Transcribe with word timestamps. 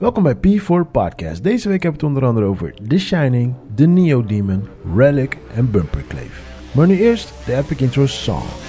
Welkom 0.00 0.22
bij 0.22 0.36
P4 0.36 0.90
Podcast. 0.92 1.42
Deze 1.42 1.68
week 1.68 1.82
hebben 1.82 2.00
we 2.00 2.06
het 2.06 2.14
onder 2.16 2.24
andere 2.24 2.46
over 2.46 2.74
The 2.88 2.98
Shining, 2.98 3.54
The 3.74 3.86
Neo 3.86 4.24
Demon, 4.24 4.68
Relic 4.94 5.36
en 5.54 5.70
Bumperclave. 5.70 6.40
Maar 6.74 6.86
nu 6.86 6.98
eerst 6.98 7.32
de 7.46 7.56
epic 7.56 7.80
intro 7.80 8.06
song. 8.06 8.65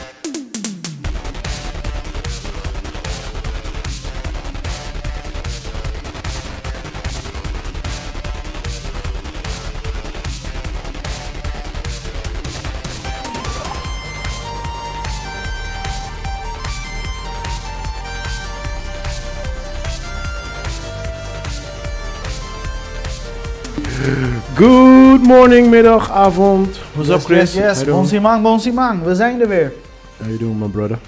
Morning, 25.27 25.69
middag, 25.69 26.11
avond. 26.11 26.77
What's 26.93 27.09
up, 27.09 27.21
Chris? 27.21 27.53
Yes, 27.53 27.79
yes. 27.79 27.85
Bonsimang, 27.89 28.43
Bonsimang. 28.43 29.03
We 29.03 29.15
zijn 29.15 29.41
er 29.41 29.47
weer. 29.47 29.73
How 30.17 30.27
you 30.27 30.37
doing, 30.39 30.59
my 30.59 30.67
brother? 30.67 30.99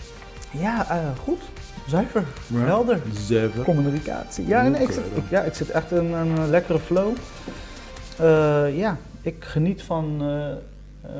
Ja, 0.52 0.90
eh, 0.90 0.98
goed. 1.24 1.42
Zuiver. 1.88 2.24
Helder. 2.54 3.02
Zeven. 3.14 3.64
Communicatie. 3.64 4.48
Ja, 4.48 4.68
nee, 4.68 4.82
ik, 4.82 4.92
zit, 4.92 5.04
ik- 5.16 5.30
ja, 5.30 5.42
ik 5.42 5.54
zit 5.54 5.70
echt 5.70 5.92
in 5.92 6.14
een 6.14 6.38
eh, 6.38 6.48
lekkere 6.50 6.80
flow. 6.80 7.12
Eh, 8.18 8.78
ja, 8.78 8.98
ik 9.22 9.36
geniet 9.44 9.84
van 9.84 10.22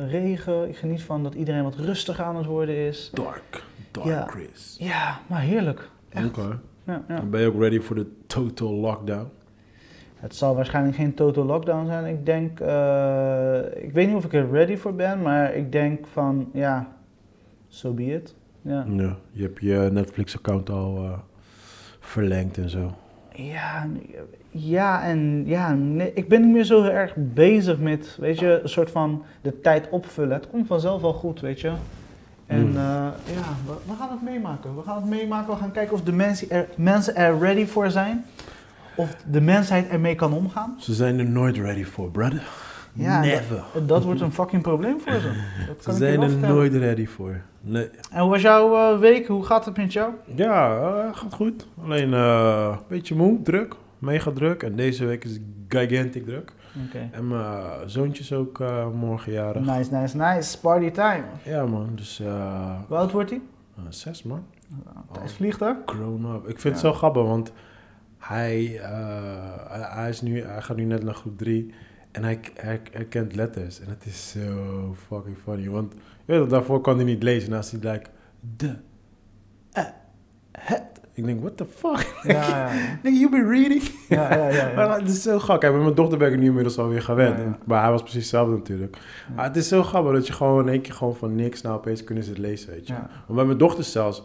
regen. 0.08 0.70
Ik 0.70 0.78
geniet 0.78 1.02
van 1.02 1.24
dat 1.24 1.34
iedereen 1.34 1.64
wat 1.64 1.76
rustiger 1.76 2.24
aan 2.26 2.36
het 2.36 2.46
worden 2.46 2.76
is. 2.76 3.10
Dark, 3.14 3.64
dark 3.92 4.08
Ja. 4.08 4.26
Chris. 4.30 4.76
Ja, 4.80 5.20
maar 5.28 5.42
heerlijk. 5.42 5.90
Oké. 6.26 6.60
Ja, 6.86 7.02
ja. 7.08 7.22
Ben 7.22 7.42
je 7.42 7.48
ook 7.48 7.60
ready 7.62 7.80
voor 7.82 7.96
de 7.96 8.06
total 8.28 8.74
lockdown? 8.74 9.28
Het 10.20 10.36
zal 10.36 10.56
waarschijnlijk 10.56 10.96
geen 10.96 11.14
total 11.14 11.46
lockdown 11.46 11.86
zijn. 11.86 12.06
Ik 12.06 12.26
denk, 12.26 12.60
eh, 12.60 13.84
ik 13.84 13.92
weet 13.92 14.08
niet 14.08 14.16
of 14.16 14.26
ik 14.26 14.34
er 14.34 14.52
ready 14.52 14.78
voor 14.78 14.94
ben, 14.94 15.22
maar 15.22 15.54
ik 15.56 15.72
denk 15.72 16.08
van, 16.12 16.50
ja, 16.54 16.88
so 17.68 17.92
be 17.94 18.14
it. 18.14 18.36
Ja. 18.62 18.86
Ja. 18.88 19.16
Je 19.32 19.44
hebt 19.44 19.62
je 19.62 19.90
Netflix-account 19.92 20.70
al 20.70 20.98
eh, 21.04 21.12
verlengd 22.00 22.58
en 22.58 22.70
zo. 22.70 22.92
Ja, 23.34 23.88
ja 24.52 25.04
en 25.04 25.44
ja, 25.46 25.74
nee, 25.74 26.12
ik 26.14 26.28
ben 26.28 26.42
niet 26.42 26.52
meer 26.54 26.64
zo 26.64 26.84
erg 26.84 27.14
bezig 27.16 27.80
met, 27.80 28.18
weet 28.20 28.40
je, 28.40 28.60
een 28.64 28.70
soort 28.70 28.92
van 28.92 29.24
de 29.42 29.62
tijd 29.62 29.90
opvullen. 29.90 30.34
Het 30.34 30.50
komt 30.50 30.68
vanzelf 30.68 31.02
wel 31.02 31.14
goed, 31.14 31.40
weet 31.40 31.62
je. 31.62 31.72
En 32.46 32.68
Mm. 32.68 32.76
eh, 32.76 32.82
ja, 33.26 33.56
we, 33.66 33.74
we 33.86 33.94
gaan 34.00 34.10
het 34.12 34.22
meemaken. 34.24 34.76
We 34.76 34.82
gaan 34.82 34.96
het 34.96 35.10
meemaken. 35.10 35.54
We 35.54 35.60
gaan 35.60 35.72
kijken 35.72 35.94
of 35.94 36.02
de 36.02 36.12
mensen 36.12 36.50
er, 36.50 36.68
mensen 36.78 37.16
er 37.16 37.40
ready 37.40 37.66
voor 37.66 37.92
zijn. 37.92 38.26
Of 39.00 39.16
de 39.32 39.42
mensheid 39.42 39.88
ermee 39.88 40.16
kan 40.16 40.34
omgaan. 40.34 40.76
Ze 40.80 40.94
zijn 40.94 41.20
er 41.20 41.30
nooit 41.30 41.58
ready 41.58 41.84
voor, 41.84 42.12
brother. 42.12 42.44
Ja, 42.94 43.22
Never. 43.22 43.64
Dat, 43.74 43.88
dat 43.88 44.04
wordt 44.04 44.22
een 44.22 44.32
fucking 44.42 44.62
probleem 44.62 45.00
voor 45.00 45.20
ze. 45.20 45.32
Dat 45.68 45.78
Ze 45.84 45.90
kan 45.90 45.94
zijn 45.94 46.22
er 46.22 46.38
nooit 46.38 46.74
ready 46.74 47.08
voor. 47.08 47.42
Nee. 47.62 47.90
En 48.12 48.22
hoe 48.22 48.30
was 48.30 48.42
jouw 48.42 48.94
eh, 48.94 49.00
week? 49.00 49.28
Hoe 49.28 49.46
gaat 49.46 49.66
het 49.66 49.78
met 49.78 49.94
jou? 49.94 50.14
Ja, 50.36 50.78
eh, 50.78 51.16
gaat 51.18 51.34
goed. 51.34 51.68
Alleen 51.84 52.14
eh, 52.14 52.70
een 52.72 52.84
beetje 52.88 53.16
moe, 53.16 53.42
druk. 53.42 53.76
Mega 54.00 54.32
druk. 54.32 54.64
En 54.64 54.76
deze 54.76 55.06
week 55.06 55.24
is 55.24 55.40
gigantic 55.68 56.26
druk. 56.26 56.54
Oké. 56.88 57.10
En 57.12 57.28
mijn 57.28 57.64
zoontje 57.86 58.24
is 58.24 58.34
ook 58.34 58.64
morgen 58.94 59.32
jarig. 59.32 59.62
Nice, 59.66 59.94
nice, 59.94 60.18
nice. 60.18 60.60
Party 60.60 60.92
time. 60.92 61.24
Ja 61.44 61.66
man, 61.66 61.90
dus 61.96 62.20
eh, 62.20 62.72
Hoe 62.88 62.98
oud 62.98 63.12
wordt 63.12 63.30
hij? 63.30 63.42
zes 63.90 64.24
man. 64.24 64.44
Tijd 65.12 65.32
vliegt 65.32 65.60
hè? 65.60 65.72
Grown 65.86 66.26
up. 66.36 66.48
Ik 66.48 66.60
vind 66.60 66.74
het 66.74 66.84
zo 66.84 66.94
grappig, 66.94 67.24
want 67.24 67.52
hij, 68.20 68.80
eh, 68.80 69.70
hij, 69.70 69.88
hij 69.90 70.10
is 70.10 70.22
nu, 70.22 70.42
hij 70.42 70.62
gaat 70.62 70.78
nu 70.78 70.84
net 70.84 71.04
naar 71.04 71.14
groep 71.14 71.38
3 71.38 71.74
en 72.12 72.24
hij, 72.24 72.40
hij, 72.54 72.82
hij 72.92 73.06
kent 73.06 73.36
letters. 73.36 73.80
En 73.80 73.90
het 73.90 74.06
is 74.06 74.32
zo 74.32 74.96
fucking 75.08 75.38
funny, 75.44 75.70
want 75.70 75.94
je 76.26 76.40
weet, 76.40 76.50
daarvoor 76.50 76.82
kan 76.82 76.96
hij 76.96 77.06
niet 77.06 77.24
lezen. 77.24 77.52
En 77.52 77.58
als 77.58 77.72
hij 77.72 77.92
like, 77.92 78.10
de, 78.56 78.76
eh, 79.72 79.84
het. 80.52 80.88
Ik 81.14 81.26
denk, 81.26 81.42
what 81.42 81.58
the 81.58 81.66
fuck? 81.66 82.16
Ja, 82.24 82.72
ja. 83.04 83.10
You 83.20 83.30
been 83.30 83.50
reading? 83.50 83.84
Ja, 84.10 84.34
ja, 84.34 84.48
ja. 84.48 84.68
ja. 84.68 84.76
Maar 84.76 85.00
het 85.00 85.10
is 85.10 85.22
zo 85.22 85.40
grappig. 85.40 85.72
Met 85.72 85.82
mijn 85.82 85.96
dochter 85.96 86.18
ben 86.18 86.34
ik 86.34 86.40
nu 86.40 86.46
inmiddels 86.46 86.78
alweer 86.78 87.02
gewend. 87.02 87.38
Ja. 87.38 87.58
Maar 87.66 87.82
hij 87.82 87.92
was 87.92 88.02
precies 88.02 88.22
hetzelfde 88.22 88.56
natuurlijk. 88.56 88.98
Maar 89.36 89.46
het 89.46 89.56
is 89.56 89.68
zo 89.68 89.84
grappig 89.84 90.14
dat 90.14 90.28
je 90.28 90.34
gewoon 90.34 90.68
in 90.68 90.74
één 90.74 90.82
keer 90.82 90.94
gewoon 90.94 91.16
van 91.16 91.36
niks 91.36 91.62
nou 91.62 91.78
opeens 91.78 92.04
kunnen 92.04 92.24
ze 92.24 92.30
het 92.30 92.40
lezen, 92.40 92.70
weet 92.70 92.88
je. 92.88 92.94
Want 92.94 93.36
bij 93.36 93.46
mijn 93.46 93.58
dochter 93.58 93.84
zelfs, 93.84 94.24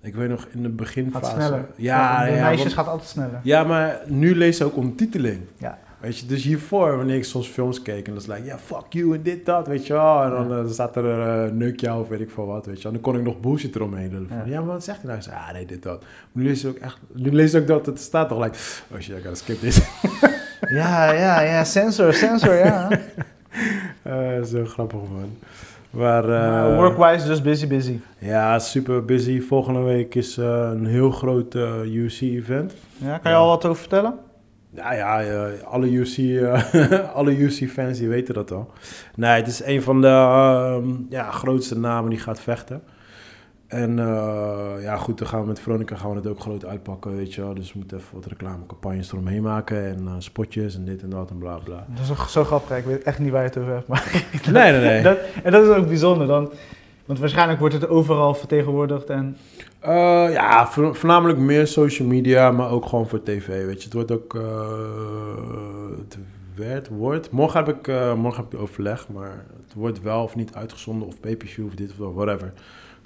ik 0.00 0.14
weet 0.14 0.28
nog 0.28 0.46
in 0.50 0.62
de 0.62 0.68
beginfase... 0.68 1.24
Gaat 1.24 1.34
sneller. 1.34 1.66
Ja, 1.76 2.24
de 2.24 2.30
ja, 2.30 2.42
meisjes 2.42 2.62
want- 2.62 2.74
gaat 2.74 2.88
altijd 2.88 3.08
sneller. 3.08 3.40
ja, 3.42 3.64
maar 3.64 4.00
nu 4.06 4.36
lees 4.36 4.56
ze 4.56 4.64
ook 4.64 4.76
ondertiteling. 4.76 5.40
Ja. 5.56 5.78
Weet 6.00 6.18
je, 6.18 6.26
dus 6.26 6.44
hiervoor, 6.44 6.96
wanneer 6.96 7.16
ik 7.16 7.24
soms 7.24 7.48
films 7.48 7.82
keek 7.82 8.06
en 8.06 8.12
dan 8.12 8.22
is 8.22 8.26
like, 8.26 8.44
ja, 8.44 8.58
fuck 8.58 8.84
you 8.88 9.14
en 9.14 9.22
dit, 9.22 9.46
dat, 9.46 9.66
weet 9.66 9.86
je 9.86 9.92
wel. 9.92 10.22
En 10.22 10.30
dan 10.30 10.52
eh, 10.64 10.70
staat 10.72 10.96
er 10.96 11.04
een 11.04 11.56
neukje 11.56 11.94
of 11.94 12.08
weet 12.08 12.20
ik 12.20 12.30
veel 12.30 12.46
wat, 12.46 12.66
weet 12.66 12.76
je 12.76 12.82
wel. 12.82 12.92
En 12.92 13.00
dan 13.02 13.12
kon 13.12 13.20
ik 13.20 13.26
nog 13.26 13.40
bullshit 13.40 13.74
eromheen 13.74 14.10
doen. 14.10 14.26
Van, 14.28 14.36
ja. 14.36 14.44
Ja. 14.46 14.58
maar 14.60 14.72
wat 14.74 14.84
zegt 14.84 14.98
hij 14.98 15.06
nou? 15.06 15.18
Ik 15.18 15.24
zei, 15.24 15.36
ah, 15.36 15.52
nee, 15.52 15.66
dit, 15.66 15.82
dat. 15.82 16.04
Nu 16.32 16.44
lees 16.44 16.64
ik 16.64 16.70
ook 16.70 16.76
echt, 16.82 16.98
nu 17.12 17.32
lees 17.32 17.54
ik 17.54 17.60
ook 17.60 17.66
dat 17.68 17.86
het 17.86 18.00
staat 18.00 18.28
toch, 18.28 18.42
like, 18.44 18.56
oh 18.92 18.98
shit, 19.00 19.16
I 19.18 19.20
gotta 19.20 19.34
skip 19.34 19.60
this. 19.60 19.80
Ja, 20.60 21.12
ja, 21.12 21.40
ja. 21.40 21.64
Sensor, 21.64 22.14
sensor, 22.14 22.54
ja. 22.54 22.88
Eh, 24.02 24.42
zo 24.42 24.64
grappig, 24.64 24.98
man. 25.00 25.36
Eh, 25.92 26.00
Maar 26.00 26.76
Workwise 26.76 27.26
dus 27.26 27.42
busy, 27.42 27.66
busy. 27.66 28.00
ja, 28.18 28.58
super 28.58 29.04
busy. 29.04 29.40
Volgende 29.40 29.80
week 29.80 30.14
is 30.14 30.38
eh, 30.38 30.70
een 30.72 30.86
heel 30.86 31.10
groot 31.10 31.54
eh, 31.54 31.80
UC-event. 31.84 32.74
Ja, 32.96 33.18
kan 33.18 33.30
je 33.30 33.36
al 33.36 33.48
wat 33.48 33.64
over 33.64 33.80
vertellen? 33.80 34.14
Nou 34.70 34.94
ja, 34.94 35.48
alle 35.64 35.86
UC, 35.90 36.42
alle 37.14 37.38
UC-fans 37.42 37.98
die 37.98 38.08
weten 38.08 38.34
dat 38.34 38.52
al. 38.52 38.70
Nee, 39.14 39.30
het 39.30 39.46
is 39.46 39.64
een 39.64 39.82
van 39.82 40.00
de 40.00 40.06
ehm, 40.06 40.88
ja, 41.08 41.30
grootste 41.30 41.78
namen 41.78 42.10
die 42.10 42.18
gaat 42.18 42.40
vechten. 42.40 42.82
En 43.68 43.98
eh, 43.98 44.82
ja, 44.82 44.96
goed, 44.96 45.18
dan 45.18 45.26
gaan 45.28 45.40
we 45.40 45.46
met 45.46 45.60
Veronica 45.60 45.96
gaan 45.96 46.10
we 46.10 46.16
het 46.16 46.26
ook 46.26 46.40
groot 46.40 46.64
uitpakken, 46.66 47.16
weet 47.16 47.34
je 47.34 47.40
wel. 47.40 47.54
Dus 47.54 47.72
we 47.72 47.78
moeten 47.78 47.96
even 47.98 48.08
wat 48.14 48.26
reclamecampagnes 48.26 49.12
eromheen 49.12 49.42
maken 49.42 49.84
en 49.86 50.02
eh, 50.06 50.12
spotjes 50.18 50.76
en 50.76 50.84
dit 50.84 51.02
en 51.02 51.10
dat 51.10 51.30
en 51.30 51.38
bla 51.38 51.58
bla. 51.64 51.86
Dat 51.88 52.16
is 52.26 52.32
zo 52.32 52.44
grappig. 52.44 52.76
Ik 52.76 52.84
weet 52.84 53.02
echt 53.02 53.18
niet 53.18 53.30
waar 53.30 53.42
je 53.42 53.48
het 53.48 53.58
over 53.58 53.72
hebt. 53.72 53.86
Maar 53.86 54.24
Nee, 54.52 54.72
nee, 54.72 54.80
nee. 54.80 55.02
dat, 55.02 55.18
en 55.42 55.52
dat 55.52 55.64
is 55.64 55.76
ook 55.76 55.86
bijzonder 55.86 56.26
dan. 56.26 56.50
Want 57.04 57.18
waarschijnlijk 57.20 57.58
wordt 57.58 57.74
het 57.74 57.88
overal 57.88 58.34
vertegenwoordigd. 58.34 59.10
En 59.10 59.36
Eh, 59.80 60.32
ja, 60.32 60.66
vo- 60.66 60.92
voornamelijk 60.92 61.38
meer 61.38 61.66
social 61.66 62.08
media, 62.08 62.50
maar 62.50 62.70
ook 62.70 62.86
gewoon 62.86 63.08
voor 63.08 63.22
tv, 63.22 63.46
weet 63.66 63.78
je. 63.78 63.84
Het 63.84 63.92
wordt 63.92 64.12
ook, 64.12 64.32
het 65.98 66.18
werd, 66.54 66.88
wordt, 66.88 67.30
morgen 67.30 67.64
heb 67.64 67.76
ik, 67.76 67.86
morgen 68.16 68.42
heb 68.44 68.52
ik 68.54 68.60
overleg, 68.60 69.08
maar 69.08 69.44
het 69.66 69.74
wordt 69.74 70.02
wel 70.02 70.22
of 70.22 70.36
niet 70.36 70.54
uitgezonden 70.54 71.08
of 71.08 71.20
pay-per-view 71.20 71.66
of 71.66 71.74
dit 71.74 71.90
of 71.90 71.96
dat, 71.96 72.14
whatever. 72.14 72.52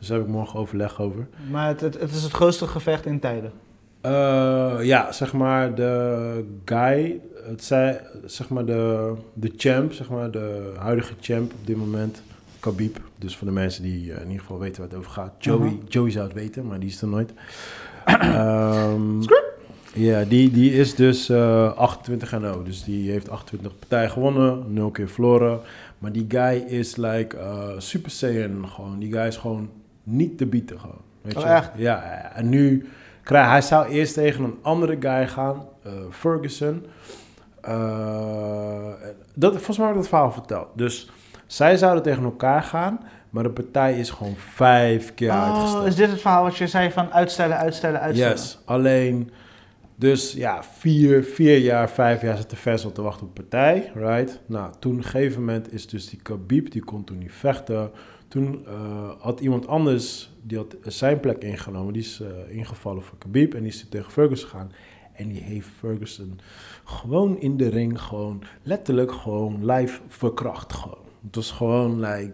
Dus 0.03 0.11
daar 0.11 0.19
heb 0.21 0.27
ik 0.27 0.33
morgen 0.35 0.59
overleg 0.59 1.01
over. 1.01 1.27
maar 1.51 1.69
het, 1.69 1.81
het, 1.81 2.01
het 2.01 2.11
is 2.11 2.23
het 2.23 2.33
grootste 2.33 2.67
gevecht 2.67 3.07
in 3.07 3.21
tijden. 3.21 3.53
Eh, 4.01 4.77
ja, 4.81 5.13
zeg 5.13 5.33
maar 5.33 5.75
de 5.75 6.45
guy, 6.65 7.21
het 7.47 7.65
zij, 7.65 8.01
zeg 8.25 8.49
maar 8.49 8.65
de, 8.65 9.13
de 9.33 9.53
champ, 9.57 9.93
zeg 9.93 10.09
maar 10.09 10.31
de 10.31 10.73
huidige 10.79 11.13
champ 11.21 11.53
op 11.53 11.67
dit 11.67 11.77
moment, 11.77 12.23
Khabib. 12.61 13.01
Dus 13.19 13.37
voor 13.37 13.47
de 13.47 13.53
mensen 13.53 13.83
die 13.83 14.13
eh, 14.13 14.21
in 14.21 14.27
ieder 14.27 14.41
geval 14.41 14.59
weten 14.59 14.81
waar 14.81 14.91
het 14.91 14.99
over 14.99 15.11
gaat. 15.11 15.33
Joey, 15.39 15.67
Mhm. 15.69 15.87
Joey 15.89 16.11
zou 16.11 16.25
het 16.25 16.35
weten, 16.35 16.67
maar 16.67 16.79
die 16.81 16.89
is 16.89 17.03
er 17.03 17.09
nooit. 17.09 17.33
Ehm, 18.05 19.21
ja, 19.95 20.25
die, 20.25 20.51
die 20.51 20.73
is 20.73 20.95
dus 20.95 21.29
eh 21.29 21.73
28 21.77 22.33
en 22.33 22.41
0. 22.41 22.63
Dus 22.65 22.85
die 22.85 23.11
heeft 23.11 23.31
28 23.31 23.79
partijen 23.79 24.11
gewonnen, 24.11 24.65
0 24.73 24.91
keer 24.91 25.09
verloren. 25.09 25.61
Maar 25.99 26.13
die 26.13 26.25
guy 26.29 26.65
is 26.67 26.97
like 26.97 27.37
eh, 27.37 27.69
Super 27.79 28.11
Saiyan 28.11 28.69
gewoon. 28.69 28.99
Die 28.99 29.13
guy 29.13 29.27
is 29.27 29.37
gewoon 29.37 29.69
niet 30.03 30.39
te 30.39 30.47
bieden 30.47 30.81
gewoon. 30.81 31.01
Weet 31.23 31.37
Oh, 31.37 31.43
je? 31.43 31.49
echt? 31.49 31.71
Ja, 31.77 32.31
en 32.35 32.49
nu 32.49 32.89
krijg 33.23 33.49
hij 33.49 33.61
zou 33.61 33.87
eerst 33.89 34.15
tegen 34.15 34.45
een 34.45 34.59
andere 34.63 34.97
guy 35.01 35.29
gaan, 35.29 35.65
eh, 35.83 35.93
Ferguson. 36.11 36.87
Eh, 37.61 38.93
dat, 39.35 39.53
volgens 39.53 39.79
mij 39.79 39.87
heb 39.87 39.97
ik 39.97 40.01
dat 40.01 40.11
verhaal 40.11 40.33
verteld. 40.33 40.69
Dus 40.75 41.11
zij 41.47 41.77
zouden 41.77 42.03
tegen 42.03 42.25
elkaar 42.25 42.63
gaan, 42.63 43.01
maar 43.31 43.43
de 43.43 43.51
partij 43.51 43.99
is 43.99 44.11
gewoon 44.11 44.35
vijf 44.37 45.15
keer 45.15 45.31
oh, 45.31 45.45
uitgesteld. 45.45 45.87
is 45.87 45.95
dit 45.95 46.11
het 46.11 46.21
verhaal 46.21 46.43
wat 46.43 46.57
je 46.57 46.67
zei 46.67 46.91
van 46.91 47.13
uitstellen, 47.13 47.57
uitstellen, 47.57 48.01
uitstellen? 48.01 48.37
Yes, 48.37 48.59
alleen... 48.65 49.31
Dus 49.97 50.33
ja, 50.33 50.63
vier, 50.63 51.25
vier 51.25 51.59
jaar, 51.59 51.91
vijf 51.91 52.23
jaar 52.23 52.37
zit 52.37 52.51
de 52.51 52.85
al 52.85 52.93
te 52.93 53.03
wachten 53.03 53.27
op 53.27 53.35
partij, 53.35 53.91
right? 53.95 54.41
Nou, 54.47 54.73
toen 54.79 54.93
op 54.93 54.99
een 54.99 55.05
gegeven 55.05 55.41
moment 55.41 55.73
is 55.73 55.87
dus 55.87 56.09
die 56.09 56.19
Khabib, 56.23 56.71
die 56.71 56.85
kon 56.85 57.05
toen 57.05 57.19
niet 57.19 57.33
vechten. 57.33 57.91
Toen 58.33 58.65
eh, 58.67 59.11
had 59.19 59.41
iemand 59.41 59.67
anders, 59.67 60.31
die 60.43 60.59
had 60.59 60.77
zijn 60.83 61.21
plek 61.21 61.43
ingenomen, 61.45 61.93
die 61.93 62.03
is 62.03 62.21
eh, 62.21 62.57
ingevallen 62.57 63.03
voor 63.03 63.19
Khabib 63.19 63.55
en 63.55 63.61
die 63.63 63.69
is 63.73 63.87
tegen 63.89 64.11
Ferguson 64.13 64.49
gegaan. 64.49 64.73
En 65.13 65.29
die 65.29 65.41
heeft 65.43 65.69
Ferguson 65.79 66.41
gewoon 66.85 67.41
in 67.41 67.57
de 67.57 67.69
ring 67.69 68.01
gewoon 68.01 68.43
letterlijk 68.63 69.13
gewoon 69.13 69.71
live 69.73 70.01
verkracht 70.09 70.73
gewoon. 70.73 70.99
Het 71.27 71.35
was 71.35 71.51
gewoon 71.51 72.01
like, 72.01 72.33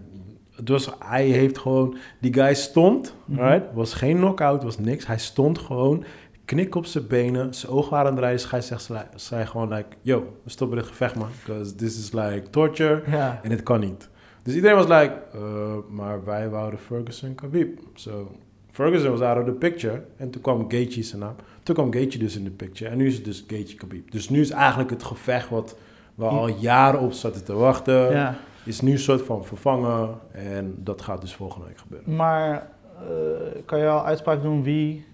het 0.57 0.69
was, 0.69 0.91
hij 0.99 1.27
heeft 1.27 1.59
gewoon, 1.59 1.97
die 2.21 2.33
guy 2.35 2.55
stond, 2.55 3.15
Mhm. 3.25 3.41
right? 3.41 3.75
Was 3.75 3.95
geen 3.95 4.17
knockout, 4.17 4.63
was 4.63 4.79
niks. 4.79 5.07
Hij 5.07 5.19
stond 5.19 5.59
gewoon 5.59 6.05
knik 6.45 6.75
op 6.75 6.87
zijn 6.87 7.07
benen, 7.07 7.55
zijn 7.55 7.73
ogen 7.73 7.91
waren 7.91 8.07
aan 8.07 8.13
het 8.17 8.25
rijden. 8.25 8.49
Hij 8.51 8.61
zegt, 8.61 8.91
zei 9.15 9.47
gewoon 9.47 9.69
like, 9.69 9.97
yo, 10.01 10.37
we 10.45 10.51
stoppen 10.51 10.77
dit 10.79 10.87
gevecht 10.87 11.15
man, 11.15 11.29
because 11.45 11.75
this 11.75 11.99
is 11.99 12.13
like 12.13 12.43
torture 12.51 13.03
en 13.43 13.51
het 13.51 13.63
kan 13.63 13.81
niet. 13.81 14.09
Dus 14.49 14.57
iedereen 14.57 14.77
was 14.77 14.87
like, 14.87 15.15
uh, 15.35 15.41
maar 15.89 16.25
wij 16.25 16.49
wouden 16.49 16.79
Ferguson 16.79 17.35
Khabib. 17.35 17.79
So 17.95 18.31
Ferguson 18.71 19.11
was 19.11 19.21
out 19.21 19.39
of 19.39 19.45
the 19.45 19.53
picture 19.53 20.03
en 20.17 20.31
toen 20.31 20.43
kwam 20.43 20.71
Gaethje 20.71 21.03
zijn 21.03 21.21
naam. 21.21 21.35
Toen 21.63 21.75
kwam 21.75 21.93
Gaethje 21.93 22.19
dus 22.19 22.37
in 22.37 22.45
de 22.45 22.51
picture 22.51 22.91
en 22.91 22.97
nu 22.97 23.07
is 23.07 23.15
het 23.15 23.25
dus 23.25 23.45
Gaethje 23.47 23.77
Khabib. 23.77 24.11
Dus 24.11 24.29
nu 24.29 24.41
is 24.41 24.51
eigenlijk 24.51 24.91
het 24.91 25.03
gevecht 25.03 25.49
wat 25.49 25.77
we 26.15 26.25
al 26.25 26.49
jaren 26.49 27.01
op 27.01 27.13
zaten 27.13 27.45
te 27.45 27.53
wachten, 27.53 28.11
ja. 28.11 28.37
is 28.65 28.81
nu 28.81 28.93
een 28.93 28.99
soort 28.99 29.23
van 29.23 29.45
vervangen 29.45 30.19
en 30.31 30.75
dat 30.77 31.03
gaat 31.03 31.21
dus 31.21 31.35
volgende 31.35 31.67
week 31.67 31.79
gebeuren. 31.79 32.17
Maar 32.17 32.71
eh, 32.97 33.63
kan 33.65 33.79
je 33.79 33.89
al 33.89 34.05
uitspraak 34.05 34.43
doen 34.43 34.63
wie, 34.63 35.05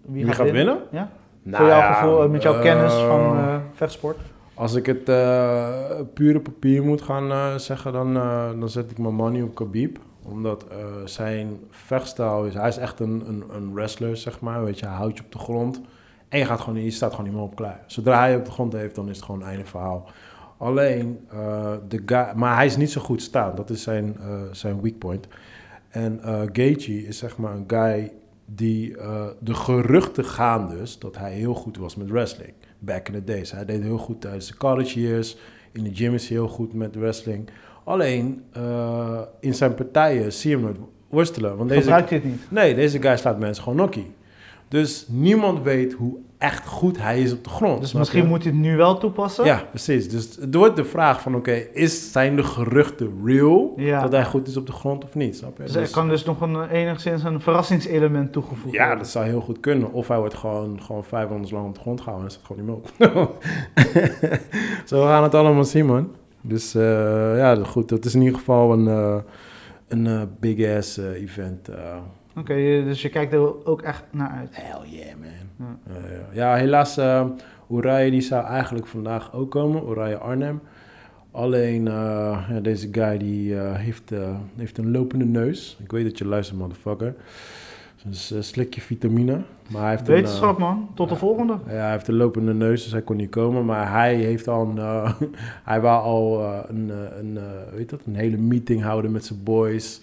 wie, 0.00 0.24
Wie 0.24 0.34
gaat 0.34 0.50
winnen? 0.50 0.78
Ja? 0.90 1.10
Nou 1.42 1.56
Voor 1.56 1.66
jouw 1.72 1.78
ja, 1.78 1.92
gevoel, 1.92 2.22
eh, 2.22 2.28
met 2.28 2.42
jouw 2.42 2.60
kennis 2.60 2.92
eh, 2.92 3.06
van 3.06 3.38
eh, 3.38 3.56
vechtsport? 3.72 4.18
Als 4.58 4.74
ik 4.74 4.86
het 4.86 5.08
uh, 5.08 6.00
pure 6.14 6.40
papier 6.40 6.84
moet 6.84 7.02
gaan 7.02 7.30
uh, 7.30 7.54
zeggen, 7.54 7.92
dan, 7.92 8.16
uh, 8.16 8.50
dan 8.58 8.68
zet 8.68 8.90
ik 8.90 8.98
mijn 8.98 9.14
money 9.14 9.42
op 9.42 9.54
Khabib. 9.54 9.98
Omdat 10.22 10.66
zijn 11.04 11.58
vechtstijl 11.70 12.44
is... 12.44 12.54
Hij 12.54 12.68
is 12.68 12.76
echt 12.76 13.00
een, 13.00 13.28
een, 13.28 13.44
een, 13.52 13.74
wrestler, 13.74 14.16
zeg 14.16 14.40
maar. 14.40 14.64
Weet 14.64 14.78
je, 14.78 14.86
hij 14.86 14.94
houdt 14.94 15.18
je 15.18 15.24
op 15.24 15.32
de 15.32 15.38
grond. 15.38 15.80
En 16.28 16.38
je, 16.38 16.44
gaat 16.44 16.60
gewoon, 16.60 16.82
je 16.82 16.90
staat 16.90 17.10
gewoon 17.10 17.24
niet 17.24 17.34
meer 17.34 17.44
op 17.44 17.56
klaar. 17.56 17.84
Zodra 17.86 18.18
hij 18.18 18.36
op 18.36 18.44
de 18.44 18.50
grond 18.50 18.72
heeft, 18.72 18.94
dan 18.94 19.08
is 19.08 19.16
het 19.16 19.24
gewoon 19.24 19.42
einde 19.42 19.64
verhaal. 19.64 20.10
Alleen, 20.56 21.20
de 21.88 22.02
guy... 22.06 22.32
Maar 22.34 22.54
hij 22.54 22.66
is 22.66 22.76
niet 22.76 22.90
zo 22.90 23.00
goed 23.00 23.22
staan. 23.22 23.54
Dat 23.54 23.70
is 23.70 23.82
zijn, 23.82 24.16
zijn 24.52 24.80
weak 24.80 24.98
point. 24.98 25.28
En 25.88 26.20
uh, 26.56 26.76
is 27.06 27.18
zeg 27.18 27.36
maar 27.36 27.54
een 27.54 27.64
guy 27.66 28.12
die... 28.44 28.96
de 29.38 29.54
geruchten 29.54 30.24
gaan 30.24 30.68
dus 30.68 30.98
dat 30.98 31.16
hij 31.16 31.32
heel 31.32 31.54
goed 31.54 31.76
was 31.76 31.96
met 31.96 32.10
wrestling 32.10 32.52
back 32.78 33.08
in 33.08 33.14
the 33.14 33.24
days. 33.24 33.50
Hij 33.50 33.64
deed 33.64 33.82
heel 33.82 33.98
goed 33.98 34.20
tijdens 34.20 34.46
de 34.46 34.56
college 34.56 35.00
years. 35.00 35.36
In 35.72 35.84
de 35.84 35.94
gym 35.94 36.14
is 36.14 36.28
hij 36.28 36.36
heel 36.36 36.48
goed 36.48 36.72
met 36.72 36.94
wrestling. 36.94 37.48
Alleen 37.84 38.44
uh, 38.56 39.20
in 39.40 39.54
zijn 39.54 39.74
partijen 39.74 40.32
zie 40.32 40.50
je 40.50 40.56
hem 40.56 40.64
nooit 40.64 40.78
worstelen. 41.08 41.56
Want 41.56 41.68
deze, 41.68 41.80
Gebruikt 41.80 42.10
hij 42.10 42.18
het 42.18 42.28
niet? 42.28 42.50
Nee, 42.50 42.74
deze 42.74 43.02
guy 43.02 43.16
slaat 43.16 43.38
mensen 43.38 43.62
gewoon 43.62 43.78
nokkie. 43.78 44.12
Dus 44.68 45.06
niemand 45.08 45.62
weet 45.62 45.92
hoe 45.92 46.16
echt 46.38 46.66
goed 46.66 46.98
hij 46.98 47.22
is 47.22 47.32
op 47.32 47.44
de 47.44 47.50
grond. 47.50 47.80
Dus 47.80 47.92
misschien 47.92 48.26
moet 48.26 48.42
hij 48.42 48.52
het 48.52 48.60
nu 48.60 48.76
wel 48.76 48.98
toepassen? 48.98 49.44
Ja, 49.44 49.62
precies. 49.70 50.08
Dus 50.08 50.36
het 50.40 50.54
wordt 50.54 50.76
de 50.76 50.84
vraag 50.84 51.20
van, 51.20 51.34
oké, 51.34 51.50
okay, 51.50 51.68
is 51.72 52.12
zijn 52.12 52.36
de 52.36 52.42
geruchten 52.42 53.12
real? 53.24 53.72
Ja. 53.76 54.02
Dat 54.02 54.12
hij 54.12 54.24
goed 54.24 54.48
is 54.48 54.56
op 54.56 54.66
de 54.66 54.72
grond 54.72 55.04
of 55.04 55.14
niet, 55.14 55.36
snap 55.36 55.56
je? 55.56 55.62
Dus 55.62 55.74
er 55.74 55.90
kan 55.90 56.08
dus 56.08 56.24
nog 56.24 56.40
een, 56.40 56.68
enigszins 56.68 57.22
een 57.22 57.40
verrassingselement 57.40 58.32
toegevoegd 58.32 58.74
Ja, 58.74 58.80
worden. 58.80 58.98
dat 58.98 59.08
zou 59.08 59.24
heel 59.24 59.40
goed 59.40 59.60
kunnen. 59.60 59.92
Of 59.92 60.08
hij 60.08 60.18
wordt 60.18 60.34
gewoon, 60.34 60.82
gewoon 60.82 61.04
vijf 61.04 61.28
rondes 61.28 61.50
lang 61.50 61.66
op 61.66 61.74
de 61.74 61.80
grond 61.80 62.00
gehouden 62.00 62.28
en 62.28 62.34
staat 62.34 62.46
gewoon 62.46 62.66
niet 62.66 62.98
meer 62.98 63.22
op. 63.22 63.44
Zo 64.88 65.00
we 65.00 65.06
gaan 65.06 65.22
het 65.22 65.34
allemaal 65.34 65.64
zien, 65.64 65.86
man. 65.86 66.10
Dus 66.40 66.74
uh, 66.74 66.82
ja, 67.36 67.54
goed. 67.64 67.88
Dat 67.88 68.04
is 68.04 68.14
in 68.14 68.22
ieder 68.22 68.38
geval 68.38 68.72
een, 68.72 68.86
uh, 68.86 69.16
een 69.88 70.04
uh, 70.04 70.22
big-ass 70.40 70.96
event. 70.96 71.68
Oké, 72.38 72.52
okay, 72.52 72.84
dus 72.84 73.02
je 73.02 73.08
kijkt 73.08 73.32
er 73.32 73.66
ook 73.66 73.82
echt 73.82 74.02
naar 74.10 74.30
uit. 74.30 74.48
Hell 74.52 74.88
yeah, 74.88 75.16
man. 75.16 75.78
Ja, 75.86 76.26
ja 76.32 76.54
helaas, 76.54 76.98
uh, 76.98 77.26
Uriah 77.70 78.10
die 78.10 78.20
zou 78.20 78.44
eigenlijk 78.44 78.86
vandaag 78.86 79.32
ook 79.32 79.50
komen. 79.50 79.88
Uriah 79.88 80.20
Arnhem. 80.20 80.60
Alleen 81.30 81.86
uh, 81.86 81.92
ja, 82.48 82.60
deze 82.62 82.88
guy 82.92 83.18
die 83.18 83.50
uh, 83.50 83.74
heeft, 83.74 84.12
heeft 84.56 84.78
een 84.78 84.90
lopende 84.90 85.24
neus. 85.24 85.76
Ik 85.82 85.90
weet 85.90 86.04
dat 86.04 86.18
je 86.18 86.26
luistert, 86.26 86.58
motherfucker. 86.58 87.14
Dus 88.04 88.34
slik 88.38 88.74
je 88.74 88.80
vitamine. 88.80 89.40
Maar 89.68 89.82
hij 89.82 89.90
heeft 89.90 90.06
Wetenschap, 90.06 90.54
een, 90.56 90.62
man. 90.62 90.88
Tot 90.94 91.08
de 91.08 91.16
volgende. 91.16 91.58
Ja, 91.66 91.72
hij 91.72 91.90
heeft 91.90 92.08
een 92.08 92.16
lopende 92.16 92.54
neus, 92.54 92.82
dus 92.82 92.92
hij 92.92 93.02
kon 93.02 93.16
niet 93.16 93.30
komen. 93.30 93.64
Maar 93.64 93.90
hij 93.92 94.14
heeft 94.14 94.48
al 94.48 94.72
een, 94.76 95.12
hij 95.70 95.80
wou 95.80 96.02
al 96.02 96.44
een, 96.68 96.92
een, 97.18 97.38
weet 97.74 97.90
dat, 97.90 98.00
een 98.06 98.16
hele 98.16 98.36
meeting 98.36 98.82
houden 98.82 99.12
met 99.12 99.24
zijn 99.24 99.42
boys. 99.42 100.00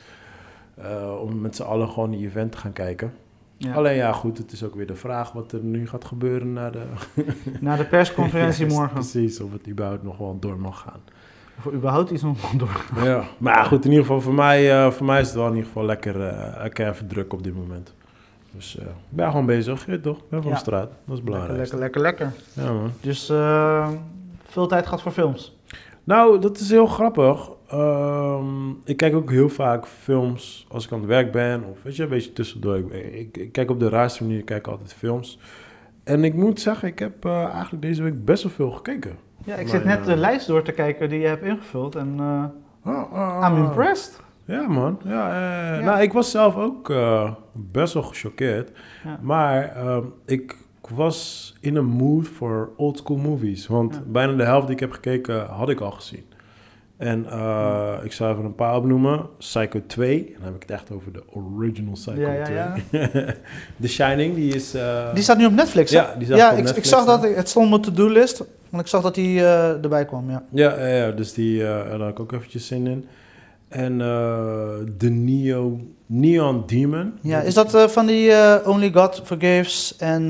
Uh, 0.79 1.21
om 1.21 1.41
met 1.41 1.55
z'n 1.55 1.63
allen 1.63 1.89
gewoon 1.89 2.11
die 2.11 2.25
event 2.25 2.51
te 2.51 2.57
gaan 2.57 2.73
kijken. 2.73 3.13
Ja. 3.57 3.73
Alleen 3.73 3.95
ja, 3.95 4.11
goed, 4.11 4.37
het 4.37 4.51
is 4.51 4.63
ook 4.63 4.75
weer 4.75 4.87
de 4.87 4.95
vraag 4.95 5.31
wat 5.31 5.51
er 5.51 5.59
nu 5.63 5.87
gaat 5.87 6.05
gebeuren 6.05 6.53
na 6.53 6.69
de... 6.69 6.83
na 7.59 7.75
de 7.75 7.85
persconferentie 7.85 8.65
yes, 8.65 8.73
morgen. 8.73 8.93
Precies, 8.93 9.39
of 9.39 9.51
het 9.51 9.67
überhaupt 9.67 10.03
nog 10.03 10.17
wel 10.17 10.37
door 10.39 10.59
mag 10.59 10.79
gaan. 10.79 10.99
Of 11.57 11.65
er 11.65 11.73
überhaupt 11.73 12.09
iets 12.09 12.21
nog 12.21 12.51
door 12.51 12.85
Ja, 13.03 13.23
maar 13.37 13.65
goed, 13.65 13.85
in 13.85 13.89
ieder 13.89 14.05
geval 14.05 14.21
voor 14.21 14.33
mij, 14.33 14.85
uh, 14.85 14.91
voor 14.91 15.05
mij 15.05 15.21
is 15.21 15.27
het 15.27 15.35
wel 15.35 15.45
in 15.47 15.51
ieder 15.53 15.67
geval 15.67 15.85
lekker, 15.85 16.15
uh, 16.15 16.55
lekker 16.61 16.87
even 16.89 17.07
druk 17.07 17.33
op 17.33 17.43
dit 17.43 17.55
moment. 17.55 17.93
Dus 18.51 18.75
ik 18.75 18.85
ben 19.09 19.29
gewoon 19.31 19.45
bezig, 19.45 19.85
je 19.85 20.01
toch? 20.01 20.17
Ik 20.17 20.29
ben 20.29 20.41
van 20.41 20.49
Ja. 20.51 20.57
de 20.57 20.61
straat, 20.63 20.89
dat 21.05 21.17
is 21.17 21.23
belangrijk. 21.23 21.57
Lekker, 21.57 21.77
lekker, 21.79 22.01
lekker, 22.01 22.29
lekker. 22.29 22.63
Ja 22.65 22.73
man. 22.73 22.91
Dus 23.01 23.29
eh, 23.29 23.89
veel 24.47 24.67
tijd 24.67 24.83
gehad 24.85 25.01
voor 25.01 25.11
films. 25.11 25.57
Nou, 26.03 26.39
dat 26.39 26.59
is 26.59 26.69
heel 26.69 26.85
grappig. 26.85 27.49
Ehm, 27.69 28.69
ik 28.83 28.97
kijk 28.97 29.15
ook 29.15 29.31
heel 29.31 29.49
vaak 29.49 29.87
films 29.87 30.65
als 30.69 30.85
ik 30.85 30.91
aan 30.91 30.99
het 30.99 31.07
werk 31.07 31.31
ben. 31.31 31.63
Of 31.63 31.77
weet 31.83 31.95
je, 31.95 32.03
een 32.03 32.09
beetje 32.09 32.33
tussendoor. 32.33 32.77
Ik, 32.77 32.91
ik, 33.13 33.37
ik 33.37 33.51
kijk 33.51 33.69
op 33.69 33.79
de 33.79 33.89
raarste 33.89 34.23
manier, 34.23 34.39
ik 34.39 34.45
kijk 34.45 34.67
altijd 34.67 34.93
films. 34.93 35.39
En 36.03 36.23
ik 36.23 36.33
moet 36.33 36.59
zeggen, 36.59 36.87
ik 36.87 36.99
heb 36.99 37.25
eh, 37.25 37.43
eigenlijk 37.45 37.81
deze 37.81 38.03
week 38.03 38.25
best 38.25 38.43
wel 38.43 38.51
veel 38.51 38.71
gekeken. 38.71 39.15
Ja, 39.45 39.53
ik 39.55 39.59
Maar, 39.61 39.69
zit 39.69 39.83
net 39.85 39.99
eh, 39.99 40.05
de 40.05 40.15
lijst 40.17 40.47
door 40.47 40.61
te 40.61 40.71
kijken 40.71 41.09
die 41.09 41.19
je 41.19 41.27
hebt 41.27 41.43
ingevuld. 41.43 41.95
En 41.95 42.19
oh, 42.85 43.47
I'm 43.49 43.57
impressed. 43.57 44.21
Ja, 44.45 44.67
man. 44.67 44.99
Ja, 45.03 45.29
eh, 45.29 45.79
Ja. 45.79 45.85
Nou, 45.85 46.01
ik 46.01 46.13
was 46.13 46.31
zelf 46.31 46.55
ook 46.55 46.93
best 47.53 47.93
wel 47.93 48.03
gechoqueerd. 48.03 48.71
Ja. 49.03 49.19
Maar 49.21 49.63
ehm, 49.75 50.03
ik 50.25 50.55
was 50.95 51.53
in 51.61 51.75
een 51.75 51.85
mood 51.85 52.27
voor 52.27 52.69
old 52.77 52.97
school 52.97 53.17
movies. 53.17 53.67
Want 53.67 53.93
Ja. 53.95 54.01
bijna 54.07 54.33
de 54.33 54.43
helft 54.43 54.65
die 54.67 54.75
ik 54.75 54.81
heb 54.81 54.91
gekeken, 54.91 55.45
had 55.45 55.69
ik 55.69 55.79
al 55.79 55.91
gezien. 55.91 56.23
En 56.97 57.25
eh, 57.29 57.93
ik 58.03 58.11
zou 58.11 58.31
even 58.33 58.45
een 58.45 58.55
paar 58.55 58.75
opnoemen. 58.75 59.25
Psycho 59.37 59.81
2. 59.87 60.17
En 60.27 60.33
dan 60.33 60.43
heb 60.43 60.55
ik 60.55 60.61
het 60.61 60.71
echt 60.71 60.91
over 60.91 61.11
de 61.13 61.23
original 61.33 61.93
Psycho 61.93 62.19
Ja, 62.19 62.33
ja, 62.33 62.43
2. 62.43 62.55
ja. 62.55 62.73
The 63.81 63.87
Shining, 63.87 64.35
die 64.35 64.53
is... 64.55 64.73
eh, 64.73 65.13
Die 65.13 65.23
staat 65.23 65.37
nu 65.37 65.45
op 65.45 65.51
Netflix, 65.51 65.91
hè? 65.91 65.97
Ja, 65.97 66.15
die 66.17 66.25
staat 66.25 66.37
ja, 66.37 66.51
ik, 66.51 66.57
ik 66.57 66.63
Netflix, 66.63 66.89
zag 66.89 67.05
dat, 67.05 67.23
het 67.35 67.49
stond 67.49 67.65
op 67.65 67.71
mijn 67.71 67.81
to-do-list. 67.95 68.37
Want 68.69 68.83
ik 68.83 68.89
zag 68.89 69.01
dat 69.01 69.15
die 69.15 69.39
eh, 69.39 69.69
erbij 69.83 70.05
kwam, 70.05 70.29
ja. 70.29 70.43
Ja, 70.49 70.79
ja, 70.79 70.85
ja, 70.87 71.11
dus 71.11 71.33
die, 71.33 71.59
daar 71.59 71.99
had 71.99 72.09
ik 72.09 72.19
ook 72.19 72.31
eventjes 72.31 72.67
zin 72.67 72.87
in. 72.87 73.05
En 73.69 74.01
eh, 74.01 74.67
de 74.97 75.09
Neo, 75.09 75.79
Neon 76.05 76.63
Demon. 76.65 77.13
Ja, 77.21 77.41
is 77.41 77.53
dat 77.53 77.91
van 77.91 78.05
die 78.05 78.31
Only 78.65 78.91
God 78.93 79.21
Forgives 79.25 79.95
en... 79.97 80.23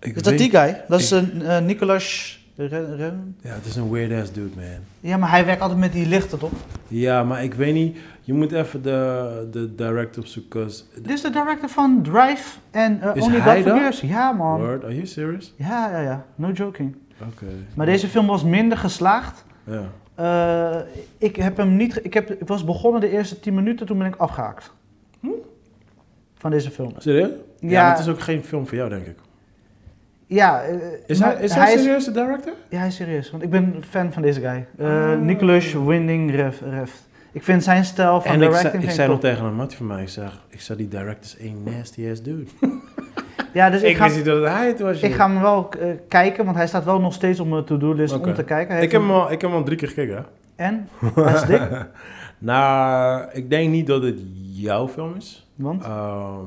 Ik 0.00 0.16
is 0.16 0.22
dat 0.22 0.38
die 0.38 0.50
guy? 0.50 0.82
Dat 0.88 1.00
is 1.00 1.10
een 1.10 1.42
Nicolas... 1.66 2.34
Ja, 2.56 3.52
het 3.54 3.64
is 3.66 3.76
een 3.76 3.90
weird 3.90 4.22
ass 4.22 4.32
dude, 4.32 4.54
man. 4.56 4.64
Ja, 5.00 5.16
maar 5.16 5.30
hij 5.30 5.44
werkt 5.44 5.60
altijd 5.60 5.78
met 5.80 5.92
die 5.92 6.06
lichten, 6.06 6.38
toch? 6.38 6.50
Ja, 6.88 7.24
maar 7.24 7.42
ik 7.44 7.54
weet 7.54 7.74
niet. 7.74 7.98
Je 8.20 8.32
moet 8.32 8.52
even 8.52 8.82
de, 8.82 9.48
de 9.50 9.74
director 9.74 10.22
opzoeken. 10.22 10.50
'cause- 10.60 10.82
Dit 10.94 11.08
is 11.10 11.20
de 11.20 11.30
director 11.30 11.68
van 11.68 12.02
Drive 12.02 12.58
en 12.70 13.00
Is 13.14 13.22
Only 13.22 13.40
God? 13.40 13.52
Forgives. 13.62 14.00
Ja, 14.00 14.32
man. 14.32 14.60
Word, 14.60 14.84
are 14.84 14.94
you 14.94 15.06
serious? 15.06 15.52
Ja, 15.56 15.90
ja, 15.90 16.00
ja. 16.00 16.24
No 16.34 16.50
joking. 16.50 16.96
Oké. 17.20 17.46
Maar 17.74 17.86
deze 17.86 18.08
film 18.08 18.26
was 18.26 18.44
minder 18.44 18.78
geslaagd. 18.78 19.44
Ja. 19.64 19.82
Eh, 20.14 20.80
ik 21.18 21.36
heb 21.36 21.56
hem 21.56 21.76
niet... 21.76 22.04
Ik, 22.04 22.14
heb, 22.14 22.30
ik 22.30 22.46
was 22.48 22.64
begonnen 22.64 23.00
de 23.00 23.08
eerste 23.10 23.40
10 23.40 23.54
minuten, 23.54 23.86
toen 23.86 23.98
ben 23.98 24.06
ik 24.06 24.16
afgehaakt. 24.16 24.72
Van 26.38 26.50
deze 26.50 26.70
film. 26.70 26.92
Serieus? 26.98 27.30
Ja, 27.60 27.68
Ja. 27.70 27.82
maar 27.82 27.90
het 27.90 28.00
is 28.00 28.08
ook 28.12 28.20
geen 28.20 28.42
film 28.44 28.66
voor 28.66 28.76
jou, 28.76 28.88
denk 28.90 29.06
ik. 29.06 29.16
Ja, 30.26 30.62
eh, 30.62 30.74
Is 31.06 31.18
maar 31.18 31.32
hij, 31.34 31.44
is 31.44 31.54
hij, 31.54 31.76
serieus 31.78 32.04
de 32.04 32.10
director? 32.10 32.52
Ja, 32.68 32.78
hij 32.78 32.86
is 32.86 32.94
serieus. 32.96 33.30
Want 33.30 33.42
ik 33.42 33.50
ben 33.50 33.74
fan 33.88 34.12
van 34.12 34.22
deze 34.22 34.40
guy. 34.40 34.66
Eh 34.78 35.10
Ah. 35.12 35.18
Nicolas 35.20 35.72
Winding 35.72 36.30
Ref, 36.34 36.60
Refn. 36.60 36.96
Ik 37.32 37.42
vind 37.42 37.64
zijn 37.64 37.84
stijl 37.84 38.20
van 38.20 38.30
En 38.30 38.32
ik 38.34 38.38
directing 38.40 38.62
zei, 38.62 38.74
ik 38.74 38.80
vind 38.80 38.92
zei 38.94 39.08
nog 39.08 39.20
tegen 39.20 39.44
een 39.44 39.54
matje 39.54 39.76
van 39.76 39.86
mij, 39.86 40.02
ik 40.02 40.08
zeg, 40.08 40.40
ik 40.48 40.60
zeg 40.60 40.76
die 40.76 40.88
director 40.88 41.22
is 41.24 41.36
één 41.38 41.62
nasty 41.64 42.08
ass 42.10 42.22
dude. 42.22 42.44
Ja, 43.52 43.70
dus 43.70 43.82
ik, 43.82 43.88
ik 43.88 43.96
ga, 43.96 44.04
wist 44.04 44.16
niet 44.16 44.24
dat 44.24 44.42
het 44.42 44.52
hij 44.52 44.66
het 44.66 44.80
was. 44.80 45.00
ik 45.00 45.14
ga 45.14 45.28
hem 45.30 45.40
wel 45.40 45.68
eh, 45.80 45.88
kijken, 46.08 46.44
want 46.44 46.56
hij 46.56 46.66
staat 46.66 46.84
wel 46.84 47.00
nog 47.00 47.12
steeds 47.12 47.40
op 47.40 47.48
mijn 47.48 47.64
to-do-list 47.64 48.14
om 48.20 48.34
te 48.34 48.44
kijken. 48.44 48.74
Hij 48.74 48.84
ik, 48.84 48.92
heb 48.92 49.00
hem 49.00 49.10
een- 49.10 49.16
al, 49.16 49.24
ik 49.32 49.40
heb 49.40 49.50
hem 49.50 49.58
al 49.58 49.64
drie 49.64 49.78
keer 49.78 49.88
gekeken, 49.88 50.16
hè? 50.16 50.22
En? 50.64 50.88
Hij 51.14 51.34
is 51.34 51.42
dik, 51.42 51.62
nou, 52.38 53.24
ik 53.32 53.50
denk 53.50 53.70
niet 53.70 53.86
dat 53.86 54.02
het 54.02 54.18
jouw 54.52 54.88
film 54.88 55.14
is. 55.16 55.46
want? 55.54 55.82
Ehm, 55.84 56.40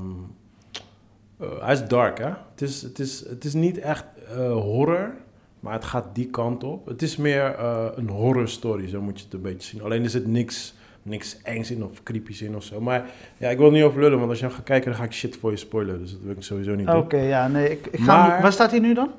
eh, 1.40 1.48
hij 1.62 1.74
is 1.74 1.88
dark, 1.88 2.18
hè? 2.18 2.30
Het 2.60 2.70
is, 2.70 2.82
het 2.82 3.00
is, 3.00 3.24
het 3.30 3.44
is 3.46 3.54
niet 3.54 3.78
echt 3.80 4.04
eh, 4.30 4.52
horror, 4.52 5.12
maar 5.60 5.74
het 5.74 5.84
gaat 5.86 6.06
die 6.14 6.26
kant 6.30 6.64
op. 6.64 6.86
Het 6.88 7.02
is 7.02 7.18
meer 7.18 7.44
eh, 7.56 7.86
een 7.96 8.10
horror 8.10 8.48
story, 8.50 8.88
zo 8.90 9.02
moet 9.02 9.18
je 9.20 9.26
het 9.26 9.34
een 9.34 9.42
beetje 9.42 9.70
zien. 9.70 9.82
Alleen 9.82 10.04
er 10.04 10.10
zit 10.10 10.28
niks, 10.28 10.74
niks 11.04 11.38
engs 11.44 11.72
in 11.72 11.84
of 11.84 12.04
creepies 12.04 12.42
in 12.42 12.56
of 12.56 12.64
zo. 12.64 12.82
Maar 12.82 13.06
ja, 13.38 13.50
ik 13.50 13.58
wil 13.58 13.72
niet 13.72 13.84
over 13.84 14.02
lullen, 14.02 14.18
want 14.18 14.30
als 14.30 14.40
je 14.40 14.46
hem 14.46 14.54
gaat 14.54 14.64
kijken, 14.64 14.90
dan 14.90 15.00
ga 15.00 15.06
ik 15.06 15.12
shit 15.12 15.38
voor 15.38 15.52
je 15.52 15.58
spoilen. 15.58 16.00
Dus 16.02 16.12
dat 16.12 16.20
wil 16.24 16.32
ik 16.36 16.44
sowieso 16.44 16.76
niet 16.76 16.88
Oké, 16.90 17.18
doen. 17.18 17.26
ja, 17.28 17.48
nee. 17.48 17.70
Ik, 17.72 17.88
ik 17.88 18.00
ga 18.00 18.20
hem- 18.22 18.30
Maar- 18.30 18.42
waar 18.42 18.52
staat 18.54 18.72
hij 18.72 18.80
nu 18.80 18.94
dan? 18.94 19.10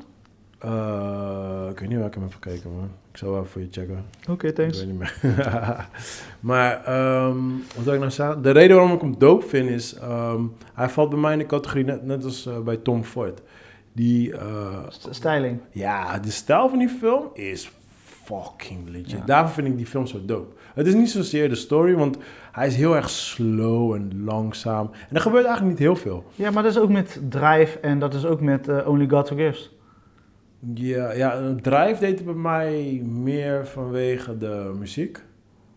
Eh, 0.60 1.66
ik 1.70 1.78
weet 1.80 1.88
niet 1.88 1.98
waar 1.98 2.06
ik 2.06 2.14
hem 2.14 2.22
heb 2.22 2.32
gekeken, 2.32 2.70
man. 2.76 2.90
Ik 3.10 3.16
zal 3.16 3.30
wel 3.32 3.44
voor 3.44 3.60
je 3.60 3.68
checken. 3.70 4.04
Oké, 4.28 4.46
Ik 4.46 4.54
thanks. 4.54 4.78
weet 4.78 4.86
niet 4.88 4.98
meer. 4.98 5.14
maar, 6.40 6.84
ehm, 6.84 7.38
wat 7.76 7.84
wil 7.84 7.92
ik 7.94 7.98
nou 7.98 8.10
zeggen? 8.10 8.42
De 8.42 8.50
reden 8.50 8.76
waarom 8.76 8.94
ik 8.94 9.00
hem 9.00 9.18
dope 9.18 9.46
vind 9.46 9.70
is... 9.70 9.94
ehm, 9.94 10.42
hij 10.74 10.88
valt 10.88 11.10
bij 11.10 11.18
mij 11.18 11.32
in 11.32 11.38
de 11.38 11.46
categorie 11.46 11.84
net, 11.84 12.04
net 12.06 12.24
als 12.24 12.46
eh, 12.46 12.58
bij 12.58 12.76
Tom 12.76 13.04
Ford. 13.04 13.40
Die... 13.92 14.34
St- 14.88 15.08
Styling. 15.10 15.60
ja, 15.70 16.18
de 16.18 16.30
stijl 16.30 16.68
van 16.68 16.78
die 16.78 16.88
film 16.88 17.24
is 17.34 17.70
fucking 18.24 18.88
legit. 18.88 19.10
Ja. 19.10 19.22
Daarvoor 19.26 19.54
vind 19.54 19.66
ik 19.66 19.76
die 19.76 19.86
film 19.86 20.06
zo 20.06 20.24
dope. 20.24 20.54
Het 20.74 20.86
is 20.86 20.94
niet 20.94 21.10
zozeer 21.10 21.48
de 21.48 21.54
story, 21.54 21.94
want 21.94 22.18
hij 22.52 22.66
is 22.66 22.76
heel 22.76 22.96
erg 22.96 23.10
slow 23.10 23.92
en 23.94 24.22
langzaam. 24.24 24.90
En 25.08 25.14
er 25.16 25.20
gebeurt 25.20 25.44
eigenlijk 25.44 25.78
niet 25.78 25.86
heel 25.88 25.96
veel. 25.96 26.24
Ja, 26.34 26.50
maar 26.50 26.62
dat 26.62 26.72
is 26.72 26.78
ook 26.78 26.88
met 26.90 27.20
Drive 27.28 27.78
en 27.78 27.98
dat 27.98 28.14
is 28.14 28.24
ook 28.26 28.40
met 28.40 28.84
Only 28.86 29.08
God 29.08 29.28
Forgives. 29.28 29.70
Ja, 30.74 31.12
ja, 31.12 31.54
drive 31.62 31.96
deed 32.00 32.18
het 32.18 32.24
bij 32.24 32.34
mij 32.34 33.02
meer 33.06 33.66
vanwege 33.66 34.38
de 34.38 34.74
muziek. 34.78 35.22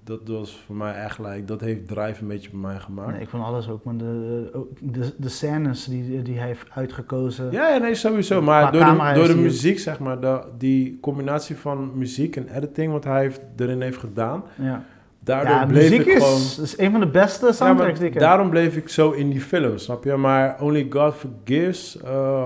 Dat 0.04 0.20
was 0.26 0.62
voor 0.66 0.76
mij 0.76 0.94
echt 0.94 1.20
like, 1.20 1.46
dat 1.46 1.62
heeft 1.62 1.88
drive 1.88 2.22
een 2.22 2.28
beetje 2.28 2.50
bij 2.50 2.60
mij 2.60 2.80
gemaakt. 2.80 3.12
Nee, 3.12 3.22
ik 3.22 3.30
vond 3.30 3.44
alles 3.44 3.70
ook, 3.70 3.84
maar 3.84 3.98
de, 3.98 4.50
de, 4.80 5.14
de 5.18 5.30
scènes 5.30 5.86
die, 5.86 6.22
die 6.22 6.38
hij 6.38 6.48
heeft 6.48 6.68
uitgekozen. 6.72 7.52
Ja, 7.52 7.70
ja, 7.70 7.78
nee, 7.78 7.96
sowieso. 7.96 8.42
Maar 8.42 8.72
door 8.72 8.86
de, 8.86 9.12
door 9.14 9.28
de 9.28 9.36
muziek, 9.36 9.80
zeg 9.80 10.00
maar, 10.00 10.20
de, 10.20 10.42
die 10.58 10.98
combinatie 11.02 11.56
van 11.56 11.98
muziek 11.98 12.36
en 12.36 12.56
editing 12.56 12.92
wat 12.92 13.04
hij 13.04 13.22
heeft, 13.22 13.42
erin 13.58 13.82
heeft 13.82 13.98
gedaan, 13.98 14.44
Ja. 14.62 14.86
Daardoor 15.24 15.56
Ja, 15.56 15.66
bleef 15.66 15.90
muziek 15.90 16.00
ik 16.06 16.08
is, 16.16 16.24
gewoon... 16.24 16.66
is 16.66 16.78
een 16.78 16.92
van 16.92 17.00
de 17.00 17.08
beste 17.08 17.52
soundtracks 17.54 17.98
die 18.00 18.08
ik 18.08 18.14
heb. 18.14 18.22
daarom 18.24 18.50
bleef 18.50 18.76
ik 18.76 18.90
zo 18.90 19.12
in 19.12 19.30
die 19.30 19.42
film, 19.42 19.78
snap 19.78 20.04
je? 20.04 20.16
Maar 20.16 20.62
Only 20.62 20.88
God 20.90 21.14
Forgives, 21.16 21.98
eh, 22.02 22.46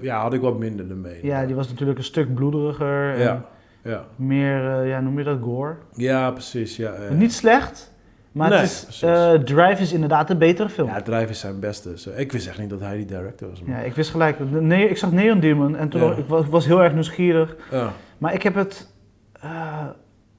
ja, 0.00 0.20
had 0.20 0.32
ik 0.32 0.40
wat 0.40 0.58
minder 0.58 0.90
ermee. 0.90 1.18
Ja, 1.22 1.46
die 1.46 1.54
was 1.54 1.68
natuurlijk 1.68 1.98
een 1.98 2.04
stuk 2.04 2.34
bloederiger 2.34 3.14
en 3.14 3.20
Ja, 3.20 3.42
ja. 3.82 4.04
meer, 4.16 4.70
eh, 4.80 4.88
ja, 4.88 5.00
noem 5.00 5.18
je 5.18 5.24
dat, 5.24 5.38
gore. 5.42 5.74
ja 5.94 6.30
precies. 6.30 6.76
Ja, 6.76 6.94
ja. 7.08 7.12
Niet 7.14 7.32
slecht, 7.32 7.92
maar 8.32 8.48
Nee, 8.48 8.58
het 8.58 8.86
is, 8.88 9.02
eh, 9.02 9.32
Drive 9.32 9.82
is 9.82 9.92
inderdaad 9.92 10.30
een 10.30 10.38
betere 10.38 10.68
film. 10.68 10.88
Ja, 10.88 11.02
Drive 11.02 11.28
is 11.30 11.40
zijn 11.40 11.60
beste. 11.60 11.88
Dus, 11.90 12.06
ik 12.06 12.32
wist 12.32 12.46
echt 12.46 12.58
niet 12.58 12.70
dat 12.70 12.80
hij 12.80 12.96
die 12.96 13.06
director 13.06 13.48
was. 13.48 13.62
man. 13.62 13.76
Ja, 13.76 13.82
ik 13.82 13.94
wist 13.94 14.10
gelijk. 14.10 14.50
Nee, 14.50 14.88
ik 14.88 14.96
zag 14.96 15.12
Neon 15.12 15.40
Demon 15.40 15.76
en 15.76 15.88
toen 15.88 16.18
ik 16.18 16.26
was, 16.26 16.44
ik 16.44 16.50
was 16.50 16.66
heel 16.66 16.82
erg 16.82 16.92
nieuwsgierig. 16.92 17.56
Ja. 17.70 17.92
Maar 18.18 18.34
ik 18.34 18.42
heb 18.42 18.54
het. 18.54 18.94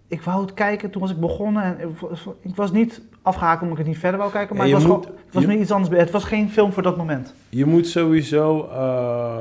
Ik 0.07 0.21
wou 0.21 0.41
het 0.41 0.53
kijken 0.53 0.89
toen 0.89 1.01
was 1.01 1.11
ik 1.11 1.19
begonnen 1.19 1.63
en 1.63 1.89
ik 2.41 2.55
was, 2.55 2.71
niet 2.71 3.01
afgehaakt 3.21 3.61
omdat 3.61 3.77
ik 3.77 3.83
het 3.83 3.93
niet 3.93 4.01
verder 4.01 4.19
wou 4.19 4.31
kijken. 4.31 4.55
Maar 4.55 4.65
het 4.65 4.73
was, 4.73 4.85
moet- 4.85 5.03
gewoon, 5.03 5.17
het 5.25 5.33
was 5.33 5.41
je- 5.43 5.47
meer 5.49 5.59
iets 5.59 5.71
anders. 5.71 5.99
Het 5.99 6.11
was 6.11 6.23
geen 6.23 6.49
film 6.49 6.71
voor 6.71 6.83
dat 6.83 6.97
moment. 6.97 7.33
Je 7.49 7.65
moet 7.65 7.87
sowieso 7.87 8.67
eh, 8.71 9.35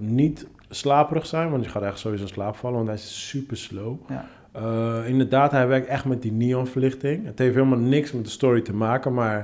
niet 0.00 0.46
slaperig 0.70 1.26
zijn, 1.26 1.50
want 1.50 1.64
je 1.64 1.70
gaat 1.70 1.82
echt 1.82 1.98
sowieso 1.98 2.26
slaap 2.26 2.56
vallen, 2.56 2.76
want 2.76 2.86
hij 2.88 2.96
is 2.96 3.28
super 3.28 3.56
slow. 3.56 3.96
Ja. 4.08 4.26
Eh, 4.52 5.08
inderdaad, 5.08 5.50
hij 5.50 5.66
werkt 5.66 5.86
echt 5.86 6.04
met 6.04 6.22
die 6.22 6.32
neonverlichting. 6.32 7.26
Het 7.26 7.38
heeft 7.38 7.54
helemaal 7.54 7.78
niks 7.78 8.12
met 8.12 8.24
de 8.24 8.30
story 8.30 8.60
te 8.60 8.74
maken, 8.74 9.14
maar 9.14 9.36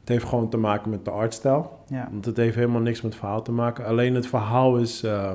het 0.00 0.08
heeft 0.08 0.24
gewoon 0.24 0.48
te 0.48 0.56
maken 0.56 0.90
met 0.90 1.04
de 1.04 1.10
artstijl. 1.10 1.78
Ja. 1.88 2.08
Want 2.10 2.24
het 2.24 2.36
heeft 2.36 2.54
helemaal 2.54 2.80
niks 2.80 3.02
met 3.02 3.10
het 3.12 3.20
verhaal 3.20 3.42
te 3.42 3.52
maken. 3.52 3.86
Alleen 3.86 4.14
het 4.14 4.26
verhaal 4.26 4.76
is... 4.76 5.02
eh, 5.02 5.32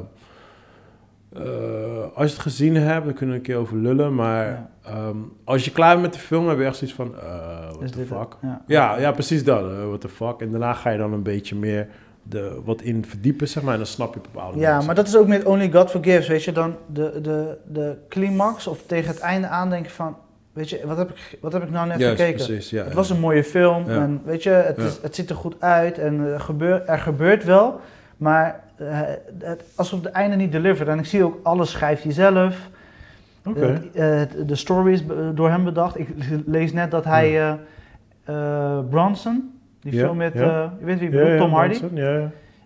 als 2.14 2.26
je 2.30 2.34
het 2.34 2.40
gezien 2.40 2.76
hebt, 2.76 3.06
dan 3.06 3.14
kunnen 3.14 3.36
we 3.36 3.42
een 3.42 3.48
keer 3.48 3.58
over 3.58 3.78
lullen. 3.78 4.16
Maar 4.16 4.46
Ja. 4.46 4.70
ehm, 4.86 5.18
als 5.44 5.66
je 5.66 5.72
klaar 5.72 5.90
bent 5.92 6.02
met 6.02 6.14
de 6.14 6.20
film, 6.20 6.48
heb 6.50 6.58
je 6.58 6.66
echt 6.66 6.76
zoiets 6.76 6.96
van... 6.96 7.16
eh 7.16 7.70
what 7.80 7.92
the 7.92 8.06
fuck? 8.06 8.36
Ja. 8.42 8.62
Ja, 8.68 8.98
ja, 8.98 9.12
precies 9.12 9.44
dat. 9.44 9.64
eh, 9.72 9.86
what 9.88 10.02
the 10.02 10.10
fuck. 10.10 10.40
En 10.42 10.52
daarna 10.52 10.74
ga 10.74 10.90
je 10.90 10.98
dan 10.98 11.14
een 11.14 11.24
beetje 11.24 11.56
meer 11.56 11.88
de, 12.24 12.62
wat 12.66 12.82
in 12.82 13.06
verdiepen, 13.06 13.48
zeg 13.48 13.64
maar. 13.64 13.72
En 13.74 13.80
dan 13.80 13.88
snap 13.88 14.14
je 14.14 14.20
bepaalde 14.20 14.60
Ja, 14.60 14.82
maar 14.82 14.96
dat 14.96 15.08
is 15.08 15.18
ook 15.18 15.28
met 15.28 15.44
Only 15.44 15.72
God 15.72 15.90
Forgives, 15.92 16.28
weet 16.28 16.44
je. 16.44 16.52
Dan 16.52 16.76
de, 16.94 17.20
de, 17.22 17.58
de 17.68 17.96
climax 18.10 18.68
of 18.68 18.84
tegen 18.86 19.08
het 19.10 19.20
einde 19.20 19.48
aan 19.48 19.70
denk 19.70 19.86
je 19.86 19.92
van... 19.92 20.16
Weet 20.54 20.70
je, 20.70 20.82
wat 20.86 20.98
heb 20.98 21.10
ik, 21.10 21.38
wat 21.42 21.54
heb 21.54 21.64
ik 21.64 21.70
nou 21.70 21.88
net 21.88 22.04
gekeken? 22.04 22.34
precies. 22.46 22.70
Ja, 22.70 22.84
Het 22.84 22.94
was 22.94 23.10
een 23.10 23.20
mooie 23.20 23.44
film 23.44 23.90
Ja. 23.90 23.96
en 24.02 24.22
weet 24.26 24.44
je, 24.44 24.50
het, 24.50 24.78
is, 24.78 25.00
het 25.02 25.16
ziet 25.16 25.30
er 25.30 25.36
goed 25.36 25.56
uit 25.60 25.98
en 25.98 26.20
er 26.20 26.40
gebeurt, 26.40 26.90
er 26.90 26.98
gebeurt 27.00 27.44
wel. 27.44 27.80
Maar 28.22 28.64
eh, 28.76 29.00
het, 29.40 29.64
alsof 29.76 30.04
het 30.04 30.12
einde 30.14 30.36
niet 30.36 30.52
delivert. 30.52 30.90
En 30.90 31.00
ik 31.00 31.06
zie 31.06 31.24
ook, 31.24 31.40
alles 31.44 31.72
schrijft 31.72 32.04
hij 32.04 32.12
zelf. 32.12 32.70
Oké. 33.46 33.60
Eh, 33.94 34.16
het- 34.18 34.48
de 34.48 34.56
story 34.56 34.92
is 34.92 35.04
door 35.34 35.50
hem 35.50 35.64
bedacht. 35.64 36.00
Ik 36.00 36.08
lees 36.46 36.74
net 36.74 36.92
dat 36.92 37.04
hij 37.06 37.40
eh 37.42 37.54
eh, 38.24 38.80
Bronson, 38.90 39.60
die 39.80 39.94
film 40.06 40.18
met, 40.18 40.34
eh, 40.50 40.70
je 40.80 40.86
weet 40.86 41.00
wie 41.00 41.08
ik 41.08 41.14
bedoel, 41.14 41.38
Tom 41.38 41.54
Hardy. 41.54 41.78
Bronson. 41.80 41.98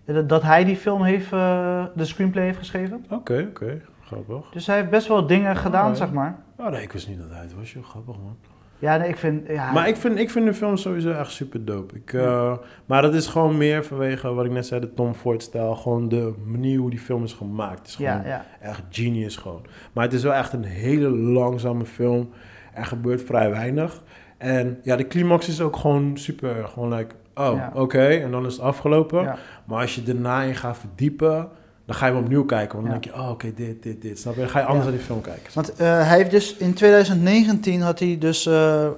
Eh, 0.04 0.16
dat- 0.26 0.42
hij 0.42 0.64
die 0.64 0.76
film 0.76 1.02
heeft, 1.02 1.32
eh, 1.32 1.84
de 1.94 2.04
screenplay 2.04 2.44
heeft 2.44 2.58
geschreven. 2.58 3.04
Oké, 3.10 3.46
oké. 3.48 3.80
Grappig. 4.06 4.50
Dus 4.52 4.66
hij 4.66 4.76
heeft 4.76 4.90
best 4.90 5.08
wel 5.08 5.26
dingen 5.26 5.56
gedaan, 5.56 5.96
zeg 5.96 6.12
maar. 6.12 6.36
Oh 6.56 6.66
nee, 6.68 6.82
ik 6.82 6.92
wist 6.92 7.08
niet 7.08 7.18
dat 7.18 7.30
hij 7.30 7.40
het 7.40 7.54
was, 7.54 7.72
joh. 7.72 7.84
Grappig, 7.84 8.16
man. 8.16 8.36
Ja, 8.78 8.96
nee, 8.96 9.08
ik 9.08 9.16
vind... 9.16 9.48
Ja, 9.48 9.72
Maar 9.72 9.88
ik 9.88 9.96
vind, 9.96 10.18
ik 10.18 10.30
vind 10.30 10.46
de 10.46 10.54
film 10.54 10.76
sowieso 10.76 11.10
echt 11.10 11.30
super 11.30 11.64
dope. 11.64 11.94
Ik, 11.94 12.12
eh, 12.12 12.56
Maar 12.86 13.02
dat 13.02 13.14
is 13.14 13.26
gewoon 13.26 13.56
meer 13.56 13.84
vanwege 13.84 14.34
wat 14.34 14.44
ik 14.44 14.50
net 14.50 14.66
zei, 14.66 14.80
de 14.80 14.94
Tom 14.94 15.14
Ford-stijl. 15.14 15.74
Gewoon 15.76 16.08
de 16.08 16.34
manier 16.44 16.78
hoe 16.78 16.90
die 16.90 16.98
film 16.98 17.24
is 17.24 17.32
gemaakt. 17.32 17.78
Het 17.78 17.88
is 17.88 17.94
gewoon 17.94 18.10
ja, 18.10 18.24
ja. 18.26 18.44
echt 18.60 18.82
genius 18.90 19.36
gewoon. 19.36 19.62
Maar 19.92 20.04
het 20.04 20.12
is 20.12 20.22
wel 20.22 20.34
echt 20.34 20.52
een 20.52 20.64
hele 20.64 21.10
langzame 21.10 21.84
film. 21.84 22.30
Er 22.74 22.84
gebeurt 22.84 23.22
vrij 23.22 23.50
weinig. 23.50 24.02
En 24.38 24.78
ja, 24.82 24.96
de 24.96 25.06
climax 25.06 25.48
is 25.48 25.60
ook 25.60 25.76
gewoon 25.76 26.18
super. 26.18 26.68
Gewoon 26.68 26.94
like, 26.94 27.14
oh, 27.34 27.66
oké. 27.74 28.06
En 28.06 28.30
dan 28.30 28.46
is 28.46 28.52
het 28.52 28.62
afgelopen. 28.62 29.36
Maar 29.64 29.80
als 29.80 29.94
je 29.94 30.02
erna 30.06 30.42
in 30.42 30.54
gaat 30.54 30.78
verdiepen, 30.78 31.48
dan 31.86 31.94
ga 31.96 32.06
je 32.06 32.12
hem 32.12 32.22
opnieuw 32.22 32.44
kijken. 32.44 32.76
Want 32.76 32.88
dan 32.88 32.94
Ja. 32.94 33.00
denk 33.02 33.14
je, 33.16 33.22
oh, 33.22 33.30
oké, 33.30 33.52
dit, 33.54 33.82
dit, 33.82 34.02
dit. 34.02 34.18
Snap 34.18 34.34
je? 34.34 34.40
Dan 34.40 34.48
ga 34.50 34.58
je 34.58 34.64
anders 34.64 34.84
Ja. 34.84 34.90
naar 34.90 34.98
die 34.98 35.06
film 35.08 35.20
kijken. 35.20 35.50
Want 35.54 35.72
eh, 35.74 35.86
hij 36.06 36.16
heeft 36.16 36.30
dus 36.30 36.56
in 36.56 36.74
2019 36.74 37.80
had 37.80 37.98
hij 37.98 38.18
dus 38.18 38.46
eh, 38.46 38.84
eh, 38.86 38.92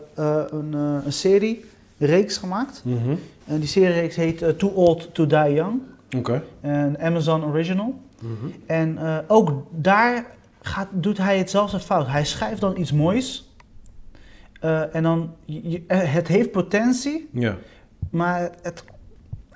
een, 0.50 0.73
een 0.73 1.12
serie, 1.12 1.64
reeks 1.99 2.37
gemaakt. 2.37 2.83
Mhm. 2.85 3.14
En 3.45 3.59
die 3.59 3.68
serie 3.68 4.11
heet 4.14 4.42
eh, 4.42 4.49
Too 4.49 4.71
Old 4.71 5.14
to 5.14 5.26
Die 5.26 5.52
Young. 5.52 5.80
Oké. 6.16 6.42
Een 6.61 6.99
Amazon 7.00 7.45
Original. 7.45 7.95
Mhm. 8.21 8.33
En 8.66 8.99
ook 9.26 9.66
daar 9.71 10.26
gaat, 10.62 10.88
doet 10.90 11.18
hij 11.18 11.38
hetzelfde 11.38 11.80
fout. 11.80 12.07
Hij 12.07 12.25
schrijft 12.25 12.61
dan 12.61 12.76
iets 12.78 12.92
moois. 12.92 13.52
En 14.92 15.02
dan, 15.02 15.35
je- 15.45 15.83
het 15.87 16.28
heeft 16.28 16.50
potentie, 16.50 17.28
Ja. 17.33 17.57
maar 18.11 18.50
het, 18.62 18.85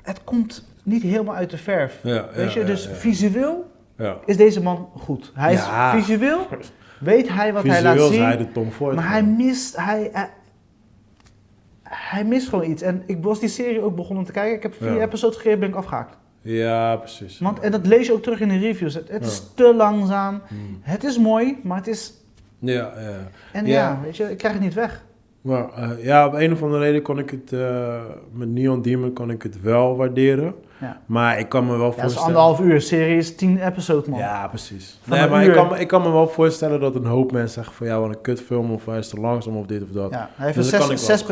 het 0.03 0.25
komt 0.25 0.65
niet 0.83 1.03
helemaal 1.03 1.35
uit 1.35 1.51
de 1.51 1.59
verf. 1.59 1.99
Ja, 2.03 2.29
Weet 2.35 2.53
je, 2.53 2.65
dus 2.65 2.89
visueel 2.93 3.71
Ja. 3.97 4.17
is 4.27 4.37
deze 4.37 4.63
man 4.63 4.89
goed. 4.97 5.31
Hij 5.35 5.53
is 5.53 5.63
visueel, 5.95 6.47
weet 7.01 7.29
hij 7.29 7.53
wat 7.53 7.63
hij 7.67 7.83
laat 7.83 8.01
zien. 8.01 8.23
hij 8.23 8.37
de 8.37 8.53
Tom 8.53 8.71
Ford. 8.71 8.95
Maar 8.95 9.11
hij 9.11 9.23
mist, 9.25 9.77
hij, 9.77 10.09
hij, 10.13 10.31
hij 11.83 12.25
mist 12.25 12.49
gewoon 12.49 12.71
iets. 12.71 12.83
En 12.83 13.03
ik 13.07 13.23
was 13.23 13.41
die 13.41 13.49
serie 13.49 13.81
ook 13.81 13.97
begonnen 13.97 14.25
te 14.25 14.33
kijken. 14.33 14.57
Ik 14.57 14.63
heb 14.63 14.75
vier 14.75 15.01
episodes 15.03 15.37
gegeven, 15.37 15.59
ben 15.59 15.69
ik 15.69 15.75
afgehaakt. 15.75 16.17
Ja, 16.41 16.97
precies. 16.97 17.39
Want, 17.39 17.61
en 17.61 17.71
dat 17.71 17.87
lees 17.87 18.07
je 18.07 18.13
ook 18.13 18.23
terug 18.23 18.41
in 18.41 18.49
de 18.49 18.59
reviews. 18.59 18.95
Het, 18.95 19.09
het 19.09 19.25
is 19.25 19.43
te 19.55 19.75
langzaam. 19.75 20.43
Hmm. 20.49 20.79
Het 20.83 21.05
is 21.05 21.19
mooi, 21.19 21.59
maar 21.63 21.77
het 21.77 21.87
is... 21.87 22.13
Ja, 22.59 22.93
ja. 23.01 23.29
En 23.53 23.67
Ja. 23.67 23.73
ja, 23.73 23.99
weet 24.03 24.17
je, 24.17 24.31
ik 24.31 24.39
krijg 24.39 24.55
het 24.55 24.63
niet 24.63 24.75
weg. 24.75 25.05
Maar 25.43 25.69
eh, 25.73 26.05
ja, 26.05 26.27
op 26.27 26.33
een 26.35 26.53
of 26.53 26.63
andere 26.63 26.83
reden 26.83 27.03
kon 27.03 27.19
ik 27.19 27.31
het... 27.31 27.53
eh, 27.53 28.01
met 28.33 28.49
Neon 28.49 28.83
Demon 28.83 29.13
kon 29.13 29.31
ik 29.31 29.43
het 29.43 29.61
wel 29.61 29.97
waarderen. 29.97 30.55
Ja. 30.81 31.01
Maar 31.07 31.39
ik 31.39 31.49
kan 31.49 31.67
me 31.67 31.77
wel 31.77 31.79
Ja, 31.79 31.85
dat 31.87 31.95
is 31.97 32.01
voorstellen... 32.01 32.27
anderhalf 32.27 32.61
uur. 32.61 32.81
serie 32.81 33.17
is 33.17 33.37
tien 33.37 33.59
episodes, 33.67 34.09
man. 34.09 34.19
Ja, 34.19 34.49
precies. 34.49 34.99
Van 35.03 35.19
Nee, 35.19 35.29
maar 35.29 35.45
ik 35.45 35.53
kan, 35.53 35.69
me- 35.69 35.79
ik 35.79 35.89
kan 35.89 36.03
me 36.03 36.11
wel 36.11 36.29
voorstellen 36.29 36.81
dat 36.81 36.95
een 36.95 37.05
hoop 37.05 37.33
mensen 37.33 37.51
zeggen 37.55 37.75
van... 37.75 37.87
Ja, 37.87 38.01
wat 38.01 38.09
een 38.09 38.21
kutfilm 38.21 38.71
of 38.73 38.87
hij 38.87 38.99
is 38.99 39.09
te 39.09 39.21
langzaam 39.21 39.57
of 39.57 39.67
dit 39.67 39.83
of 39.83 39.89
dat. 39.89 40.11
Ja, 40.11 40.17
Ja, 40.19 40.29
hij 40.35 40.45
heeft 40.45 40.57
Dus 40.59 40.73
een 40.73 40.81
ik 40.81 40.87
wel 40.87 40.97
zes- 40.99 41.25
6.1. 41.25 41.29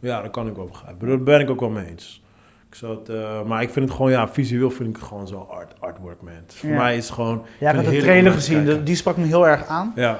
dat 0.00 0.30
kan 0.30 0.46
ik 0.46 0.56
wel 0.56 0.66
begrijpen. 0.66 1.08
Daar 1.08 1.22
ben 1.22 1.40
ik 1.40 1.50
ook 1.50 1.60
wel 1.60 1.68
mee 1.70 1.86
eens. 1.86 2.22
Ik 2.68 2.74
zou 2.74 2.98
het, 2.98 3.08
eh, 3.08 3.42
maar 3.42 3.62
ik 3.62 3.70
vind 3.70 3.84
het 3.84 3.94
gewoon... 3.94 4.10
Ja, 4.10 4.28
visueel 4.28 4.70
vind 4.70 4.88
ik 4.88 4.96
het 4.96 5.04
gewoon 5.04 5.26
zo 5.28 5.46
art, 5.50 5.74
artwork, 5.80 6.22
man. 6.22 6.32
Dus 6.46 6.56
Voor 6.56 6.68
Ja. 6.70 6.76
mij 6.76 6.96
is 6.96 7.04
het 7.04 7.14
gewoon... 7.14 7.42
Ja, 7.60 7.70
ik 7.70 7.76
had 7.76 7.84
het 7.84 7.94
de 7.94 8.00
trailer 8.00 8.32
gezien. 8.32 8.64
de- 8.64 8.82
die 8.82 8.94
sprak 8.96 9.16
me 9.16 9.24
heel 9.26 9.46
erg 9.48 9.66
aan. 9.66 9.92
Ja. 9.94 10.18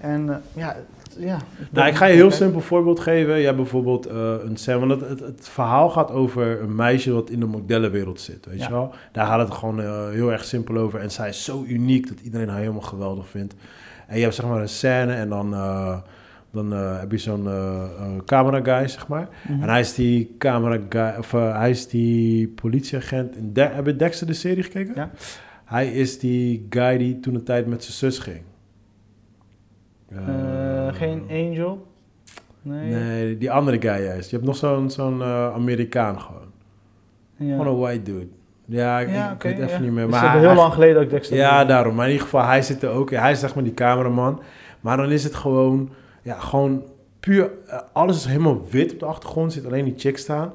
En 0.00 0.42
ja, 0.52 0.76
ja. 1.18 1.38
Nou, 1.70 1.88
ik 1.88 1.94
ga 1.94 2.04
je 2.04 2.12
een 2.12 2.18
heel 2.18 2.30
simpel 2.30 2.60
voorbeeld 2.60 3.00
geven. 3.00 3.38
Je 3.38 3.44
hebt 3.44 3.56
bijvoorbeeld 3.56 4.06
eh, 4.06 4.32
een 4.44 4.56
scène, 4.56 4.86
want 4.86 5.00
het, 5.00 5.08
het, 5.10 5.20
het 5.20 5.48
verhaal 5.48 5.90
gaat 5.90 6.10
over 6.10 6.60
een 6.62 6.74
meisje 6.74 7.10
dat 7.10 7.30
in 7.30 7.40
de 7.40 7.46
modellenwereld 7.46 8.20
zit, 8.20 8.46
weet 8.46 8.58
Ja. 8.58 8.66
je 8.66 8.72
wel? 8.72 8.94
Daar 9.12 9.26
gaat 9.26 9.38
het 9.48 9.58
gewoon 9.58 9.80
eh, 9.82 10.08
heel 10.10 10.32
erg 10.32 10.44
simpel 10.44 10.76
over. 10.76 11.00
En 11.00 11.10
zij 11.10 11.28
is 11.28 11.44
zo 11.44 11.64
uniek 11.68 12.08
dat 12.08 12.20
iedereen 12.20 12.48
haar 12.48 12.58
helemaal 12.58 12.80
geweldig 12.80 13.28
vindt. 13.28 13.54
En 14.06 14.16
je 14.16 14.22
hebt 14.22 14.34
zeg 14.34 14.46
maar 14.46 14.60
een 14.60 14.68
scène 14.68 15.12
en 15.12 15.28
dan, 15.28 15.54
eh, 15.54 15.96
dan 16.50 16.70
heb 16.72 17.10
je 17.10 17.18
zo'n 17.18 17.46
eh, 17.46 17.82
camera 18.24 18.60
guy, 18.78 18.88
zeg 18.88 19.08
maar. 19.08 19.28
Mhm. 19.48 19.62
En 19.62 19.68
hij 19.68 19.80
is 19.80 19.94
die 19.94 20.34
camera 20.38 20.78
guy, 20.88 21.14
of 21.18 21.32
hij 21.32 21.70
is 21.70 21.88
die 21.88 22.48
politieagent. 22.48 23.36
In 23.36 23.52
De 23.52 23.60
heb 23.60 23.86
je 23.86 23.96
Dexter 23.96 24.26
de 24.26 24.32
serie 24.32 24.62
gekeken? 24.62 24.92
Ja. 24.96 25.10
Hij 25.64 25.92
is 25.92 26.18
die 26.18 26.66
guy 26.70 26.96
die 26.98 27.20
toen 27.20 27.34
een 27.34 27.44
tijd 27.44 27.66
met 27.66 27.84
zijn 27.84 27.96
zus 28.12 28.18
ging. 28.18 28.40
Eh, 30.08 30.18
geen 30.94 31.24
Angel? 31.30 31.86
Nee. 32.62 32.90
Nee, 32.94 33.38
die 33.38 33.50
andere 33.50 33.80
guy 33.80 34.04
juist. 34.04 34.30
Je 34.30 34.36
hebt 34.36 34.48
nog 34.48 34.56
zo'n 34.56 34.90
zo'n 34.90 35.22
eh, 35.22 35.52
Amerikaan 35.54 36.20
gewoon. 36.20 36.44
Ja. 37.36 37.50
Gewoon 37.56 37.66
een 37.66 37.78
white 37.78 38.02
dude. 38.02 38.26
Ja, 38.64 39.00
ik, 39.00 39.08
Ja, 39.10 39.32
ik 39.32 39.42
weet 39.42 39.58
even 39.58 39.68
ja. 39.70 39.78
niet 39.78 39.92
meer. 39.92 40.02
Dus 40.06 40.14
Maar 40.14 40.24
is 40.24 40.30
hij- 40.30 40.38
heel 40.38 40.48
hij- 40.48 40.56
lang 40.58 40.72
geleden 40.72 40.94
dat 40.94 41.02
ik 41.04 41.10
Dexter 41.10 41.36
Ja, 41.36 41.64
daarom. 41.64 41.94
Maar 41.94 42.04
in 42.06 42.12
ieder 42.12 42.26
geval, 42.26 42.46
hij 42.46 42.62
zit 42.62 42.82
er 42.82 42.90
ook. 42.90 43.10
Hij 43.10 43.30
is 43.32 43.40
zeg 43.40 43.54
maar 43.54 43.64
die 43.64 43.74
cameraman. 43.74 44.40
Maar 44.80 44.96
dan 44.96 45.10
is 45.10 45.24
het 45.24 45.34
gewoon, 45.34 45.90
ja, 46.22 46.38
gewoon 46.38 46.82
puur. 47.20 47.50
eh, 47.66 47.78
alles 47.92 48.16
is 48.16 48.24
helemaal 48.24 48.60
wit 48.70 48.92
op 48.92 48.98
de 48.98 49.04
achtergrond. 49.06 49.46
Er 49.46 49.52
zit 49.60 49.66
alleen 49.66 49.84
die 49.84 49.94
chick 49.96 50.18
staan. 50.18 50.52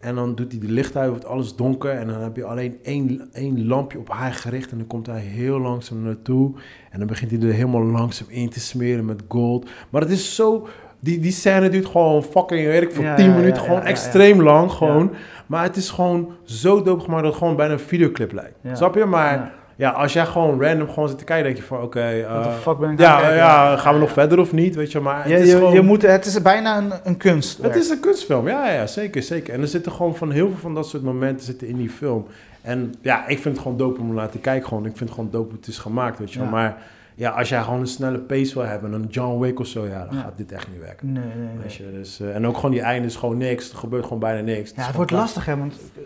En 0.00 0.14
dan 0.14 0.34
doet 0.34 0.52
hij 0.52 0.60
de 0.60 0.72
licht 0.72 0.96
uit, 0.96 1.10
wordt 1.10 1.24
alles 1.26 1.56
donker. 1.56 1.90
En 1.90 2.06
dan 2.06 2.20
heb 2.20 2.36
je 2.36 2.44
alleen 2.44 2.78
één, 2.82 3.28
één 3.32 3.66
lampje 3.66 3.98
op 3.98 4.08
haar 4.10 4.32
gericht. 4.32 4.70
En 4.70 4.78
dan 4.78 4.86
komt 4.86 5.06
hij 5.06 5.20
heel 5.20 5.58
langzaam 5.58 6.02
naartoe. 6.02 6.52
En 6.90 6.98
dan 6.98 7.08
begint 7.08 7.30
hij 7.30 7.40
er 7.40 7.52
helemaal 7.54 7.84
langzaam 7.84 8.26
in 8.30 8.48
te 8.48 8.60
smeren 8.60 9.04
met 9.04 9.22
gold. 9.28 9.68
Maar 9.90 10.00
het 10.00 10.10
is 10.10 10.34
zo. 10.34 10.68
Die, 11.00 11.20
die 11.20 11.32
scène 11.32 11.68
duurt 11.68 11.86
gewoon 11.86 12.22
fucking, 12.22 12.66
weet 12.66 12.82
ik, 12.82 12.92
voor 12.92 13.04
Ja, 13.04 13.14
10 13.14 13.24
ja, 13.24 13.30
ja, 13.30 13.36
minuten. 13.36 13.58
ja, 13.60 13.66
gewoon 13.66 13.80
ja, 13.82 13.86
extreem 13.86 14.42
lang. 14.42 14.70
Gewoon. 14.70 15.10
Maar 15.46 15.62
het 15.62 15.76
is 15.76 15.90
gewoon 15.90 16.32
zo 16.44 16.82
dope 16.82 17.02
gemaakt 17.04 17.22
dat 17.22 17.30
het 17.32 17.40
gewoon 17.40 17.56
bijna 17.56 17.72
een 17.72 17.78
videoclip 17.78 18.32
lijkt. 18.32 18.58
Snap 18.72 18.94
je? 18.94 19.04
Maar 19.04 19.52
Ja. 19.76 19.90
als 19.90 20.12
jij 20.12 20.26
gewoon 20.26 20.62
random 20.62 20.88
gewoon 20.88 21.08
zit 21.08 21.18
te 21.18 21.24
kijken, 21.24 21.44
denk 21.44 21.56
je 21.56 21.62
van 21.62 21.82
oké, 21.82 22.00
eh, 22.00 22.30
What 22.30 22.42
the 22.42 22.60
fuck 22.60 22.78
ben 22.78 22.90
ik 22.90 23.00
aan 23.00 23.06
ja, 23.06 23.20
kijken? 23.20 23.36
ja, 23.36 23.76
gaan 23.76 23.94
we 23.94 24.00
nog 24.00 24.10
verder 24.10 24.38
of 24.38 24.52
niet? 24.52 24.74
Weet 24.74 24.92
je, 24.92 25.00
maar 25.00 25.28
Je, 25.28 25.34
het 25.34 25.42
is 25.42 25.50
je, 25.50 25.56
gewoon, 25.56 25.72
je 25.72 25.82
moet, 25.82 26.02
het 26.02 26.24
is 26.26 26.42
bijna 26.42 26.78
een, 26.78 26.92
een 27.04 27.16
kunst. 27.16 27.62
het 27.62 27.76
is 27.76 27.88
een 27.88 28.00
kunstfilm, 28.00 28.48
ja, 28.48 28.70
ja, 28.70 28.86
zeker, 28.86 29.22
zeker. 29.22 29.54
En 29.54 29.60
er 29.60 29.68
zitten 29.68 29.92
gewoon 29.92 30.16
van 30.16 30.30
heel 30.30 30.48
veel 30.48 30.58
van 30.58 30.74
dat 30.74 30.88
soort 30.88 31.02
momenten 31.02 31.46
zitten 31.46 31.68
in 31.68 31.76
die 31.76 31.90
film. 31.90 32.26
En 32.62 32.94
ja, 33.00 33.26
ik 33.26 33.38
vind 33.38 33.54
het 33.54 33.62
gewoon 33.62 33.76
dope 33.78 34.00
om 34.00 34.08
te 34.08 34.14
laten 34.14 34.40
kijken 34.40 34.68
gewoon. 34.68 34.86
Ik 34.86 34.96
vind 34.96 35.08
het 35.08 35.18
gewoon 35.18 35.30
dope 35.30 35.48
hoe 35.48 35.58
het 35.58 35.68
is 35.68 35.78
gemaakt, 35.78 36.18
weet 36.18 36.32
je 36.32 36.38
wel. 36.38 36.48
Ja. 36.48 36.54
Maar 36.54 36.76
ja, 37.18 37.30
als 37.30 37.48
jij 37.48 37.62
gewoon 37.62 37.80
een 37.80 37.86
snelle 37.86 38.18
pace 38.18 38.54
wil 38.54 38.62
hebben, 38.64 38.92
een 38.92 39.06
John 39.10 39.40
Wick 39.40 39.60
of 39.60 39.66
zo, 39.66 39.86
ja, 39.86 40.04
dan 40.04 40.14
Ja. 40.16 40.20
gaat 40.22 40.36
dit 40.36 40.52
echt 40.52 40.68
niet 40.70 40.80
werken. 40.80 41.12
Nee, 41.12 41.24
nee, 41.24 41.64
je, 41.68 41.90
dus, 41.92 42.20
eh, 42.20 42.34
en 42.34 42.46
ook 42.46 42.54
gewoon 42.56 42.70
die 42.70 42.80
einde 42.80 43.06
is 43.08 43.16
gewoon 43.16 43.36
niks. 43.36 43.70
Er 43.70 43.76
gebeurt 43.76 44.02
gewoon 44.02 44.18
bijna 44.18 44.40
niks. 44.40 44.72
Ja, 44.76 44.82
het 44.86 44.94
wordt 44.94 45.10
klaar. 45.10 45.22
lastig, 45.22 45.46
hè, 45.46 45.56
want 45.56 45.74
eh, 45.74 46.00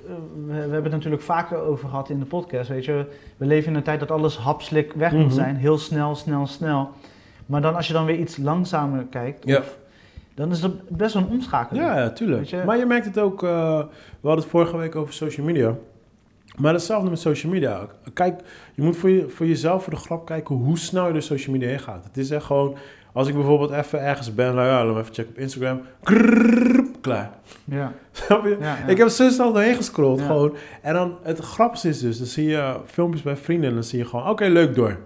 we, 0.47 0.53
we 0.55 0.59
hebben 0.61 0.83
het 0.83 0.93
natuurlijk 0.93 1.23
vaker 1.23 1.59
over 1.59 1.89
gehad 1.89 2.09
in 2.11 2.19
de 2.19 2.25
podcast, 2.25 2.69
weet 2.69 2.85
je. 2.85 3.07
We 3.37 3.47
leven 3.47 3.71
in 3.71 3.77
een 3.77 3.83
tijd 3.83 4.01
dat 4.01 4.11
alles 4.11 4.37
hapslik 4.37 4.93
weg 4.93 5.13
moet 5.13 5.25
Mhm. 5.25 5.35
zijn, 5.35 5.57
heel 5.57 5.79
snel, 5.79 6.15
snel, 6.15 6.47
snel. 6.47 6.91
Maar 7.47 7.61
dan 7.61 7.75
als 7.75 7.87
je 7.87 7.93
dan 7.93 8.05
weer 8.05 8.19
iets 8.19 8.37
langzamer 8.37 9.05
kijkt, 9.11 9.45
Ja. 9.47 9.59
of, 9.59 9.79
dan 10.35 10.51
is 10.51 10.61
dat 10.61 10.89
best 10.89 11.15
wel 11.15 11.23
een 11.23 11.29
omschakeling. 11.29 11.85
Ja, 11.87 11.99
ja, 11.99 12.11
tuurlijk. 12.11 12.45
Je? 12.45 12.63
Maar 12.67 12.79
je 12.79 12.87
merkt 12.87 13.05
het 13.07 13.19
ook, 13.19 13.43
eh, 13.43 13.79
we 14.21 14.29
hadden 14.29 14.41
het 14.43 14.51
vorige 14.51 14.77
week 14.77 14.97
over 14.97 15.15
social 15.15 15.47
media. 15.47 15.75
Maar 16.57 16.73
hetzelfde 16.73 17.11
met 17.11 17.19
social 17.19 17.53
media. 17.53 17.87
Kijk, 18.13 18.41
je 18.75 18.83
moet 18.83 18.97
voor, 18.97 19.11
je, 19.11 19.29
voor 19.29 19.47
jezelf, 19.47 19.83
voor 19.83 19.93
de 19.93 19.99
grap 19.99 20.27
kijken 20.27 20.55
hoe 20.55 20.79
snel 20.79 21.07
je 21.07 21.13
door 21.13 21.23
social 21.23 21.55
media 21.55 21.69
heen 21.69 21.81
gaat. 21.81 22.05
Het 22.05 22.17
is 22.17 22.31
echt 22.31 22.45
gewoon, 22.45 22.77
als 23.13 23.29
ik 23.29 23.35
bijvoorbeeld 23.35 23.71
even 23.71 24.01
ergens 24.01 24.35
ben, 24.35 24.55
nou 24.55 24.67
ja, 24.67 24.85
laat 24.85 24.95
me 24.95 25.01
even 25.01 25.15
checken 25.15 25.33
op 25.33 25.39
Instagram. 25.39 25.81
Klaar. 27.01 27.31
Ja, 27.65 27.93
Snap 28.13 28.45
je? 28.45 28.57
Ik 28.87 28.99
heb 28.99 29.09
zo 29.09 29.31
snel 29.31 29.53
doorheen 29.53 29.75
gescrolld 29.75 30.21
gewoon. 30.21 30.57
En 30.83 30.95
dan, 30.95 31.17
het 31.23 31.39
grappigste 31.39 31.89
is 31.89 32.01
dus, 32.01 32.19
dan 32.19 32.27
zie 32.27 32.47
je 32.49 32.77
filmpjes 32.87 33.23
bij 33.23 33.37
vrienden 33.37 33.69
en 33.69 33.75
dan 33.75 33.85
zie 33.85 33.99
je 33.99 34.05
gewoon, 34.05 34.29
oké, 34.29 34.45
leuk 34.45 34.75
door. 34.75 34.99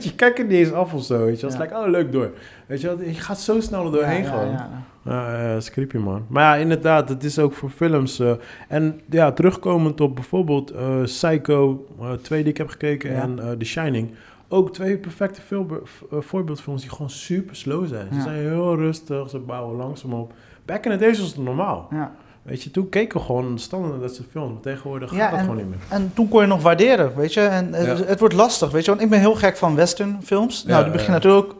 Je, 0.00 0.14
kijk 0.14 0.38
er 0.38 0.44
niet 0.44 0.58
eens 0.58 0.72
af 0.72 0.94
of 0.94 1.04
zo, 1.04 1.24
weet 1.24 1.40
je. 1.40 1.46
Oh, 1.46 1.88
leuk 1.88 2.12
door. 2.12 2.30
Weet 2.66 2.80
je, 2.80 2.96
je 3.06 3.14
gaat 3.14 3.40
zo 3.40 3.60
snel 3.60 3.84
er 3.84 3.92
doorheen 3.92 4.24
gewoon. 4.24 4.58
Dat 5.02 5.56
is 5.62 5.70
creepy, 5.70 5.96
man. 5.96 6.24
Maar 6.28 6.42
ja, 6.56 6.62
inderdaad, 6.62 7.08
het 7.08 7.24
is 7.24 7.38
ook 7.38 7.52
voor 7.52 7.70
films. 7.70 8.18
eh, 8.18 8.32
en 8.68 9.00
ja, 9.10 9.32
terugkomend 9.32 10.00
op 10.00 10.14
bijvoorbeeld 10.14 10.70
eh, 10.70 11.02
Psycho, 11.02 11.86
eh, 12.00 12.12
twee 12.12 12.42
die 12.42 12.52
ik 12.52 12.58
heb 12.58 12.68
gekeken, 12.68 13.10
Ja. 13.12 13.20
en 13.22 13.38
eh, 13.38 13.50
The 13.50 13.64
Shining. 13.64 14.10
Ook 14.48 14.72
twee 14.72 14.96
perfecte 14.96 15.40
eh, 15.50 16.16
voorbeeldfilms 16.20 16.80
die 16.80 16.90
gewoon 16.90 17.10
super 17.10 17.56
slow 17.56 17.86
zijn. 17.86 18.08
Ze 18.14 18.20
zijn 18.20 18.36
heel 18.36 18.76
rustig, 18.76 19.30
ze 19.30 19.38
bouwen 19.38 19.76
langzaam 19.76 20.12
op. 20.14 20.32
Back 20.64 20.84
in 20.84 20.90
the 20.90 20.96
days 20.96 21.18
was 21.20 21.28
het 21.28 21.36
normaal. 21.44 21.88
Ja. 21.90 22.12
Weet 22.42 22.62
je, 22.62 22.70
toen 22.70 22.88
keken 22.88 23.18
we 23.18 23.24
gewoon 23.24 23.58
standaard 23.58 24.00
dat 24.00 24.14
ze 24.14 24.22
film. 24.30 24.60
Tegenwoordig 24.60 25.12
Ja, 25.14 25.18
gaat 25.18 25.30
dat 25.30 25.38
en- 25.38 25.44
gewoon 25.44 25.60
niet 25.60 25.68
meer. 25.68 25.78
En 25.88 26.10
toen 26.14 26.28
kon 26.28 26.40
je 26.40 26.46
nog 26.46 26.62
waarderen, 26.62 27.12
weet 27.16 27.34
je. 27.34 27.40
En 27.40 27.72
het, 27.72 27.98
Ja. 27.98 28.04
het 28.04 28.18
wordt 28.20 28.34
lastig, 28.34 28.70
weet 28.70 28.84
je. 28.84 28.90
Want 28.90 29.02
ik 29.02 29.10
ben 29.10 29.18
heel 29.18 29.34
gek 29.34 29.56
van 29.56 29.74
westernfilms. 29.74 30.64
Nou, 30.64 30.82
die 30.82 30.92
beginnen 30.92 31.20
natuurlijk 31.20 31.44
ook 31.52 31.56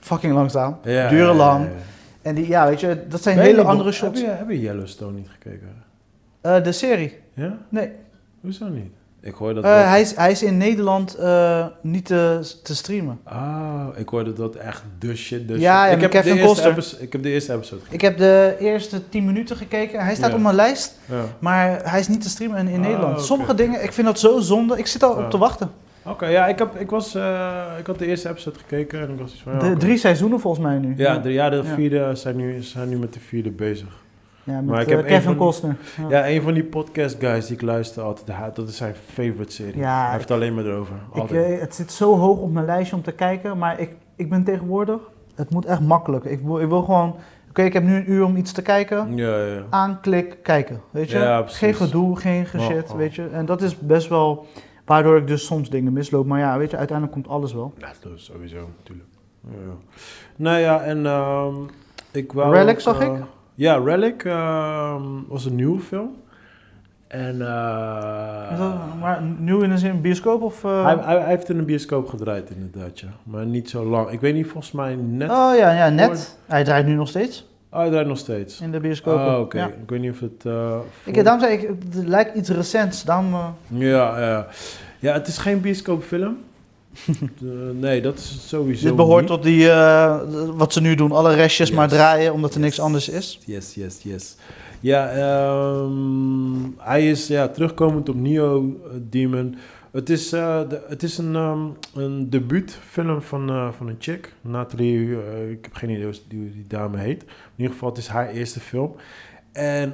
fucking 0.00 0.32
langzaam. 0.34 0.76
Duren 0.82 1.36
lang. 1.36 1.66
En 2.22 2.34
die, 2.34 2.48
ja, 2.48 2.66
weet 2.68 2.80
je, 2.80 3.04
dat 3.08 3.22
zijn 3.22 3.36
Ben 3.36 3.44
hele 3.44 3.62
andere 3.62 3.84
nog- 3.84 3.94
shots. 3.94 4.20
Heb 4.20 4.30
je, 4.30 4.36
heb 4.36 4.48
je 4.50 4.60
Yellowstone 4.60 5.12
niet 5.12 5.28
gekeken? 5.30 5.68
Eh, 6.40 6.62
de 6.64 6.72
serie. 6.72 7.18
Ja? 7.34 7.58
Nee. 7.68 7.90
Hoezo 8.40 8.68
niet? 8.68 8.90
Ik 9.20 9.34
hoor 9.34 9.54
dat... 9.54 9.64
Eh, 9.64 9.76
dat- 9.76 9.84
hij, 9.84 10.00
is, 10.00 10.16
hij 10.16 10.30
is 10.30 10.42
in 10.42 10.56
Nederland 10.56 11.14
eh, 11.14 11.66
niet 11.80 12.04
te, 12.04 12.40
te 12.62 12.74
streamen. 12.74 13.20
Ah, 13.24 13.86
ik 13.96 14.08
hoorde 14.08 14.32
dat 14.32 14.54
echt 14.54 14.82
de 14.98 15.16
shit, 15.16 15.48
de 15.48 15.52
Ja, 15.52 15.58
shit. 15.58 15.62
ja, 15.62 15.86
ik, 15.86 16.00
heb 16.00 16.10
Kevin 16.10 16.32
de 16.32 16.38
eerste 16.38 16.48
Costner. 16.54 16.72
episode, 16.72 17.02
ik 17.02 17.12
heb 17.12 17.22
de 17.22 17.28
eerste 17.30 17.52
episode 17.52 17.82
gekeken. 17.82 17.94
Ik 17.94 18.00
heb 18.00 18.18
de 18.18 18.56
eerste 18.58 19.08
10 19.08 19.24
minuten 19.24 19.56
gekeken. 19.56 20.04
Hij 20.04 20.14
staat 20.14 20.30
Ja. 20.30 20.36
op 20.36 20.42
mijn 20.42 20.54
lijst, 20.54 20.98
Ja. 21.08 21.22
maar 21.38 21.90
hij 21.90 22.00
is 22.00 22.08
niet 22.08 22.22
te 22.22 22.28
streamen 22.28 22.58
in, 22.58 22.68
in 22.68 22.80
Ah, 22.80 22.86
Nederland. 22.86 23.20
Sommige 23.20 23.54
dingen, 23.54 23.82
ik 23.82 23.92
vind 23.92 24.06
dat 24.06 24.18
zo 24.18 24.40
zonde. 24.40 24.78
Ik 24.78 24.86
zit 24.86 25.02
al 25.02 25.12
op 25.12 25.30
te 25.30 25.38
wachten. 25.38 25.70
Oké, 26.04 26.26
ja, 26.26 26.46
ik, 26.46 26.58
heb, 26.58 26.76
ik, 26.76 26.90
was, 26.90 27.14
eh, 27.14 27.64
ik 27.78 27.86
had 27.86 27.98
de 27.98 28.06
eerste 28.06 28.28
episode 28.28 28.58
gekeken 28.58 29.00
en 29.00 29.10
ik 29.10 29.18
was 29.18 29.32
iets 29.32 29.42
van... 29.42 29.52
Ja, 29.52 29.58
de, 29.58 29.76
drie 29.76 29.96
seizoenen 29.96 30.40
volgens 30.40 30.64
mij 30.64 30.78
nu. 30.78 30.94
Ja, 30.96 31.18
de, 31.18 31.32
ja, 31.32 31.50
de 31.50 31.64
vierde 31.64 32.14
zijn 32.14 32.36
nu, 32.36 32.62
zijn 32.62 32.88
nu 32.88 32.98
met 32.98 33.12
de 33.12 33.20
vierde 33.20 33.50
bezig. 33.50 34.02
Ja, 34.44 34.54
met 34.54 34.64
maar 34.64 34.80
ik 34.80 34.88
eh, 34.88 34.96
heb 34.96 35.06
Kevin 35.06 35.36
Costner. 35.36 35.76
Ja. 35.96 36.08
Ja, 36.08 36.28
een 36.28 36.42
van 36.42 36.54
die 36.54 36.64
podcast 36.64 37.16
guys 37.20 37.46
die 37.46 37.56
ik 37.56 37.62
luister 37.62 38.02
altijd, 38.02 38.54
dat 38.54 38.68
is 38.68 38.76
zijn 38.76 38.94
favorite 38.94 39.52
serie. 39.52 39.78
Ja, 39.78 40.02
hij 40.02 40.10
heeft 40.10 40.28
het 40.28 40.30
alleen 40.30 40.54
maar 40.54 40.64
erover. 40.64 40.94
Ik, 41.14 41.30
eh, 41.30 41.60
het 41.60 41.74
zit 41.74 41.92
zo 41.92 42.16
hoog 42.16 42.38
op 42.38 42.52
mijn 42.52 42.66
lijstje 42.66 42.96
om 42.96 43.02
te 43.02 43.12
kijken, 43.12 43.58
maar 43.58 43.80
ik, 43.80 43.90
ik 44.16 44.30
ben 44.30 44.44
tegenwoordig, 44.44 45.00
het 45.34 45.50
moet 45.50 45.64
echt 45.64 45.80
makkelijk. 45.80 46.24
Ik 46.24 46.40
wil, 46.40 46.60
ik 46.60 46.68
wil 46.68 46.82
gewoon, 46.82 47.16
oké, 47.48 47.62
ik 47.62 47.72
heb 47.72 47.82
nu 47.82 47.96
een 47.96 48.10
uur 48.10 48.24
om 48.24 48.36
iets 48.36 48.52
te 48.52 48.62
kijken. 48.62 49.16
ja, 49.16 49.44
ja. 49.44 49.62
Aanklik, 49.70 50.36
kijken, 50.42 50.80
weet 50.90 51.10
je. 51.10 51.42
Geen 51.46 51.74
gedoe, 51.74 52.16
geen 52.16 52.46
Oh, 52.56 52.70
oh. 52.70 52.96
weet 52.96 53.14
je. 53.14 53.28
En 53.32 53.46
dat 53.46 53.62
is 53.62 53.78
best 53.78 54.08
wel, 54.08 54.46
waardoor 54.84 55.16
ik 55.16 55.26
dus 55.26 55.44
soms 55.46 55.70
dingen 55.70 55.92
misloop. 55.92 56.26
Maar 56.26 56.38
ja, 56.38 56.58
weet 56.58 56.70
je, 56.70 56.76
uiteindelijk 56.76 57.16
komt 57.16 57.34
alles 57.34 57.52
wel. 57.52 57.72
Ja, 57.78 57.92
dat 58.00 58.12
is 58.12 58.24
sowieso, 58.24 58.68
natuurlijk. 58.78 59.08
Ja. 59.48 59.74
Nou 60.36 60.58
ja, 60.58 60.80
en 60.82 61.06
ehm, 61.06 61.54
ik 62.10 62.32
wou... 62.32 62.54
Relic 62.54 62.80
zag 62.80 63.00
eh, 63.00 63.06
ik? 63.06 63.12
Ja, 63.54 63.76
Relic 63.76 64.24
ehm, 64.24 65.02
was 65.28 65.44
een 65.44 65.54
nieuwe 65.54 65.80
film. 65.80 66.10
En... 67.06 67.38
Dat- 67.38 67.48
eh 67.48 69.00
maar 69.00 69.22
nieuw 69.38 69.60
in 69.60 69.70
de 69.70 69.78
zin 69.78 70.00
bioscoop 70.00 70.42
of... 70.42 70.64
eh? 70.64 70.84
Hij, 70.84 70.94
hij, 70.94 71.18
hij 71.18 71.28
heeft 71.28 71.48
in 71.48 71.58
een 71.58 71.64
bioscoop 71.64 72.08
gedraaid, 72.08 72.50
inderdaad, 72.50 73.00
ja. 73.00 73.08
Maar 73.22 73.46
niet 73.46 73.70
zo 73.70 73.84
lang. 73.84 74.10
Ik 74.10 74.20
weet 74.20 74.34
niet, 74.34 74.46
volgens 74.46 74.72
mij 74.72 74.94
net... 74.94 75.30
oh 75.30 75.52
ja, 75.56 75.72
ja, 75.72 75.88
net. 75.88 76.38
Hij 76.46 76.64
draait 76.64 76.86
nu 76.86 76.94
nog 76.94 77.08
steeds 77.08 77.50
Oh, 77.72 77.78
hij 77.78 77.90
draait 77.90 78.06
nog 78.06 78.18
steeds. 78.18 78.60
in 78.60 78.70
de 78.72 78.80
bioscoop. 78.80 79.18
Oh, 79.18 79.38
oké. 79.40 79.58
Ja. 79.58 79.66
Ik 79.66 79.90
weet 79.90 80.00
niet 80.00 80.10
of 80.10 80.20
het... 80.20 80.44
eh, 80.44 80.78
Ik, 81.04 81.14
daarom 81.24 81.40
zei 81.42 81.52
ik, 81.52 81.68
het 81.68 82.04
lijkt 82.08 82.36
iets 82.36 82.48
recents. 82.48 83.02
Daarom, 83.04 83.32
eh, 83.34 83.46
Ja, 83.68 84.20
ja. 84.20 84.46
Ja, 84.98 85.12
het 85.12 85.26
is 85.26 85.38
geen 85.38 85.60
bioscoopfilm. 85.60 86.36
Eh, 87.42 87.48
nee, 87.80 88.00
dat 88.02 88.18
is 88.18 88.48
sowieso 88.48 88.86
dit 88.86 88.96
behoort 88.96 89.20
niet. 89.20 89.30
tot 89.30 89.42
die, 89.42 89.68
wat 90.56 90.72
ze 90.72 90.80
nu 90.80 90.94
doen, 90.94 91.12
alle 91.12 91.34
restjes 91.34 91.70
maar 91.70 91.88
draaien 91.88 92.32
omdat 92.32 92.54
er 92.54 92.60
niks 92.60 92.80
anders 92.80 93.08
is. 93.08 93.38
Yes, 93.44 93.74
yes, 93.74 93.98
yes. 94.02 94.36
Ja, 94.80 95.08
ehm, 95.10 96.70
hij 96.78 97.10
is 97.10 97.26
ja, 97.26 97.48
terugkomend 97.48 98.08
op 98.08 98.14
Neo 98.16 98.76
Demon. 99.10 99.56
Het 99.92 100.10
is, 100.10 100.32
eh, 100.32 100.60
het 100.88 101.02
is 101.02 101.18
een, 101.18 101.36
ehm, 101.36 101.66
een 101.94 102.30
debuutfilm 102.30 103.22
van, 103.22 103.48
eh, 103.50 103.72
van 103.72 103.88
een 103.88 103.96
chick. 103.98 104.32
Natalie, 104.40 105.22
eh, 105.22 105.50
ik 105.50 105.64
heb 105.64 105.74
geen 105.74 105.90
idee 105.90 106.04
hoe 106.04 106.14
die, 106.28 106.52
die 106.52 106.66
dame 106.66 106.98
heet. 106.98 107.22
In 107.22 107.28
ieder 107.56 107.72
geval, 107.72 107.88
het 107.88 107.98
is 107.98 108.08
haar 108.08 108.28
eerste 108.28 108.60
film. 108.60 108.94
En 109.52 109.92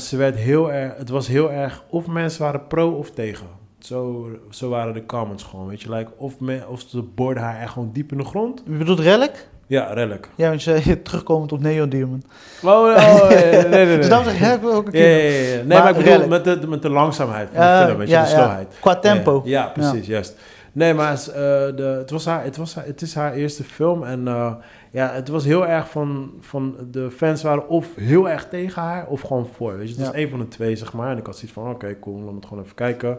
ze 0.00 0.16
werd 0.16 0.36
heel 0.36 0.72
erg, 0.72 0.96
het 0.96 1.08
was 1.08 1.28
heel 1.28 1.52
erg, 1.52 1.84
of 1.90 2.06
mensen 2.06 2.42
waren 2.42 2.66
pro 2.66 2.90
of 2.90 3.10
tegen. 3.10 3.46
Zo, 3.78 4.28
zo 4.50 4.68
waren 4.68 4.94
de 4.94 5.06
comments 5.06 5.42
gewoon, 5.42 5.66
weet 5.66 5.82
je. 5.82 5.94
Like, 5.94 6.10
of, 6.16 6.34
of 6.68 6.80
ze 6.80 7.02
borden 7.02 7.42
haar 7.42 7.60
echt 7.60 7.72
gewoon 7.72 7.90
diep 7.92 8.12
in 8.12 8.18
de 8.18 8.24
grond. 8.24 8.62
Je 8.66 8.76
bedoelt 8.76 9.00
Relic? 9.00 9.48
Ja, 9.68 9.92
redelijk. 9.92 10.28
Ja, 10.34 10.48
want 10.48 10.62
je 10.62 10.80
zei 10.80 11.02
terugkomend 11.02 11.52
op 11.52 11.60
Neo 11.60 11.88
Demon. 11.88 12.22
Oh, 12.62 12.70
oh, 12.70 13.28
nee, 13.28 13.44
nee, 13.44 13.62
nee, 13.68 13.84
nee. 13.86 13.96
Dus 13.96 14.08
daarom 14.08 14.34
zeg 14.34 14.54
ik, 14.54 14.66
ook 14.66 14.86
een 14.86 14.92
keer. 14.92 15.22
ja, 15.24 15.32
ja, 15.32 15.48
ja. 15.48 15.54
Nee, 15.56 15.64
Maar 15.66 15.82
maar, 15.82 15.98
ik 15.98 16.04
bedoel 16.04 16.28
met 16.28 16.44
de, 16.44 16.66
met 16.68 16.82
de 16.82 16.90
langzaamheid 16.90 17.48
van 17.52 17.60
de 17.60 17.66
Eh, 17.66 17.84
film, 17.84 17.98
weet 17.98 18.10
je, 18.10 18.18
de 18.20 18.26
snelheid. 18.26 18.76
Qua 18.80 18.96
tempo. 18.96 19.42
Ja, 19.44 19.66
precies, 19.66 20.06
juist. 20.06 20.34
Nee, 20.72 20.94
maar 20.94 21.10
het, 21.10 21.18
is, 21.20 21.28
eh, 21.28 21.34
de, 21.76 21.96
het, 21.98 22.10
was 22.10 22.24
haar, 22.26 22.44
het, 22.44 22.56
was 22.56 22.74
haar, 22.74 22.84
het 22.84 23.02
is 23.02 23.14
haar 23.14 23.32
eerste 23.32 23.64
film 23.64 24.04
en 24.04 24.28
eh, 24.28 24.52
ja, 24.92 25.10
het 25.12 25.28
was 25.28 25.44
heel 25.44 25.66
erg 25.66 25.90
van, 25.90 26.32
van, 26.40 26.76
de 26.90 27.10
fans 27.10 27.42
waren 27.42 27.68
of 27.68 27.94
heel 27.94 28.28
erg 28.28 28.48
tegen 28.48 28.82
haar 28.82 29.06
of 29.06 29.20
gewoon 29.20 29.46
voor, 29.46 29.76
weet 29.76 29.88
je. 29.88 29.94
Het 29.94 29.98
Ja. 30.02 30.06
was 30.06 30.14
één 30.14 30.30
van 30.30 30.38
de 30.38 30.48
twee, 30.48 30.76
zeg 30.76 30.92
maar. 30.92 31.10
En 31.10 31.18
ik 31.18 31.26
had 31.26 31.34
zoiets 31.36 31.52
van, 31.52 31.70
oké, 31.70 31.98
cool, 31.98 32.14
laten 32.16 32.28
we 32.30 32.36
het 32.36 32.46
gewoon 32.46 32.62
even 32.64 32.74
kijken. 32.74 33.18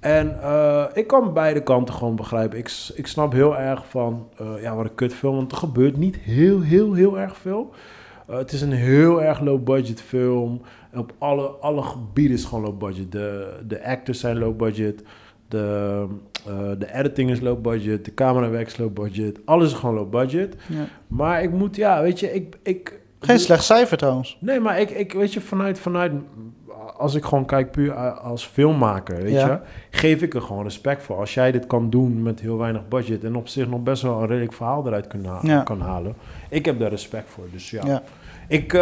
En 0.00 0.40
eh, 0.42 0.84
ik 0.92 1.06
kan 1.06 1.32
beide 1.32 1.62
kanten 1.62 1.94
gewoon 1.94 2.16
begrijpen. 2.16 2.58
Ik, 2.58 2.90
ik 2.94 3.06
snap 3.06 3.32
heel 3.32 3.58
erg 3.58 3.88
van, 3.88 4.28
eh, 4.36 4.62
ja, 4.62 4.74
wat 4.74 4.84
een 4.84 4.94
kutfilm, 4.94 5.36
want 5.36 5.52
er 5.52 5.58
gebeurt 5.58 5.96
niet 5.96 6.16
heel, 6.16 6.60
heel, 6.60 6.92
heel 6.94 7.18
erg 7.18 7.36
veel. 7.36 7.70
Eh, 8.26 8.36
het 8.36 8.52
is 8.52 8.60
een 8.62 8.72
heel 8.72 9.22
erg 9.22 9.40
low 9.40 9.62
budget 9.64 10.02
film. 10.02 10.60
Op 10.94 11.12
alle, 11.18 11.46
alle 11.46 11.82
gebieden 11.82 12.36
is 12.36 12.44
gewoon 12.44 12.64
low 12.64 12.78
budget. 12.78 13.12
De, 13.12 13.58
de 13.66 13.84
actors 13.84 14.20
zijn 14.20 14.38
low 14.38 14.56
budget. 14.56 15.02
De, 15.48 16.06
eh, 16.46 16.58
de 16.78 16.94
editing 16.94 17.30
is 17.30 17.40
low 17.40 17.60
budget. 17.60 18.04
De 18.04 18.14
camerawerk 18.14 18.66
is 18.66 18.76
low 18.76 18.92
budget. 18.92 19.38
Alles 19.44 19.72
is 19.72 19.78
gewoon 19.78 19.94
low 19.94 20.10
budget. 20.10 20.56
Ja. 20.68 20.84
Maar 21.06 21.42
ik 21.42 21.50
moet, 21.52 21.76
ja, 21.76 22.02
weet 22.02 22.20
je, 22.20 22.32
ik... 22.34 22.56
ik 22.62 22.98
Geen 23.20 23.38
slecht 23.38 23.64
cijfer 23.64 23.96
trouwens. 23.96 24.36
Nee, 24.40 24.60
maar 24.60 24.80
ik, 24.80 24.90
ik 24.90 25.12
weet 25.12 25.32
je, 25.32 25.40
vanuit, 25.40 25.78
vanuit 25.78 26.12
als 26.96 27.14
ik 27.14 27.24
gewoon 27.24 27.46
kijk 27.46 27.70
puur 27.70 27.94
als 28.18 28.44
filmmaker, 28.46 29.16
weet 29.22 29.32
Ja. 29.32 29.46
je, 29.46 29.58
geef 29.98 30.22
ik 30.22 30.34
er 30.34 30.42
gewoon 30.42 30.62
respect 30.62 31.02
voor. 31.02 31.16
Als 31.16 31.34
jij 31.34 31.52
dit 31.52 31.66
kan 31.66 31.90
doen 31.90 32.22
met 32.22 32.40
heel 32.40 32.58
weinig 32.58 32.88
budget 32.88 33.24
en 33.24 33.34
op 33.36 33.48
zich 33.48 33.68
nog 33.68 33.82
best 33.82 34.02
wel 34.02 34.20
een 34.20 34.26
redelijk 34.26 34.52
verhaal 34.52 34.86
eruit 34.86 35.06
kan, 35.06 35.24
ha- 35.24 35.38
Ja. 35.42 35.62
kan 35.62 35.80
halen, 35.80 36.14
ik 36.48 36.64
heb 36.64 36.78
daar 36.78 36.90
respect 36.90 37.28
voor. 37.30 37.44
Dus 37.52 37.70
ja, 37.70 37.86
Ja. 37.86 38.02
ik, 38.48 38.72
eh, 38.72 38.80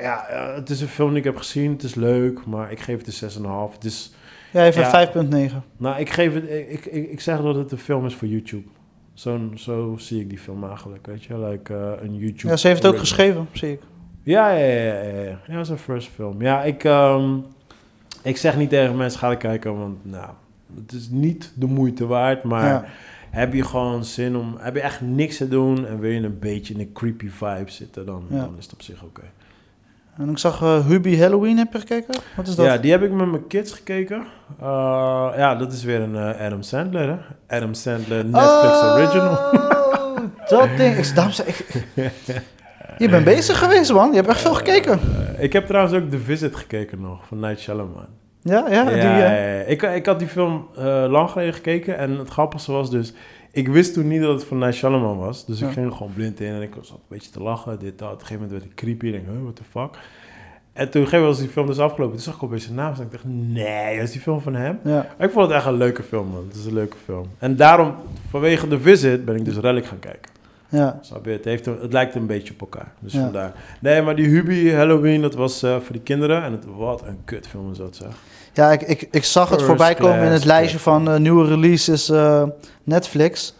ja, 0.00 0.26
eh, 0.28 0.54
het 0.54 0.70
is 0.70 0.80
een 0.80 0.88
film 0.88 1.08
die 1.08 1.18
ik 1.18 1.24
heb 1.24 1.36
gezien, 1.36 1.72
het 1.72 1.82
is 1.82 1.94
leuk, 1.94 2.46
maar 2.46 2.70
ik 2.72 2.80
geef 2.80 2.98
het 2.98 3.06
een 3.06 3.12
6,5. 3.12 3.72
Het 3.74 3.84
is, 3.84 4.14
Ja, 4.52 4.66
even 4.66 4.82
Ja. 4.82 5.50
5.9. 5.50 5.54
nou, 5.76 6.00
ik 6.00 6.10
geef 6.10 6.34
het, 6.34 6.44
ik, 6.50 6.84
ik, 6.86 7.10
ik 7.10 7.20
zeg 7.20 7.40
dat 7.40 7.54
het 7.54 7.72
een 7.72 7.78
film 7.78 8.06
is 8.06 8.14
voor 8.14 8.28
YouTube. 8.28 8.64
Zo'n, 9.14 9.52
zo 9.54 9.94
zie 9.98 10.20
ik 10.20 10.28
die 10.28 10.38
film 10.38 10.64
eigenlijk, 10.64 11.06
weet 11.06 11.24
je, 11.24 11.38
like 11.38 11.74
eh, 11.74 11.90
een 12.02 12.14
YouTube. 12.16 12.48
Ja, 12.48 12.56
ze 12.56 12.68
heeft 12.68 12.82
het 12.82 12.92
ook 12.92 12.98
geschreven, 12.98 13.48
zie 13.52 13.72
ik. 13.72 13.80
Ja, 14.22 14.50
ja, 14.50 14.64
ja, 14.66 14.92
ja, 15.02 15.20
ja. 15.20 15.38
Ja, 15.46 15.54
dat 15.54 15.60
is 15.62 15.68
een 15.68 15.78
first 15.78 16.08
film. 16.08 16.42
Ja, 16.42 16.62
ik, 16.62 16.84
ehm, 16.84 17.36
ik 18.22 18.36
zeg 18.36 18.56
niet 18.56 18.68
tegen 18.68 18.96
mensen, 18.96 19.18
ga 19.18 19.30
er 19.30 19.36
kijken, 19.36 19.78
want 19.78 20.04
nou, 20.04 20.30
het 20.76 20.92
is 20.92 21.08
niet 21.10 21.52
de 21.56 21.66
moeite 21.66 22.06
waard. 22.06 22.42
Maar 22.42 22.66
Ja. 22.66 22.84
heb 23.30 23.52
je 23.54 23.64
gewoon 23.64 24.04
zin 24.04 24.36
om, 24.36 24.56
heb 24.58 24.74
je 24.74 24.80
echt 24.80 25.00
niks 25.00 25.36
te 25.36 25.48
doen 25.48 25.86
en 25.86 25.98
wil 26.00 26.10
je 26.10 26.20
een 26.22 26.38
beetje 26.38 26.74
in 26.74 26.80
een 26.80 26.92
creepy 26.92 27.28
vibe 27.28 27.70
zitten, 27.70 28.06
dan, 28.06 28.24
dan 28.30 28.54
is 28.58 28.64
het 28.64 28.72
op 28.72 28.82
zich 28.82 29.02
oké. 29.02 29.22
En 30.18 30.28
ik 30.28 30.38
zag 30.38 30.62
eh 30.62 30.86
Hubie 30.86 31.20
Halloween, 31.22 31.56
heb 31.58 31.72
je 31.72 31.78
gekeken? 31.78 32.14
Wat 32.36 32.46
is 32.46 32.54
dat? 32.54 32.66
Ja, 32.66 32.76
die 32.76 32.90
heb 32.90 33.02
ik 33.02 33.12
met 33.12 33.30
mijn 33.30 33.46
kids 33.46 33.72
gekeken. 33.72 34.24
Uh, 34.62 35.32
ja, 35.36 35.54
dat 35.54 35.72
is 35.72 35.84
weer 35.84 36.00
een 36.00 36.16
eh, 36.16 36.46
Adam 36.46 36.62
Sandler, 36.62 37.08
hè? 37.08 37.16
Adam 37.56 37.74
Sandler 37.74 38.24
Netflix 38.24 38.82
Oh, 38.82 38.94
original. 38.94 39.38
dat 40.48 40.68
ding. 40.76 40.96
Ik, 40.96 41.58
ik, 41.94 42.42
je 42.98 43.08
bent 43.08 43.24
bezig 43.24 43.58
geweest, 43.58 43.92
man. 43.92 44.10
Je 44.10 44.16
hebt 44.16 44.28
echt 44.28 44.40
veel 44.40 44.54
gekeken. 44.54 45.00
Eh, 45.36 45.42
ik 45.42 45.52
heb 45.52 45.66
trouwens 45.66 45.94
ook 45.94 46.10
The 46.10 46.18
Visit 46.18 46.56
gekeken 46.56 47.00
nog, 47.00 47.26
van 47.26 47.38
Night 47.40 47.60
Shyamalan. 47.60 48.06
Ja, 48.42 48.64
ja. 48.68 48.82
Ja, 48.82 48.84
die, 48.84 48.96
ja, 48.96 49.36
eh. 49.36 49.70
Ik, 49.70 49.82
ik 49.82 50.06
had 50.06 50.18
die 50.18 50.28
film 50.28 50.68
eh, 50.76 51.04
lang 51.08 51.30
geleden 51.30 51.54
gekeken 51.54 51.98
en 51.98 52.18
het 52.18 52.28
grappigste 52.28 52.72
was 52.72 52.90
dus... 52.90 53.14
Ik 53.54 53.68
wist 53.68 53.94
toen 53.94 54.08
niet 54.08 54.20
dat 54.22 54.34
het 54.34 54.44
van 54.44 54.58
Night 54.58 54.74
Shyamalan 54.74 55.18
was, 55.18 55.46
dus 55.46 55.60
ik 55.60 55.70
ging 55.70 55.86
er 55.86 55.92
gewoon 55.92 56.12
blind 56.14 56.40
in 56.40 56.52
en 56.52 56.62
ik 56.62 56.72
zat 56.80 56.90
een 56.96 57.02
beetje 57.08 57.30
te 57.30 57.42
lachen, 57.42 57.78
dit, 57.78 57.98
dat. 57.98 58.08
Op 58.12 58.20
een 58.20 58.26
gegeven 58.26 58.42
moment 58.42 58.60
werd 58.60 58.64
ik 58.72 58.76
creepy 58.76 59.06
en 59.06 59.14
ik 59.14 59.26
huh, 59.26 59.42
what 59.42 59.56
the 59.56 59.62
fuck? 59.70 59.98
En 60.72 60.90
toen 60.90 61.00
op 61.00 61.06
een 61.06 61.12
gegeven 61.12 61.26
was 61.26 61.38
die 61.38 61.48
film 61.48 61.66
dus 61.66 61.78
afgelopen, 61.78 62.14
toen 62.14 62.24
zag 62.24 62.34
ik 62.34 62.42
opeens 62.42 62.64
zijn 62.64 62.74
naam 62.76 62.94
en 62.94 63.02
ik 63.02 63.10
dacht, 63.10 63.24
nee, 63.26 63.96
dat 63.96 64.04
is 64.06 64.12
die 64.12 64.20
film 64.20 64.40
van 64.40 64.54
hem? 64.54 64.78
ja. 64.84 65.06
Ik 65.18 65.30
vond 65.30 65.46
het 65.46 65.56
echt 65.56 65.66
een 65.66 65.74
leuke 65.76 66.02
film, 66.02 66.26
man. 66.28 66.44
Het 66.48 66.56
is 66.56 66.64
een 66.64 66.72
leuke 66.74 66.96
film. 67.04 67.26
En 67.38 67.56
daarom, 67.56 67.94
vanwege 68.30 68.68
The 68.68 68.80
Visit, 68.80 69.24
ben 69.24 69.36
ik 69.36 69.44
dus 69.44 69.56
Relic 69.56 69.84
gaan 69.84 69.98
kijken. 69.98 70.30
ja. 70.68 70.98
Snap 71.02 71.24
je? 71.24 71.30
Het, 71.30 71.44
heeft 71.44 71.66
het 71.66 71.92
lijkt 71.92 72.14
een 72.14 72.26
beetje 72.26 72.52
op 72.52 72.60
elkaar. 72.60 72.92
Dus 72.98 73.12
Ja. 73.12 73.20
vandaar. 73.22 73.52
Nee, 73.80 74.02
maar 74.02 74.16
die 74.16 74.26
Hubie 74.28 74.74
Halloween, 74.74 75.20
dat 75.20 75.34
was 75.34 75.62
eh, 75.62 75.70
voor 75.80 75.92
die 75.92 76.02
kinderen. 76.02 76.42
En 76.42 76.52
het, 76.52 76.64
wat 76.76 77.06
een 77.06 77.18
kutfilm 77.24 77.70
is 77.70 77.76
dat, 77.78 77.96
zeg. 77.96 78.08
Ja, 78.52 78.72
ik, 78.72 78.82
ik, 78.82 79.08
ik 79.10 79.24
zag 79.24 79.50
het 79.50 79.62
voorbij 79.62 79.94
komen 79.94 80.24
in 80.24 80.32
het 80.32 80.44
lijstje 80.44 80.78
van 80.78 81.10
eh, 81.10 81.16
nieuwe 81.16 81.46
releases 81.46 82.08
eh, 82.08 82.42
Netflix. 82.84 83.54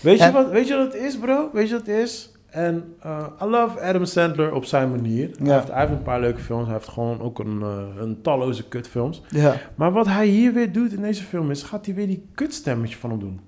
Weet 0.00 0.18
je, 0.18 0.32
wat, 0.32 0.50
weet 0.50 0.68
je 0.68 0.76
wat 0.76 0.92
het 0.92 1.02
is, 1.02 1.18
bro? 1.18 1.50
Weet 1.52 1.68
je 1.68 1.74
wat 1.74 1.86
het 1.86 1.96
is? 1.96 2.30
En 2.50 2.94
eh 3.00 3.26
I 3.42 3.44
love 3.44 3.80
Adam 3.80 4.04
Sandler 4.04 4.52
op 4.54 4.64
zijn 4.64 4.90
manier. 4.90 5.30
Hij, 5.42 5.54
heeft, 5.54 5.68
hij 5.68 5.80
heeft 5.80 5.92
een 5.92 6.02
paar 6.02 6.20
leuke 6.20 6.40
films. 6.40 6.64
Hij 6.64 6.72
heeft 6.72 6.88
gewoon 6.88 7.20
ook 7.20 7.38
een, 7.38 7.64
een 7.98 8.18
talloze 8.22 8.68
kutfilms. 8.68 9.22
Ja. 9.28 9.54
Maar 9.74 9.92
wat 9.92 10.06
hij 10.06 10.26
hier 10.26 10.52
weer 10.52 10.72
doet 10.72 10.92
in 10.92 11.02
deze 11.02 11.22
film 11.22 11.50
is... 11.50 11.62
gaat 11.62 11.86
hij 11.86 11.94
weer 11.94 12.06
die 12.06 12.28
kutstemmetje 12.34 12.96
van 12.96 13.10
hem 13.10 13.18
doen. 13.18 13.40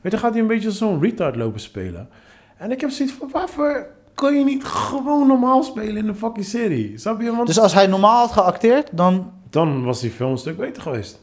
Weet 0.00 0.12
je, 0.12 0.18
gaat 0.18 0.32
hij 0.32 0.40
een 0.40 0.46
beetje 0.46 0.70
zo'n 0.70 1.00
retard 1.02 1.36
lopen 1.36 1.60
spelen. 1.60 2.08
En 2.56 2.70
ik 2.70 2.80
heb 2.80 2.90
zoiets 2.90 3.14
van... 3.14 3.28
waarvoor 3.32 3.86
kan 4.14 4.38
je 4.38 4.44
niet 4.44 4.64
gewoon 4.64 5.26
normaal 5.26 5.62
spelen 5.62 5.96
in 5.96 6.08
een 6.08 6.16
fucking 6.16 6.46
serie? 6.46 6.98
Snap 6.98 7.20
je? 7.20 7.30
Want 7.30 7.46
Dus 7.46 7.58
als 7.58 7.74
hij 7.74 7.86
normaal 7.86 8.26
had 8.26 8.32
geacteerd, 8.32 8.88
dan 8.92 9.32
dan 9.54 9.84
was 9.84 10.00
die 10.00 10.10
film 10.10 10.30
een 10.30 10.38
stuk 10.38 10.56
beter 10.56 10.82
geweest. 10.82 11.20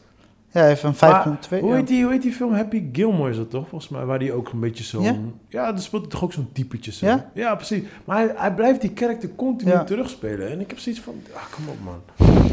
ja, 0.52 0.68
even 0.68 0.88
een 1.00 1.36
5.2. 1.38 1.60
Hoe, 1.60 1.70
ja. 1.70 1.76
heet 1.76 1.86
die, 1.86 2.02
hoe 2.02 2.12
heet 2.12 2.22
die 2.22 2.32
film? 2.32 2.52
Happy 2.54 2.82
Gilmore 2.92 3.30
is 3.30 3.36
dat 3.36 3.50
toch? 3.50 3.68
Volgens 3.68 3.90
mij, 3.90 4.04
waar 4.04 4.18
die 4.18 4.32
ook 4.32 4.48
een 4.52 4.60
beetje 4.60 4.84
zo'n... 4.84 5.02
Ja? 5.02 5.14
Ja, 5.48 5.72
er 5.72 5.80
speelt 5.80 6.10
toch 6.10 6.24
ook 6.24 6.32
zo'n 6.32 6.48
typetje 6.52 6.92
zo. 6.92 7.20
Ja? 7.34 7.54
precies. 7.54 7.82
Maar 8.04 8.16
hij, 8.16 8.32
hij 8.36 8.54
blijft 8.54 8.80
die 8.80 8.90
karakter 8.90 9.28
continu 9.36 9.70
Ja. 9.70 9.84
terugspelen. 9.84 10.50
En 10.50 10.60
ik 10.60 10.68
heb 10.68 10.78
zoiets 10.78 11.00
van, 11.00 11.14
ah, 11.34 11.42
kom 11.50 11.64
op 11.68 11.76
man. 11.84 12.00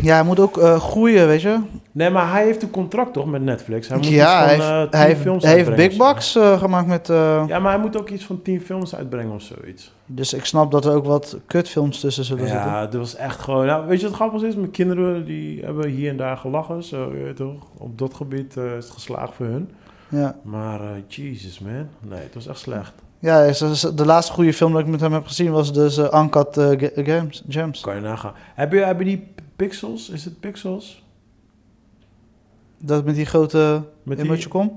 Ja, 0.01 0.13
hij 0.13 0.23
moet 0.23 0.39
ook 0.39 0.57
eh, 0.57 0.79
groeien, 0.79 1.27
weet 1.27 1.41
je. 1.41 1.59
Nee, 1.91 2.09
maar 2.09 2.31
hij 2.31 2.43
heeft 2.43 2.63
een 2.63 2.71
contract 2.71 3.13
toch 3.13 3.25
met 3.25 3.41
Netflix? 3.41 3.87
Hij 3.87 3.97
moet 3.97 4.07
ja, 4.07 4.43
hij 4.45 4.55
iets 4.55 4.65
van, 4.65 4.75
heeft, 4.75 4.93
eh, 4.93 4.99
hij 4.99 5.07
10 5.07 5.09
heeft, 5.09 5.21
films 5.21 5.43
hij 5.43 5.53
heeft 5.53 5.75
Big 5.75 5.91
zo. 5.91 5.97
Box 5.97 6.35
eh, 6.35 6.59
gemaakt 6.59 6.87
met... 6.87 7.07
Ja, 7.07 7.59
maar 7.59 7.71
hij 7.71 7.79
moet 7.79 7.97
ook 7.97 8.09
iets 8.09 8.25
van 8.25 8.41
10 8.41 8.61
films 8.61 8.95
uitbrengen 8.95 9.35
of 9.35 9.41
zoiets. 9.41 9.91
Dus 10.11 10.33
ik 10.33 10.45
snap 10.45 10.71
dat 10.71 10.85
er 10.85 10.93
ook 10.93 11.05
wat 11.05 11.37
kutfilms 11.47 11.99
tussen 11.99 12.23
zullen 12.23 12.47
zitten. 12.47 12.65
Ja, 12.67 12.81
dat 12.87 12.93
was 12.93 13.15
echt 13.15 13.39
gewoon... 13.39 13.65
Nou, 13.65 13.87
weet 13.87 13.99
je 13.99 14.05
wat 14.07 14.15
grappig 14.15 14.41
is? 14.41 14.55
Mijn 14.55 14.71
kinderen 14.71 15.25
die 15.25 15.63
hebben 15.63 15.89
hier 15.89 16.09
en 16.09 16.17
daar 16.17 16.37
gelachen. 16.37 16.83
Zo, 16.83 17.11
je 17.15 17.23
weet 17.23 17.35
toch? 17.35 17.63
Op 17.77 17.97
dat 17.97 18.13
gebied 18.13 18.57
eh, 18.57 18.63
is 18.77 18.83
het 18.83 18.93
geslaagd 18.93 19.33
voor 19.33 19.45
hun. 19.45 19.69
Ja, 20.09 20.35
Maar, 20.43 20.81
eh, 20.81 20.87
Jesus 21.07 21.59
man. 21.59 21.87
Nee, 21.99 22.19
het 22.19 22.33
was 22.33 22.47
echt 22.47 22.59
slecht. 22.59 22.93
ja 23.19 23.51
de 23.95 24.05
laatste 24.05 24.33
goede 24.33 24.53
film 24.53 24.71
dat 24.71 24.81
ik 24.81 24.87
met 24.87 24.99
hem 25.01 25.13
heb 25.13 25.27
gezien 25.27 25.51
was 25.51 25.73
dus 25.73 25.97
eh 25.97 26.21
Uncut 26.23 26.57
Gems. 26.95 27.43
Gems. 27.49 27.81
Kan 27.81 27.95
je 27.95 28.01
nagaan. 28.01 28.33
Heb 28.55 28.71
je, 28.71 28.79
heb 28.79 28.99
je 28.99 29.05
die 29.05 29.27
pixels? 29.55 30.09
Is 30.09 30.25
het 30.25 30.39
pixels? 30.39 31.03
Dat 32.81 33.05
met 33.05 33.15
die 33.15 33.25
grote 33.25 33.81
Met 34.03 34.17
die... 34.17 34.25
emoticon. 34.25 34.71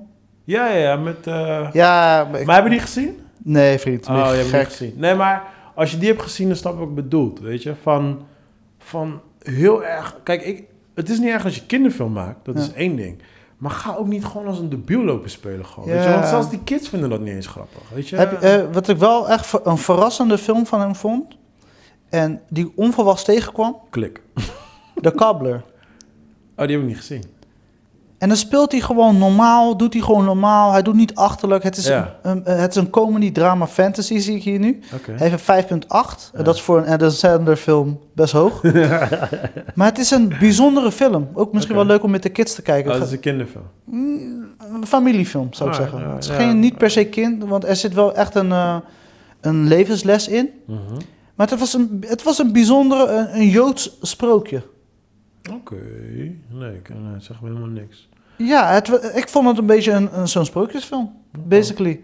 Ja, 0.44 0.66
ja, 0.68 0.78
ja, 0.78 0.96
met... 0.96 1.16
Ja, 1.72 2.26
maar 2.30 2.40
ik- 2.40 2.46
Maar 2.46 2.54
hebben 2.54 2.72
die 2.72 2.80
gezien? 2.80 3.20
Nee 3.44 3.78
vriend, 3.78 4.08
Oh, 4.08 4.14
je 4.30 4.36
hebt 4.36 4.48
gek. 4.48 4.64
gezien. 4.64 4.92
Nee, 4.96 5.14
maar 5.14 5.42
als 5.74 5.90
je 5.90 5.98
die 5.98 6.08
hebt 6.08 6.22
gezien, 6.22 6.46
dan 6.48 6.56
snap 6.56 6.72
ik 6.72 6.78
wat 6.78 6.88
ik 6.88 6.94
bedoeld. 6.94 7.40
Weet 7.40 7.62
je, 7.62 7.74
van, 7.82 8.26
van 8.78 9.20
heel 9.42 9.84
erg... 9.84 10.16
Kijk, 10.22 10.42
ik, 10.44 10.64
het 10.94 11.08
is 11.10 11.18
niet 11.18 11.28
erg 11.28 11.44
als 11.44 11.54
je 11.54 11.66
kinderfilm 11.66 12.12
maakt. 12.12 12.44
Dat 12.44 12.54
Ja. 12.54 12.60
is 12.60 12.72
één 12.72 12.96
ding. 12.96 13.22
Maar 13.56 13.70
ga 13.70 13.94
ook 13.94 14.06
niet 14.06 14.24
gewoon 14.24 14.46
als 14.46 14.58
een 14.58 14.68
debiel 14.68 15.02
lopen 15.04 15.30
spelen. 15.30 15.66
Gewoon, 15.66 15.88
weet 15.88 16.02
je? 16.04 16.10
Want 16.10 16.26
zelfs 16.26 16.50
die 16.50 16.62
kids 16.64 16.88
vinden 16.88 17.10
dat 17.10 17.20
niet 17.20 17.34
eens 17.34 17.46
grappig. 17.46 17.82
Weet 17.94 18.08
je? 18.08 18.16
Heb, 18.16 18.32
eh, 18.42 18.62
wat 18.72 18.88
ik 18.88 18.96
wel 18.96 19.28
echt 19.28 19.52
een 19.64 19.78
verrassende 19.78 20.38
film 20.38 20.66
van 20.66 20.80
hem 20.80 20.94
vond, 20.94 21.36
en 22.08 22.40
die 22.48 22.72
onverwachts 22.74 23.24
tegenkwam, 23.24 23.76
Klik. 23.90 24.20
The 25.00 25.12
Cobbler. 25.14 25.62
Oh, 26.56 26.66
die 26.66 26.76
heb 26.76 26.80
ik 26.80 26.86
niet 26.86 26.96
gezien. 26.96 27.22
En 28.22 28.28
dan 28.28 28.36
speelt 28.36 28.72
hij 28.72 28.80
gewoon 28.80 29.18
normaal, 29.18 29.76
doet 29.76 29.92
hij 29.92 30.02
gewoon 30.02 30.24
normaal, 30.24 30.72
hij 30.72 30.82
doet 30.82 30.94
niet 30.94 31.14
achterlijk. 31.14 31.62
Het 31.62 31.76
is, 31.76 31.86
Ja. 31.86 32.16
een, 32.22 32.40
een- 32.44 32.58
het 32.60 32.70
is 32.70 32.76
een 32.82 32.90
comedy, 32.90 33.32
drama, 33.32 33.66
fantasy 33.66 34.18
zie 34.18 34.36
ik 34.36 34.42
hier 34.42 34.58
nu. 34.58 34.80
Oké. 34.94 35.12
Hij 35.12 35.28
heeft 35.28 35.32
een 35.32 35.64
5.8. 35.64 36.30
Ja. 36.36 36.42
Dat 36.42 36.54
is 36.54 36.60
voor 36.60 36.78
een 36.78 36.86
Adam 36.86 37.10
Sandler 37.10 37.56
film 37.56 38.00
best 38.14 38.32
hoog. 38.32 38.62
maar 39.74 39.86
het 39.88 39.98
is 39.98 40.10
een 40.10 40.28
bijzondere 40.40 40.92
film. 40.92 41.28
Ook 41.34 41.52
misschien 41.52 41.74
wel 41.74 41.84
leuk 41.86 42.02
om 42.02 42.10
met 42.10 42.22
de 42.22 42.28
kids 42.28 42.54
te 42.54 42.62
kijken. 42.62 42.84
Oh, 42.86 42.90
Het 42.90 42.98
dat 42.98 43.08
is 43.08 43.14
een 43.14 43.20
kinderfilm. 43.20 43.64
Mm, 43.84 44.46
Een 44.74 44.86
familiefilm, 44.86 45.52
zou 45.52 45.68
ik 45.70 45.74
Ah, 45.76 45.80
zeggen. 45.82 46.00
ja, 46.00 46.14
het 46.14 46.24
is 46.24 46.30
geen, 46.30 46.58
niet 46.58 46.78
per 46.78 46.90
se 46.90 47.04
kind, 47.04 47.44
want 47.44 47.64
er 47.64 47.76
zit 47.76 47.94
wel 47.94 48.14
echt 48.14 48.34
een, 48.34 48.52
eh, 48.52 48.76
een 49.40 49.66
levensles 49.68 50.28
in. 50.28 50.48
Mhm. 50.66 50.78
Maar 51.34 51.48
het 51.48 51.58
was 51.58 51.74
een, 51.74 52.04
het 52.06 52.22
was 52.22 52.38
een 52.38 52.52
bijzondere, 52.52 53.06
een, 53.12 53.40
een 53.40 53.48
Joods 53.48 53.96
sprookje. 54.00 54.62
Oké. 55.52 55.74
Ik 56.16 56.34
nee, 56.50 56.80
het 57.14 57.24
zegt 57.24 57.40
me 57.40 57.48
helemaal 57.48 57.68
niks. 57.68 58.08
Ja, 58.36 58.66
het, 58.72 59.12
ik 59.14 59.28
vond 59.28 59.48
het 59.48 59.58
een 59.58 59.66
beetje 59.66 59.92
een, 59.92 60.18
een, 60.18 60.28
zo'n 60.28 60.44
sprookjesfilm, 60.44 61.12
basically. 61.38 62.00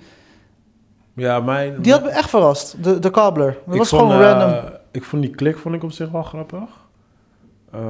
Ja, 1.14 1.41
mijn... 1.41 1.83
Die 1.83 1.93
had 1.93 2.03
me 2.03 2.09
echt 2.09 2.31
verrast, 2.31 2.85
de, 2.85 2.99
de 2.99 3.11
Cobbler. 3.11 3.57
Dat 3.64 3.75
Ik 3.75 3.81
was 3.81 3.88
vond, 3.88 4.01
gewoon 4.01 4.23
eh, 4.23 4.31
random. 4.31 4.71
Ik 4.91 5.05
vond 5.05 5.23
die 5.23 5.31
klik 5.31 5.59
vond 5.59 5.75
ik 5.75 5.83
op 5.83 5.93
zich 5.93 6.11
wel 6.11 6.23
grappig. 6.23 6.69
Eh, 7.73 7.81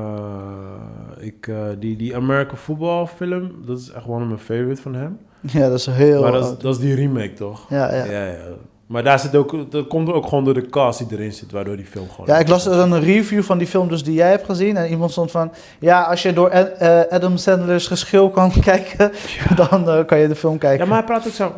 ik, 1.18 1.46
eh, 1.46 1.64
die, 1.78 1.96
die 1.96 2.16
American 2.16 2.56
Football 2.56 3.06
film, 3.06 3.52
dat 3.66 3.78
is 3.78 3.90
echt 3.90 4.06
one 4.06 4.22
of 4.22 4.26
mijn 4.26 4.38
favorite 4.38 4.82
van 4.82 4.94
hem. 4.94 5.18
Ja, 5.40 5.68
dat 5.68 5.78
is 5.78 5.86
heel 5.86 6.22
maar 6.22 6.32
dat 6.32 6.44
is, 6.44 6.58
dat 6.58 6.74
is 6.74 6.80
die 6.80 6.94
remake, 6.94 7.32
toch? 7.32 7.68
Ja, 7.68 7.94
ja. 7.94 8.04
ja. 8.04 8.24
ja. 8.24 8.44
Maar 8.88 9.02
daar 9.02 9.18
zit 9.18 9.36
ook, 9.36 9.70
dat 9.70 9.86
komt 9.86 10.12
ook 10.12 10.24
gewoon 10.26 10.44
door 10.44 10.54
de 10.54 10.66
cast 10.66 10.98
die 10.98 11.18
erin 11.18 11.32
zit, 11.32 11.52
waardoor 11.52 11.76
die 11.76 11.86
film 11.86 12.08
gewoon... 12.10 12.26
Ja, 12.26 12.38
ik 12.38 12.48
las 12.48 12.64
dan 12.64 12.92
een 12.92 13.00
review 13.02 13.42
van 13.42 13.58
die 13.58 13.66
film 13.66 13.88
dus 13.88 14.04
die 14.04 14.14
jij 14.14 14.30
hebt 14.30 14.44
gezien. 14.44 14.76
En 14.76 14.90
iemand 14.90 15.10
stond 15.10 15.30
van... 15.30 15.52
Ja, 15.78 16.02
als 16.02 16.22
je 16.22 16.32
door 16.32 16.50
Ad- 16.50 16.68
eh, 16.78 17.00
Adam 17.10 17.36
Sandler's 17.36 17.86
geschil 17.86 18.30
kan 18.30 18.50
kijken... 18.60 19.12
dan 19.56 19.88
eh, 19.88 20.04
kan 20.04 20.18
je 20.18 20.28
de 20.28 20.34
film 20.34 20.58
kijken. 20.58 20.84
Ja, 20.84 20.90
maar 20.90 20.98
hij 20.98 21.06
praat 21.06 21.26
ook 21.26 21.32
zo... 21.32 21.52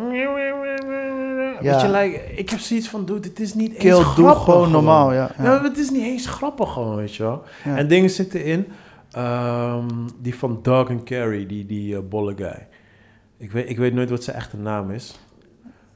Ja. 1.61 1.73
Weet 1.73 1.81
je, 1.81 1.88
like, 1.90 2.21
ik 2.37 2.51
heb 2.51 2.59
zoiets 2.59 2.88
van, 2.88 3.05
dude, 3.05 3.29
het 3.29 3.40
is 3.40 3.55
niet 3.55 3.77
Kill, 3.77 3.97
eens 3.97 4.14
doe 4.14 4.25
grappig. 4.25 4.45
gewoon 4.45 4.71
normaal, 4.71 5.12
ja. 5.12 5.31
Ja. 5.38 5.45
ja. 5.45 5.62
het 5.62 5.79
is 5.79 5.90
niet 5.90 6.03
eens 6.03 6.27
grappig 6.27 6.73
gewoon, 6.73 6.97
weet 6.97 7.14
je 7.14 7.23
wel. 7.23 7.43
Ja. 7.64 7.77
En 7.77 7.88
dingen 7.88 8.11
zitten 8.11 8.45
in, 8.45 8.66
ehm, 9.11 9.87
die 10.19 10.35
van 10.35 10.59
Doug 10.62 10.88
and 10.88 11.03
Carrie, 11.05 11.47
die, 11.47 11.66
die 11.66 11.95
eh, 11.95 12.01
bolle 12.09 12.35
guy. 12.37 12.66
Ik 13.38 13.53
weet, 13.53 13.69
ik 13.71 13.77
weet 13.79 13.95
nooit 13.95 14.11
wat 14.11 14.25
zijn 14.25 14.37
echte 14.37 14.57
naam 14.57 14.90
is. 14.90 15.19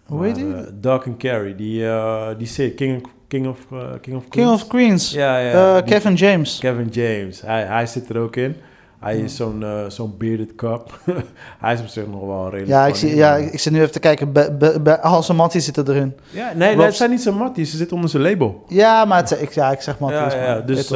Hoe 0.06 0.24
heet 0.24 0.34
die? 0.34 0.54
eh, 0.54 0.60
Doug 0.80 1.06
and 1.06 1.16
Carrie, 1.16 1.54
die, 1.54 1.86
eh, 1.86 2.26
die 2.38 2.74
King, 2.74 3.04
of- 3.04 3.10
King 3.28 3.48
of, 3.48 3.58
eh, 3.72 3.78
King 4.00 4.16
of 4.16 4.22
King 4.22 4.28
Queens. 4.28 4.50
of 4.62 4.66
Queens. 4.66 5.10
Ja, 5.10 5.38
ja. 5.38 5.52
Eh, 5.76 5.84
die- 5.84 5.92
Kevin 5.94 6.14
James. 6.14 6.58
Kevin 6.58 6.88
James, 6.88 7.40
hij, 7.40 7.62
hij 7.64 7.86
zit 7.86 8.08
er 8.08 8.18
ook 8.18 8.36
in. 8.36 8.56
Hij 9.00 9.16
is 9.18 9.36
zo'n 9.36 9.64
zo'n 9.88 10.14
bearded 10.18 10.54
cop. 10.54 11.00
hij 11.60 11.74
is 11.74 11.80
op 11.80 11.86
zich 11.86 12.06
nog 12.06 12.20
wel 12.26 12.44
redelijk 12.44 12.68
Ja, 12.68 12.86
ik, 12.86 12.94
zie, 12.94 13.14
ja, 13.16 13.36
ik 13.36 13.58
zit 13.58 13.72
nu 13.72 13.78
even 13.80 13.92
te 13.92 13.98
kijken. 13.98 14.32
Bij, 14.32 14.98
Hans 15.00 15.28
en 15.28 15.36
Mattie 15.36 15.60
zitten 15.60 15.88
erin. 15.88 16.14
ja 16.30 16.46
nee, 16.46 16.54
nee, 16.56 16.74
Rob- 16.76 16.84
het 16.84 16.94
zijn 16.94 17.10
niet 17.10 17.22
zijn 17.22 17.34
matties. 17.34 17.70
Ze 17.70 17.76
zitten 17.76 17.96
onder 17.96 18.10
zijn 18.10 18.22
label. 18.22 18.64
Ja, 18.68 19.04
maar 19.04 19.18
het, 19.18 19.40
ik, 19.40 19.52
ja, 19.52 19.72
ik 19.72 19.80
zeg 19.80 19.98
Mattie. 19.98 20.18
ja, 20.18 20.34
ja, 20.34 20.46
maar- 20.54 20.66
dus, 20.66 20.76
dus 20.86 20.90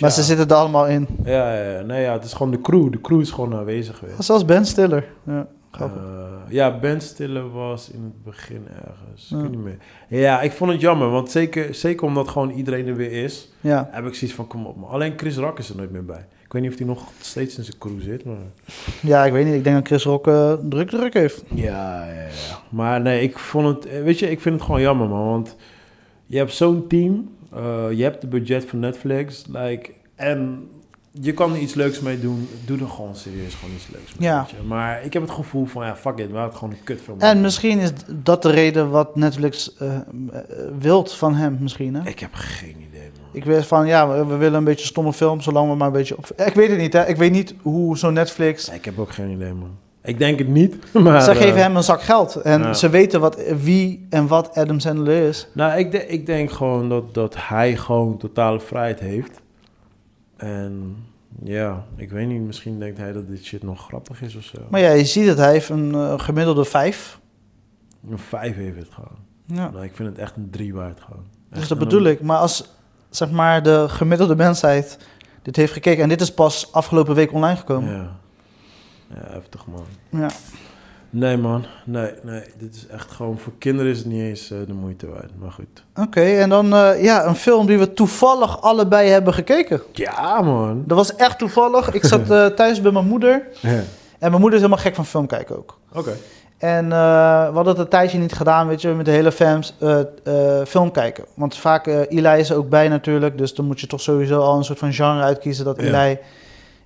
maar 0.00 0.10
ja. 0.10 0.10
ze 0.10 0.22
zitten 0.22 0.48
er 0.48 0.54
allemaal 0.54 0.86
in. 0.86 1.06
Ja, 1.24 1.54
ja, 1.54 1.70
ja. 1.70 1.80
Nee, 1.82 2.02
ja, 2.02 2.12
het 2.12 2.24
is 2.24 2.32
gewoon 2.32 2.50
de 2.52 2.60
crew. 2.60 2.92
De 2.92 3.00
crew 3.00 3.20
is 3.20 3.30
gewoon 3.30 3.54
aanwezig 3.54 4.00
weer. 4.00 4.10
Zelfs 4.18 4.44
Ben 4.44 4.66
Stiller. 4.66 5.04
Ja, 5.26 5.46
grappig. 5.70 6.00
Ja, 6.50 6.78
Ben 6.78 7.00
Stiller 7.00 7.50
was 7.50 7.90
in 7.90 8.02
het 8.02 8.24
begin 8.24 8.66
ergens. 8.86 9.28
Ja. 9.28 9.36
Ik 9.36 9.42
weet 9.42 9.50
niet 9.50 9.60
meer. 9.60 9.78
Ja, 10.08 10.40
ik 10.40 10.52
vond 10.52 10.72
het 10.72 10.80
jammer, 10.80 11.10
want 11.10 11.30
zeker, 11.30 11.74
zeker 11.74 12.06
omdat 12.06 12.28
gewoon 12.28 12.50
iedereen 12.50 12.86
er 12.86 12.96
weer 12.96 13.24
is, 13.24 13.48
ja. 13.60 13.88
heb 13.90 14.06
ik 14.06 14.14
zoiets 14.14 14.36
van, 14.36 14.46
kom 14.46 14.66
op. 14.66 14.82
Alleen 14.82 15.12
Chris 15.16 15.36
Rock 15.36 15.58
is 15.58 15.68
er 15.68 15.76
nooit 15.76 15.90
meer 15.90 16.04
bij. 16.04 16.26
Ik 16.44 16.52
weet 16.52 16.62
niet 16.62 16.72
of 16.72 16.78
hij 16.78 16.86
nog 16.86 17.08
steeds 17.20 17.58
in 17.58 17.64
zijn 17.64 17.78
crew 17.78 18.00
zit, 18.00 18.24
maar... 18.24 18.36
ja, 19.02 19.24
ik 19.24 19.32
weet 19.32 19.44
niet. 19.44 19.54
Ik 19.54 19.64
denk 19.64 19.76
dat 19.76 19.86
Chris 19.86 20.04
Rock 20.04 20.26
eh, 20.26 20.52
druk 20.68 20.88
druk 20.88 21.14
heeft. 21.14 21.44
Ja, 21.54 22.04
ja, 22.04 22.22
ja. 22.22 22.28
Maar 22.68 23.00
nee, 23.00 23.22
ik 23.22 23.38
vond 23.38 23.66
het, 23.66 23.86
eh, 23.86 24.02
weet 24.02 24.18
je, 24.18 24.30
ik 24.30 24.40
vind 24.40 24.54
het 24.54 24.64
gewoon 24.64 24.80
jammer 24.80 25.08
man, 25.08 25.26
want 25.26 25.56
je 26.26 26.36
hebt 26.36 26.52
zo'n 26.52 26.86
team, 26.86 27.30
eh, 27.52 27.86
je 27.90 28.02
hebt 28.02 28.20
de 28.20 28.26
budget 28.26 28.64
van 28.64 28.78
Netflix, 28.78 29.44
like, 29.46 29.90
en 30.14 30.68
je 31.12 31.32
kan 31.32 31.52
er 31.52 31.58
iets 31.58 31.74
leuks 31.74 32.00
mee 32.00 32.20
doen. 32.20 32.48
Doe 32.64 32.78
er 32.80 32.88
gewoon 32.88 33.16
serieus 33.16 33.54
gewoon 33.54 33.74
iets 33.74 33.88
leuks 33.92 34.14
mee. 34.18 34.28
Ja. 34.28 34.46
Maar 34.66 35.04
ik 35.04 35.12
heb 35.12 35.22
het 35.22 35.30
gevoel 35.30 35.66
van, 35.66 35.86
ja, 35.86 35.96
fuck 35.96 36.18
it, 36.18 36.30
we 36.30 36.36
hadden 36.36 36.58
gewoon 36.58 36.70
een 36.74 36.84
kutfilm. 36.84 37.20
En 37.20 37.40
misschien 37.40 37.78
is 37.78 37.90
dat 38.08 38.42
de 38.42 38.50
reden 38.50 38.90
wat 38.90 39.16
Netflix 39.16 39.76
eh, 39.76 39.98
wilt 40.78 41.12
van 41.14 41.34
hem 41.34 41.56
misschien. 41.60 41.94
Hè? 41.94 42.08
Ik 42.08 42.18
heb 42.18 42.30
geen 42.34 42.76
idee, 42.88 43.10
man. 43.20 43.28
Ik 43.32 43.44
weet 43.44 43.66
van, 43.66 43.86
ja, 43.86 44.08
we, 44.08 44.26
we 44.26 44.36
willen 44.36 44.58
een 44.58 44.64
beetje 44.64 44.86
stomme 44.86 45.12
film, 45.12 45.40
zolang 45.40 45.70
we 45.70 45.76
maar 45.76 45.86
een 45.86 45.92
beetje 45.92 46.16
op... 46.16 46.26
Ik 46.46 46.54
weet 46.54 46.68
het 46.68 46.78
niet, 46.78 46.92
hè. 46.92 47.06
Ik 47.06 47.16
weet 47.16 47.32
niet 47.32 47.54
hoe 47.62 47.98
zo'n 47.98 48.12
Netflix... 48.12 48.68
Ik 48.68 48.84
heb 48.84 48.98
ook 48.98 49.10
geen 49.12 49.30
idee, 49.30 49.52
man. 49.52 49.70
Ik 50.02 50.18
denk 50.18 50.38
het 50.38 50.48
niet, 50.48 50.92
maar... 51.04 51.22
Ze 51.22 51.30
eh, 51.30 51.36
geven 51.36 51.60
hem 51.62 51.76
een 51.76 51.82
zak 51.82 52.02
geld. 52.02 52.36
En 52.36 52.76
ze 52.76 52.88
weten 52.88 53.20
wat, 53.20 53.36
wie 53.62 54.06
en 54.10 54.26
wat 54.26 54.54
Adam 54.54 54.80
Sandler 54.80 55.28
is. 55.28 55.48
Nou, 55.54 55.78
ik, 55.78 55.90
de- 55.90 56.06
ik 56.06 56.26
denk 56.26 56.50
gewoon 56.50 56.88
dat, 56.88 57.14
dat 57.14 57.34
hij 57.38 57.76
gewoon 57.76 58.18
totale 58.18 58.60
vrijheid 58.60 59.00
heeft. 59.00 59.39
En 60.40 60.96
ja, 61.44 61.84
ik 61.96 62.10
weet 62.10 62.26
niet, 62.28 62.40
misschien 62.40 62.78
denkt 62.78 62.98
hij 62.98 63.12
dat 63.12 63.28
dit 63.28 63.44
shit 63.44 63.62
nog 63.62 63.84
grappig 63.84 64.22
is 64.22 64.34
of 64.36 64.42
zo. 64.42 64.58
Maar 64.70 64.80
ja, 64.80 64.90
je 64.90 65.04
ziet 65.04 65.26
het, 65.26 65.38
hij 65.38 65.52
heeft 65.52 65.68
een 65.68 65.94
eh, 65.94 66.18
gemiddelde 66.18 66.64
vijf. 66.64 67.20
Een 68.10 68.18
vijf 68.18 68.54
heeft 68.56 68.76
het 68.78 68.88
gewoon. 68.90 69.16
Ja. 69.46 69.70
Nou, 69.70 69.84
ik 69.84 69.94
vind 69.94 70.08
het 70.08 70.18
echt 70.18 70.36
een 70.36 70.50
drie 70.50 70.74
waard 70.74 71.00
gewoon. 71.00 71.24
Dus 71.50 71.60
dat 71.68 71.70
een- 71.70 71.78
bedoel 71.78 72.02
ik. 72.04 72.20
Maar 72.22 72.38
als, 72.38 72.74
zeg 73.10 73.30
maar, 73.30 73.62
de 73.62 73.84
gemiddelde 73.88 74.36
mensheid 74.36 74.98
dit 75.42 75.56
heeft 75.56 75.72
gekeken... 75.72 76.02
en 76.02 76.08
dit 76.08 76.20
is 76.20 76.34
pas 76.34 76.72
afgelopen 76.72 77.14
week 77.14 77.32
online 77.32 77.56
gekomen. 77.56 77.90
Ja. 77.92 78.16
Ja, 79.14 79.32
heftig 79.32 79.66
man. 79.66 79.84
Ja. 80.10 80.30
Nee 81.12 81.36
man, 81.36 81.64
nee, 81.84 82.12
nee. 82.22 82.42
Dit 82.58 82.74
is 82.74 82.86
echt 82.86 83.10
gewoon, 83.10 83.38
voor 83.38 83.52
kinderen 83.58 83.90
is 83.90 83.98
het 83.98 84.06
niet 84.06 84.22
eens 84.22 84.50
eh, 84.50 84.58
de 84.66 84.72
moeite 84.72 85.06
waard. 85.06 85.30
Maar 85.38 85.52
goed. 85.52 85.84
Oké, 85.96 86.20
en 86.20 86.48
dan 86.48 86.74
eh, 86.74 87.02
ja, 87.02 87.26
een 87.26 87.34
film 87.34 87.66
die 87.66 87.78
we 87.78 87.92
toevallig 87.92 88.62
allebei 88.62 89.08
hebben 89.08 89.34
gekeken. 89.34 89.82
Ja 89.92 90.40
man. 90.40 90.82
Dat 90.86 90.96
was 90.96 91.16
echt 91.16 91.38
toevallig. 91.38 91.92
Ik 91.92 92.04
zat 92.04 92.30
eh, 92.30 92.46
thuis 92.46 92.80
bij 92.80 92.92
mijn 92.92 93.06
moeder. 93.06 93.46
Ja. 93.60 93.68
En 94.18 94.30
mijn 94.30 94.40
moeder 94.40 94.52
is 94.52 94.64
helemaal 94.64 94.84
gek 94.84 94.94
van 94.94 95.06
film 95.06 95.26
kijken 95.26 95.56
ook. 95.56 95.78
Oké. 95.92 96.12
En 96.58 96.88
we 96.88 96.94
hadden 97.54 97.66
het 97.66 97.78
een 97.78 97.88
tijdje 97.88 98.18
niet 98.18 98.32
gedaan, 98.32 98.68
weet 98.68 98.80
je, 98.80 98.88
met 98.88 99.04
de 99.04 99.10
hele 99.10 99.32
fans 99.32 99.74
film 100.66 100.90
kijken. 100.90 101.24
Want 101.34 101.56
vaak, 101.56 101.86
Eli 101.86 102.38
is 102.38 102.50
er 102.50 102.56
ook 102.56 102.68
bij 102.68 102.88
natuurlijk, 102.88 103.38
dus 103.38 103.54
dan 103.54 103.64
moet 103.64 103.80
je 103.80 103.86
toch 103.86 104.00
sowieso 104.00 104.40
al 104.40 104.56
een 104.56 104.64
soort 104.64 104.78
van 104.78 104.92
genre 104.92 105.22
uitkiezen 105.22 105.64
dat 105.64 105.80
Ja. 105.80 106.04
Eli... 106.04 106.18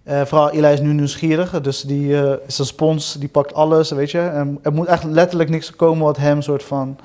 eh, 0.04 0.24
vooral 0.24 0.50
Eli 0.50 0.72
is 0.72 0.80
nu 0.80 0.92
nieuwsgierig, 0.92 1.60
dus 1.60 1.80
die 1.82 2.20
eh, 2.22 2.32
is 2.46 2.58
een 2.58 2.64
spons, 2.66 3.14
die 3.18 3.28
pakt 3.28 3.54
alles, 3.54 3.90
weet 3.90 4.10
je. 4.10 4.20
En 4.20 4.58
er 4.62 4.72
moet 4.72 4.86
echt 4.86 5.04
letterlijk 5.04 5.50
niks 5.50 5.70
komen 5.76 6.04
wat 6.04 6.16
hem 6.16 6.42
soort 6.42 6.62
van 6.62 6.98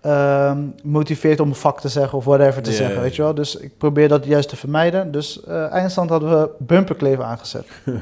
ehm, 0.00 0.58
motiveert 0.82 1.40
om 1.40 1.48
een 1.48 1.54
vak 1.54 1.80
te 1.80 1.88
zeggen 1.88 2.18
of 2.18 2.24
whatever 2.24 2.62
te 2.62 2.72
zeggen, 2.72 3.00
weet 3.00 3.16
je 3.16 3.22
wel. 3.22 3.34
Dus 3.34 3.56
ik 3.56 3.78
probeer 3.78 4.08
dat 4.08 4.24
juist 4.24 4.48
te 4.48 4.56
vermijden. 4.56 5.12
Dus 5.12 5.44
eh 5.44 5.72
eindstand 5.72 6.10
hadden 6.10 6.40
we 6.40 6.50
bumperkleven 6.58 7.24
aangezet. 7.26 7.66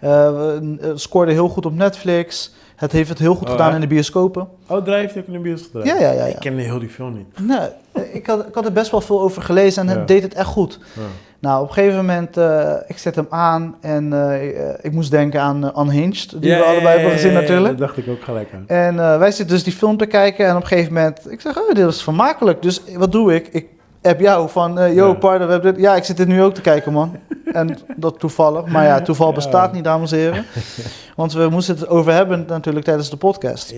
We 0.00 0.76
eh, 0.80 0.90
scoorde 0.94 1.32
heel 1.32 1.48
goed 1.48 1.66
op 1.66 1.74
Netflix. 1.74 2.54
Het 2.76 2.92
heeft 2.92 3.08
het 3.08 3.18
heel 3.18 3.34
goed 3.34 3.46
Oh, 3.46 3.50
gedaan 3.50 3.66
echt? 3.66 3.74
in 3.74 3.80
de 3.80 3.86
bioscopen. 3.86 4.48
Oh, 4.66 4.84
Drijf 4.84 5.14
je 5.14 5.20
ook 5.20 5.26
in 5.26 5.32
de 5.32 5.38
bios 5.38 5.62
gedraaid? 5.62 5.86
Ja, 5.86 5.94
ja, 5.98 6.10
ja. 6.10 6.12
ja. 6.12 6.24
Ik 6.34 6.38
ken 6.40 6.56
heel 6.56 6.78
die 6.78 6.88
film 6.88 7.14
niet. 7.14 7.38
Nee, 7.48 7.68
ik, 8.12 8.26
had, 8.26 8.46
ik 8.46 8.54
had 8.54 8.64
er 8.64 8.72
best 8.72 8.90
wel 8.90 9.00
veel 9.00 9.20
over 9.20 9.42
gelezen 9.42 9.82
en 9.88 9.92
Ja. 9.92 9.98
het 9.98 10.08
deed 10.08 10.22
het 10.22 10.34
echt 10.34 10.46
goed. 10.48 10.78
Ja. 10.94 11.02
Nou, 11.46 11.62
op 11.62 11.68
een 11.68 11.74
gegeven 11.74 11.96
moment, 11.96 12.36
eh, 12.36 12.72
ik 12.86 12.98
zet 12.98 13.14
hem 13.14 13.26
aan 13.30 13.76
en 13.80 14.12
eh, 14.12 14.68
eh, 14.68 14.74
ik 14.80 14.92
moest 14.92 15.10
denken 15.10 15.40
aan 15.40 15.72
Unhinged, 15.78 16.42
die 16.42 16.54
we 16.54 16.62
allebei 16.64 16.88
hebben 16.88 17.10
gezien 17.10 17.32
natuurlijk. 17.32 17.78
Dat 17.78 17.86
dacht 17.88 17.96
ik 17.96 18.08
ook 18.08 18.22
gelijk 18.22 18.48
aan. 18.54 18.64
En 18.66 18.96
wij 18.96 19.30
zitten 19.30 19.54
dus 19.54 19.64
die 19.64 19.72
film 19.72 19.96
te 19.96 20.06
kijken 20.06 20.46
en 20.46 20.56
op 20.56 20.60
een 20.62 20.66
gegeven 20.66 20.92
moment, 20.92 21.30
ik 21.30 21.40
zeg, 21.40 21.58
oh, 21.58 21.74
dit 21.74 21.86
is 21.86 22.02
vermakelijk. 22.02 22.62
Dus 22.62 22.82
wat 22.96 23.12
doe 23.12 23.34
ik? 23.34 23.48
Ik 23.48 23.66
heb 24.02 24.20
jou 24.20 24.48
van, 24.48 24.94
yo, 24.94 25.08
Ja. 25.08 25.12
pardon, 25.14 25.46
we 25.46 25.52
hebben 25.52 25.72
dit. 25.74 25.82
Ja, 25.82 25.96
ik 25.96 26.04
zit 26.04 26.16
dit 26.16 26.28
nu 26.28 26.42
ook 26.42 26.54
te 26.54 26.60
kijken, 26.60 26.92
man. 26.92 27.16
en 27.52 27.78
dat 27.96 28.18
toevallig. 28.18 28.66
Maar 28.66 28.84
ja, 28.84 29.00
toeval 29.00 29.28
Ja. 29.28 29.34
bestaat 29.34 29.72
niet, 29.72 29.84
dames 29.84 30.12
en 30.12 30.18
heren. 30.18 30.44
Want 31.16 31.32
we 31.32 31.48
moesten 31.48 31.74
het 31.74 31.88
over 31.88 32.12
hebben 32.12 32.44
natuurlijk 32.48 32.84
tijdens 32.84 33.10
de 33.10 33.16
podcast. 33.16 33.74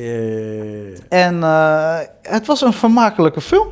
En 1.08 1.42
het 2.22 2.46
was 2.46 2.62
een 2.62 2.72
vermakelijke 2.72 3.40
film. 3.40 3.68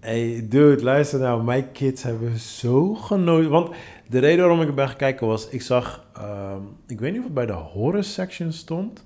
Hey, 0.00 0.46
dude, 0.48 0.82
luister 0.82 1.18
nou. 1.18 1.44
Mijn 1.44 1.72
kids 1.72 2.02
hebben 2.02 2.38
zo 2.38 2.94
genoten. 2.94 3.50
Want 3.50 3.70
de 4.08 4.18
reden 4.18 4.38
waarom 4.38 4.62
ik 4.62 4.68
er 4.68 4.74
ben 4.74 4.88
gaan 4.88 4.96
kijken 4.96 5.26
was... 5.26 5.48
Ik 5.48 5.62
zag... 5.62 6.04
ehm, 6.14 6.60
ik 6.86 7.00
weet 7.00 7.10
niet 7.10 7.18
of 7.18 7.24
het 7.24 7.34
bij 7.34 7.46
de 7.46 7.52
horror 7.52 8.04
section 8.04 8.52
stond. 8.52 9.02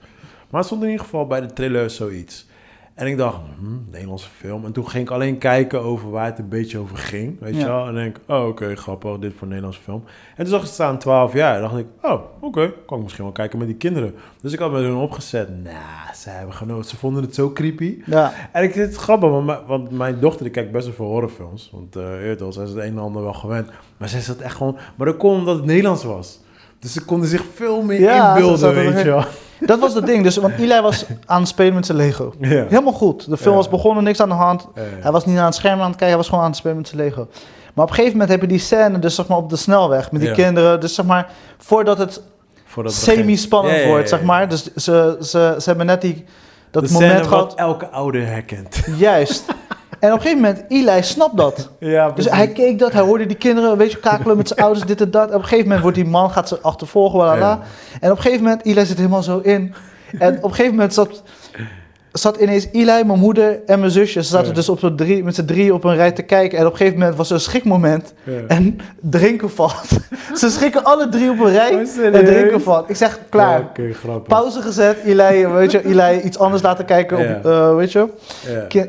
Maar 0.50 0.60
het 0.60 0.64
stond 0.64 0.82
in 0.82 0.90
ieder 0.90 1.04
geval 1.04 1.26
bij 1.26 1.40
de 1.40 1.52
trailer 1.52 1.90
zoiets. 1.90 2.46
En 2.94 3.06
ik 3.06 3.16
dacht, 3.16 3.36
hm, 3.58 3.90
Nederlandse 3.90 4.28
film. 4.38 4.64
En 4.64 4.72
toen 4.72 4.88
ging 4.88 5.04
ik 5.04 5.10
alleen 5.10 5.38
kijken 5.38 5.80
over 5.80 6.10
waar 6.10 6.26
het 6.26 6.38
een 6.38 6.48
beetje 6.48 6.78
over 6.78 6.96
ging. 6.96 7.40
Weet 7.40 7.56
je 7.56 7.64
wel? 7.64 7.86
En 7.86 7.94
denk 7.94 8.16
ik, 8.16 8.22
oh, 8.26 8.46
oké, 8.46 8.76
grappig. 8.76 9.18
Dit 9.18 9.32
voor 9.32 9.42
een 9.42 9.48
Nederlandse 9.48 9.80
film. 9.80 10.04
En 10.36 10.36
toen 10.36 10.46
zag 10.46 10.58
ik 10.58 10.64
het 10.64 10.74
staan 10.74 10.98
12 10.98 11.32
jaar. 11.32 11.54
En 11.54 11.60
dacht 11.60 11.76
ik, 11.76 11.86
oh, 12.02 12.20
oké. 12.40 12.72
kan 12.86 12.96
ik 12.96 13.02
misschien 13.02 13.24
wel 13.24 13.32
kijken 13.32 13.58
met 13.58 13.66
die 13.66 13.76
kinderen. 13.76 14.14
Dus 14.40 14.52
ik 14.52 14.58
had 14.58 14.72
me 14.72 14.78
hun 14.78 14.94
opgezet. 14.94 15.48
Nou, 15.62 16.14
ze 16.14 16.30
hebben 16.30 16.54
genoten. 16.54 16.90
Ze 16.90 16.96
vonden 16.96 17.22
het 17.22 17.34
zo 17.34 17.52
creepy. 17.52 18.02
Ja, 18.06 18.32
En 18.52 18.62
ik 18.62 18.72
vind 18.72 18.86
het 18.86 18.96
grappig, 18.96 19.30
want 19.30 19.46
mijn, 19.46 19.58
want 19.66 19.90
mijn 19.90 20.20
dochter 20.20 20.42
die 20.42 20.52
kijkt 20.52 20.72
best 20.72 20.86
wel 20.86 20.94
veel 20.94 21.06
horrorfilms. 21.06 21.70
Want 21.72 21.94
wel, 22.38 22.52
zij 22.52 22.62
is 22.62 22.70
het 22.70 22.78
een 22.78 22.84
en 22.84 22.98
ander 22.98 23.22
wel 23.22 23.34
gewend. 23.34 23.70
Maar 23.96 24.08
zij 24.08 24.20
zat 24.20 24.38
echt 24.38 24.56
gewoon... 24.56 24.76
Maar 24.96 25.06
dat 25.06 25.16
kon 25.16 25.36
omdat 25.38 25.56
het 25.56 25.64
Nederlands 25.64 26.04
was. 26.04 26.40
Dus 26.78 26.92
ze 26.92 27.04
konden 27.04 27.28
zich 27.28 27.44
veel 27.54 27.82
meer 27.82 28.00
Ja, 28.00 28.36
inbeelden, 28.36 28.74
weet 28.74 28.98
je 28.98 29.04
wel. 29.04 29.24
Dat 29.60 29.78
was 29.78 29.94
het 29.94 30.06
ding. 30.06 30.22
Dus, 30.22 30.36
want 30.36 30.54
Eli 30.58 30.80
was 30.80 31.04
aan 31.26 31.40
het 31.40 31.48
spelen 31.48 31.74
met 31.74 31.86
zijn 31.86 31.98
Lego. 31.98 32.34
Ja. 32.38 32.48
Helemaal 32.48 32.92
goed. 32.92 33.30
De 33.30 33.36
film 33.36 33.50
Ja. 33.50 33.56
was 33.56 33.68
begonnen, 33.68 34.04
niks 34.04 34.20
aan 34.20 34.28
de 34.28 34.34
hand. 34.34 34.66
Ja. 34.74 34.82
Hij 35.00 35.12
was 35.12 35.26
niet 35.26 35.38
aan 35.38 35.44
het 35.44 35.54
scherm 35.54 35.78
aan 35.80 35.86
het 35.86 35.88
kijken, 35.96 36.06
hij 36.08 36.16
was 36.16 36.28
gewoon 36.28 36.40
aan 36.44 36.50
het 36.50 36.58
spelen 36.58 36.76
met 36.76 36.88
zijn 36.88 37.00
Lego. 37.00 37.28
Maar 37.74 37.84
op 37.84 37.90
een 37.90 37.96
gegeven 37.96 38.12
moment 38.18 38.30
heb 38.30 38.40
je 38.40 38.46
die 38.56 38.58
scène, 38.58 38.98
dus 38.98 39.14
zeg 39.14 39.26
maar 39.26 39.38
op 39.38 39.50
de 39.50 39.56
snelweg 39.56 40.12
met 40.12 40.20
die 40.20 40.30
kinderen. 40.32 40.80
Dus 40.80 40.94
zeg 40.94 41.04
maar, 41.06 41.30
voordat 41.58 41.98
het 41.98 42.20
semi-spannend 42.84 43.84
wordt, 43.84 44.08
zeg 44.08 44.22
maar. 44.22 44.48
Dus 44.48 44.74
ze, 44.74 45.16
ze, 45.20 45.54
ze 45.58 45.68
hebben 45.68 45.86
net 45.86 46.00
die, 46.00 46.24
dat 46.70 46.86
de 46.86 46.92
moment 46.92 47.12
scène 47.12 47.28
gehad. 47.28 47.44
wat 47.50 47.58
elke 47.58 47.88
ouder 47.90 48.26
herkent. 48.26 48.82
Juist. 48.96 49.44
En 50.04 50.12
op 50.12 50.16
een 50.16 50.22
gegeven 50.22 50.42
moment, 50.42 50.64
Eli 50.68 51.02
snapt 51.02 51.36
dat. 51.36 51.68
ja, 51.78 52.10
Dus 52.10 52.30
hij 52.30 52.48
keek 52.48 52.78
dat, 52.78 52.92
hij 52.92 53.02
hoorde 53.02 53.26
die 53.26 53.36
kinderen, 53.36 53.76
weet 53.76 53.92
je, 53.92 53.98
kakelen 53.98 54.36
met 54.36 54.48
zijn 54.48 54.60
ouders, 54.64 54.86
dit 54.86 55.00
en 55.00 55.10
dat. 55.10 55.28
En 55.28 55.34
op 55.34 55.40
een 55.42 55.48
gegeven 55.48 55.64
moment 55.64 55.82
wordt 55.82 55.96
die 55.96 56.06
man, 56.06 56.30
gaat 56.30 56.48
ze 56.48 56.60
achtervolgen, 56.60 57.36
voilà. 57.36 57.38
Ja. 57.38 57.60
En 58.00 58.10
op 58.10 58.16
een 58.16 58.22
gegeven 58.22 58.42
moment, 58.44 58.64
Eli 58.64 58.86
zit 58.86 58.96
helemaal 58.96 59.22
zo 59.22 59.38
in. 59.38 59.74
En 60.18 60.36
op 60.36 60.42
een 60.42 60.50
gegeven 60.50 60.74
moment 60.74 60.94
zat, 60.94 61.22
zat 62.18 62.36
ineens 62.36 62.68
Eli, 62.72 63.04
mijn 63.04 63.18
moeder 63.18 63.60
en 63.66 63.78
mijn 63.78 63.90
zusje. 63.90 64.22
Ze 64.22 64.28
zaten 64.28 64.48
Ja. 64.48 64.54
dus 64.54 64.68
op 64.68 64.96
drie, 64.96 65.24
met 65.24 65.34
z'n 65.34 65.44
drie 65.44 65.74
op 65.74 65.84
een 65.84 65.94
rij 65.94 66.12
te 66.12 66.22
kijken. 66.22 66.58
En 66.58 66.66
op 66.66 66.70
een 66.70 66.76
gegeven 66.76 66.98
moment 66.98 67.16
was 67.16 67.28
er 67.28 67.34
een 67.34 67.40
schrikmoment. 67.40 68.14
Ja. 68.22 68.32
En 68.48 68.78
drinken 69.00 69.50
valt. 69.50 69.88
ze 70.40 70.50
schrikken 70.50 70.84
alle 70.84 71.08
drie 71.08 71.30
op 71.30 71.40
een 71.40 71.52
rij. 71.52 71.72
Oh, 71.74 72.04
en 72.04 72.24
drinken 72.24 72.62
valt. 72.62 72.90
Ik 72.90 72.96
zeg, 72.96 73.18
klaar. 73.28 73.70
Ja. 74.04 74.18
Pauze 74.18 74.62
gezet, 74.62 74.96
Eli, 75.04 75.46
weet 75.46 75.70
je, 75.70 75.86
Eli 75.86 76.20
iets 76.20 76.38
anders 76.38 76.62
laten 76.62 76.84
kijken, 76.84 77.18
op, 77.18 77.44
eh, 77.46 77.76
weet 77.76 77.92
je, 77.92 78.08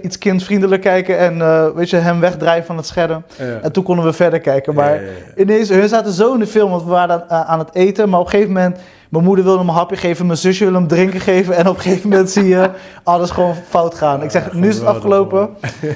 iets 0.02 0.18
kindvriendelijk 0.18 0.82
kijken 0.82 1.18
en 1.18 1.42
eh, 1.42 1.68
weet 1.76 1.90
je, 1.90 1.98
hem 1.98 2.20
wegdrijven 2.20 2.66
van 2.66 2.78
het 2.78 2.86
scherm. 2.86 3.24
En 3.62 3.72
toen 3.72 3.84
konden 3.84 4.06
we 4.06 4.14
verder 4.14 4.40
kijken, 4.40 4.74
maar 4.74 5.00
ineens, 5.36 5.70
hun 5.70 5.90
zaten 5.90 6.12
zo 6.12 6.34
in 6.34 6.40
de 6.40 6.48
film, 6.48 6.70
want 6.70 6.84
we 6.84 6.90
waren 6.90 7.30
aan, 7.30 7.44
aan 7.46 7.60
het 7.60 7.70
eten, 7.76 8.10
maar 8.10 8.20
op 8.20 8.26
een 8.26 8.32
gegeven 8.32 8.54
moment, 8.54 8.78
mijn 9.10 9.24
moeder 9.24 9.44
wilde 9.46 9.60
hem 9.60 9.70
een 9.70 9.76
hapje 9.76 9.96
geven, 9.98 10.26
mijn 10.26 10.38
zusje 10.38 10.64
wilde 10.64 10.80
hem 10.80 10.88
drinken 10.88 11.20
geven 11.20 11.56
en 11.56 11.68
op 11.68 11.76
een 11.76 11.82
gegeven 11.82 12.10
moment 12.10 12.30
zie 12.30 12.48
je 12.48 12.70
alles 13.04 13.30
gewoon 13.32 13.56
fout 13.70 13.96
gaan. 13.96 14.24
Ik 14.24 14.32
zeg, 14.32 14.54
nu 14.54 14.68
is 14.68 14.76
het 14.76 14.86
afgelopen. 14.86 15.50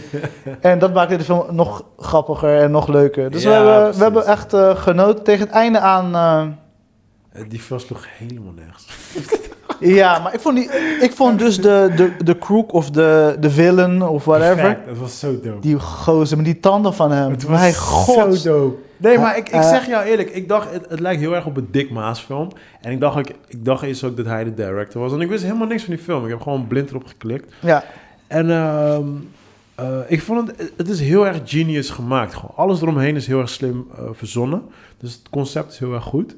en 0.62 0.80
dat 0.80 0.94
maakte 0.94 1.16
de 1.18 1.24
film 1.24 1.44
nog 1.52 1.84
grappiger 1.98 2.58
en 2.62 2.72
nog 2.72 2.88
leuker. 2.88 3.32
Dus 3.32 3.44
Ja, 3.44 3.50
we, 3.50 3.56
hebben, 3.70 3.94
we 3.98 4.04
hebben 4.04 4.26
echt 4.26 4.54
eh, 4.54 4.76
genoten 4.76 5.24
tegen 5.24 5.46
het 5.46 5.56
einde 5.56 5.80
aan... 5.80 6.16
Eh, 6.16 7.42
Die 7.50 7.60
film 7.60 7.80
sloeg 7.80 8.06
helemaal 8.18 8.54
nergens. 8.56 8.88
Ja, 9.80 10.20
maar 10.20 10.34
ik 10.34 10.40
vond, 10.40 10.56
die, 10.56 10.70
ik 11.02 11.12
vond 11.16 11.40
dus 11.40 11.58
de, 11.62 11.92
de, 11.96 12.12
de 12.24 12.38
crook 12.38 12.74
of 12.74 12.90
de, 12.92 13.36
de 13.40 13.50
villain 13.50 14.02
of 14.02 14.26
whatever. 14.26 14.56
Perfect, 14.56 14.88
Dat 14.88 14.98
was 14.98 15.20
zo 15.20 15.40
dope. 15.44 15.60
Die 15.60 15.80
gozer 15.80 16.38
met 16.38 16.46
die 16.46 16.60
tanden 16.60 16.94
van 16.94 17.12
hem. 17.12 17.32
Het 17.32 17.44
was 17.44 17.60
Mijn 17.60 17.76
god. 17.76 18.36
zo 18.38 18.50
dope. 18.54 18.76
Nee, 19.00 19.18
maar 19.18 19.38
ik, 19.38 19.48
ik 19.48 19.54
Eh, 19.54 19.70
zeg 19.70 19.88
jou 19.88 20.06
eerlijk, 20.06 20.30
ik 20.30 20.48
dacht, 20.48 20.72
het, 20.74 20.90
het 20.90 21.00
lijkt 21.00 21.22
heel 21.22 21.36
erg 21.36 21.46
op 21.46 21.58
een 21.58 21.68
Dick 21.72 21.90
Maas 21.92 22.20
film. 22.20 22.48
En 22.82 22.92
ik 22.92 23.00
dacht, 23.00 23.18
ook, 23.18 23.28
ik 23.48 23.66
dacht 23.66 23.84
eerst 23.84 24.04
ook 24.04 24.18
dat 24.18 24.26
hij 24.26 24.44
de 24.44 24.54
director 24.54 25.02
was. 25.02 25.14
En 25.14 25.22
ik 25.22 25.30
wist 25.30 25.44
helemaal 25.44 25.68
niks 25.68 25.84
van 25.84 25.94
die 25.94 26.04
film. 26.04 26.24
Ik 26.24 26.30
heb 26.30 26.42
gewoon 26.42 26.68
blind 26.68 26.90
erop 26.90 27.06
geklikt. 27.06 27.54
Ja, 27.62 27.84
En 28.28 28.52
ehm, 28.52 29.08
eh, 29.76 29.98
ik 30.08 30.22
vond 30.22 30.48
het, 30.48 30.72
het 30.78 30.90
is 30.90 31.00
heel 31.00 31.28
erg 31.28 31.38
genius 31.46 31.90
gemaakt. 31.90 32.34
Gewoon. 32.34 32.56
Alles 32.56 32.82
eromheen 32.82 33.16
is 33.16 33.28
heel 33.28 33.40
erg 33.40 33.50
slim 33.50 33.88
eh, 33.98 34.04
verzonnen. 34.12 34.62
Dus 34.98 35.14
het 35.14 35.30
concept 35.30 35.72
is 35.72 35.80
heel 35.80 35.94
erg 35.94 36.04
goed. 36.04 36.36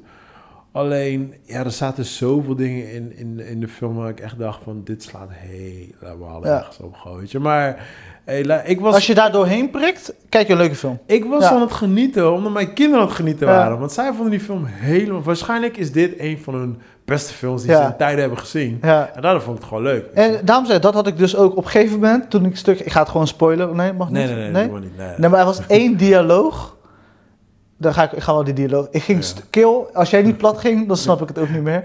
Alleen, 0.72 1.34
ja, 1.42 1.64
er 1.64 1.70
zaten 1.70 2.04
zoveel 2.04 2.54
dingen 2.56 2.92
in, 2.92 3.16
in, 3.16 3.40
in 3.40 3.60
de 3.60 3.68
film 3.68 3.94
waar 3.94 4.08
ik 4.08 4.20
echt 4.20 4.38
dacht 4.38 4.60
van, 4.62 4.80
dit 4.84 5.02
slaat 5.02 5.28
helemaal 5.32 6.44
Ja. 6.46 6.56
ergens 6.58 6.78
op, 6.78 6.94
gewoon, 6.94 7.18
weet 7.18 7.30
je. 7.30 7.38
Maar 7.38 7.86
hey, 8.24 8.62
ik 8.64 8.80
was, 8.80 8.94
als 8.94 9.06
je 9.06 9.14
daar 9.14 9.32
doorheen 9.32 9.70
prikt, 9.70 10.14
kijk 10.28 10.46
je 10.46 10.52
een 10.52 10.58
leuke 10.58 10.74
film. 10.74 10.98
ik 11.06 11.24
was 11.24 11.42
Ja. 11.42 11.50
aan 11.50 11.60
het 11.60 11.72
genieten, 11.72 12.32
omdat 12.32 12.52
mijn 12.52 12.72
kinderen 12.72 13.00
aan 13.00 13.06
het 13.06 13.16
genieten 13.16 13.46
Ja. 13.46 13.52
waren. 13.52 13.78
Want 13.78 13.92
zij 13.92 14.12
vonden 14.12 14.30
die 14.30 14.40
film 14.40 14.64
helemaal... 14.66 15.22
Waarschijnlijk 15.22 15.76
is 15.76 15.92
dit 15.92 16.14
een 16.18 16.38
van 16.42 16.54
hun 16.54 16.80
beste 17.04 17.32
films 17.32 17.62
die 17.62 17.70
Ja. 17.70 17.82
ze 17.82 17.90
in 17.90 17.96
tijden 17.96 18.20
hebben 18.20 18.38
gezien. 18.38 18.78
Ja. 18.82 19.10
En 19.14 19.22
daardoor 19.22 19.42
vond 19.42 19.54
ik 19.56 19.62
het 19.62 19.68
gewoon 19.72 19.82
leuk. 19.86 20.06
En 20.14 20.40
daarom 20.44 20.66
zei 20.66 20.78
dat 20.78 20.94
had 20.94 21.06
ik 21.06 21.16
dus 21.18 21.36
ook 21.36 21.56
op 21.56 21.64
een 21.64 21.70
gegeven 21.70 22.00
moment, 22.00 22.30
toen 22.30 22.44
ik 22.44 22.50
een 22.50 22.56
stuk... 22.56 22.80
Ik 22.80 22.92
ga 22.92 23.00
het 23.00 23.08
gewoon 23.08 23.26
spoilen. 23.26 23.76
Nee, 23.76 23.92
mag 23.92 24.10
nee, 24.10 24.26
niet? 24.26 24.36
nee, 24.36 24.50
nee, 24.50 24.68
maar 24.70 24.80
niet. 24.80 24.96
Nee. 24.96 25.14
Nee, 25.16 25.28
maar 25.30 25.38
er 25.40 25.44
was 25.44 25.60
één 25.66 25.96
dialoog. 25.96 26.76
Dan 27.78 27.94
ga 27.94 28.02
ik, 28.02 28.12
ik 28.12 28.22
ga 28.22 28.32
wel 28.34 28.44
die 28.44 28.54
dialoog. 28.54 28.86
Ik 28.90 29.02
ging 29.02 29.24
kill. 29.50 29.74
Als 29.92 30.10
jij 30.10 30.22
niet 30.22 30.36
plat 30.36 30.58
ging, 30.58 30.88
dan 30.88 30.96
snap 30.96 31.22
ik 31.22 31.28
het 31.28 31.38
ook 31.38 31.48
niet 31.50 31.62
meer. 31.62 31.84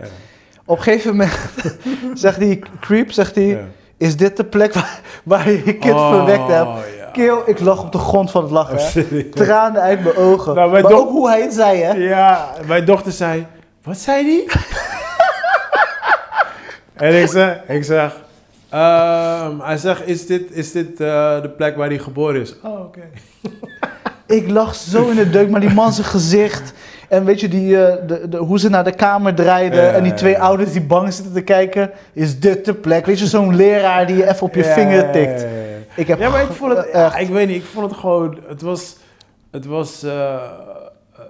Op 0.65 0.77
een 0.77 0.83
gegeven 0.83 1.11
moment 1.11 1.31
zegt 2.13 2.39
die 2.39 2.59
creep, 2.79 3.11
zegt 3.11 3.35
hij. 3.35 3.65
Is 3.97 4.17
dit 4.17 4.37
de 4.37 4.43
plek 4.45 4.73
waar, 4.73 4.99
waar 5.23 5.49
je 5.51 5.61
je 5.65 5.77
kind 5.77 5.93
Oh, 5.93 6.09
verwekt 6.15 6.47
hebt? 6.47 6.69
ja. 7.13 7.41
Ik 7.45 7.59
lag 7.59 7.83
op 7.83 7.91
de 7.91 7.97
grond 7.97 8.31
van 8.31 8.41
het 8.43 8.51
lachen. 8.51 9.31
Tranen 9.31 9.81
uit 9.81 10.03
mijn 10.03 10.15
ogen. 10.15 10.55
Nou, 10.55 10.71
mijn 10.71 10.83
maar 10.83 10.91
ook 10.93 11.09
hoe 11.09 11.29
hij 11.29 11.41
het 11.41 11.53
zei, 11.53 11.81
hè? 11.81 11.93
Ja, 11.93 12.49
mijn 12.65 12.85
dochter 12.85 13.11
zei, 13.11 13.45
wat 13.83 13.97
zei 13.97 14.23
die? 14.25 14.45
en 16.95 17.21
ik 17.21 17.27
zeg, 17.27 17.57
ik 17.67 17.83
zeg 17.83 18.15
ehm, 18.69 19.59
hij 19.59 19.77
zegt, 19.77 20.07
is 20.07 20.25
dit, 20.25 20.51
is 20.51 20.71
dit 20.71 20.89
eh, 21.01 21.41
de 21.41 21.49
plek 21.57 21.75
waar 21.75 21.87
hij 21.87 21.99
geboren 21.99 22.41
is? 22.41 22.55
Oh, 22.63 22.79
oké. 22.79 23.01
Ik 24.25 24.49
lag 24.49 24.75
zo 24.75 25.07
in 25.07 25.15
de 25.15 25.29
deuk, 25.29 25.49
maar 25.49 25.59
die 25.59 25.73
man 25.73 25.93
zijn 25.93 26.07
gezicht. 26.07 26.73
En 27.07 27.25
weet 27.25 27.39
je, 27.39 27.47
die, 27.47 27.85
eh, 27.85 28.07
de, 28.07 28.29
de, 28.29 28.37
hoe 28.37 28.59
ze 28.59 28.69
naar 28.69 28.83
de 28.83 28.95
kamer 28.95 29.33
draaiden. 29.35 29.83
Ja, 29.83 29.91
en 29.91 30.03
die 30.03 30.13
twee 30.13 30.39
ouders 30.39 30.71
die 30.71 30.81
bang 30.81 31.13
zitten 31.13 31.33
te 31.33 31.41
kijken. 31.41 31.91
Is 32.13 32.39
dit 32.39 32.65
de 32.65 32.73
plek? 32.73 33.05
Weet 33.05 33.19
je, 33.19 33.27
zo'n 33.27 33.55
leraar 33.55 34.07
die 34.07 34.15
je 34.15 34.29
even 34.29 34.41
op 34.47 34.55
je 34.55 34.63
vinger 34.63 35.11
tikt. 35.11 35.45
Ik 35.95 36.07
heb 36.07 36.19
Ja, 36.19 36.29
maar 36.29 36.41
ik 36.43 36.49
vond 36.51 36.77
het, 36.77 36.89
echt- 36.91 37.19
ik 37.19 37.27
weet 37.29 37.47
niet, 37.47 37.57
ik 37.57 37.65
vond 37.65 37.89
het 37.89 37.99
gewoon, 37.99 38.37
het 38.47 38.61
was, 38.61 38.97
het 39.51 39.65
was, 39.65 40.03
eh, 40.03 40.41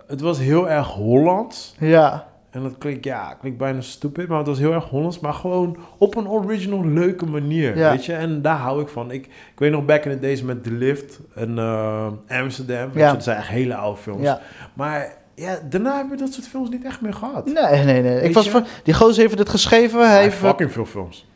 het 0.07 0.21
was 0.21 0.39
heel 0.39 0.69
erg 0.69 0.87
Hollands. 0.87 1.75
Ja, 1.79 2.25
En 2.51 2.63
dat 2.63 2.73
klinkt, 2.77 3.03
ja, 3.05 3.33
klinkt 3.39 3.57
bijna 3.57 3.81
stupid, 3.81 4.27
maar 4.27 4.37
het 4.37 4.47
was 4.47 4.59
heel 4.59 4.73
erg 4.73 4.89
Hollands, 4.89 5.19
maar 5.19 5.33
gewoon 5.33 5.77
op 5.97 6.15
een 6.15 6.27
original 6.29 6.85
leuke 6.85 7.25
manier, 7.25 7.77
Ja. 7.77 7.89
weet 7.91 8.05
je. 8.05 8.13
En 8.13 8.41
daar 8.41 8.57
hou 8.57 8.81
ik 8.81 8.87
van. 8.87 9.11
Ik, 9.11 9.25
ik 9.25 9.59
weet 9.59 9.71
nog 9.71 9.85
back 9.85 10.05
in 10.05 10.11
the 10.11 10.19
days 10.19 10.41
met 10.43 10.63
The 10.63 10.71
Lift 10.71 11.19
en 11.35 11.57
eh, 11.57 12.07
Amsterdam, 12.27 12.89
weet 12.93 13.05
je, 13.05 13.11
dat 13.13 13.23
zijn 13.23 13.37
echt 13.37 13.47
hele 13.47 13.75
oude 13.75 14.01
films. 14.01 14.23
ja. 14.23 14.39
Maar 14.73 15.13
ja, 15.39 15.59
daarna 15.69 15.95
hebben 15.95 16.17
we 16.17 16.23
dat 16.23 16.33
soort 16.33 16.47
films 16.47 16.69
niet 16.69 16.83
echt 16.85 17.01
meer 17.01 17.13
gehad. 17.13 17.45
Nee, 17.45 17.83
nee, 17.83 18.01
nee. 18.01 18.21
Ik 18.21 18.33
was 18.33 18.49
van, 18.49 18.65
die 18.83 18.93
gozer 18.93 19.21
heeft 19.23 19.37
dit 19.37 19.49
geschreven. 19.49 19.99
Hij 19.99 20.09
Hij 20.09 20.21
heeft 20.23 20.35
fucking 20.37 20.71
veel 20.71 20.85
films. 20.85 21.27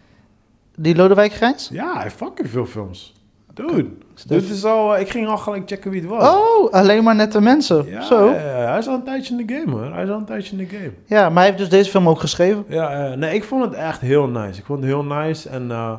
die 0.76 0.96
Lodewijk 0.96 1.34
Grijns. 1.34 1.70
Ja, 1.72 1.94
hij 1.94 2.04
heeft 2.04 2.16
fucking 2.16 2.50
veel 2.50 2.66
films. 2.66 3.14
Dude, 3.54 3.88
dit 4.28 4.50
is 4.50 4.66
al, 4.66 4.96
eh, 4.96 5.02
ik 5.02 5.10
ging 5.10 5.28
al 5.28 5.38
gelijk 5.38 5.64
checken 5.66 5.92
wie 5.92 6.02
het 6.02 6.10
was. 6.10 6.34
Oh, 6.36 6.72
alleen 6.74 7.04
maar 7.04 7.16
nette 7.16 7.42
mensen. 7.42 7.86
Ja, 7.86 8.02
Zo. 8.02 8.26
ja, 8.30 8.36
ja, 8.36 8.70
hij 8.70 8.78
is 8.78 8.88
al 8.88 8.94
een 8.94 9.04
tijdje 9.04 9.38
in 9.38 9.46
de 9.48 9.54
game 9.54 9.72
hoor. 9.72 9.94
Hij 9.94 10.04
is 10.04 10.10
al 10.10 10.18
een 10.18 10.26
tijdje 10.26 10.52
in 10.52 10.68
de 10.68 10.76
game. 10.76 10.92
Ja, 11.06 11.30
maar 11.30 11.38
hij 11.38 11.46
heeft 11.46 11.58
dus 11.58 11.70
deze 11.70 11.90
film 11.90 12.10
ook 12.10 12.20
geschreven. 12.20 12.66
Ja, 12.68 12.92
eh, 13.12 13.18
nee, 13.18 13.36
ik 13.36 13.44
vond 13.44 13.64
het 13.64 13.74
echt 13.74 14.02
heel 14.02 14.28
nice. 14.28 14.60
Ik 14.60 14.66
vond 14.66 14.80
het 14.80 14.88
heel 14.88 15.04
nice 15.04 15.50
en 15.50 15.72
eh, 15.72 15.94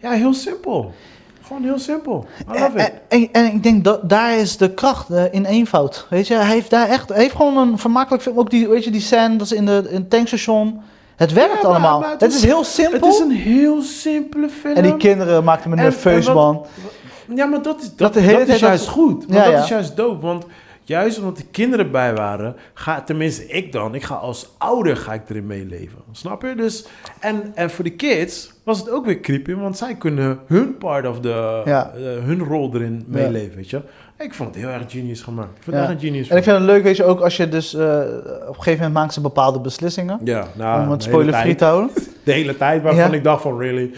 ja, 0.00 0.10
heel 0.10 0.34
simpel. 0.34 0.94
Gewoon 1.46 1.62
heel 1.62 1.78
simpel. 1.78 2.26
I 2.40 2.58
love 2.60 2.78
En, 2.78 2.86
it. 2.86 2.92
en, 3.08 3.28
en 3.32 3.44
ik 3.54 3.62
denk 3.62 3.84
dat 3.84 4.08
daar 4.08 4.36
is 4.38 4.56
de 4.56 4.70
kracht 4.70 5.10
eh, 5.10 5.22
in 5.30 5.44
eenvoud. 5.44 6.06
Weet 6.10 6.26
je, 6.26 6.34
hij 6.34 6.52
heeft 6.52 6.70
daar 6.70 6.88
echt, 6.88 7.08
hij 7.08 7.18
heeft 7.22 7.34
gewoon 7.36 7.56
een 7.56 7.78
vermakelijk 7.78 8.22
film. 8.22 8.38
Ook 8.38 8.50
die, 8.50 8.68
weet 8.68 8.84
je, 8.84 8.90
die 8.90 9.00
scène 9.00 9.36
dat 9.36 9.46
is 9.46 9.52
in, 9.52 9.66
de, 9.66 9.86
in 9.88 9.94
het 9.96 10.10
tankstation. 10.10 10.80
Het 11.16 11.32
werkt 11.32 11.50
Ja, 11.52 11.56
maar- 11.62 11.70
allemaal. 11.70 12.00
maar 12.00 12.10
het 12.10 12.20
het, 12.20 12.30
is- 12.30 12.36
is 12.36 12.44
heel 12.44 12.64
simpel. 12.64 13.06
Het 13.06 13.14
is 13.14 13.18
een 13.20 13.30
heel 13.30 13.82
simpele 13.82 14.48
film. 14.48 14.74
En 14.74 14.82
die 14.82 14.96
kinderen 14.96 15.44
maakten 15.44 15.70
me 15.70 15.76
nerveus, 15.76 16.32
man. 16.32 16.66
Ja, 17.34 17.46
maar 17.46 17.62
dat 17.62 17.80
is, 17.80 17.88
dat, 17.88 17.98
Dat 17.98 18.12
de 18.14 18.20
dat, 18.20 18.28
hele 18.28 18.40
is 18.40 18.46
tijd 18.46 18.60
juist 18.60 18.84
dat- 18.84 18.94
goed. 18.94 19.24
Ja, 19.28 19.42
dat 19.44 19.52
ja. 19.52 19.62
is 19.62 19.68
juist 19.68 19.96
dope. 19.96 20.26
Want 20.26 20.44
juist 20.88 21.18
omdat 21.18 21.36
de 21.36 21.44
kinderen 21.50 21.90
bij 21.90 22.14
waren, 22.14 22.56
ga, 22.74 23.02
tenminste 23.02 23.46
ik 23.46 23.72
dan, 23.72 23.94
ik 23.94 24.02
ga 24.02 24.14
als 24.14 24.54
ouder 24.58 24.96
ga 24.96 25.12
ik 25.12 25.22
erin 25.28 25.46
meeleven. 25.46 25.98
Snap 26.12 26.42
je? 26.42 26.54
Dus, 26.54 26.86
en, 27.20 27.52
en 27.54 27.70
voor 27.70 27.84
de 27.84 27.90
kids 27.90 28.52
was 28.64 28.78
het 28.78 28.90
ook 28.90 29.04
weer 29.06 29.20
creepy, 29.20 29.54
want 29.54 29.76
zij 29.76 29.94
kunnen 29.94 30.38
hun 30.46 30.78
part 30.78 31.06
of 31.06 31.20
the, 31.20 31.62
Ja. 31.64 31.90
eh, 31.96 32.02
hun 32.02 32.42
rol 32.44 32.74
erin 32.74 33.04
meeleven, 33.06 33.56
weet 33.56 33.70
je. 33.70 33.80
Ik 34.18 34.34
vond 34.34 34.54
het 34.54 34.64
heel 34.64 34.72
erg 34.72 34.82
genius 34.88 35.22
gemaakt. 35.22 35.56
Ik 35.56 35.62
vond 35.62 35.76
het 35.76 35.84
echt 35.84 35.94
een 35.94 36.00
genius 36.08 36.28
En 36.28 36.36
ik 36.36 36.42
vind 36.42 36.56
het 36.56 36.66
leuk, 36.66 36.82
weet 36.82 36.96
je, 36.96 37.04
ook 37.04 37.20
als 37.20 37.36
je 37.36 37.48
dus 37.48 37.74
eh, 37.74 37.80
op 38.40 38.48
een 38.48 38.54
gegeven 38.54 38.76
moment 38.76 38.92
maken 38.92 39.12
ze 39.12 39.20
bepaalde 39.20 39.60
beslissingen. 39.60 40.20
Ja, 40.24 40.46
nou, 40.54 40.82
om 40.82 40.90
het 40.90 41.02
de 41.02 41.08
spoiler-free 41.08 41.54
te 41.54 41.64
houden. 41.64 41.90
De 42.24 42.32
hele 42.32 42.56
tijd 42.56 42.82
waarvan 42.82 43.14
ik 43.14 43.24
dacht 43.24 43.42
van, 43.42 43.58
really? 43.58 43.90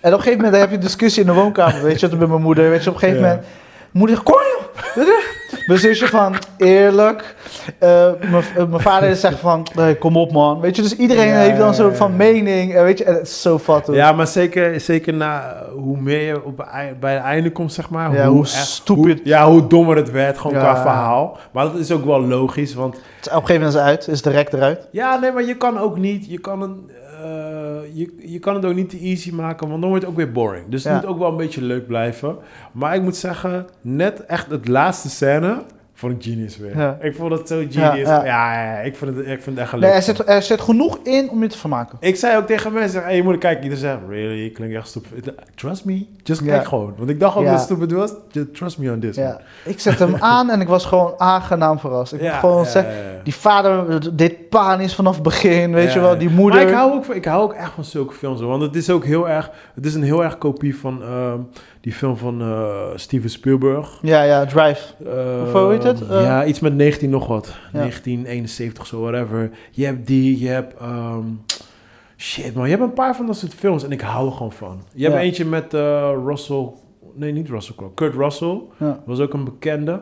En 0.00 0.12
op 0.12 0.18
een 0.18 0.24
gegeven 0.24 0.44
moment 0.44 0.62
heb 0.62 0.70
je 0.70 0.78
discussie 0.78 1.20
in 1.22 1.28
de 1.28 1.34
woonkamer, 1.34 1.82
weet 1.82 2.00
je, 2.00 2.08
met 2.08 2.28
mijn 2.28 2.42
moeder. 2.42 2.70
Weet 2.70 2.84
je, 2.84 2.88
op 2.88 2.94
een 2.94 3.00
gegeven 3.00 3.22
moment, 3.22 3.44
moeder 3.90 4.22
kom 4.22 4.34
joh! 4.34 5.06
Weet 5.70 5.80
je? 5.80 5.86
Mijn 5.86 5.96
zusje 5.96 6.06
van, 6.08 6.34
eerlijk. 6.56 7.34
Eh, 7.78 7.88
mijn- 8.30 8.44
eh, 8.56 8.64
Mijn 8.68 8.80
vader 8.82 9.16
zegt 9.16 9.38
van, 9.38 9.66
kom 9.98 10.16
op 10.16 10.32
man. 10.32 10.60
Weet 10.60 10.76
je, 10.76 10.82
dus 10.82 10.96
iedereen 10.96 11.28
Ja, 11.28 11.34
heeft 11.38 11.58
dan 11.58 11.74
zo 11.74 11.90
van 11.90 12.16
mening. 12.16 12.74
En 12.74 12.84
weet 12.84 12.98
je, 12.98 13.04
en 13.04 13.14
het 13.14 13.26
is 13.26 13.42
zo 13.42 13.58
fat. 13.58 13.88
Ja, 13.92 14.12
maar 14.12 14.26
zeker, 14.26 14.80
zeker 14.80 15.14
na 15.14 15.40
eh, 15.52 15.72
hoe 15.72 16.00
meer 16.00 16.22
je 16.22 16.44
op, 16.44 16.66
bij 17.00 17.14
het 17.14 17.22
einde 17.22 17.50
komt, 17.52 17.72
zeg 17.72 17.90
maar. 17.90 18.12
Ja, 18.14 18.26
hoe 18.26 18.42
echt- 18.42 18.52
stupid. 18.66 19.18
hoe- 19.18 19.28
ja, 19.28 19.46
hoe 19.50 19.66
dommer 19.66 19.96
het 19.96 20.10
werd, 20.10 20.38
gewoon 20.38 20.56
Ja. 20.56 20.62
qua 20.72 20.80
verhaal. 20.82 21.38
Maar 21.52 21.64
dat 21.64 21.74
is 21.74 21.90
ook 21.92 22.04
wel 22.04 22.20
logisch, 22.26 22.74
want... 22.74 22.94
Het 22.94 23.26
is- 23.26 23.32
Op 23.32 23.40
een 23.40 23.46
gegeven 23.46 23.54
moment 23.54 23.74
is 23.74 23.80
het 23.80 23.88
uit, 23.90 24.08
is 24.08 24.22
de 24.22 24.30
rek 24.30 24.52
eruit. 24.52 24.88
Ja, 24.90 25.18
nee, 25.18 25.32
maar 25.32 25.44
je 25.44 25.56
kan 25.56 25.78
ook 25.78 25.96
niet... 25.98 26.26
Je 26.30 26.38
kan, 26.40 26.62
een, 26.62 26.90
eh, 26.90 26.99
je, 27.92 28.14
je 28.18 28.38
kan 28.38 28.54
het 28.54 28.64
ook 28.64 28.74
niet 28.74 28.90
te 28.90 28.98
easy 28.98 29.32
maken, 29.34 29.68
want 29.68 29.80
dan 29.80 29.90
wordt 29.90 30.04
het 30.04 30.12
ook 30.12 30.18
weer 30.18 30.32
boring. 30.32 30.68
Dus 30.68 30.84
het 30.84 30.92
Ja. 30.92 30.98
moet 30.98 31.08
ook 31.08 31.18
wel 31.18 31.30
een 31.30 31.36
beetje 31.36 31.62
leuk 31.62 31.86
blijven. 31.86 32.36
Maar 32.72 32.94
ik 32.94 33.02
moet 33.02 33.16
zeggen, 33.16 33.66
net 33.80 34.26
echt 34.26 34.50
het 34.50 34.68
laatste 34.68 35.08
scène... 35.10 35.62
Vond 36.00 36.12
ik 36.12 36.22
genius 36.32 36.56
weer. 36.58 36.76
Ja. 36.78 36.98
Ik 37.00 37.14
vond 37.14 37.32
het 37.32 37.48
zo 37.48 37.56
genius. 37.70 38.08
Ja, 38.08 38.78
ik, 38.78 38.96
vond 38.96 39.16
het, 39.16 39.26
ik 39.26 39.42
vind 39.42 39.44
het 39.44 39.58
echt 39.58 39.72
een 39.72 39.78
Nee, 39.80 39.88
leuk. 39.88 39.98
er 39.98 40.02
zit, 40.02 40.28
er 40.28 40.42
zit 40.42 40.60
genoeg 40.60 40.98
in 41.02 41.30
om 41.30 41.42
je 41.42 41.48
te 41.48 41.58
vermaken. 41.58 41.96
Ik 42.00 42.16
zei 42.16 42.36
ook 42.36 42.46
tegen 42.46 42.72
mensen, 42.72 43.02
hey, 43.02 43.16
je 43.16 43.22
moet 43.22 43.38
kijken. 43.38 43.62
Iedereen 43.62 43.84
zegt, 43.84 43.98
really, 44.08 44.50
klinkt 44.50 44.74
echt 44.76 44.88
stupid. 44.88 45.32
Trust 45.54 45.84
me, 45.84 46.06
just 46.22 46.44
kijk 46.44 46.66
gewoon. 46.66 46.94
Want 46.96 47.10
ik 47.10 47.20
dacht 47.20 47.36
ook 47.36 47.44
dat 47.44 47.52
het 47.52 47.62
stupid 47.62 47.92
was. 47.92 48.12
Just 48.30 48.54
trust 48.54 48.78
me 48.78 48.90
on 48.92 49.00
this. 49.00 49.16
Ja. 49.16 49.40
Ik 49.64 49.80
zet 49.80 49.98
hem 49.98 50.16
aan 50.36 50.50
en 50.50 50.60
ik 50.60 50.68
was 50.68 50.84
gewoon 50.84 51.14
aangenaam 51.16 51.78
verrast. 51.78 52.12
Ik 52.12 52.20
moet 52.20 52.30
gewoon 52.30 52.66
zeggen, 52.66 52.94
ja. 52.94 53.00
die 53.24 53.34
vader 53.34 54.16
deed 54.16 54.48
panisch 54.48 54.94
vanaf 54.94 55.14
het 55.14 55.22
begin, 55.22 55.72
weet 55.72 55.92
je 55.92 56.00
wel. 56.00 56.18
Die 56.18 56.30
moeder. 56.30 56.60
Maar 56.60 56.68
ik 56.68 56.74
hou, 56.74 56.92
ook, 56.92 57.04
van- 57.04 57.14
ik 57.14 57.24
hou 57.24 57.42
ook 57.42 57.52
echt 57.52 57.72
van 57.72 57.84
zulke 57.84 58.14
films. 58.14 58.40
Want 58.40 58.62
het 58.62 58.76
is 58.76 58.90
ook 58.90 59.04
heel 59.04 59.28
erg... 59.28 59.50
Het 59.74 59.86
is 59.86 59.94
een 59.94 60.02
heel 60.02 60.24
erg 60.24 60.38
kopie 60.38 60.76
van 60.78 61.02
ehm, 61.02 61.38
die 61.80 61.92
film 61.92 62.16
van 62.16 62.40
eh, 62.40 62.70
Steven 62.94 63.30
Spielberg. 63.30 63.98
Ja, 64.02 64.22
ja, 64.22 64.46
Drive. 64.46 64.94
Of 65.44 65.52
hoe 65.52 65.70
heet 65.72 65.82
het? 65.82 66.08
Eh, 66.08 66.22
ja, 66.22 66.44
iets 66.44 66.60
met 66.60 66.74
19 66.74 67.10
nog 67.10 67.26
wat. 67.26 67.46
Ja. 67.72 67.78
1971 67.78 68.86
zo, 68.86 69.00
whatever. 69.00 69.50
Je 69.70 69.84
hebt 69.84 70.06
die, 70.06 70.40
je 70.40 70.48
hebt... 70.48 70.74
ehm, 70.80 71.24
shit 72.16 72.54
man, 72.54 72.64
je 72.64 72.70
hebt 72.70 72.82
een 72.82 72.92
paar 72.92 73.16
van 73.16 73.26
dat 73.26 73.36
soort 73.36 73.54
films 73.54 73.84
en 73.84 73.92
ik 73.92 74.00
hou 74.00 74.26
er 74.26 74.32
gewoon 74.32 74.52
van. 74.52 74.82
Je 74.94 75.02
hebt 75.04 75.14
Ja. 75.16 75.20
eentje 75.22 75.44
met 75.44 75.72
Russell... 76.24 76.68
Nee, 77.14 77.32
niet 77.32 77.48
Russell 77.48 77.74
Crowe. 77.76 77.94
Kurt 77.94 78.14
Russell. 78.14 78.60
Ja. 78.76 79.00
was 79.06 79.20
ook 79.20 79.32
een 79.32 79.44
bekende. 79.44 80.00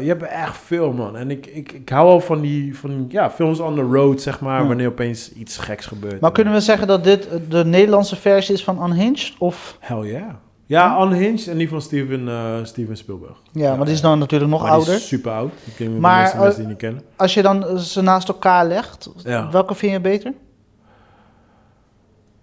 Je 0.00 0.04
hebt 0.06 0.22
echt 0.22 0.56
veel, 0.56 0.92
man. 0.92 1.16
En 1.16 1.30
ik, 1.30 1.46
ik, 1.46 1.72
ik 1.72 1.88
hou 1.88 2.06
wel 2.08 2.20
van 2.20 2.40
die, 2.40 2.78
van 2.78 3.06
ja, 3.08 3.30
films 3.30 3.60
on 3.60 3.74
the 3.74 3.80
road, 3.82 4.20
zeg 4.20 4.40
maar, 4.40 4.66
wanneer 4.66 4.88
opeens 4.88 5.32
iets 5.32 5.56
geks 5.58 5.86
gebeurt. 5.86 6.20
Maar 6.20 6.32
kunnen 6.32 6.52
we 6.52 6.60
zeggen 6.60 6.86
dat 6.86 7.04
dit 7.04 7.28
de 7.48 7.64
Nederlandse 7.64 8.16
versie 8.16 8.54
is 8.54 8.64
van 8.64 8.84
Unhinged? 8.84 9.32
Of, 9.38 9.76
Hell 9.80 10.00
yeah. 10.06 10.30
Ja, 10.66 11.02
Unhinged 11.02 11.48
en 11.48 11.56
die 11.56 11.68
van 11.68 11.82
Steven, 11.82 12.28
eh, 12.28 12.54
Steven 12.62 12.96
Spielberg. 12.96 13.36
ja, 13.52 13.76
maar 13.76 13.84
die 13.84 13.94
is 13.94 14.00
dan 14.00 14.18
natuurlijk 14.18 14.50
nog 14.50 14.60
Maar 14.60 14.70
die 14.70 14.78
ouder. 14.78 14.94
is 14.94 15.08
super 15.08 15.32
oud. 15.32 15.52
Ik 15.64 15.74
ken 15.76 15.94
de 15.94 16.00
Maar, 16.00 16.30
eh, 16.32 16.38
mensen 16.40 16.58
die 16.58 16.68
niet 16.68 16.76
kennen. 16.76 17.02
Als 17.16 17.34
je 17.34 17.42
dan 17.42 17.78
ze 17.78 18.02
naast 18.02 18.28
elkaar 18.28 18.66
legt, 18.66 19.10
Ja. 19.24 19.50
welke 19.50 19.74
vind 19.74 19.92
je 19.92 20.00
beter? 20.00 20.32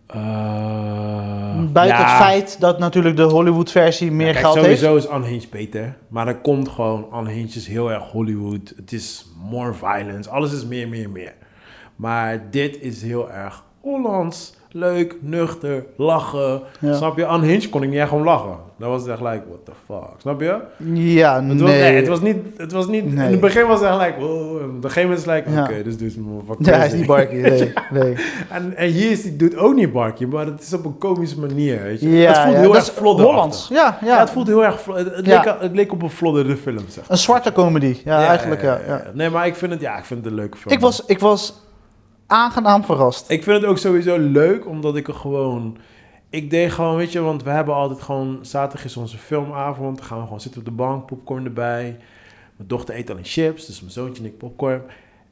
Eh, 0.07 1.63
Buiten 1.71 1.97
ja, 1.97 2.03
het 2.15 2.23
feit 2.23 2.59
dat 2.59 2.79
natuurlijk 2.79 3.15
de 3.15 3.23
Hollywood-versie 3.23 4.11
meer 4.11 4.31
kijk, 4.31 4.45
geld 4.45 4.55
heeft. 4.55 4.79
sowieso 4.79 4.95
is 5.09 5.15
Unhinged 5.17 5.49
beter. 5.49 5.97
Maar 6.07 6.27
er 6.27 6.37
komt 6.37 6.69
gewoon... 6.69 7.07
Unhinged 7.19 7.55
is 7.55 7.67
heel 7.67 7.91
erg 7.91 8.03
Hollywood. 8.03 8.73
Het 8.75 8.91
is 8.91 9.25
more 9.49 9.73
violence. 9.73 10.29
Alles 10.29 10.53
is 10.53 10.65
meer, 10.65 10.87
meer, 10.89 11.09
meer. 11.09 11.33
Maar 11.95 12.41
dit 12.51 12.81
is 12.81 13.01
heel 13.01 13.31
erg 13.31 13.63
Hollands, 13.81 14.53
leuk, 14.73 15.15
nuchter, 15.19 15.85
lachen. 15.95 16.61
Ja. 16.79 16.93
Snap 16.93 17.17
je? 17.17 17.23
Unhinged 17.23 17.69
kon 17.69 17.83
ik 17.83 17.89
niet 17.89 17.99
echt 17.99 18.09
gewoon 18.09 18.23
lachen. 18.23 18.55
Dat 18.77 18.89
was 18.89 19.07
echt 19.07 19.19
like, 19.19 19.41
what 19.47 19.65
the 19.65 19.71
fuck. 19.85 20.09
Snap 20.17 20.41
je? 20.41 20.57
Ja, 20.93 21.35
Het 21.35 21.43
nee. 21.45 21.57
was, 21.59 21.69
nee, 21.69 21.95
het 21.95 22.07
was 22.07 22.21
niet, 22.21 22.37
het 22.57 22.71
was 22.71 22.87
niet, 22.87 23.13
Nee. 23.13 23.25
in 23.25 23.31
het 23.31 23.39
begin 23.39 23.67
was 23.67 23.79
het 23.79 23.89
echt 23.89 23.99
like, 23.99 24.19
wow. 24.19 24.55
Op 24.55 24.61
een 24.61 24.81
gegeven 24.81 25.01
moment 25.01 25.19
is 25.19 25.25
het 25.25 25.35
like, 25.35 25.51
Ja. 25.51 25.63
oké, 25.63 25.83
dus 25.83 25.97
doe 25.97 26.09
me 26.23 26.41
fuck 26.47 26.65
Ja, 26.65 26.77
hij 26.77 26.87
is 26.87 26.93
niet 26.93 27.05
Barky. 27.05 27.35
Nee, 27.35 27.73
nee. 27.99 28.15
En, 28.49 28.75
en 28.75 28.89
hier 28.89 29.11
is 29.11 29.21
die 29.23 29.35
doet 29.35 29.55
ook 29.57 29.75
niet 29.75 29.91
barkie, 29.93 30.27
maar 30.27 30.45
het 30.45 30.61
is 30.61 30.73
op 30.73 30.85
een 30.85 30.97
komische 30.97 31.39
manier, 31.39 31.81
weet 31.83 31.99
je. 32.01 32.09
Ja, 32.09 32.27
het 32.27 32.37
voelt 32.37 32.53
ja, 32.53 32.59
heel 32.59 32.75
erg 32.75 32.83
is 32.83 32.89
vlodder. 32.89 33.25
Hollands. 33.25 33.67
Ja, 33.67 33.97
ja. 34.05 34.19
Het 34.19 34.29
voelt 34.29 34.47
heel 34.47 34.63
erg 34.63 34.85
het, 34.85 35.27
leek, 35.27 35.55
het 35.59 35.75
leek 35.75 35.91
op 35.91 36.01
een 36.01 36.09
flodderde 36.09 36.57
film, 36.57 36.83
zeg. 36.87 37.03
Een 37.09 37.17
zwarte 37.17 37.51
comedy. 37.51 37.97
Ja, 38.05 38.25
eigenlijk 38.27 38.61
ja. 38.61 38.79
ja. 38.87 39.03
Nee, 39.13 39.29
maar 39.29 39.47
ik 39.47 39.55
vind 39.55 39.71
het, 39.71 39.81
ja, 39.81 39.97
ik 39.97 40.05
vind 40.05 40.19
het 40.23 40.29
een 40.29 40.39
leuke 40.39 40.57
film. 40.57 40.73
Ik, 40.73 40.79
was, 40.79 41.05
ik 41.05 41.19
was 41.19 41.53
aangenaam 42.31 42.83
verrast. 42.83 43.29
Ik 43.29 43.43
vind 43.43 43.61
het 43.61 43.69
ook 43.69 43.77
sowieso 43.77 44.17
leuk, 44.17 44.67
omdat 44.67 44.95
ik 44.95 45.07
er 45.07 45.13
gewoon... 45.13 45.77
Ik 46.29 46.49
deed 46.49 46.71
gewoon, 46.71 46.95
weet 46.95 47.11
je, 47.11 47.21
want 47.21 47.43
we 47.43 47.49
hebben 47.49 47.73
altijd 47.73 48.01
gewoon... 48.01 48.39
Zaterdag 48.41 48.85
is 48.85 48.97
onze 48.97 49.17
filmavond. 49.17 49.97
Dan 49.97 50.05
gaan 50.05 50.17
we 50.17 50.23
gewoon 50.23 50.41
zitten 50.41 50.59
op 50.59 50.65
de 50.65 50.73
bank, 50.73 51.05
popcorn 51.05 51.45
erbij. 51.45 51.97
Mijn 52.55 52.69
dochter 52.69 52.95
eet 52.95 53.09
alleen 53.09 53.25
chips, 53.25 53.65
dus 53.65 53.79
mijn 53.79 53.91
zoontje 53.91 54.23
en 54.23 54.29
ik 54.29 54.37
popcorn. 54.37 54.81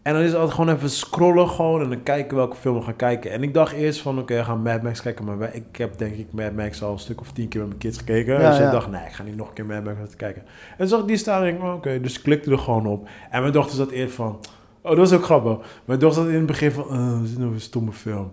En 0.02 0.14
dan 0.14 0.24
is 0.24 0.30
het 0.30 0.38
altijd 0.38 0.56
gewoon 0.56 0.76
even 0.76 0.90
scrollen 0.90 1.50
gewoon 1.50 1.82
en 1.82 1.90
dan 1.90 2.04
kijken 2.04 2.38
welke 2.38 2.56
film 2.56 2.76
we 2.76 2.82
gaan 2.82 2.96
kijken. 2.96 3.32
En 3.32 3.44
ik 3.44 3.54
dacht 3.54 3.74
eerst 3.74 4.02
van, 4.02 4.20
oké, 4.20 4.36
we 4.36 4.44
gaan 4.44 4.62
Mad 4.62 4.82
Max 4.82 5.02
kijken. 5.02 5.26
Maar 5.26 5.56
ik 5.56 5.78
heb 5.78 5.98
denk 5.98 6.16
ik 6.16 6.28
Mad 6.32 6.54
Max 6.54 6.84
al 6.84 6.92
een 6.92 7.00
stuk 7.00 7.22
of 7.22 7.32
tien 7.32 7.48
keer 7.48 7.60
met 7.60 7.70
mijn 7.70 7.80
kids 7.80 7.98
gekeken. 7.98 8.34
Ja, 8.34 8.50
dus 8.50 8.58
ja. 8.58 8.66
ik 8.66 8.72
dacht, 8.72 8.90
nee, 8.90 9.06
ik 9.06 9.12
ga 9.12 9.24
niet 9.24 9.36
nog 9.36 9.48
een 9.48 9.54
keer 9.54 9.66
Mad 9.66 9.84
Max 9.84 10.00
laten 10.00 10.18
kijken. 10.18 10.44
En 10.78 10.88
zag 10.88 11.00
ik 11.00 11.08
die 11.08 11.18
staan 11.18 11.44
en 11.44 11.56
ik, 11.56 11.62
oh, 11.62 11.74
oké, 11.74 12.02
dus 12.02 12.18
ik 12.18 12.24
klikte 12.24 12.52
er 12.52 12.58
gewoon 12.58 12.86
op. 12.86 13.08
En 13.30 13.42
mijn 13.42 13.54
dochter 13.54 13.76
zat 13.76 13.90
eerst 13.90 14.16
van, 14.16 14.40
oh, 14.90 14.96
dat 14.98 15.10
was 15.10 15.14
ook 15.14 15.24
grappig. 15.24 15.58
Mijn 15.86 16.00
dochter 16.00 16.22
zat 16.24 16.32
in 16.32 16.38
het 16.38 16.46
begin 16.46 16.72
van, 16.72 16.84
is 17.24 17.38
nou 17.38 17.54
een 17.54 17.62
stomme 17.62 17.92
film. 17.92 18.32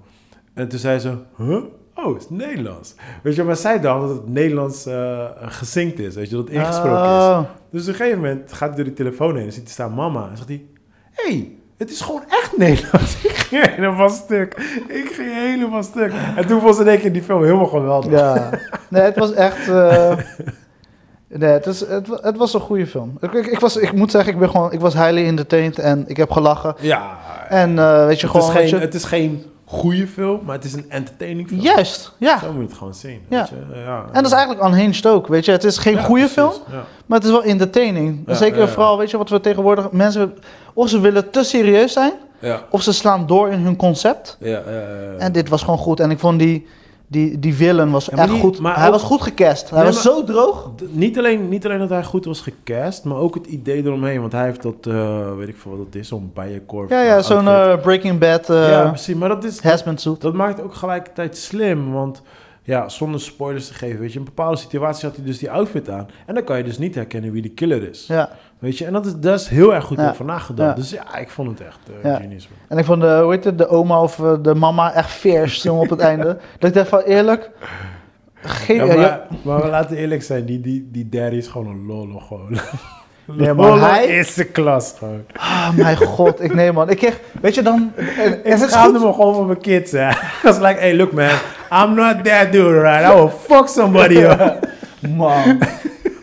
En 0.54 0.68
toen 0.68 0.78
zei 0.78 0.98
ze, 0.98 1.14
huh? 1.36 1.58
Oh, 1.94 2.12
het 2.12 2.22
is 2.22 2.30
Nederlands. 2.30 2.94
Weet 3.22 3.34
je, 3.34 3.42
maar 3.42 3.56
zij 3.56 3.80
dacht 3.80 4.00
dat 4.00 4.10
het 4.10 4.28
Nederlands 4.28 4.86
eh 4.86 5.24
gezinkt 5.40 5.98
is. 5.98 6.14
Weet 6.14 6.28
je, 6.30 6.36
dat 6.36 6.44
het 6.44 6.54
ingesproken 6.54 7.00
is. 7.02 7.24
Oh. 7.24 7.40
Dus 7.70 7.82
op 7.82 7.88
een 7.88 7.94
gegeven 7.94 8.18
moment 8.18 8.52
gaat 8.52 8.68
hij 8.68 8.76
door 8.76 8.84
die 8.84 8.94
telefoon 8.94 9.36
heen 9.36 9.46
en 9.46 9.52
ziet 9.52 9.64
er 9.64 9.70
staan 9.70 9.94
mama. 9.94 10.28
En 10.30 10.36
zegt 10.36 10.48
hij, 10.48 10.64
hé, 11.12 11.30
hey, 11.30 11.52
het 11.76 11.90
is 11.90 12.00
gewoon 12.00 12.22
echt 12.28 12.56
Nederlands. 12.56 13.22
ik 13.24 13.36
ging 13.36 13.64
helemaal 13.74 14.08
stuk. 14.08 14.54
Ik 14.88 15.08
ging 15.12 15.34
helemaal 15.34 15.82
stuk. 15.82 16.12
En 16.36 16.46
toen 16.46 16.60
vond 16.60 16.74
ze 16.74 16.80
in 16.80 16.88
één 16.88 17.00
keer 17.00 17.12
die 17.12 17.22
film 17.22 17.42
helemaal 17.42 17.66
geweldig. 17.66 18.10
Ja. 18.10 18.50
Nee, 18.88 19.02
het 19.02 19.18
was 19.18 19.32
echt... 19.32 19.68
eh, 19.68 20.16
Nee, 21.28 21.50
het, 21.50 21.66
is, 21.66 21.80
het, 21.86 22.08
wa- 22.08 22.18
het 22.22 22.36
was 22.36 22.54
een 22.54 22.60
goede 22.60 22.86
film. 22.86 23.18
Ik, 23.20 23.32
ik, 23.32 23.46
ik 23.46 23.60
was, 23.60 23.76
ik 23.76 23.92
moet 23.92 24.10
zeggen, 24.10 24.32
ik, 24.32 24.38
ben 24.38 24.50
gewoon, 24.50 24.72
ik 24.72 24.80
was 24.80 24.94
highly 24.94 25.26
entertained 25.26 25.78
en 25.78 26.04
ik 26.06 26.16
heb 26.16 26.30
gelachen. 26.30 26.74
Ja, 26.80 27.18
En 27.48 27.78
eh, 27.78 28.06
weet 28.06 28.20
je, 28.20 28.26
het, 28.26 28.36
is 28.36 28.42
gewoon... 28.42 28.46
weet 28.56 28.68
geen, 28.70 28.78
je- 28.78 28.84
het 28.84 28.94
is 28.94 29.04
geen 29.04 29.44
goede 29.64 30.06
film, 30.06 30.40
maar 30.44 30.54
het 30.54 30.64
is 30.64 30.72
een 30.72 30.84
entertaining 30.88 31.48
film. 31.48 31.60
Juist, 31.60 32.12
ja. 32.18 32.38
Zo 32.38 32.46
moet 32.52 32.62
je 32.62 32.68
het 32.68 32.76
gewoon 32.78 32.94
zien. 32.94 33.20
Ja. 33.28 33.38
Weet 33.38 33.48
je? 33.48 33.80
Ja. 33.80 33.98
En 34.06 34.22
dat 34.22 34.26
is 34.26 34.32
eigenlijk 34.32 34.66
unhinged 34.66 35.06
ook, 35.06 35.26
weet 35.26 35.44
je. 35.44 35.52
Het 35.52 35.64
is 35.64 35.78
geen 35.78 35.94
Ja, 35.94 36.02
goede 36.02 36.20
precies. 36.28 36.38
film, 36.38 36.52
Ja. 36.70 36.84
maar 37.06 37.18
het 37.18 37.26
is 37.26 37.32
wel 37.32 37.42
entertaining. 37.42 38.22
Zeker 38.26 38.68
vooral, 38.68 38.98
weet 38.98 39.10
je, 39.10 39.16
wat 39.16 39.28
we 39.30 39.40
tegenwoordig... 39.40 39.90
Mensen, 39.90 40.34
of 40.74 40.88
ze 40.88 41.00
willen 41.00 41.30
te 41.30 41.44
serieus 41.44 41.92
zijn, 41.92 42.12
of 42.70 42.82
ze 42.82 42.92
slaan 42.92 43.26
door 43.26 43.48
in 43.50 43.58
hun 43.58 43.76
concept. 43.76 44.36
Ja. 44.40 44.62
En 45.18 45.32
dit 45.32 45.48
was 45.48 45.62
gewoon 45.62 45.78
goed. 45.78 46.00
En 46.00 46.10
ik 46.10 46.18
vond 46.18 46.38
die, 46.38 46.66
die, 47.08 47.38
die 47.38 47.54
villain 47.54 47.90
was 47.90 48.04
Ja, 48.06 48.16
echt 48.16 48.28
die- 48.30 48.40
goed. 48.40 48.58
maar 48.58 48.76
Hij 48.76 48.86
ook- 48.86 48.92
was 48.92 49.02
goed 49.02 49.22
gecast. 49.22 49.70
Hij 49.70 49.78
Nee, 49.78 49.86
was 49.92 50.04
maar- 50.04 50.14
zo 50.14 50.24
droog. 50.24 50.70
Niet 50.90 51.18
alleen, 51.18 51.48
niet 51.48 51.64
alleen 51.66 51.78
dat 51.78 51.88
hij 51.88 52.04
goed 52.04 52.24
was 52.24 52.40
gecast, 52.40 53.04
maar 53.04 53.16
ook 53.16 53.34
het 53.34 53.46
idee 53.46 53.84
eromheen. 53.84 54.20
Want 54.20 54.32
hij 54.32 54.44
heeft 54.44 54.62
dat, 54.62 54.86
eh, 54.86 55.36
weet 55.36 55.48
ik 55.48 55.56
veel 55.56 55.70
wat 55.76 55.92
dat 55.92 56.00
is, 56.00 56.08
zo'n 56.08 56.30
bijenkorf. 56.34 56.90
Ja, 56.90 57.02
ja, 57.02 57.16
eh, 57.16 57.22
zo'n 57.22 57.48
eh, 57.48 57.80
Breaking 57.80 58.18
Bad 58.18 58.46
ja, 58.46 58.88
precies. 58.88 59.14
Maar 59.14 59.28
dat, 59.28 59.44
is, 59.44 59.60
suit. 59.94 60.20
dat 60.20 60.32
maakt 60.34 60.62
ook 60.62 60.74
gelijkertijd 60.74 61.36
slim. 61.36 61.92
Want 61.92 62.22
ja, 62.62 62.88
zonder 62.88 63.20
spoilers 63.20 63.66
te 63.66 63.74
geven, 63.74 63.98
weet 64.00 64.08
je, 64.12 64.18
in 64.18 64.24
een 64.26 64.32
bepaalde 64.34 64.56
situatie 64.56 65.06
had 65.06 65.16
hij 65.16 65.24
dus 65.24 65.38
die 65.38 65.50
outfit 65.50 65.90
aan. 65.90 66.06
En 66.26 66.34
dan 66.34 66.44
kan 66.44 66.56
je 66.58 66.64
dus 66.64 66.78
niet 66.78 66.94
herkennen 66.94 67.32
wie 67.32 67.42
die 67.42 67.50
killer 67.50 67.88
is. 67.90 68.04
Ja. 68.08 68.30
Weet 68.58 68.78
je, 68.78 68.84
en 68.84 68.92
dat 68.92 69.06
is, 69.06 69.14
dat 69.16 69.40
is 69.40 69.48
heel 69.48 69.74
erg 69.74 69.84
goed 69.84 69.96
Ja. 69.98 70.10
over 70.10 70.24
nagedacht. 70.24 70.68
Ja. 70.68 70.74
Dus 70.82 70.90
ja, 70.90 71.16
ik 71.16 71.30
vond 71.30 71.48
het 71.50 71.60
echt 71.66 71.78
eh 72.02 72.10
Ja. 72.10 72.16
genius. 72.16 72.48
man. 72.48 72.58
En 72.68 72.78
ik 72.78 72.84
vond 72.84 73.00
de, 73.00 73.18
hoe 73.22 73.32
heet 73.32 73.44
het, 73.44 73.58
de 73.58 73.68
oma 73.68 74.00
of 74.02 74.18
eh, 74.18 74.32
de 74.42 74.54
mama 74.54 74.92
echt 74.92 75.10
fierce 75.10 75.72
op 75.72 75.90
het 75.90 76.00
einde. 76.10 76.38
Dat 76.58 76.68
ik 76.70 76.74
dacht 76.76 76.88
van 76.88 77.00
eerlijk. 77.00 77.50
Geen, 78.40 78.86
Ja, 78.86 78.94
maar, 78.96 79.20
maar 79.42 79.62
we 79.62 79.68
laten 79.68 79.96
eerlijk 79.96 80.22
zijn, 80.22 80.44
die, 80.44 80.60
die, 80.60 80.88
die 80.92 81.08
daddy 81.08 81.36
is 81.36 81.46
gewoon 81.48 81.66
een 81.66 81.86
lolo 81.86 82.18
gewoon. 82.18 82.58
Nee, 83.36 83.52
maar 83.54 83.90
hij- 83.90 84.06
eerste 84.06 84.44
klas 84.44 84.94
gewoon. 84.98 85.22
ah, 85.36 85.70
mijn 85.76 85.96
god, 85.96 86.42
ik 86.42 86.54
nee 86.54 86.72
man. 86.72 86.90
Ik 86.90 86.96
kreeg, 86.96 87.20
weet 87.40 87.54
je 87.54 87.62
dan, 87.62 87.92
en, 88.18 88.44
Ik 88.44 88.56
schaamde 88.56 88.98
me 88.98 89.12
gewoon 89.12 89.34
voor 89.34 89.46
mijn 89.46 89.60
kids, 89.60 89.92
hè. 89.92 90.08
I 90.10 90.14
was 90.42 90.58
like, 90.58 90.78
hey, 90.78 90.96
look 90.96 91.12
man, 91.12 91.30
I'm 91.72 91.94
not 91.94 92.24
that 92.24 92.52
dude, 92.52 92.80
right? 92.80 93.12
I 93.12 93.14
will 93.14 93.28
fuck 93.28 93.68
somebody 93.68 94.16
up. 94.22 94.68
Man. 95.16 95.58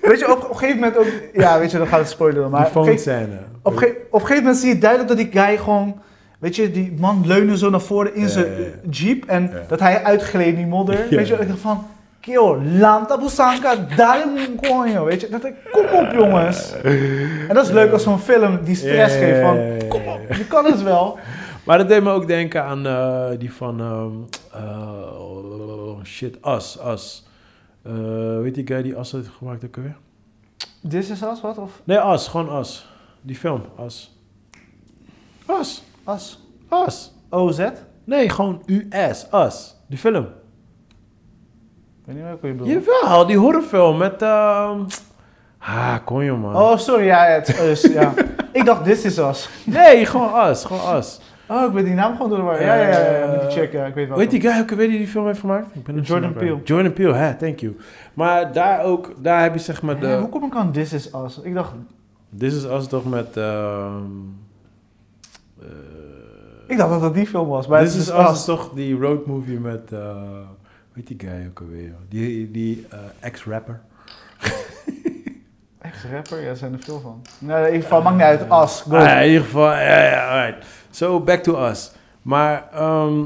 Weet 0.10 0.20
je, 0.20 0.32
op, 0.32 0.44
op 0.44 0.50
een 0.50 0.56
gegeven 0.58 0.80
moment 0.80 0.98
ook, 0.98 1.08
ja 1.34 1.60
weet 1.60 1.72
je, 1.72 1.78
dan 1.78 1.88
gaat 1.88 2.00
het 2.00 2.10
spoileren. 2.10 2.50
Maar 2.50 2.66
op 2.68 2.76
een 2.76 2.84
gegeven- 2.84 3.02
scène. 3.02 3.38
op, 3.62 3.74
op 3.74 3.82
een 3.84 4.20
gegeven 4.20 4.36
moment 4.36 4.58
zie 4.58 4.70
je 4.70 4.78
duidelijk 4.78 5.10
dat 5.10 5.18
die 5.18 5.42
guy 5.42 5.58
gewoon, 5.58 6.02
weet 6.40 6.56
je, 6.56 6.72
die 6.72 6.94
man 7.00 7.24
leunde 7.26 7.58
zo 7.58 7.70
naar 7.70 7.82
voren 7.82 8.16
in 8.16 8.22
Ja, 8.22 8.28
zijn 8.28 8.46
ja, 8.46 8.58
ja. 8.60 8.90
jeep. 8.90 9.26
En 9.26 9.52
dat 9.68 9.80
hij 9.80 10.04
uitgleed 10.04 10.48
in 10.48 10.56
die 10.56 10.66
modder. 10.66 10.98
Weet 11.10 11.28
je, 11.28 11.34
ik 11.36 11.48
dacht 11.48 11.60
van, 11.60 11.86
kill, 12.20 12.56
lanta 12.80 13.18
busanka, 13.18 13.76
daim 13.96 14.30
konjo. 14.62 15.06
Weet 15.06 15.22
je, 15.22 15.30
dat 15.30 15.46
ik, 15.46 15.54
kom 15.72 15.86
op 15.86 16.12
jongens. 16.14 16.74
En 17.48 17.54
dat 17.56 17.66
is 17.66 17.72
leuk 17.72 17.92
als 17.92 18.04
zo'n 18.04 18.20
film 18.20 18.60
die 18.64 18.76
stress 18.76 19.16
geeft 19.16 19.40
van, 19.42 19.60
kom 19.88 20.02
op, 20.08 20.20
je 20.38 20.46
kan 20.48 20.66
het 20.66 20.84
wel. 20.84 21.18
Maar 21.64 21.78
dat 21.78 21.88
deed 21.88 22.04
me 22.04 22.12
ook 22.12 22.28
denken 22.28 22.64
aan 22.64 22.86
eh, 22.88 23.26
die 23.40 23.54
van, 23.54 23.80
ehm, 23.80 24.64
eh, 24.64 26.04
shit, 26.04 26.38
Us, 26.48 26.78
Us. 26.88 27.24
Eh, 27.84 28.42
weet 28.42 28.56
die 28.56 28.68
guy 28.68 28.82
die 28.82 28.98
Us 28.98 29.12
heeft 29.12 29.28
gemaakt 29.28 29.66
ook 29.66 29.78
alweer? 29.78 29.98
This 30.90 31.10
is 31.10 31.22
Us, 31.22 31.42
wat? 31.42 31.58
Of 31.58 31.82
Nee, 31.84 31.98
Us, 31.98 32.28
gewoon 32.28 32.60
Us. 32.60 32.88
Die 33.22 33.36
film, 33.36 33.62
Us. 33.86 34.18
Us, 35.60 35.84
Us? 36.10 36.40
Us. 36.88 37.12
OZ? 37.30 37.68
Nee, 38.04 38.30
gewoon 38.30 38.62
US, 38.66 39.28
Us. 39.34 39.76
Die 39.88 39.98
film. 39.98 40.24
Ik 40.24 42.06
weet 42.06 42.16
niet 42.16 42.24
welke 42.24 42.48
je 42.48 42.54
bedoelt. 42.54 42.86
Jawel, 42.86 43.26
die 43.26 43.38
horrorfilm 43.38 43.98
met... 43.98 44.22
ehm 44.22 44.80
ah, 45.60 45.96
kon 46.06 46.24
je 46.24 46.32
man. 46.32 46.56
Oh, 46.56 46.78
sorry, 46.78 47.06
ja, 47.06 47.26
het 47.26 47.60
is 47.60 47.82
ja. 47.82 48.14
Ik 48.52 48.66
dacht 48.66 48.84
This 48.84 49.06
is 49.06 49.18
Us. 49.18 49.50
Nee, 49.66 50.06
gewoon 50.06 50.50
Us, 50.50 50.66
gewoon 50.66 50.98
Us. 50.98 51.20
Oh, 51.48 51.66
ik 51.68 51.74
ben 51.74 51.86
die 51.86 51.94
naam 51.94 52.12
gewoon 52.12 52.30
door 52.30 52.38
de 52.38 52.44
war. 52.44 52.62
Ja, 52.62 52.76
ja, 52.76 52.88
ja, 52.88 53.18
ja, 53.18 53.32
met 53.32 53.42
die 53.42 53.50
chick, 53.50 53.72
ja, 53.72 53.86
ik 53.86 53.94
weet 53.94 54.08
wel. 54.08 54.18
Weet 54.18 54.30
die 54.30 54.42
guy 54.42 54.60
ook 54.60 54.72
alweer 54.72 54.88
die 54.88 54.98
die 54.98 55.08
film 55.08 55.26
heeft 55.26 55.40
gemaakt? 55.40 55.76
Ik 55.76 55.84
ben 55.84 56.02
Jordan. 56.02 56.34
Peele. 56.34 56.60
Jordan 56.64 56.94
Peele, 56.94 57.14
hè, 57.14 57.36
thank 57.36 57.60
you. 57.60 57.78
Maar 58.14 58.54
daar 58.54 58.84
ook, 58.84 59.14
daar 59.18 59.42
heb 59.42 59.54
je 59.54 59.60
zeg 59.60 59.82
maar 59.82 60.00
de... 60.00 60.18
hoe 60.18 60.30
kom 60.30 60.44
ik 60.44 60.56
aan 60.56 60.72
This 60.72 60.94
is 60.94 61.14
Us? 61.26 61.40
Ik 61.40 61.54
dacht, 61.54 61.74
This 62.38 62.56
is 62.56 62.64
Us 62.64 62.88
toch 62.88 63.10
met... 63.10 63.38
ehm 63.38 64.04
eh, 65.60 65.68
ik 66.68 66.78
dacht 66.78 66.90
dat 66.90 67.02
dat 67.02 67.14
die 67.14 67.28
film 67.28 67.48
was. 67.48 67.68
Maar 67.68 67.84
This 67.84 67.96
is 67.96 68.10
Us 68.10 68.32
is 68.32 68.46
toch 68.46 68.72
die 68.74 68.98
road 68.98 69.26
movie 69.26 69.60
met... 69.60 69.92
eh 69.92 70.16
weet 70.94 71.08
die 71.08 71.20
guy 71.20 71.48
ook 71.50 71.60
alweer? 71.60 71.92
Die, 72.10 72.52
die 72.52 72.86
eh, 72.90 72.98
ex-rapper. 73.20 73.82
Ex-rapper? 75.94 76.42
Ja, 76.42 76.54
zijn 76.56 76.74
er 76.74 76.80
veel 76.80 77.00
van. 77.00 77.22
Nee, 77.40 77.58
in 77.60 77.66
ieder 77.66 77.82
geval, 77.82 78.02
maakt 78.02 78.16
niet 78.16 78.26
uit. 78.26 78.50
As, 78.50 78.82
go. 78.82 78.96
Ah, 78.96 79.04
ja, 79.06 79.20
in 79.20 79.28
ieder 79.28 79.44
geval, 79.46 79.70
ja, 79.72 80.04
ja, 80.04 80.30
alright. 80.30 80.66
So, 80.90 81.20
back 81.20 81.44
to 81.44 81.68
Us. 81.70 81.92
Maar, 82.22 82.68
ehm 82.74 83.24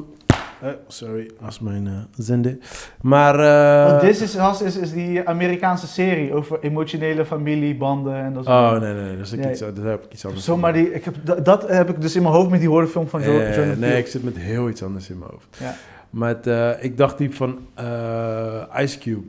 eh, 0.62 0.70
sorry, 0.88 1.32
als 1.46 1.60
mijn 1.60 1.88
eh 1.88 1.94
zender. 2.16 2.58
Maar, 3.02 3.40
eh 3.40 4.00
This 4.00 4.22
is 4.22 4.36
Us 4.36 4.62
is, 4.62 4.78
is 4.78 4.92
die 4.92 5.28
Amerikaanse 5.28 5.88
serie 5.88 6.34
over 6.34 6.60
emotionele 6.62 7.26
familiebanden 7.26 8.16
en 8.16 8.34
dat 8.34 8.46
soort 8.46 8.74
Oh, 8.74 8.80
nee, 8.82 8.94
nee, 8.94 9.18
dat, 9.18 9.26
is 9.26 9.32
Nee. 9.32 9.50
iets, 9.52 9.60
dat 9.60 9.78
heb 9.78 10.04
ik 10.04 10.14
iets 10.14 10.26
anders. 10.26 10.44
Zomaar 10.46 10.74
die, 10.74 10.94
ik 10.94 11.06
heb, 11.06 11.16
dat, 11.24 11.46
dat 11.46 11.68
heb 11.70 11.90
ik 11.90 12.02
dus 12.02 12.16
in 12.16 12.22
mijn 12.22 12.34
hoofd 12.34 12.50
met 12.50 12.60
die 12.60 12.70
horrorfilm 12.70 13.08
van 13.08 13.22
Jo- 13.22 13.28
Eh, 13.40 13.56
Jordan 13.56 13.74
Peele. 13.74 13.76
nee, 13.88 13.98
ik 13.98 14.08
zit 14.08 14.24
met 14.24 14.38
heel 14.38 14.70
iets 14.70 14.84
anders 14.84 15.10
in 15.10 15.18
mijn 15.18 15.32
hoofd. 15.32 15.58
Ja. 15.60 15.74
Met, 16.10 16.48
eh, 16.48 16.84
ik 16.84 16.98
dacht 16.98 17.18
die 17.18 17.36
van 17.36 17.58
eh, 17.74 18.64
Ice 18.78 19.00
Cube. 19.00 19.28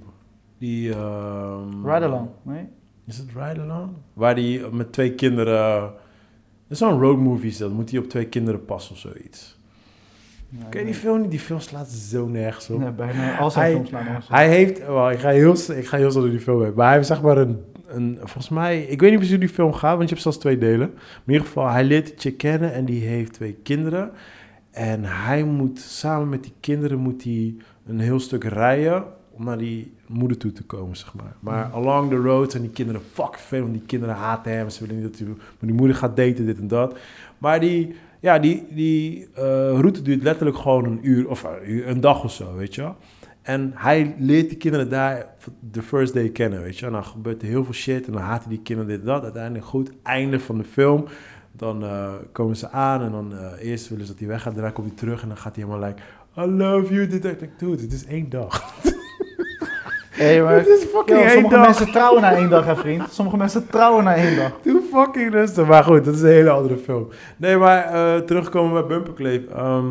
Die... 0.58 0.92
ehm, 0.92 1.86
Ride 1.86 2.04
Along, 2.06 2.28
nee? 2.42 2.68
Is 3.08 3.18
het 3.18 3.28
Ride 3.34 3.60
Along? 3.60 3.90
Waar 4.12 4.34
die 4.34 4.60
met 4.72 4.92
twee 4.92 5.14
kinderen... 5.14 5.80
Dat 5.80 5.92
is 6.68 6.78
zo'n 6.78 7.00
road 7.00 7.18
movie, 7.18 7.50
is 7.50 7.56
dat 7.56 7.72
moet 7.72 7.90
hij 7.90 7.98
op 7.98 8.08
twee 8.08 8.26
kinderen 8.26 8.64
passen 8.64 8.92
of 8.94 8.98
zoiets. 8.98 9.58
Ja, 10.48 10.58
Ken 10.58 10.68
je 10.68 10.76
nee. 10.76 10.84
die 10.84 10.94
film 10.94 11.20
niet? 11.20 11.30
Die 11.30 11.40
film 11.40 11.60
slaat 11.60 11.88
zo 11.88 12.26
nergens 12.26 12.70
op. 12.70 12.78
Nee, 12.78 12.90
bijna 12.90 13.38
al 13.38 13.50
zijn 13.50 13.64
Hij- 13.64 13.74
films 13.74 13.90
nergens 13.90 14.26
op. 14.26 14.32
Hij 14.32 14.48
heeft... 14.48 14.78
ik, 14.78 15.18
ga 15.18 15.28
heel, 15.30 15.52
ik 15.76 15.86
ga 15.86 15.96
heel 15.96 16.10
snel 16.10 16.22
door 16.22 16.30
die 16.30 16.40
film 16.40 16.62
heen. 16.62 16.72
Maar 16.74 16.86
hij 16.86 16.94
heeft 16.94 17.06
zeg 17.06 17.22
maar 17.22 17.38
een, 17.38 17.64
een... 17.86 18.16
Volgens 18.18 18.48
mij... 18.48 18.82
Ik 18.82 19.00
weet 19.00 19.10
niet 19.10 19.18
precies 19.18 19.36
hoe 19.36 19.44
die 19.46 19.54
film 19.54 19.72
gaat, 19.72 19.96
want 19.96 20.02
je 20.02 20.08
hebt 20.08 20.22
zelfs 20.22 20.38
twee 20.38 20.58
delen. 20.58 20.90
Maar 20.94 21.22
in 21.26 21.32
ieder 21.32 21.46
geval, 21.46 21.68
hij 21.68 21.84
leert 21.84 22.06
die 22.06 22.14
chick 22.18 22.38
kennen 22.38 22.72
en 22.72 22.84
die 22.84 23.04
heeft 23.04 23.32
twee 23.32 23.52
kinderen. 23.62 24.10
En 24.70 25.04
hij 25.04 25.44
moet 25.44 25.78
samen 25.78 26.28
met 26.28 26.42
die 26.42 26.54
kinderen 26.60 26.98
moet 26.98 27.24
hij 27.24 27.54
een 27.86 28.00
heel 28.00 28.20
stuk 28.20 28.44
rijden 28.44 29.04
om 29.38 29.44
naar 29.44 29.58
die 29.58 29.92
moeder 30.06 30.36
toe 30.36 30.52
te 30.52 30.62
komen, 30.62 30.96
zeg 30.96 31.14
maar. 31.14 31.36
Maar 31.40 31.70
along 31.72 32.10
the 32.10 32.16
road 32.16 32.50
zijn 32.50 32.62
die 32.62 32.72
kinderen 32.72 33.02
fuck 33.12 33.38
veel, 33.38 33.60
want 33.60 33.72
die 33.72 33.82
kinderen 33.86 34.14
haten 34.14 34.52
hem. 34.52 34.70
Ze 34.70 34.80
willen 34.80 35.02
niet 35.02 35.10
dat 35.10 35.18
hij 35.18 35.28
met 35.28 35.38
die 35.60 35.72
moeder 35.72 35.96
gaat 35.96 36.16
daten, 36.16 36.46
dit 36.46 36.58
en 36.58 36.68
dat. 36.68 36.98
Maar 37.38 37.60
die, 37.60 37.94
ja, 38.20 38.38
die, 38.38 38.66
die 38.70 39.28
eh, 39.34 39.42
route 39.80 40.02
duurt 40.02 40.22
letterlijk 40.22 40.58
gewoon 40.58 40.84
een 40.84 40.98
uur 41.02 41.28
of 41.28 41.42
een, 41.42 41.70
uur, 41.70 41.88
een 41.88 42.00
dag 42.00 42.24
of 42.24 42.32
zo, 42.32 42.54
weet 42.54 42.74
je 42.74 42.80
wel. 42.80 42.96
En 43.42 43.72
hij 43.74 44.14
leert 44.18 44.48
die 44.48 44.58
kinderen 44.58 44.88
daar 44.88 45.26
de 45.70 45.82
first 45.82 46.14
day 46.14 46.28
kennen, 46.28 46.62
weet 46.62 46.78
je. 46.78 46.86
En 46.86 46.92
dan 46.92 47.04
gebeurt 47.04 47.42
er 47.42 47.48
heel 47.48 47.64
veel 47.64 47.74
shit 47.74 48.06
en 48.06 48.12
dan 48.12 48.22
haten 48.22 48.50
die 48.50 48.62
kinderen 48.62 48.90
dit 48.90 49.00
en 49.00 49.06
dat. 49.06 49.22
Uiteindelijk 49.22 49.64
goed, 49.64 49.90
einde 50.02 50.40
van 50.40 50.58
de 50.58 50.64
film. 50.64 51.04
Dan 51.52 51.84
eh, 51.84 52.12
komen 52.32 52.56
ze 52.56 52.70
aan 52.70 53.02
en 53.02 53.10
dan 53.10 53.32
eh, 53.32 53.68
eerst 53.70 53.88
willen 53.88 54.04
ze 54.04 54.10
dat 54.10 54.20
hij 54.20 54.28
weggaat. 54.28 54.54
Daarna 54.54 54.70
komt 54.70 54.86
hij 54.86 54.96
terug 54.96 55.22
en 55.22 55.28
dan 55.28 55.36
gaat 55.36 55.54
hij 55.54 55.64
helemaal 55.64 55.88
like... 55.88 56.02
I 56.38 56.46
love 56.46 56.94
you, 56.94 57.06
dit, 57.06 57.22
dat. 57.22 57.42
Ik 57.42 57.58
dude, 57.58 57.82
het 57.82 57.92
is 57.92 58.04
één 58.04 58.28
dag. 58.28 58.74
Hey, 60.18 60.42
maar, 60.42 60.56
is 60.68 60.84
fucking 60.84 61.18
Yo, 61.22 61.28
sommige 61.28 61.54
dag. 61.54 61.64
mensen 61.66 61.90
trouwen 61.90 62.22
na 62.22 62.32
één 62.32 62.50
dag, 62.50 62.64
hè, 62.64 62.76
vriend. 62.76 63.02
Sommige 63.10 63.36
mensen 63.36 63.66
trouwen 63.66 64.04
na 64.04 64.14
één 64.14 64.36
dag. 64.36 64.52
Doe 64.62 64.80
fucking 64.92 65.32
rustig. 65.32 65.66
Maar 65.66 65.84
goed, 65.84 66.04
dat 66.04 66.14
is 66.14 66.20
een 66.20 66.28
hele 66.28 66.50
andere 66.50 66.76
film. 66.76 67.08
Nee, 67.36 67.56
maar 67.56 67.84
eh, 67.84 68.16
terugkomen 68.20 68.72
bij 68.72 68.86
Bumperkleef. 68.96 69.46
Ehm 69.46 69.86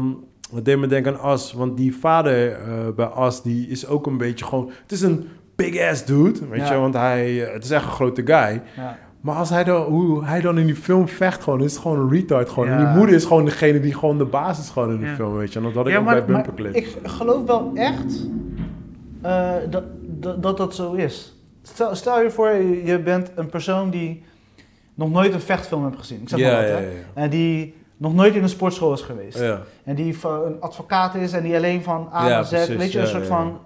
het 0.55 0.65
deed 0.65 0.78
me 0.78 0.88
denken 0.88 1.13
aan 1.13 1.19
As. 1.21 1.53
Want 1.53 1.78
die 1.78 1.95
vader 1.95 2.51
eh, 2.51 2.57
bij 2.95 3.05
As, 3.05 3.43
die 3.43 3.67
is 3.67 3.88
ook 3.88 4.05
een 4.05 4.17
beetje 4.17 4.45
gewoon... 4.45 4.71
Het 4.82 4.91
is 4.91 5.01
een 5.01 5.28
big 5.55 5.89
ass 5.89 6.05
dude, 6.05 6.39
weet 6.49 6.67
Ja. 6.67 6.73
je. 6.73 6.80
Want 6.80 6.93
hij, 6.93 7.45
eh, 7.45 7.53
het 7.53 7.63
is 7.63 7.71
echt 7.71 7.84
een 7.86 7.91
grote 7.91 8.21
guy. 8.25 8.61
Ja. 8.75 8.97
Maar 9.21 9.36
als 9.36 9.49
hij 9.49 9.63
dan, 9.63 9.82
hoe 9.84 10.25
hij 10.25 10.41
dan 10.41 10.57
in 10.57 10.65
die 10.65 10.75
film 10.75 11.07
vecht, 11.07 11.43
gewoon, 11.43 11.63
is 11.63 11.71
het 11.73 11.82
gewoon 11.82 11.99
een 11.99 12.09
retard. 12.09 12.49
Gewoon. 12.49 12.69
En 12.69 12.78
die 12.78 12.95
moeder 12.95 13.15
is 13.15 13.25
gewoon 13.25 13.45
degene 13.45 13.80
die 13.80 13.93
gewoon 13.93 14.17
de 14.17 14.25
basis 14.25 14.63
is 14.65 14.71
gewoon 14.71 14.91
in 14.91 14.99
de 14.99 15.07
film, 15.15 15.38
weet 15.38 15.53
je. 15.53 15.59
En 15.59 15.65
dat 15.65 15.73
had 15.73 15.88
ik 15.88 15.97
ook 15.97 16.03
maar, 16.03 16.15
bij 16.15 16.25
Bumperkleef. 16.25 16.73
ik 16.73 16.97
geloof 17.03 17.45
wel 17.45 17.71
echt 17.73 18.28
dat, 19.69 19.84
dat, 20.20 20.43
dat 20.43 20.57
dat 20.57 20.76
zo 20.76 20.93
is. 20.93 21.34
Stel, 21.61 21.95
stel 21.95 22.22
je 22.22 22.32
voor, 22.32 22.49
je 22.86 22.99
bent 22.99 23.32
een 23.36 23.49
persoon 23.49 23.89
die 23.89 24.24
nog 24.93 25.11
nooit 25.11 25.34
een 25.34 25.41
vechtfilm 25.41 25.84
hebt 25.84 25.97
gezien. 25.99 26.22
Ik 26.22 26.30
zeg 26.30 26.39
maar 26.39 26.51
wat, 26.51 26.61
ja, 26.61 26.68
hè. 26.68 26.80
ja, 26.80 26.88
En 27.13 27.30
die 27.30 27.76
nog 27.97 28.13
nooit 28.13 28.36
in 28.36 28.43
een 28.43 28.49
sportschool 28.49 28.93
is 28.93 29.01
geweest. 29.01 29.39
En 29.84 29.95
die 29.95 30.18
van- 30.18 30.45
een 30.45 30.61
advocaat 30.61 31.15
is 31.15 31.34
en 31.34 31.43
die 31.43 31.55
alleen 31.55 31.84
van 31.84 32.09
A 32.13 32.28
naar 32.28 32.45
Z, 32.45 32.49
precies, 32.49 32.76
weet 32.76 32.91
je, 32.91 32.99
een 32.99 33.07
soort 33.07 33.28
van... 33.28 33.59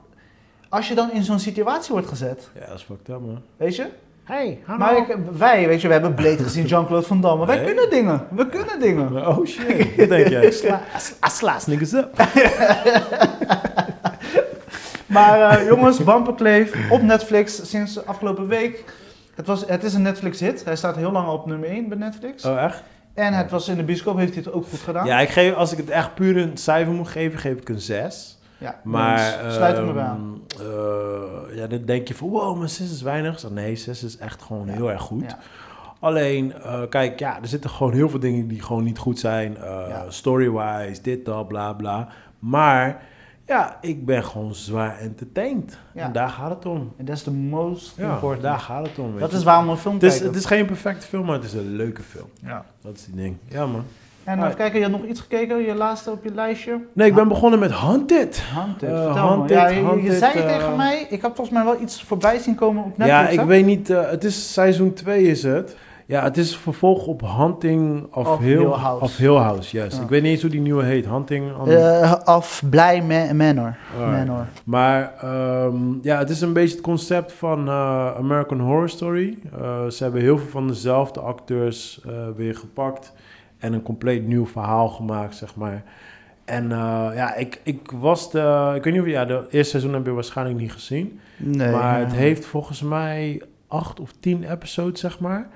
Als 0.70 0.88
je 0.88 0.96
dan 0.96 1.12
in 1.12 1.24
zo'n 1.24 1.40
situatie 1.40 1.92
wordt 1.92 2.08
gezet, 2.08 2.50
Ja, 2.60 2.66
dat 2.68 2.76
is 2.76 2.84
fucked 2.84 3.10
up, 3.10 3.20
man. 3.20 3.42
weet 3.58 3.76
je? 3.76 3.86
Hey, 4.24 4.60
Maar 4.78 4.98
ik, 4.98 5.18
wij, 5.38 5.68
weet 5.68 5.82
je, 5.82 5.88
we 5.88 5.94
hebben 5.94 6.14
Blade 6.14 6.44
gezien, 6.44 6.66
Jean-Claude 6.66 7.06
Van 7.08 7.22
Damme. 7.22 7.46
Wij 7.46 7.64
kunnen 7.64 7.90
dingen, 7.90 8.28
we 8.36 8.48
kunnen 8.48 8.80
dingen. 8.80 9.28
Oh 9.28 9.46
shit, 9.46 9.96
wat 9.96 10.10
denk 10.10 10.28
jij? 10.28 10.52
Sla, 10.52 10.82
I 11.26 11.30
slaas 11.30 11.66
niggas 11.66 11.94
up. 11.94 12.10
Maar 15.12 15.40
eh, 15.60 15.68
jongens, 15.68 16.04
Bumperkleef 16.04 16.92
op 16.92 17.02
Netflix 17.02 17.70
sinds 17.70 18.06
afgelopen 18.06 18.48
week. 18.48 18.84
Het, 19.36 19.48
was, 19.48 19.64
het 19.68 19.84
is 19.84 19.94
een 19.94 20.02
Netflix 20.02 20.40
hit. 20.40 20.66
Hij 20.66 20.76
staat 20.76 20.96
heel 20.96 21.12
lang 21.12 21.28
op 21.28 21.46
nummer 21.46 21.70
1 21.70 21.90
bij 21.90 21.98
Netflix. 21.98 22.46
Oh, 22.46 22.64
echt? 22.64 22.84
En 23.14 23.34
het 23.34 23.52
was 23.52 23.68
in 23.68 23.78
de 23.78 23.84
bioscoop, 23.84 24.18
heeft 24.18 24.34
hij 24.34 24.44
het 24.46 24.54
ook 24.54 24.66
goed 24.68 24.80
gedaan. 24.80 25.06
Ja, 25.06 25.20
ik 25.20 25.30
geef, 25.30 25.54
als 25.54 25.72
ik 25.72 25.78
het 25.78 25.90
echt 25.90 26.14
puur 26.16 26.38
een 26.38 26.58
cijfer 26.58 26.94
moet 26.94 27.08
geven, 27.08 27.40
geef 27.40 27.58
ik 27.58 27.70
een 27.70 27.80
6. 27.80 28.40
Ja, 28.58 28.80
Maar, 28.84 29.40
dus 29.44 29.56
sluit 29.56 29.76
hem 29.76 29.88
ehm, 29.88 29.98
erbij 29.98 30.04
aan. 30.04 30.42
eh, 30.60 31.58
ja, 31.58 31.68
dan 31.68 31.86
denk 31.86 32.08
je 32.08 32.16
van, 32.16 32.30
wow, 32.30 32.58
maar 32.58 32.70
6 32.70 32.92
is 32.92 33.02
weinig. 33.02 33.40
Zeg, 33.40 33.52
nee, 33.52 33.76
6 33.76 34.04
is 34.04 34.18
echt 34.18 34.42
gewoon 34.42 34.68
Ja. 34.68 34.74
heel 34.74 34.92
erg 34.92 35.02
goed. 35.02 35.22
Ja. 35.30 35.38
Alleen, 36.00 36.54
eh, 36.54 36.82
kijk, 36.90 37.20
ja, 37.20 37.38
er 37.42 37.48
zitten 37.48 37.70
gewoon 37.70 37.94
heel 37.94 38.10
veel 38.10 38.20
dingen 38.20 38.48
die 38.48 38.62
gewoon 38.62 38.84
niet 38.84 38.98
goed 38.98 39.20
zijn. 39.20 39.58
Ja. 39.62 40.06
Story-wise, 40.10 41.02
dit, 41.02 41.26
dat, 41.26 41.48
bla, 41.48 41.74
bla. 41.74 42.08
Maar, 42.40 43.02
ja, 43.52 43.78
ik 43.82 44.06
ben 44.06 44.24
gewoon 44.24 44.56
zwaar 44.56 44.98
entertained. 45.00 45.78
Ja. 45.94 46.04
En 46.04 46.12
daar 46.12 46.30
gaat 46.30 46.50
het 46.50 46.66
om. 46.66 46.94
En 46.98 47.06
dat 47.06 47.16
is 47.16 47.24
de 47.24 47.32
most 47.32 47.94
Ja, 47.98 48.14
important. 48.14 48.42
daar 48.42 48.60
gaat 48.60 48.88
het 48.88 49.00
om. 49.00 49.20
dat 49.20 49.32
je. 49.32 49.38
is 49.38 49.44
waarom 49.44 49.68
we 49.70 49.78
film 49.78 49.94
het 49.94 50.04
is, 50.04 50.10
kijken. 50.10 50.28
het 50.28 50.38
is 50.38 50.46
geen 50.46 50.66
perfecte 50.66 51.08
film, 51.08 51.26
maar 51.26 51.36
het 51.36 51.44
is 51.44 51.54
een 51.54 51.76
leuke 51.76 52.02
film. 52.02 52.28
Ja. 52.46 52.66
Dat 52.82 52.96
is 52.96 53.06
die 53.06 53.16
ding. 53.16 53.38
Ja, 53.48 53.66
man. 53.66 53.84
En 54.24 54.44
even 54.44 54.56
kijken, 54.56 54.80
je 54.80 54.86
had 54.90 55.00
nog 55.02 55.10
iets 55.10 55.20
gekeken, 55.20 55.58
je 55.66 55.74
laatste 55.76 56.12
op 56.12 56.24
je 56.24 56.34
lijstje? 56.34 56.80
Nee, 56.94 57.08
ik 57.08 57.16
ben 57.16 57.28
begonnen 57.28 57.60
met 57.60 57.76
Hunted. 57.80 58.42
Haunted, 58.42 58.90
Eh, 58.90 58.96
vertel 59.04 59.16
Haunted, 59.28 59.58
me. 59.58 59.64
Ja, 59.64 59.94
je, 60.12 60.18
zei 60.18 60.34
eh, 60.40 60.46
tegen 60.58 60.76
mij, 60.76 61.02
ik 61.10 61.22
heb 61.22 61.36
volgens 61.36 61.50
mij 61.50 61.64
wel 61.66 61.82
iets 61.82 62.04
voorbij 62.04 62.38
zien 62.38 62.56
komen 62.56 62.84
op 62.84 62.98
Netflix. 62.98 63.10
ja, 63.22 63.28
ik 63.30 63.40
hè? 63.40 63.46
weet 63.46 63.66
niet. 63.66 63.90
eh, 63.90 64.10
het 64.10 64.24
is 64.24 64.54
seizoen 64.54 64.94
2 64.94 65.24
is 65.24 65.44
het. 65.44 65.76
Ja, 66.12 66.24
het 66.24 66.38
is 66.38 66.58
vervolg 66.58 67.08
op 67.08 67.22
Hunting 67.38 68.08
of, 68.14 68.28
Of 68.28 68.40
Hill, 68.40 68.58
Hill 68.58 68.68
House. 68.68 69.04
Of 69.04 69.18
Hill 69.18 69.36
House, 69.36 69.78
yes. 69.78 69.96
Ja. 69.96 70.02
Ik 70.02 70.10
weet 70.10 70.22
niet 70.22 70.32
eens 70.32 70.42
hoe 70.42 70.50
die 70.52 70.62
nieuwe 70.62 70.84
heet. 70.84 71.06
Hunting 71.06 71.56
on... 71.58 71.68
Eh, 71.70 72.14
of 72.26 72.64
Blij 72.70 73.02
Ma- 73.02 73.34
Manor. 73.34 73.76
Manor. 74.00 74.46
Maar 74.64 75.14
ehm, 75.22 75.76
ja, 76.02 76.18
het 76.18 76.30
is 76.30 76.42
een 76.42 76.54
beetje 76.54 76.76
het 76.76 76.84
concept 76.84 77.34
van 77.34 77.68
eh, 77.68 78.16
American 78.16 78.60
Horror 78.60 78.90
Story. 78.90 79.38
Eh, 79.62 79.88
ze 79.88 80.04
hebben 80.04 80.22
heel 80.22 80.38
veel 80.38 80.48
van 80.50 80.68
dezelfde 80.68 81.20
acteurs 81.20 82.02
weer 82.36 82.56
gepakt 82.56 83.14
en 83.58 83.74
een 83.74 83.84
compleet 83.84 84.28
nieuw 84.28 84.46
verhaal 84.46 84.90
gemaakt, 84.90 85.36
zeg 85.36 85.56
maar. 85.56 85.84
En 86.46 86.70
ja, 87.16 87.36
ik, 87.36 87.62
ik 87.64 87.92
was 87.92 88.32
de... 88.32 88.74
Ik 88.76 88.84
weet 88.84 88.94
niet 88.94 89.02
of... 89.02 89.08
Ja, 89.08 89.26
de 89.26 89.46
eerste 89.50 89.70
seizoen 89.70 89.94
heb 89.94 90.06
je 90.06 90.12
waarschijnlijk 90.12 90.60
niet 90.60 90.72
gezien. 90.72 91.20
Nee. 91.38 91.72
maar 91.72 92.00
het 92.00 92.14
heeft 92.14 92.46
volgens 92.46 92.82
mij 92.82 93.42
acht 93.68 94.00
of 94.00 94.12
tien 94.20 94.52
episodes, 94.52 95.00
zeg 95.00 95.20
maar. 95.20 95.50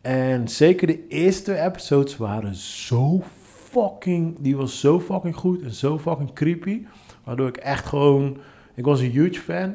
En 0.00 0.48
zeker 0.48 0.86
de 0.86 1.06
eerste 1.08 1.60
episodes 1.60 2.16
waren 2.16 2.54
zo 2.54 3.22
fucking... 3.70 4.36
Die 4.38 4.56
was 4.56 4.80
zo 4.80 5.00
fucking 5.00 5.36
goed 5.36 5.62
en 5.62 5.72
zo 5.72 5.98
fucking 5.98 6.32
creepy. 6.32 6.82
Waardoor 7.24 7.48
ik 7.48 7.56
echt 7.56 7.86
gewoon... 7.86 8.36
Ik 8.74 8.84
was 8.84 9.00
een 9.00 9.10
huge 9.10 9.40
fan. 9.40 9.74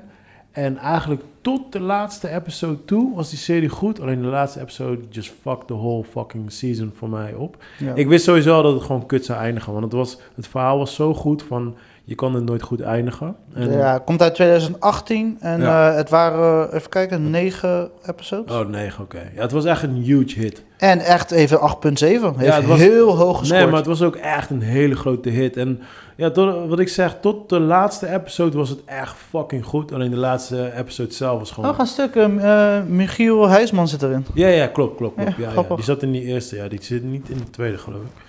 En 0.51 0.77
eigenlijk 0.77 1.23
tot 1.41 1.71
de 1.71 1.79
laatste 1.79 2.29
episode 2.29 2.85
toe 2.85 3.15
was 3.15 3.29
die 3.29 3.39
serie 3.39 3.69
goed. 3.69 3.99
Alleen 3.99 4.21
de 4.21 4.27
laatste 4.27 4.59
episode 4.59 5.01
just 5.09 5.33
fucked 5.41 5.67
the 5.67 5.73
whole 5.73 6.03
fucking 6.03 6.51
season 6.51 6.91
voor 6.95 7.09
mij 7.09 7.33
op. 7.33 7.63
Ja. 7.77 7.93
Ik 7.93 8.07
wist 8.07 8.23
sowieso 8.23 8.61
dat 8.61 8.73
het 8.73 8.83
gewoon 8.83 9.05
kut 9.05 9.25
zou 9.25 9.39
eindigen. 9.39 9.71
Want 9.71 9.83
het, 9.83 9.93
was, 9.93 10.17
het 10.35 10.47
verhaal 10.47 10.77
was 10.77 10.95
zo 10.95 11.13
goed 11.13 11.43
van... 11.43 11.75
Je 12.07 12.15
kan 12.15 12.33
het 12.35 12.43
nooit 12.45 12.61
goed 12.61 12.81
eindigen. 12.81 13.35
En, 13.53 13.71
Ja, 13.71 13.93
het 13.93 14.03
komt 14.03 14.21
uit 14.21 14.35
2018 14.35 15.37
en 15.39 15.61
Ja. 15.61 15.89
eh, 15.89 15.95
het 15.95 16.09
waren, 16.09 16.73
even 16.75 16.89
kijken, 16.89 17.29
negen 17.29 17.89
episodes. 18.05 18.51
Oh 18.55 18.67
nee, 18.67 18.89
oké. 19.01 19.29
Ja, 19.35 19.41
het 19.41 19.51
was 19.51 19.65
echt 19.65 19.83
een 19.83 19.93
huge 19.95 20.39
hit. 20.39 20.63
En 20.77 20.99
echt 20.99 21.31
even 21.31 21.59
8,7. 21.59 22.33
Heeft 22.37 22.55
het 22.55 22.65
was- 22.65 22.79
heel 22.79 23.15
hoog 23.17 23.37
gescoord. 23.37 23.59
Nee, 23.61 23.69
maar 23.69 23.77
het 23.79 23.87
was 23.87 24.01
ook 24.01 24.15
echt 24.15 24.49
een 24.49 24.61
hele 24.61 24.95
grote 24.95 25.29
hit. 25.29 25.57
En 25.57 25.79
ja, 26.15 26.29
tot, 26.31 26.67
wat 26.69 26.79
ik 26.79 26.89
zeg, 26.89 27.17
tot 27.21 27.49
de 27.49 27.59
laatste 27.59 28.13
episode 28.13 28.57
was 28.57 28.69
het 28.69 28.79
echt 28.85 29.15
fucking 29.29 29.65
goed. 29.65 29.91
Alleen 29.91 30.09
de 30.11 30.17
laatste 30.17 30.71
episode 30.77 31.13
zelf 31.13 31.39
was 31.39 31.51
gewoon... 31.51 31.69
Oh, 31.69 31.75
ga 31.75 31.85
stuk. 31.85 32.15
eh, 32.15 32.81
Michiel 32.87 33.47
Huisman 33.49 33.87
zit 33.87 34.01
erin. 34.03 34.25
Ja, 34.33 34.47
ja, 34.47 34.67
klopt, 34.67 34.97
klopt, 34.97 35.15
klopt. 35.15 35.37
Ja, 35.37 35.49
Ja, 35.55 35.63
ja. 35.69 35.75
Die 35.75 35.83
zat 35.83 36.01
in 36.03 36.11
die 36.11 36.23
eerste, 36.23 36.55
ja. 36.55 36.67
Die 36.67 36.83
zit 36.83 37.03
niet 37.03 37.29
in 37.29 37.37
de 37.37 37.49
tweede, 37.49 37.77
geloof 37.77 38.01
ik. 38.01 38.23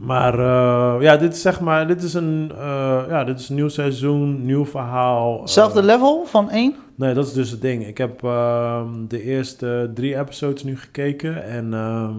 Maar 0.00 0.38
eh, 0.38 1.02
ja, 1.02 1.16
dit 1.16 1.32
is 1.34 1.40
zeg 1.42 1.60
maar, 1.60 1.86
dit 1.86 2.02
is 2.02 2.14
een, 2.14 2.52
eh, 2.58 3.02
ja, 3.08 3.24
dit 3.24 3.40
is 3.40 3.48
een 3.48 3.54
nieuw 3.54 3.68
seizoen, 3.68 4.44
nieuw 4.44 4.66
verhaal. 4.66 5.48
Zelfde 5.48 5.78
Eh, 5.78 5.84
level 5.84 6.24
van 6.26 6.50
1. 6.50 6.74
Nee, 6.94 7.14
dat 7.14 7.26
is 7.26 7.32
dus 7.32 7.50
het 7.50 7.60
ding. 7.60 7.86
Ik 7.86 7.98
heb 7.98 8.24
ehm, 8.24 8.88
de 9.08 9.22
eerste 9.22 9.90
drie 9.94 10.18
episodes 10.18 10.62
nu 10.64 10.78
gekeken 10.78 11.44
en 11.44 11.74
ehm 11.74 12.14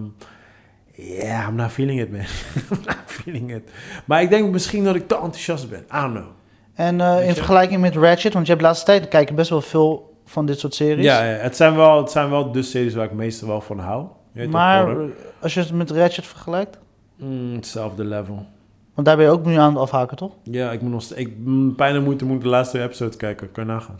ja, 1.21 1.47
I'm 1.47 1.55
not 1.55 1.71
feeling 1.71 2.01
it, 2.01 2.11
man. 2.11 2.19
I'm 2.71 2.83
not 2.85 2.97
feeling 3.05 3.53
it. 3.53 3.63
Maar 4.05 4.21
ik 4.21 4.29
denk 4.29 4.51
misschien 4.51 4.83
dat 4.83 4.95
ik 4.95 5.07
te 5.07 5.15
enthousiast 5.15 5.69
ben. 5.69 5.79
I 5.79 6.01
don't 6.01 6.13
know. 6.13 6.25
En 6.73 6.99
in 7.25 7.35
vergelijking 7.35 7.81
met 7.81 7.95
Ratchet, 7.95 8.33
want 8.33 8.45
je 8.45 8.51
hebt 8.51 8.63
de 8.63 8.67
laatste 8.67 8.85
tijd 8.85 9.07
kijken 9.07 9.35
best 9.35 9.49
wel 9.49 9.61
veel 9.61 10.15
van 10.25 10.45
dit 10.45 10.59
soort 10.59 10.75
series. 10.75 11.05
Ja, 11.05 11.23
ja, 11.23 11.37
het 11.37 11.55
zijn 11.55 11.75
wel, 11.75 11.97
het 11.97 12.11
zijn 12.11 12.29
wel 12.29 12.51
de 12.51 12.61
series 12.61 12.93
waar 12.93 13.05
ik 13.05 13.11
meestal 13.11 13.47
wel 13.47 13.61
van 13.61 13.79
hou. 13.79 14.05
Maar 14.49 14.95
als 15.41 15.53
je 15.53 15.59
het 15.59 15.71
met 15.71 15.91
Ratchet 15.91 16.25
vergelijkt, 16.25 16.77
Mm, 17.21 17.55
hetzelfde 17.55 18.03
level. 18.03 18.45
want 18.93 19.07
daar 19.07 19.15
ben 19.15 19.25
je 19.25 19.31
ook 19.31 19.45
nu 19.45 19.55
aan 19.55 19.73
het 19.73 19.81
afhaken, 19.81 20.17
toch? 20.17 20.31
Ja, 20.43 20.71
ik 20.71 20.81
moet 20.81 20.91
nog 20.91 21.03
ik 21.03 21.35
pijn 21.75 21.95
en 21.95 22.03
moeite 22.03 22.25
moet 22.25 22.35
ik 22.35 22.41
de 22.41 22.49
laatste 22.49 22.73
twee 22.73 22.87
episodes 22.87 23.17
kijken. 23.17 23.51
Kan 23.51 23.65
je 23.65 23.71
nagaan. 23.71 23.95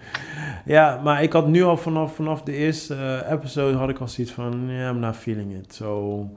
ja, 0.74 1.00
maar 1.04 1.22
ik 1.22 1.32
had 1.32 1.48
nu 1.48 1.62
al 1.62 1.76
vanaf, 1.76 2.14
vanaf 2.14 2.42
de 2.42 2.52
eerste 2.52 2.94
eh, 2.94 3.30
episode 3.32 3.76
had 3.76 3.88
ik 3.88 3.98
al 3.98 4.08
zoiets 4.08 4.32
van, 4.32 4.68
ja, 4.68 4.90
I'm 4.90 4.98
not 4.98 5.16
feeling 5.16 5.54
it. 5.54 5.74
So, 5.74 6.28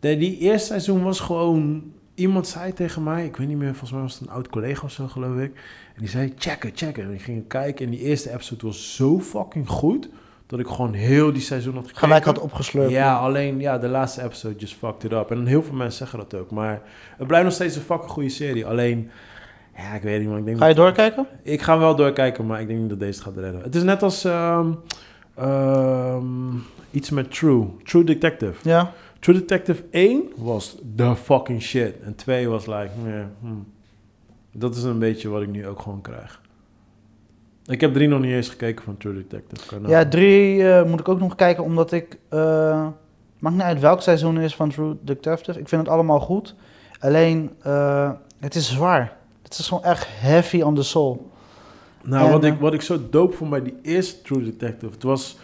de, 0.00 0.16
die 0.16 0.38
eerste 0.38 0.66
seizoen 0.66 1.02
was 1.02 1.20
gewoon, 1.20 1.92
iemand 2.14 2.46
zei 2.46 2.72
tegen 2.72 3.02
mij, 3.02 3.24
ik 3.24 3.36
weet 3.36 3.48
niet 3.48 3.56
meer, 3.56 3.68
volgens 3.68 3.92
mij 3.92 4.00
was 4.00 4.18
het 4.18 4.28
een 4.28 4.34
oud 4.34 4.48
collega 4.48 4.84
of 4.84 4.92
zo, 4.92 5.06
geloof 5.06 5.38
ik. 5.38 5.54
En 5.94 6.00
die 6.00 6.08
zei, 6.08 6.32
checken, 6.38 6.70
checken. 6.74 7.02
En 7.02 7.12
ik 7.12 7.22
ging 7.22 7.48
kijken 7.48 7.84
en 7.84 7.90
die 7.90 8.00
eerste 8.00 8.32
episode 8.32 8.66
was 8.66 8.94
zo 8.94 9.20
fucking 9.20 9.68
goed, 9.68 10.08
dat 10.48 10.58
ik 10.58 10.66
gewoon 10.66 10.92
heel 10.92 11.32
die 11.32 11.42
seizoen 11.42 11.74
had 11.74 11.82
gekeken. 11.82 12.00
Gelijk 12.02 12.24
had 12.24 12.38
opgeslurpt. 12.38 12.90
Ja, 12.90 13.16
alleen 13.18 13.60
ja, 13.60 13.78
de 13.78 13.88
laatste 13.88 14.22
episode 14.22 14.54
just 14.56 14.74
fucked 14.74 15.04
it 15.04 15.12
up. 15.12 15.30
En 15.30 15.46
heel 15.46 15.62
veel 15.62 15.74
mensen 15.74 15.98
zeggen 15.98 16.18
dat 16.28 16.40
ook. 16.40 16.50
Maar 16.50 16.82
het 17.16 17.26
blijft 17.26 17.44
nog 17.44 17.54
steeds 17.54 17.76
een 17.76 17.82
fucking 17.82 18.10
goede 18.10 18.28
serie. 18.28 18.66
Alleen, 18.66 19.10
ja, 19.76 19.92
ik 19.94 20.02
weet 20.02 20.20
niet. 20.26 20.38
Ik, 20.38 20.44
denk 20.44 20.58
Ga 20.58 20.66
je 20.66 20.74
dat- 20.74 20.84
doorkijken? 20.84 21.26
ik 21.42 21.62
ga 21.62 21.78
wel 21.78 21.96
doorkijken, 21.96 22.46
maar 22.46 22.60
ik 22.60 22.66
denk 22.66 22.80
niet 22.80 22.88
dat 22.88 22.98
deze 23.00 23.22
gaat 23.22 23.36
redden. 23.36 23.62
Het 23.62 23.74
is 23.74 23.82
net 23.82 24.02
als 24.02 24.24
ehm, 24.24 24.70
ehm, 25.34 26.54
iets 26.90 27.10
met 27.10 27.30
True. 27.34 27.66
True 27.84 28.04
Detective. 28.04 28.68
Ja. 28.68 28.92
True 29.20 29.36
Detective 29.38 29.82
1 29.90 30.22
was 30.36 30.76
the 30.96 31.16
fucking 31.16 31.62
shit. 31.62 32.00
En 32.02 32.14
2 32.14 32.48
was 32.48 32.66
like, 32.66 32.88
hmm. 33.40 33.66
Dat 34.52 34.76
is 34.76 34.82
een 34.82 34.98
beetje 34.98 35.28
wat 35.28 35.42
ik 35.42 35.48
nu 35.48 35.66
ook 35.66 35.80
gewoon 35.80 36.00
krijg. 36.00 36.40
Ik 37.68 37.80
heb 37.80 37.94
3 37.94 38.08
nog 38.08 38.20
niet 38.20 38.32
eens 38.32 38.48
gekeken 38.48 38.84
van 38.84 38.96
True 38.96 39.14
Detective. 39.14 39.80
Je 39.80 39.88
Ja, 39.88 40.08
drie 40.08 40.68
eh, 40.72 40.84
moet 40.84 41.00
ik 41.00 41.08
ook 41.08 41.18
nog 41.18 41.34
kijken, 41.34 41.64
omdat 41.64 41.92
ik... 41.92 42.18
eh, 42.28 42.86
Maakt 43.38 43.56
niet 43.56 43.64
uit 43.64 43.80
welk 43.80 44.02
seizoen 44.02 44.34
het 44.34 44.44
is 44.44 44.54
van 44.54 44.70
True 44.70 44.96
Detective. 45.02 45.58
Ik 45.60 45.68
vind 45.68 45.82
het 45.82 45.90
allemaal 45.90 46.20
goed. 46.20 46.54
Alleen, 47.00 47.50
eh, 47.62 48.10
het 48.40 48.54
is 48.54 48.70
zwaar. 48.72 49.16
Het 49.42 49.58
is 49.58 49.68
gewoon 49.68 49.84
echt 49.84 50.06
heavy 50.10 50.60
on 50.60 50.74
the 50.74 50.82
soul. 50.82 51.30
Nou, 52.02 52.26
En, 52.26 52.32
wat, 52.32 52.44
ik, 52.44 52.58
wat 52.60 52.74
ik 52.74 52.82
zo 52.82 52.98
dope 53.10 53.36
vond 53.36 53.50
bij 53.50 53.62
die 53.62 53.74
eerste 53.82 54.22
True 54.22 54.42
Detective, 54.44 54.92
het 54.92 55.02
was 55.02 55.38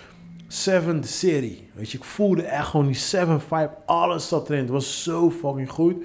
Seven 0.49 1.01
de 1.01 1.07
serie. 1.07 1.69
Weet 1.73 1.91
je, 1.91 1.99
ik 1.99 2.05
voelde 2.05 2.43
echt 2.43 2.67
gewoon 2.69 2.87
die 2.87 2.95
Seven 2.95 3.41
vibe, 3.41 3.71
alles 3.87 4.29
zat 4.29 4.49
erin. 4.49 4.61
Het 4.61 4.71
was 4.71 5.03
zo 5.03 5.31
fucking 5.31 5.71
goed. 5.71 5.97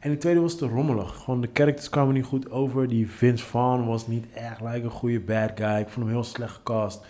En 0.00 0.08
die 0.10 0.18
tweede 0.18 0.40
was 0.40 0.56
te 0.56 0.66
rommelig. 0.66 1.14
Gewoon 1.24 1.40
de 1.40 1.48
characters 1.52 1.88
kwamen 1.88 2.14
niet 2.14 2.24
goed 2.24 2.50
over. 2.50 2.88
Die 2.88 3.10
Vince 3.10 3.44
Vaughn 3.44 3.86
was 3.86 4.06
niet 4.06 4.24
echt 4.34 4.60
like 4.60 4.82
een 4.84 4.90
goede 4.90 5.20
bad 5.20 5.50
guy. 5.54 5.78
Ik 5.80 5.88
vond 5.88 6.06
hem 6.06 6.14
heel 6.14 6.24
slecht 6.24 6.54
gecast. 6.54 7.00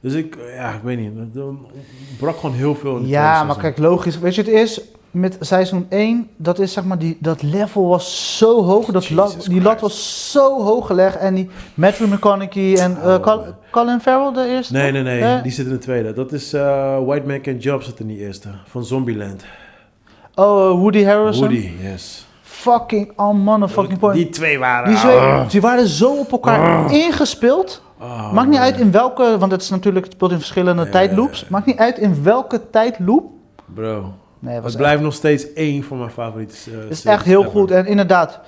Dus 0.00 0.14
ik, 0.14 0.36
eh, 0.36 0.54
ja, 0.54 0.72
ik 0.72 0.82
weet 0.82 0.98
niet. 0.98 1.12
Eh, 1.36 1.42
brak 2.18 2.36
gewoon 2.38 2.54
heel 2.56 2.74
veel 2.74 2.96
in 2.96 3.02
de 3.02 3.08
Ja, 3.08 3.44
maar 3.44 3.56
kijk, 3.56 3.78
logisch. 3.78 4.18
Weet 4.18 4.34
je, 4.34 4.40
het 4.42 4.50
is 4.50 4.80
met 5.10 5.36
seizoen 5.40 5.86
1, 5.88 6.28
dat 6.36 6.58
is 6.58 6.72
zeg 6.72 6.84
maar, 6.84 6.98
die, 6.98 7.16
dat 7.20 7.42
level 7.42 7.88
was 7.88 8.36
zo 8.38 8.62
hoog. 8.64 8.86
Dat 8.86 9.02
die 9.48 9.60
lat 9.62 9.80
was 9.80 10.30
zo 10.32 10.62
hoog 10.62 10.86
gelegd. 10.86 11.16
En 11.16 11.34
die 11.34 11.48
Matthew 11.74 12.12
McConaughey 12.12 12.76
en 12.78 12.96
eh, 12.96 13.06
Oh, 13.14 13.20
Col- 13.22 13.36
man. 13.36 13.54
Colin 13.70 14.00
Farrell 14.00 14.44
de 14.44 14.50
eerste? 14.50 14.72
Nee, 14.72 14.92
nee, 14.92 15.02
nee. 15.02 15.20
Eh? 15.20 15.42
Die 15.42 15.52
zit 15.52 15.66
in 15.66 15.72
de 15.72 15.78
tweede. 15.78 16.12
Dat 16.12 16.32
is 16.32 16.52
eh, 16.52 16.98
White 17.06 17.26
Man 17.26 17.40
Can 17.40 17.56
Jump 17.56 17.82
zit 17.82 18.00
in 18.00 18.06
die 18.06 18.18
eerste. 18.18 18.48
Van 18.66 18.84
Zombieland. 18.84 19.44
Oh, 20.34 20.70
eh, 20.70 20.78
Woody 20.78 21.02
Harrelson. 21.04 21.48
Woody, 21.48 21.70
yes. 21.82 22.26
Fucking 22.60 23.12
on 23.16 23.36
motherfucking 23.38 23.98
point. 23.98 24.14
Die 24.16 24.28
twee 24.28 24.58
waren... 24.58 24.88
Die, 24.88 24.98
twee- 24.98 25.16
Ah. 25.18 25.48
die 25.48 25.60
waren 25.60 25.86
zo 25.86 26.12
op 26.18 26.32
elkaar 26.32 26.92
ingespeeld. 26.92 27.82
Ah, 27.98 28.32
Maakt 28.32 28.48
niet 28.48 28.58
man. 28.58 28.66
uit 28.66 28.78
in 28.80 28.90
welke, 28.90 29.36
want 29.38 29.52
het 29.52 29.62
is 29.62 29.70
natuurlijk 29.70 30.04
het 30.04 30.14
speelt 30.14 30.30
in 30.32 30.38
verschillende 30.38 30.84
Ja, 30.84 30.90
tijdloops. 30.90 31.48
Maakt 31.48 31.66
niet 31.66 31.78
uit 31.78 31.98
in 31.98 32.22
welke 32.22 32.70
tijdloop. 32.70 33.24
Bro. 33.74 34.12
Nee, 34.38 34.60
het 34.60 34.76
blijft 34.76 35.02
nog 35.02 35.14
steeds 35.14 35.52
één 35.52 35.82
van 35.84 35.98
mijn 35.98 36.10
favoriete 36.10 36.54
eh, 36.70 36.78
Het 36.78 36.90
is 36.90 37.04
echt 37.04 37.24
heel 37.24 37.40
ever. 37.40 37.50
goed. 37.52 37.70
En 37.70 37.86
inderdaad, 37.86 38.40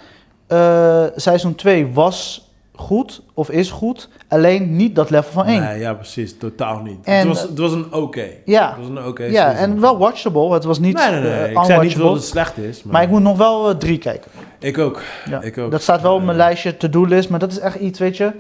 eh, 0.47 1.05
seizoen 1.17 1.55
2 1.55 1.87
was 1.93 2.49
goed, 2.83 3.22
of 3.35 3.51
is 3.51 3.70
goed. 3.70 4.09
Alleen 4.28 4.76
niet 4.76 4.95
dat 4.95 5.11
level 5.11 5.33
van 5.33 5.45
1. 5.47 5.61
Nee, 5.62 5.78
ja, 5.78 5.95
precies. 5.95 6.39
Totaal 6.39 6.83
niet. 6.83 6.99
En- 7.05 7.18
het, 7.18 7.26
was, 7.28 7.43
het 7.43 7.59
was 7.59 7.72
een 7.72 7.93
oké. 7.93 8.26
Ja. 8.45 8.68
Het 8.68 8.78
was 8.78 8.89
een 8.89 9.07
oké 9.07 9.24
ja, 9.24 9.53
en 9.53 9.80
wel 9.80 9.99
watchable. 9.99 10.53
Het 10.53 10.64
was 10.64 10.78
niet 10.78 10.95
Nee, 10.97 11.11
nee, 11.11 11.20
nee. 11.20 11.30
eh, 11.33 11.51
ik 11.51 11.64
zei 11.64 11.80
niet 11.87 11.97
dat 11.97 12.14
het 12.14 12.24
slecht 12.24 12.59
is. 12.59 12.83
Maar, 12.83 12.93
maar 12.93 13.03
ik 13.03 13.09
moet 13.09 13.22
nog 13.22 13.37
wel 13.37 13.68
eh, 13.70 13.76
drie 13.76 13.99
kijken. 13.99 14.30
Ik 14.59 14.78
ook. 14.78 15.03
Ja. 15.30 15.41
Ik 15.43 15.59
ook. 15.59 15.70
Dat 15.70 15.83
staat 15.83 16.01
wel 16.03 16.12
op 16.14 16.18
mijn 16.20 16.30
Eh, 16.30 16.37
lijstje, 16.37 16.76
to-do-list. 16.76 17.28
Maar 17.30 17.39
dat 17.39 17.51
is 17.51 17.59
echt 17.59 17.76
iets, 17.76 17.99
weet 17.99 18.16
je. 18.16 18.33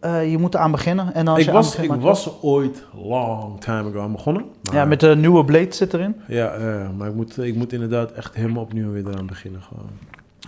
eh, 0.00 0.30
je 0.30 0.38
moet 0.38 0.54
eraan 0.54 0.70
beginnen. 0.70 1.14
En 1.14 1.28
als 1.28 1.38
Ik 1.38 1.44
je 1.44 1.52
was, 1.52 1.76
ik 1.76 1.92
was 1.92 2.30
ooit 2.42 2.84
long 3.02 3.60
time 3.60 3.88
ago 3.90 4.00
aan 4.00 4.12
begonnen. 4.12 4.44
Ja, 4.72 4.84
met 4.84 5.00
de 5.00 5.16
nieuwe 5.16 5.44
Blade 5.44 5.72
zit 5.72 5.94
erin. 5.94 6.16
Ja, 6.28 6.48
eh, 6.52 6.88
maar 6.96 7.08
ik 7.08 7.14
moet, 7.14 7.38
ik 7.38 7.54
moet 7.54 7.72
inderdaad 7.72 8.12
echt 8.12 8.34
helemaal 8.34 8.62
opnieuw 8.62 8.92
weer 8.92 9.08
eraan 9.08 9.26
beginnen. 9.26 9.62
Gewoon. 9.62 9.90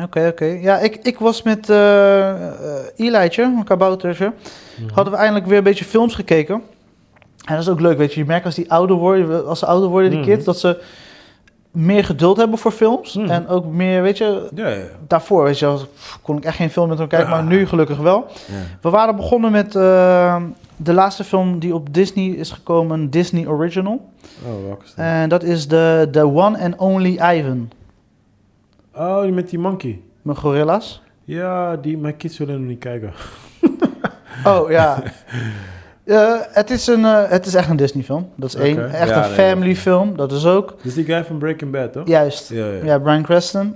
Oké, 0.03 0.26
oké. 0.26 0.44
Ja, 0.44 0.78
ik, 0.78 0.99
ik 1.03 1.18
was 1.18 1.42
met 1.42 1.70
eh, 1.70 2.32
Eli'tje, 2.97 3.42
een 3.42 3.64
kaboutertje. 3.64 4.32
Mhm. 4.80 4.92
Hadden 4.94 5.12
we 5.12 5.18
eindelijk 5.18 5.47
weer 5.47 5.59
een 5.59 5.64
beetje 5.64 5.84
films 5.84 6.14
gekeken. 6.14 6.55
En 7.44 7.55
dat 7.55 7.59
is 7.62 7.68
ook 7.68 7.80
leuk, 7.80 7.99
weet 7.99 8.14
je. 8.14 8.20
Je 8.20 8.26
merkt 8.26 8.44
als 8.47 8.55
die 8.55 8.70
ouder 8.72 8.97
worden, 8.97 9.47
als 9.47 9.59
ze 9.59 9.66
ouder 9.66 9.88
worden, 9.88 10.11
die 10.11 10.18
Mhm. 10.20 10.28
kids, 10.28 10.44
dat 10.44 10.59
ze 10.59 10.82
meer 11.70 12.05
geduld 12.05 12.36
hebben 12.36 12.59
voor 12.59 12.70
films. 12.72 13.14
Mhm. 13.14 13.30
En 13.30 13.49
ook 13.49 13.64
meer, 13.66 14.03
weet 14.03 14.18
je, 14.18 14.49
Ja, 14.55 14.68
ja. 14.68 14.82
daarvoor, 15.07 15.44
weet 15.44 15.59
je, 15.59 15.76
kon 16.22 16.36
ik 16.36 16.44
echt 16.44 16.57
geen 16.57 16.70
film 16.70 16.88
met 16.88 16.99
hem 16.99 17.09
kijken, 17.09 17.28
Ja. 17.28 17.34
maar 17.34 17.44
nu 17.44 17.66
gelukkig 17.66 17.99
wel. 17.99 18.26
We 18.80 18.90
waren 18.90 19.16
begonnen 19.16 19.51
met 19.53 19.76
eh, 19.76 20.42
de 20.76 20.92
laatste 20.92 21.24
film 21.24 21.59
die 21.59 21.74
op 21.74 21.94
Disney 21.94 22.26
is 22.26 22.51
gekomen, 22.51 23.11
Disney 23.11 23.47
Original. 23.47 24.11
Oh, 24.47 24.66
welke 24.66 24.84
is 24.84 24.94
dat? 24.94 25.05
En 25.05 25.28
dat 25.28 25.42
is 25.42 25.68
de 25.68 26.09
The 26.12 26.26
One 26.26 26.59
and 26.59 26.76
Only 26.76 27.12
Ivan, 27.12 27.70
oh, 28.97 29.22
die 29.22 29.32
met 29.32 29.51
die 29.51 29.59
monkey. 29.59 30.01
met 30.22 30.38
gorilla's. 30.38 31.03
Ja, 31.24 31.76
die, 31.76 31.99
mijn 31.99 32.16
kids 32.16 32.38
willen 32.38 32.59
nog 32.59 32.68
niet 32.68 32.78
kijken. 32.78 33.12
Oh 34.44 34.70
ja. 34.70 35.03
Eh, 36.05 36.34
het, 36.40 36.70
is 36.70 36.86
een, 36.86 37.05
eh, 37.05 37.22
het 37.28 37.47
is 37.47 37.55
echt 37.55 37.68
een 37.68 37.76
Disney 37.76 38.03
film. 38.05 38.28
Dat 38.36 38.49
is 38.49 38.55
één. 38.55 38.90
Echt 38.92 39.09
Ja, 39.09 39.14
een 39.24 39.30
nee, 39.36 39.38
family 39.49 39.68
dat- 39.72 39.78
film. 39.82 40.16
Dat 40.16 40.32
is 40.32 40.47
ook. 40.47 40.74
Is 40.82 40.94
die 40.94 41.05
guy 41.05 41.24
van 41.24 41.38
Breaking 41.38 41.70
Bad, 41.72 41.92
toch? 41.92 42.07
Juist. 42.09 42.49
Ja, 42.49 42.66
ja. 42.66 42.84
Ja, 42.84 42.99
Brian 42.99 43.22
Creston. 43.22 43.74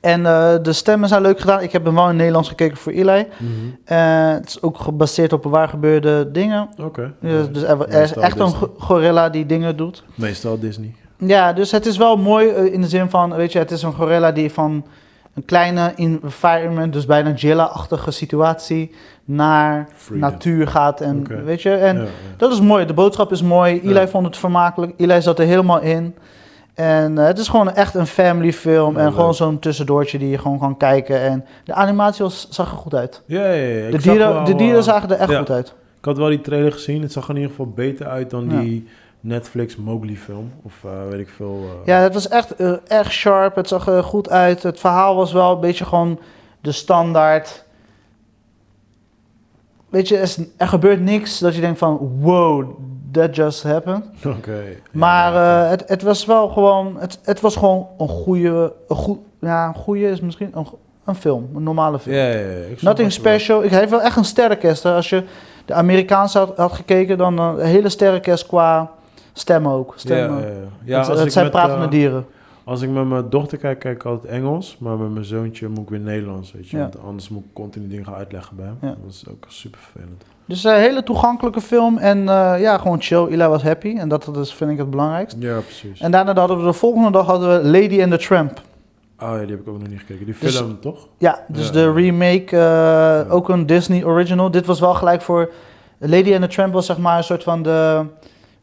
En 0.00 0.26
eh, 0.26 0.54
de 0.62 0.72
stemmen 0.72 1.08
zijn 1.08 1.22
leuk 1.22 1.40
gedaan. 1.40 1.60
Ik 1.62 1.72
heb 1.72 1.84
hem 1.84 1.94
wel 1.94 2.08
in 2.10 2.16
Nederlands 2.16 2.48
gekeken 2.48 2.76
voor 2.76 2.92
Eli. 2.92 3.26
Mhm. 3.38 3.50
Eh, 3.84 4.30
het 4.30 4.46
is 4.48 4.62
ook 4.62 4.78
gebaseerd 4.78 5.32
op 5.32 5.44
waar 5.44 5.68
gebeurde 5.68 6.30
dingen. 6.30 6.68
Oké. 6.82 7.12
Ja, 7.20 7.42
dus 7.52 7.62
er, 7.62 7.88
er 7.88 8.02
is 8.02 8.12
echt 8.12 8.38
een 8.40 8.46
Disney. 8.50 8.68
gorilla 8.78 9.28
die 9.28 9.46
dingen 9.46 9.76
doet. 9.76 10.04
Meestal 10.14 10.58
Disney. 10.58 10.94
Ja, 11.26 11.52
dus 11.52 11.70
het 11.70 11.86
is 11.86 11.96
wel 11.96 12.16
mooi 12.16 12.48
eh, 12.48 12.72
in 12.72 12.80
de 12.80 12.88
zin 12.88 13.10
van, 13.10 13.34
weet 13.34 13.52
je, 13.52 13.58
het 13.58 13.70
is 13.70 13.82
een 13.82 13.92
gorilla 13.92 14.32
die 14.32 14.50
van 14.52 14.84
een 15.34 15.44
kleine 15.44 15.92
environment, 15.96 16.92
dus 16.92 17.06
bijna 17.06 17.30
Jilla-achtige 17.30 18.10
situatie, 18.10 18.94
naar 19.24 19.88
Freedom. 19.94 20.30
natuur 20.30 20.66
gaat. 20.68 21.00
En 21.00 21.44
weet 21.44 21.62
je, 21.62 21.70
en 21.70 21.96
Ja, 21.96 22.02
ja. 22.02 22.08
dat 22.36 22.52
is 22.52 22.60
mooi. 22.60 22.86
De 22.86 22.92
boodschap 22.94 23.32
is 23.32 23.42
mooi. 23.42 23.80
Eli 23.82 23.94
Ja. 23.94 24.08
vond 24.08 24.26
het 24.26 24.36
vermakelijk. 24.36 24.92
Eli 24.96 25.22
zat 25.22 25.38
er 25.38 25.46
helemaal 25.46 25.80
in. 25.80 26.14
En 26.74 27.18
eh, 27.18 27.26
het 27.26 27.38
is 27.38 27.48
gewoon 27.48 27.74
echt 27.74 27.94
een 27.94 28.06
family 28.06 28.52
film. 28.52 28.96
En 28.96 29.04
leuk. 29.04 29.14
gewoon 29.14 29.34
zo'n 29.34 29.58
tussendoortje 29.58 30.18
die 30.18 30.28
je 30.30 30.38
gewoon 30.38 30.58
kan 30.58 30.76
kijken. 30.76 31.20
En 31.20 31.44
de 31.64 31.74
animatie 31.74 32.24
was, 32.24 32.46
zag 32.50 32.70
er 32.70 32.76
goed 32.76 32.94
uit. 32.94 33.22
Ja, 33.26 33.44
ja, 33.52 33.90
De 33.90 33.98
dieren, 34.02 34.34
wel, 34.34 34.44
de 34.44 34.54
dieren 34.54 34.82
zagen 34.82 35.10
er 35.10 35.16
echt 35.18 35.36
goed 35.36 35.50
uit. 35.50 35.74
Ik 35.98 36.04
had 36.04 36.16
wel 36.18 36.28
die 36.28 36.40
trailer 36.40 36.72
gezien. 36.72 37.02
Het 37.02 37.12
zag 37.12 37.24
er 37.24 37.30
in 37.30 37.36
ieder 37.36 37.50
geval 37.50 37.68
beter 37.74 38.06
uit 38.06 38.30
dan 38.30 38.48
die 38.48 38.88
Netflix 39.24 39.76
Mowgli 39.76 40.16
film. 40.16 40.52
Of 40.62 40.74
eh, 40.84 40.90
weet 41.10 41.20
ik 41.20 41.28
veel. 41.28 41.58
eh. 41.64 41.86
Ja, 41.86 41.98
het 41.98 42.14
was 42.14 42.28
echt 42.28 42.54
erg 42.88 43.12
sharp. 43.12 43.54
Het 43.56 43.68
zag 43.68 43.86
er 43.86 44.02
goed 44.04 44.30
uit. 44.30 44.62
Het 44.62 44.80
verhaal 44.80 45.14
was 45.16 45.32
wel 45.32 45.52
een 45.54 45.60
beetje 45.60 45.84
gewoon 45.84 46.18
de 46.60 46.72
standaard. 46.72 47.64
Weet 49.88 50.08
je, 50.08 50.16
er, 50.18 50.34
er 50.56 50.68
gebeurt 50.68 51.00
niks 51.00 51.38
dat 51.38 51.54
je 51.54 51.60
denkt 51.60 51.78
van... 51.78 52.18
Wow, 52.20 52.70
that 53.10 53.36
just 53.36 53.62
happened. 53.62 54.04
Oké. 54.38 54.62
Maar 54.92 55.32
Ja, 55.32 55.64
eh, 55.64 55.70
het, 55.70 55.84
het 55.86 56.02
was 56.02 56.24
wel 56.24 56.48
gewoon... 56.48 56.96
Het, 56.98 57.18
het 57.22 57.40
was 57.40 57.56
gewoon 57.56 57.86
een 57.98 58.08
goede... 58.08 58.72
Een 58.88 58.96
goed, 58.96 59.18
ja, 59.40 59.66
een 59.66 59.74
goede 59.74 60.08
is 60.08 60.20
misschien 60.20 60.50
een, 60.54 60.66
een 61.04 61.14
film. 61.14 61.48
Een 61.54 61.62
normale 61.62 61.98
film. 61.98 62.16
ja, 62.16 62.26
ja, 62.26 62.38
ja. 62.38 62.64
Nothing 62.80 62.96
wel. 62.96 63.10
special. 63.10 63.62
Ik 63.64 63.70
heb 63.70 63.90
wel 63.90 64.02
echt 64.02 64.16
een 64.16 64.24
sterrenkast. 64.24 64.82
hè. 64.82 64.94
Als 64.94 65.08
je 65.08 65.24
de 65.64 65.74
Amerikaanse 65.74 66.38
had, 66.38 66.56
had 66.56 66.72
gekeken... 66.72 67.18
dan 67.18 67.38
een 67.38 67.58
hele 67.60 67.88
sterrenkast 67.88 68.46
qua 68.46 68.90
stemmen 69.34 69.72
ook. 69.72 69.92
Stemmen. 69.96 70.40
ja, 70.40 70.46
ja. 70.46 70.54
ja 70.84 70.98
het, 70.98 71.08
als, 71.08 71.18
het 71.18 71.26
ik 71.26 71.32
zijn 71.32 71.44
met, 71.44 71.54
pratende 71.54 71.84
eh, 71.84 71.90
dieren. 71.90 72.26
als 72.64 72.82
ik 72.82 72.90
met 72.90 73.08
mijn 73.08 73.28
dochter 73.30 73.58
kijk, 73.58 73.78
kijk 73.78 73.94
ik 73.96 74.04
altijd 74.04 74.32
Engels. 74.32 74.76
Maar 74.78 74.96
met 74.96 75.12
mijn 75.12 75.24
zoontje 75.24 75.68
moet 75.68 75.78
ik 75.82 75.88
weer 75.88 76.00
Nederlands, 76.00 76.52
weet 76.52 76.68
je. 76.68 76.78
Want 76.78 77.02
anders 77.06 77.28
moet 77.28 77.44
ik 77.44 77.52
continu 77.52 77.88
dingen 77.88 78.04
gaan 78.04 78.14
uitleggen 78.14 78.56
bij 78.56 78.64
hem. 78.66 78.76
Ja. 78.80 78.96
Dat 79.02 79.12
is 79.12 79.24
ook 79.30 79.44
super 79.48 79.80
vervelend. 79.80 80.24
Dus 80.46 80.64
een 80.64 80.74
hele 80.74 81.02
toegankelijke 81.02 81.60
film 81.60 81.98
en 81.98 82.18
eh, 82.28 82.54
ja, 82.60 82.78
gewoon 82.78 83.00
chill. 83.02 83.26
Eli 83.26 83.46
was 83.46 83.62
happy 83.62 83.96
en 83.98 84.08
dat 84.08 84.36
is, 84.36 84.54
vind 84.54 84.70
ik 84.70 84.78
het 84.78 84.90
belangrijkst. 84.90 85.36
Ja, 85.38 85.58
precies. 85.58 86.00
En 86.00 86.10
daarna 86.10 86.34
hadden 86.34 86.58
we 86.58 86.64
de 86.64 86.72
volgende 86.72 87.10
dag 87.10 87.26
hadden 87.26 87.62
we 87.62 87.68
Lady 87.80 88.02
and 88.02 88.10
the 88.10 88.18
Tramp. 88.18 88.60
Oh 89.20 89.28
ja, 89.30 89.38
die 89.38 89.50
heb 89.50 89.60
ik 89.60 89.68
ook 89.68 89.78
nog 89.78 89.88
niet 89.88 89.98
gekeken. 89.98 90.24
Die 90.24 90.34
Dus- 90.40 90.56
film, 90.56 90.80
toch? 90.80 91.08
Ja, 91.18 91.44
dus 91.48 91.66
Ja. 91.66 91.72
de 91.72 91.92
remake, 91.92 92.56
eh, 92.56 93.34
ook 93.34 93.48
een 93.48 93.66
Disney 93.66 94.04
original. 94.04 94.50
Dit 94.50 94.66
was 94.66 94.80
wel 94.80 94.94
gelijk 94.94 95.22
voor... 95.22 95.50
Lady 95.98 96.32
and 96.32 96.42
the 96.42 96.48
Tramp 96.48 96.72
was 96.72 96.86
zeg 96.86 96.98
maar 96.98 97.16
een 97.16 97.24
soort 97.24 97.42
van 97.42 97.62
de... 97.62 98.04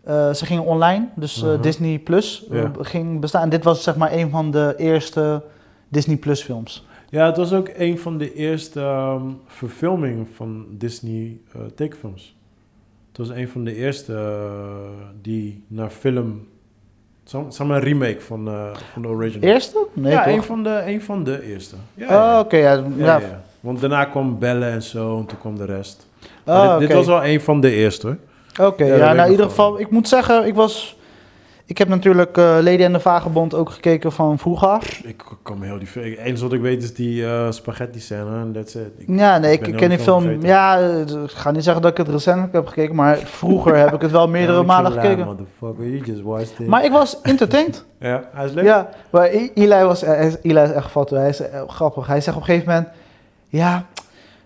eh, 0.04 0.34
ze 0.34 0.46
gingen 0.46 0.64
online, 0.64 1.08
dus 1.16 1.44
eh, 1.44 1.50
Mhm. 1.50 1.62
Disney 1.62 2.00
Plus 2.00 2.48
eh, 2.52 2.70
ging 2.80 3.20
bestaan. 3.20 3.42
En 3.42 3.50
dit 3.50 3.64
was 3.64 3.84
zeg 3.84 3.96
maar 3.96 4.12
een 4.14 4.30
van 4.30 4.52
de 4.52 4.74
eerste 4.78 5.42
Disney 5.88 6.18
Plus 6.18 6.42
films. 6.42 6.86
Ja, 7.10 7.26
het 7.26 7.38
was 7.38 7.54
ook 7.54 7.70
een 7.78 8.00
van 8.00 8.18
de 8.18 8.34
eerste 8.34 8.80
ehm, 8.80 9.22
verfilmingen 9.46 10.28
van 10.36 10.66
Disney 10.70 11.38
tekenfilms. 11.76 12.36
Het 13.08 13.18
was 13.18 13.30
een 13.30 13.48
van 13.48 13.64
de 13.64 13.76
eerste 13.76 14.40
die 15.22 15.64
naar 15.68 15.90
film... 15.90 16.48
Zeg 17.24 17.68
maar 17.68 17.78
een 17.78 17.84
remake 17.84 18.22
van, 18.22 18.50
van 18.94 19.02
de 19.02 19.08
original. 19.08 19.50
Eerste? 19.50 19.88
Nee, 19.94 20.12
ja, 20.12 20.24
toch? 20.24 20.34
een 20.34 20.44
van, 20.44 20.64
de, 20.64 20.84
een 20.86 21.02
van 21.02 21.24
de 21.24 21.44
eerste. 21.44 21.76
Ja, 21.94 22.04
Oh, 22.06 22.10
ja. 22.12 22.40
oké. 22.40 22.58
ja, 22.58 22.84
Ja. 22.98 23.22
Want 23.60 23.80
daarna 23.80 24.06
kwam 24.06 24.40
Bellen 24.40 24.72
en 24.72 24.84
zo, 24.84 25.18
en 25.20 25.26
toen 25.26 25.40
kwam 25.40 25.58
de 25.58 25.66
rest. 25.66 26.08
Oh, 26.46 26.78
dit, 26.78 26.88
dit 26.88 26.98
was 26.98 27.06
wel 27.06 27.26
een 27.26 27.42
van 27.42 27.62
de 27.62 27.72
eerste. 27.72 28.18
Oké, 28.60 28.84
Ja, 28.86 29.14
nou 29.14 29.26
in 29.26 29.32
ieder 29.32 29.46
geval, 29.50 29.80
ik 29.80 29.90
moet 29.92 30.08
zeggen, 30.08 30.46
ik 30.48 30.56
was... 30.56 31.00
Ik 31.66 31.78
heb 31.78 31.88
natuurlijk 31.88 32.38
eh 32.38 32.44
Lady 32.62 32.84
en 32.84 32.94
de 32.94 33.00
Vagebond 33.00 33.54
ook 33.54 33.70
gekeken 33.70 34.12
van 34.12 34.40
vroeger. 34.40 35.00
Ik 35.04 35.24
kan 35.44 35.60
me 35.60 35.66
heel 35.66 35.78
die... 35.80 35.88
Het 35.94 36.18
enige 36.18 36.44
wat 36.44 36.54
ik 36.54 36.62
weet 36.62 36.84
is 36.84 36.94
die 36.94 37.26
eh, 37.26 37.52
spaghetti 37.52 38.00
scène, 38.00 38.40
en 38.40 38.52
that's 38.54 38.76
it. 38.76 38.88
Ik- 38.98 39.08
Ja, 39.18 39.38
nee, 39.38 39.52
ik, 39.60 39.76
ken 39.78 39.90
die 39.90 40.00
film... 40.00 40.22
vergeten. 40.22 40.48
Ja, 40.48 40.80
eh, 40.80 41.00
ik 41.24 41.32
ga 41.32 41.52
niet 41.52 41.64
zeggen 41.64 41.82
dat 41.82 41.92
ik 41.92 41.98
het 41.98 42.08
recentelijk 42.10 42.54
heb 42.54 42.68
gekeken, 42.68 42.96
maar 42.96 43.18
vroeger 43.18 43.76
heb 43.78 43.94
ik 43.94 44.02
het 44.02 44.12
wel 44.12 44.28
meerdere 44.38 44.58
Ja, 44.58 44.64
malen 44.64 44.92
gekeken. 44.92 45.48
You 45.60 46.02
just 46.06 46.22
watched 46.22 46.60
it. 46.60 46.68
Maar 46.68 46.86
ik 46.86 46.92
was 46.92 47.22
entertained. 47.22 47.86
Ja, 48.00 48.24
hij 48.34 48.46
is 48.46 48.52
leuk. 48.52 48.64
ja, 48.66 48.90
maar 49.10 49.28
Eli 49.54 49.84
was... 49.84 50.02
Eli 50.02 50.60
is 50.62 50.72
echt 50.72 50.92
fout. 50.92 51.10
Hij 51.10 51.30
is 51.30 51.42
grappig. 51.68 52.08
Hij 52.08 52.22
zegt 52.22 52.36
op 52.38 52.42
een 52.42 52.48
gegeven 52.50 52.70
moment... 52.70 52.88
Ja, 53.48 53.86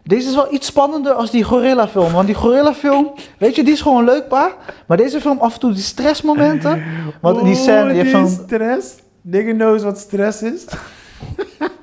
Deze 0.08 0.28
is 0.30 0.36
wel 0.36 0.53
iets 0.53 0.68
spannender 0.68 1.12
als 1.14 1.32
die 1.32 1.43
gorilla 1.43 1.88
film. 1.88 2.12
Want 2.12 2.26
die 2.26 2.36
gorilla 2.36 2.74
film, 2.74 3.12
weet 3.38 3.56
je, 3.56 3.64
die 3.64 3.74
is 3.74 3.82
gewoon 3.82 4.03
leuk, 4.03 4.28
pa. 4.28 4.51
Maar 4.88 4.97
deze 4.97 5.22
film, 5.22 5.39
af 5.39 5.53
en 5.53 5.60
toe 5.60 5.74
die 5.74 5.84
stressmomenten. 5.84 6.84
Want 7.22 7.43
die 7.43 7.56
scène, 7.56 7.93
je 7.93 8.01
hebt 8.03 8.14
Oh, 8.16 8.22
die 8.24 8.30
zo'n... 8.36 8.45
stress. 8.45 8.95
Nigga 9.22 9.51
knows 9.51 9.84
wat 9.84 9.97
stress 9.97 10.41
is. 10.41 10.66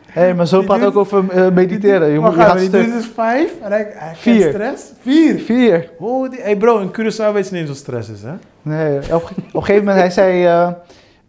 Hé, 0.06 0.34
maar 0.34 0.46
zo 0.46 0.62
praat 0.62 0.84
ook 0.84 0.96
over 0.96 1.30
eh, 1.30 1.50
mediteren. 1.52 2.08
Je, 2.08 2.18
moet, 2.18 2.34
gaat 2.34 2.58
stuk. 2.60 2.72
doet 2.72 2.92
dus 2.92 3.06
vijf 3.14 3.52
en 3.62 3.70
hij, 3.70 3.92
hij 3.94 4.14
Vier. 4.14 4.48
stress. 4.48 4.82
Vier. 5.00 5.38
Vier. 5.38 5.90
Oh, 5.98 6.30
die, 6.30 6.40
hey 6.40 6.56
bro, 6.56 6.78
in 6.78 6.90
Curaçao 6.90 7.32
weet 7.32 7.48
je 7.48 7.54
niet 7.54 7.68
wat 7.68 7.76
stress 7.76 8.08
is, 8.08 8.22
hè? 8.22 8.32
Nee, 8.62 8.98
op, 9.14 9.22
op 9.22 9.30
een 9.36 9.64
gegeven 9.64 9.84
moment, 9.84 9.98
hij 10.00 10.10
zei 10.10 10.44
eh, 10.44 10.62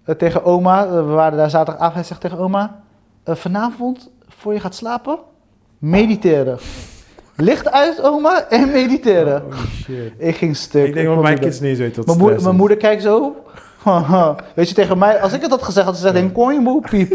eh, 0.05 0.15
tegen 0.15 0.43
oma, 0.45 0.89
we 0.89 1.01
waren 1.01 1.37
daar 1.37 1.49
zaterdagavond, 1.49 1.93
hij 1.95 2.03
zegt 2.03 2.21
tegen 2.21 2.37
oma, 2.37 2.81
vanavond, 3.25 4.11
voor 4.27 4.53
je 4.53 4.59
gaat 4.59 4.75
slapen, 4.75 5.19
mediteren. 5.84 6.57
Licht 7.36 7.71
uit, 7.71 8.01
oma, 8.01 8.45
en 8.49 8.71
mediteren. 8.71 9.43
Oh 9.45 9.53
shit. 9.84 10.13
Ik 10.17 10.36
ging 10.36 10.55
stuk. 10.55 10.88
Ik 10.88 10.93
denk 10.93 11.07
dat 11.07 11.21
mijn 11.21 11.39
kids 11.39 11.59
niet 11.59 11.77
weten 11.77 11.95
wat 11.95 12.05
Mijn, 12.05 12.17
moeder, 12.17 12.41
mijn 12.41 12.55
moeder 12.55 12.77
kijkt 12.77 13.01
zo. 13.01 13.36
Weet 14.55 14.69
je, 14.69 14.75
tegen 14.75 14.97
mij, 14.97 15.21
als 15.21 15.34
ik 15.34 15.41
het 15.41 15.51
had 15.51 15.63
gezegd, 15.63 15.86
had 15.86 15.95
ze 15.95 16.01
gezegd, 16.01 16.21
denk 16.21 16.34
kon 16.34 16.53
je 16.53 16.59
moe, 16.59 16.81
piep. 16.81 17.13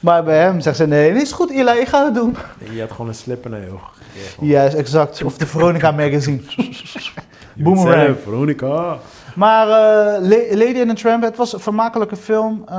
Maar 0.00 0.24
bij 0.24 0.38
hem 0.38 0.60
zegt 0.60 0.76
ze, 0.76 0.86
nee, 0.86 1.10
is 1.10 1.32
goed 1.32 1.50
Eli, 1.50 1.78
ik 1.80 1.88
ga 1.88 2.04
het 2.04 2.14
doen. 2.14 2.36
Je 2.72 2.80
had 2.80 2.90
gewoon 2.90 3.08
een 3.08 3.14
slip 3.14 3.46
in 3.46 3.50
je. 3.50 4.46
Ja, 4.46 4.62
is 4.62 4.74
exact. 4.74 5.22
Of 5.24 5.36
de 5.36 5.46
Veronica 5.46 5.90
magazine. 5.90 6.40
Boomerang. 7.54 8.16
Veronica. 8.22 8.96
Maar 9.34 9.66
eh, 9.66 10.28
La- 10.28 10.56
Lady 10.56 10.80
and 10.80 10.88
the 10.88 10.94
Tramp, 10.94 11.22
het 11.22 11.36
was 11.36 11.52
een 11.52 11.60
vermakelijke 11.60 12.16
film. 12.16 12.62
Eh, 12.68 12.74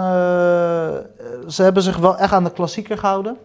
ze 1.48 1.64
hebben 1.64 1.84
zich 1.84 1.98
wel 1.98 2.18
echt 2.18 2.32
aan 2.32 2.44
de 2.44 2.52
klassieker 2.52 2.98
gehouden. 2.98 3.38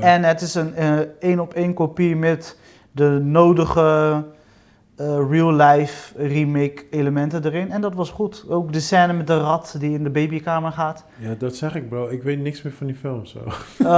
En 0.00 0.22
het 0.24 0.40
is 0.40 0.54
een 0.54 0.74
eh, 0.74 0.98
één 1.20 1.40
op 1.40 1.54
één 1.54 1.74
kopie 1.74 2.16
met 2.16 2.58
de 2.92 3.08
nodige 3.22 4.24
eh, 4.96 5.06
real-life 5.30 6.26
remake 6.26 6.84
elementen 6.90 7.44
erin. 7.44 7.70
En 7.70 7.80
dat 7.80 7.94
was 7.94 8.10
goed. 8.10 8.44
Ook 8.48 8.72
de 8.72 8.80
scène 8.80 9.12
met 9.12 9.26
de 9.26 9.38
rat 9.38 9.76
die 9.78 9.92
in 9.92 10.02
de 10.04 10.10
babykamer 10.10 10.72
gaat. 10.72 11.04
Ja, 11.18 11.34
dat 11.38 11.54
zeg 11.56 11.74
ik 11.74 11.88
bro. 11.88 12.08
Ik 12.08 12.22
weet 12.22 12.38
niks 12.40 12.62
meer 12.62 12.72
van 12.72 12.86
die 12.86 12.96
film, 12.96 13.26
zo. 13.26 13.38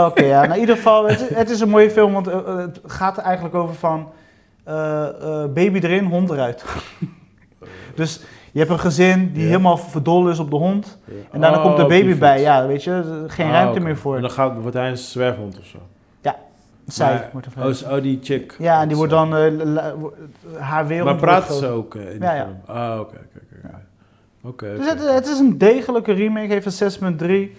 Oké, 0.06 0.24
ja. 0.24 0.40
Nou, 0.46 0.54
in 0.54 0.60
ieder 0.60 0.76
geval, 0.76 1.08
het, 1.08 1.20
is- 1.20 1.36
het 1.36 1.50
is 1.50 1.60
een 1.60 1.68
mooie 1.68 1.90
film, 1.90 2.12
want 2.12 2.26
eh, 2.28 2.56
het 2.56 2.80
gaat 2.86 3.16
er 3.16 3.22
eigenlijk 3.22 3.54
over 3.54 3.74
van 3.74 4.08
baby 5.54 5.78
erin, 5.78 6.04
hond 6.04 6.30
eruit. 6.30 6.64
dus 7.94 8.20
je 8.58 8.64
hebt 8.64 8.70
een 8.70 8.78
gezin 8.90 9.32
die 9.32 9.42
Ja. 9.42 9.48
helemaal 9.48 9.76
verdol 9.76 10.28
is 10.28 10.38
op 10.38 10.50
de 10.50 10.56
hond. 10.56 10.98
En 11.30 11.40
daarna 11.40 11.56
Oh, 11.56 11.62
komt 11.62 11.76
de 11.76 11.86
die 11.86 12.02
baby 12.02 12.18
bij. 12.18 12.40
Ja, 12.40 12.66
weet 12.66 12.84
je, 12.84 13.24
geen 13.26 13.46
Ah, 13.46 13.52
ruimte 13.52 13.80
meer 13.80 13.96
voor. 13.96 14.16
En 14.16 14.20
dan 14.22 14.30
gaat, 14.30 14.58
wordt 14.60 14.76
hij 14.76 14.90
een 14.90 14.96
zwerfhond 14.98 15.58
of 15.58 15.64
zo. 15.66 15.78
Zij 16.86 17.12
Maar- 17.12 17.28
wordt 17.32 17.46
er 17.82 17.86
Oh, 17.90 17.96
oh, 17.96 18.02
die 18.02 18.18
chick. 18.22 18.54
Ja, 18.58 18.80
en 18.82 18.88
die 18.88 18.96
wordt 18.96 19.12
dan, 19.12 19.36
eh, 19.36 19.52
la- 19.64 19.94
haar 20.58 20.86
wereld 20.86 21.08
Maar 21.08 21.16
praten 21.16 21.44
groot. 21.48 21.58
ze 21.58 21.66
ook 21.66 21.94
eh, 21.94 22.02
in 22.02 22.10
die 22.10 22.20
Ja, 22.20 22.34
ja. 22.34 22.44
film? 22.44 22.76
Ah, 22.76 23.00
oké, 23.00 23.16
oké, 23.62 23.74
oké, 24.42 24.76
Dus 24.76 24.88
het, 24.90 25.12
het 25.14 25.26
is 25.26 25.38
een 25.38 25.58
degelijke 25.58 26.12
remake, 26.12 26.52
heeft 26.52 26.66
een 26.66 26.72
6.3. 26.72 27.56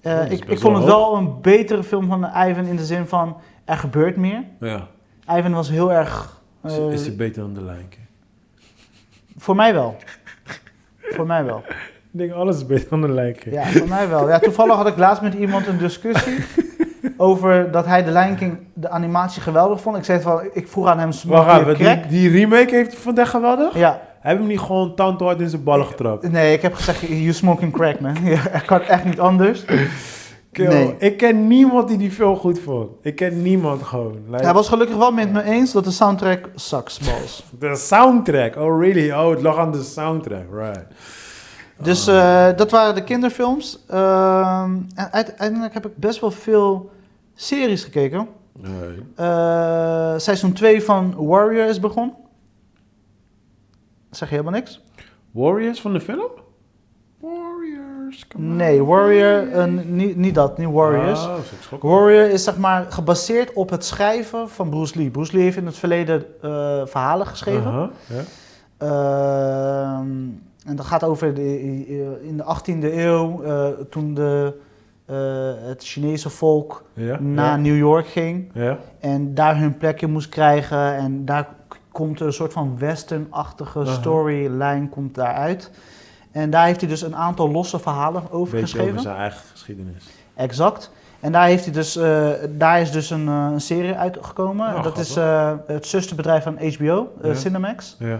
Eh, 0.00 0.18
Oh, 0.18 0.30
ik, 0.32 0.44
ik 0.44 0.58
vond 0.58 0.76
het 0.76 0.84
wel 0.86 1.16
een 1.16 1.40
betere 1.40 1.82
film 1.82 2.06
van 2.06 2.24
Ivan 2.48 2.64
in 2.64 2.76
de 2.76 2.84
zin 2.84 3.06
van, 3.06 3.36
er 3.64 3.76
gebeurt 3.76 4.16
meer. 4.16 4.44
Ja. 4.60 4.86
Ivan 5.36 5.52
was 5.52 5.70
heel 5.70 5.92
erg... 5.92 6.40
Is, 6.64 6.78
is 6.78 7.02
die 7.02 7.12
beter 7.16 7.42
dan 7.42 7.52
de 7.54 7.60
Lion? 7.62 7.88
Voor 9.36 9.56
mij 9.56 9.74
wel. 9.74 9.96
voor 11.00 11.26
mij 11.26 11.44
wel. 11.44 11.62
Ik 12.12 12.20
denk 12.20 12.32
alles 12.32 12.56
is 12.56 12.66
beter 12.66 12.88
dan 12.88 13.00
de 13.00 13.12
Lion 13.12 13.32
King. 13.32 13.54
Ja, 13.54 13.64
voor 13.64 13.88
mij 13.88 14.08
wel. 14.08 14.28
Ja, 14.28 14.38
toevallig 14.38 14.76
had 14.76 14.86
ik 14.86 14.96
laatst 14.96 15.22
met 15.22 15.34
iemand 15.34 15.66
een 15.66 15.78
discussie 15.78 16.44
over 17.16 17.70
dat 17.70 17.86
hij 17.86 18.04
de 18.04 18.10
Lion 18.12 18.34
King, 18.36 18.58
de 18.72 18.88
animatie 18.90 19.42
geweldig 19.42 19.80
vond. 19.80 19.96
Ik 19.96 20.04
zei 20.04 20.20
van, 20.20 20.48
ik 20.52 20.68
vroeg 20.68 20.86
aan 20.86 20.98
hem, 20.98 21.12
smaak 21.12 21.46
Wacht 21.64 21.78
je 21.78 21.84
die, 21.84 22.06
die 22.06 22.30
remake 22.30 22.74
heeft 22.74 22.94
vandaag 22.94 23.30
geweldig? 23.30 23.76
Ja, 23.76 24.00
Heb 24.20 24.38
hem 24.38 24.46
niet 24.46 24.60
gewoon 24.60 24.94
tand 24.94 25.20
hard 25.20 25.40
in 25.40 25.48
zijn 25.48 25.62
ballen 25.62 25.86
getrapt? 25.86 26.30
nee, 26.30 26.52
ik 26.52 26.62
heb 26.62 26.74
gezegd, 26.74 27.00
you 27.00 27.32
smoking 27.32 27.72
crack, 27.72 28.00
man. 28.00 28.16
Ja, 28.24 28.50
ik 28.50 28.62
kan 28.66 28.80
echt 28.80 29.04
niet 29.04 29.20
anders. 29.20 29.64
Kill. 30.54 30.68
Nee. 30.68 30.94
Ik 30.98 31.16
ken 31.16 31.46
niemand 31.46 31.88
die 31.88 31.96
die 31.98 32.10
film 32.10 32.36
goed 32.36 32.58
vond. 32.58 32.90
Ik 33.02 33.16
ken 33.16 33.42
niemand 33.42 33.82
gewoon. 33.82 34.18
Like, 34.30 34.44
Hij 34.44 34.54
was 34.54 34.68
gelukkig 34.68 34.96
wel 34.96 35.12
met 35.12 35.32
me 35.32 35.42
eens 35.42 35.72
dat 35.72 35.84
de 35.84 35.90
soundtrack 35.90 36.48
sucks 36.54 36.98
balls. 36.98 37.44
De 37.58 37.76
soundtrack, 37.76 38.56
oh 38.56 38.80
really? 38.80 39.10
Oh, 39.12 39.30
het 39.30 39.42
lag 39.42 39.58
aan 39.58 39.72
de 39.72 39.82
soundtrack, 39.82 40.46
right. 40.52 40.84
Dus 41.82 42.08
Ah. 42.08 42.48
eh, 42.48 42.56
dat 42.56 42.70
waren 42.70 42.94
de 42.94 43.04
kinderfilms. 43.04 43.84
Ehm, 43.88 44.76
en 44.94 45.12
uiteindelijk 45.12 45.74
heb 45.74 45.86
ik 45.86 45.96
best 45.96 46.20
wel 46.20 46.30
veel 46.30 46.90
series 47.34 47.84
gekeken. 47.84 48.28
Nee. 48.58 49.02
Eh, 49.16 50.14
seizoen 50.16 50.52
2 50.52 50.82
van 50.82 51.14
Warrior 51.26 51.66
is 51.68 51.80
begonnen. 51.80 52.14
Zeg 54.10 54.28
je 54.28 54.34
helemaal 54.36 54.60
niks? 54.60 54.82
Warriors 55.30 55.80
van 55.80 55.92
de 55.92 56.00
film? 56.00 56.30
Warriors, 58.14 58.26
come 58.28 58.48
on. 58.48 58.56
Nee, 58.56 58.84
Warrior, 58.84 59.52
eh, 59.52 59.64
niet, 59.84 60.16
niet 60.16 60.34
dat, 60.34 60.58
niet 60.58 60.70
Warriors. 60.70 61.26
Oh. 61.26 61.82
Warrior 61.82 62.30
is 62.30 62.44
zeg 62.44 62.56
maar 62.56 62.86
gebaseerd 62.88 63.52
op 63.52 63.70
het 63.70 63.84
schrijven 63.84 64.48
van 64.48 64.68
Bruce 64.68 64.98
Lee. 64.98 65.10
Bruce 65.10 65.32
Lee 65.32 65.42
heeft 65.42 65.56
in 65.56 65.66
het 65.66 65.76
verleden 65.76 66.24
eh, 66.42 66.82
verhalen 66.84 67.26
geschreven. 67.26 67.90
Ehm, 68.78 70.08
en 70.64 70.76
dat 70.76 70.86
gaat 70.86 71.04
over 71.04 71.34
de, 71.34 71.58
in 72.22 72.36
de 72.36 72.44
18e 72.44 72.92
eeuw, 72.92 73.42
eh, 73.42 73.66
toen 73.90 74.14
de, 74.14 74.54
eh, 75.06 75.16
het 75.68 75.84
Chinese 75.84 76.30
volk 76.30 76.84
naar. 77.18 77.58
New 77.58 77.76
York 77.76 78.06
ging. 78.06 78.50
Ja. 78.54 78.78
En 79.00 79.34
daar 79.34 79.58
hun 79.58 79.76
plekje 79.76 80.06
moest 80.06 80.28
krijgen. 80.28 80.96
En 80.96 81.24
daar 81.24 81.48
komt 81.92 82.20
een 82.20 82.32
soort 82.32 82.52
van 82.52 82.78
western-achtige 82.78 83.84
storyline 83.86 84.88
komt 84.88 85.14
daaruit. 85.14 85.70
En 86.34 86.50
daar 86.50 86.66
heeft 86.66 86.80
hij 86.80 86.88
dus 86.88 87.02
een 87.02 87.16
aantal 87.16 87.50
losse 87.50 87.78
verhalen 87.78 88.22
over 88.30 88.50
Beetje 88.50 88.60
geschreven. 88.66 88.88
over 88.90 89.02
zijn 89.02 89.16
eigen 89.16 89.40
geschiedenis. 89.52 90.04
Exact. 90.34 90.90
En 91.20 91.32
daar, 91.32 91.46
heeft 91.46 91.64
hij 91.64 91.72
dus, 91.72 91.96
eh, 91.96 92.28
daar 92.50 92.80
is 92.80 92.90
dus 92.90 93.10
een, 93.10 93.28
eh, 93.28 93.48
een 93.52 93.60
serie 93.60 93.94
uitgekomen. 93.94 94.74
Oh, 94.74 94.82
dat 94.82 94.98
is 94.98 95.16
eh, 95.16 95.52
het 95.66 95.86
zusterbedrijf 95.86 96.42
van 96.42 96.58
HBO, 96.58 97.12
eh, 97.22 97.28
Ja. 97.30 97.34
Cinemax. 97.34 97.96
Ja. 97.98 98.18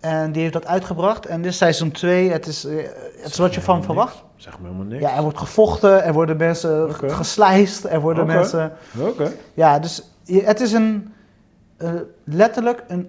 En 0.00 0.32
die 0.32 0.40
heeft 0.42 0.52
dat 0.54 0.66
uitgebracht. 0.66 1.26
En 1.26 1.42
dit 1.42 1.50
is 1.50 1.56
seizoen 1.56 1.90
2. 1.90 2.30
Het 2.30 2.46
is, 2.46 2.62
het 2.62 3.30
is 3.32 3.38
wat 3.38 3.54
je 3.54 3.60
van 3.60 3.82
verwacht. 3.84 4.22
Zeg 4.36 4.58
me 4.60 4.66
helemaal 4.66 4.86
niks. 4.86 5.02
Ja, 5.02 5.16
er 5.16 5.22
wordt 5.22 5.38
gevochten, 5.38 6.04
er 6.04 6.12
worden 6.12 6.36
mensen 6.36 6.88
Oké. 6.88 7.08
geslijst, 7.10 7.84
er 7.84 8.00
worden 8.00 8.24
Oké. 8.24 8.32
mensen... 8.34 8.72
Oké. 9.00 9.30
Ja, 9.54 9.78
dus 9.78 10.02
je- 10.22 10.42
het 10.44 10.60
is 10.60 10.72
een, 10.72 11.12
eh, 11.76 11.90
letterlijk 12.24 12.84
een 12.88 13.08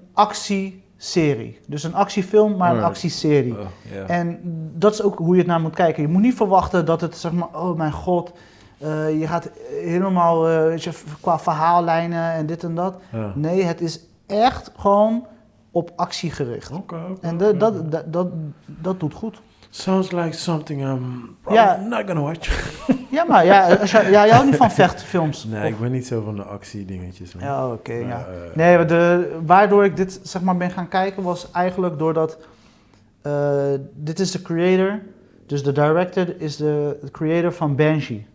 actieserie. 1.06 1.60
Dus 1.68 1.84
een 1.84 1.94
actiefilm, 1.96 2.52
maar 2.58 2.70
een 2.70 2.76
Alright. 2.76 2.96
actieserie. 2.96 3.54
Oh. 3.60 3.66
En 4.08 4.40
dat 4.78 4.94
is 4.94 5.02
ook 5.02 5.18
hoe 5.18 5.32
je 5.34 5.38
het 5.40 5.48
naar 5.48 5.62
moet 5.62 5.76
kijken. 5.76 6.02
Je 6.02 6.08
moet 6.08 6.22
niet 6.22 6.36
verwachten 6.36 6.86
dat 6.86 7.02
het, 7.02 7.18
zeg 7.18 7.32
maar, 7.32 7.48
oh 7.54 7.78
mijn 7.78 7.92
god, 7.92 8.32
eh, 8.78 9.20
je 9.20 9.28
gaat 9.28 9.50
helemaal, 9.82 10.48
eh, 10.50 10.64
weet 10.64 10.84
je, 10.84 10.92
qua 11.22 11.40
verhaallijnen 11.40 12.32
en 12.32 12.46
dit 12.46 12.64
en 12.64 12.76
dat. 12.76 12.96
Ja. 13.12 13.32
Nee, 13.36 13.64
het 13.64 13.82
is 13.82 14.00
echt 14.26 14.72
gewoon 14.78 15.26
op 15.72 15.92
actie 15.96 16.32
gericht. 16.32 16.72
En 17.22 17.38
de- 17.38 17.58
dat, 17.58 17.92
dat, 17.92 18.14
dat, 18.14 18.28
dat 18.66 19.00
doet 19.00 19.14
goed. 19.14 19.42
Sounds 19.76 20.12
like 20.12 20.32
something 20.38 20.82
I'm 20.82 21.36
Ja. 21.50 21.76
not 21.90 22.04
gonna 22.06 22.22
watch. 22.22 22.48
Ja, 23.12 23.24
maar 23.28 23.46
ja, 23.46 23.68
je, 23.70 23.88
ja, 23.92 24.10
jij 24.10 24.30
houdt 24.30 24.46
niet 24.46 24.56
van 24.56 24.72
vechtfilms. 24.72 25.44
Nee, 25.44 25.62
Of- 25.64 25.70
ik 25.70 25.80
ben 25.80 25.92
niet 25.92 26.08
zo 26.08 26.22
van 26.22 26.36
de 26.36 26.44
actiedingetjes. 26.44 27.34
man. 27.34 27.44
Ja, 27.44 27.72
oké, 27.72 27.94
ja. 27.94 28.26
eh, 28.28 28.56
Nee, 28.56 28.86
de, 28.86 29.32
waardoor 29.46 29.86
ik 29.86 29.96
dit 29.96 30.20
zeg 30.24 30.42
maar 30.42 30.58
ben 30.58 30.72
gaan 30.72 30.88
kijken 30.88 31.24
was 31.24 31.52
eigenlijk 31.52 31.98
doordat 32.00 32.38
eh, 33.22 33.64
dit 33.94 34.20
is 34.20 34.32
de 34.32 34.42
creator, 34.42 35.00
dus 35.46 35.64
de 35.64 35.72
director 35.72 36.42
is 36.42 36.56
de 36.56 37.00
creator 37.12 37.54
van 37.54 37.76
Banshee. 37.76 38.26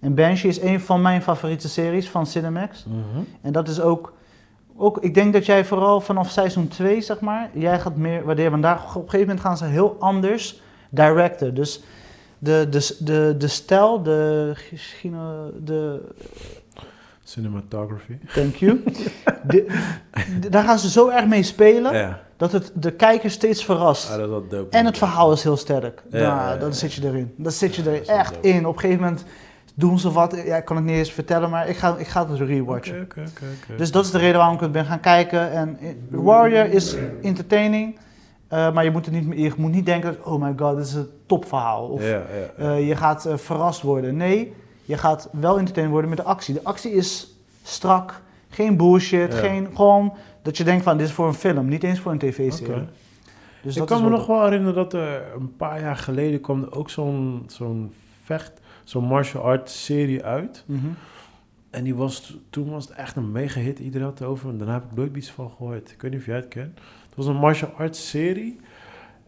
En 0.00 0.14
Banshee 0.14 0.50
is 0.50 0.60
een 0.60 0.80
van 0.80 1.02
mijn 1.02 1.22
favoriete 1.22 1.68
series 1.68 2.08
van 2.10 2.26
Cinemax. 2.26 2.84
mhm. 2.88 3.22
En 3.40 3.52
dat 3.52 3.68
is 3.68 3.80
ook, 3.80 4.12
ook, 4.76 4.98
ik 4.98 5.14
denk 5.14 5.32
dat 5.32 5.46
jij 5.46 5.64
vooral 5.64 6.00
vanaf 6.00 6.30
seizoen 6.30 6.68
2 6.68 7.00
zeg 7.00 7.20
maar, 7.20 7.50
jij 7.52 7.80
gaat 7.80 7.96
meer 7.96 8.24
waarderen, 8.24 8.50
want 8.50 8.62
daar 8.62 8.78
op 8.78 8.94
een 8.94 9.00
gegeven 9.10 9.20
moment 9.20 9.40
gaan 9.40 9.56
ze 9.56 9.64
heel 9.64 9.96
anders 9.98 10.62
directen. 10.90 11.54
Dus 11.54 11.82
de, 12.38 12.66
de, 12.70 12.96
de, 12.98 13.34
de 13.38 13.48
stijl, 13.48 14.02
de, 14.02 14.52
de 15.64 16.00
Cinematography. 17.24 18.18
Thank 18.34 18.54
you. 18.54 18.82
De- 19.46 19.66
de- 20.40 20.48
daar 20.48 20.64
gaan 20.64 20.78
ze 20.78 20.90
zo 20.90 21.08
erg 21.08 21.26
mee 21.26 21.42
spelen 21.42 21.94
Ja, 21.94 22.20
dat 22.36 22.52
het 22.52 22.70
de 22.74 22.92
kijker 22.92 23.30
steeds 23.30 23.64
verrast. 23.64 24.10
ah, 24.10 24.40
dat. 24.50 24.68
En 24.70 24.86
het 24.86 24.98
verhaal 24.98 25.32
is 25.32 25.42
heel 25.42 25.56
sterk. 25.56 26.02
Ja, 26.10 26.56
ja. 26.60 26.70
zit 26.70 26.92
je 26.92 27.06
erin. 27.06 27.34
Dan 27.36 27.52
zit 27.52 27.74
je 27.74 27.90
er 27.90 28.08
echt 28.08 28.36
in. 28.40 28.66
Op 28.66 28.74
een 28.74 28.80
gegeven 28.80 29.02
moment 29.02 29.24
doen 29.74 29.98
ze 29.98 30.12
wat. 30.12 30.42
Ja, 30.44 30.56
ik 30.56 30.64
kan 30.64 30.76
het 30.76 30.84
niet 30.84 30.96
eens 30.96 31.12
vertellen, 31.12 31.50
maar 31.50 31.68
ik 31.68 31.76
ga, 31.76 31.96
ik 31.96 32.06
ga 32.06 32.28
het 32.28 32.38
rewatchen. 32.38 33.02
Oké, 33.02 33.20
oké, 33.20 33.30
oké, 33.30 33.44
oké. 33.62 33.76
Dus 33.76 33.90
dat 33.92 34.04
is 34.04 34.10
de 34.10 34.18
reden 34.18 34.36
waarom 34.36 34.54
ik 34.54 34.60
het 34.60 34.72
ben 34.72 34.84
gaan 34.84 35.00
kijken. 35.00 35.50
En 35.50 35.78
eh, 35.80 35.88
Warrior 36.10 36.64
is 36.64 36.96
entertaining. 37.22 37.98
eh, 38.48 38.72
maar 38.72 38.84
je 38.84 38.90
moet, 38.90 39.06
het 39.06 39.14
niet, 39.14 39.38
je 39.38 39.52
moet 39.56 39.72
niet 39.72 39.86
denken, 39.86 40.12
dat, 40.16 40.26
oh 40.26 40.42
my 40.42 40.52
god, 40.56 40.76
dit 40.76 40.86
is 40.86 40.94
een 40.94 41.08
topverhaal. 41.26 41.86
Of 41.86 42.02
eh, 42.02 42.88
je 42.88 42.96
gaat 42.96 43.28
verrast 43.34 43.82
worden. 43.82 44.16
Nee, 44.16 44.52
je 44.84 44.96
gaat 44.96 45.28
wel 45.32 45.58
entertained 45.58 45.92
worden 45.92 46.10
met 46.10 46.18
de 46.18 46.24
actie. 46.24 46.54
De 46.54 46.64
actie 46.64 46.92
is 46.92 47.36
strak, 47.62 48.22
Geen 48.48 48.76
bullshit, 48.76 49.34
geen, 49.34 49.68
gewoon 49.74 50.12
dat 50.42 50.56
je 50.56 50.64
denkt 50.64 50.84
van 50.84 50.96
dit 50.96 51.06
is 51.06 51.12
voor 51.12 51.26
een 51.26 51.34
film, 51.34 51.68
niet 51.68 51.82
eens 51.82 52.00
voor 52.00 52.12
een 52.12 52.18
tv-serie. 52.18 52.74
Oké. 52.74 52.88
Dus 53.62 53.72
ik 53.72 53.78
dat 53.78 53.88
kan 53.88 54.02
me 54.02 54.10
nog 54.10 54.26
wel 54.26 54.44
herinneren 54.44 54.74
dat 54.74 54.92
er 54.92 55.22
een 55.36 55.56
paar 55.56 55.80
jaar 55.80 55.96
geleden 55.96 56.40
kwam 56.40 56.62
er 56.62 56.74
ook 56.74 56.90
zo'n 56.90 57.44
zo'n 57.46 57.92
vecht, 58.24 58.60
zo'n 58.92 59.04
martial 59.04 59.42
arts 59.42 59.84
serie 59.84 60.24
uit. 60.24 60.64
Mhm. 60.66 60.86
En 61.70 61.84
die 61.84 61.94
was, 61.94 62.38
toen 62.50 62.70
was 62.70 62.88
het 62.88 62.96
echt 62.96 63.16
een 63.16 63.32
mega 63.32 63.60
hit. 63.60 63.78
Iedereen 63.78 64.06
had 64.06 64.18
het 64.18 64.28
over. 64.28 64.48
En 64.48 64.58
daarna 64.58 64.72
heb 64.74 64.84
ik 64.84 64.96
nooit 64.96 65.16
iets 65.16 65.30
van 65.30 65.50
gehoord. 65.50 65.90
Ik 65.90 66.02
weet 66.02 66.10
niet 66.10 66.20
of 66.20 66.26
jij 66.26 66.36
het 66.36 66.48
kent. 66.48 66.78
Het 67.06 67.14
was 67.16 67.26
een 67.26 67.36
martial 67.36 67.70
arts 67.70 68.08
serie. 68.08 68.60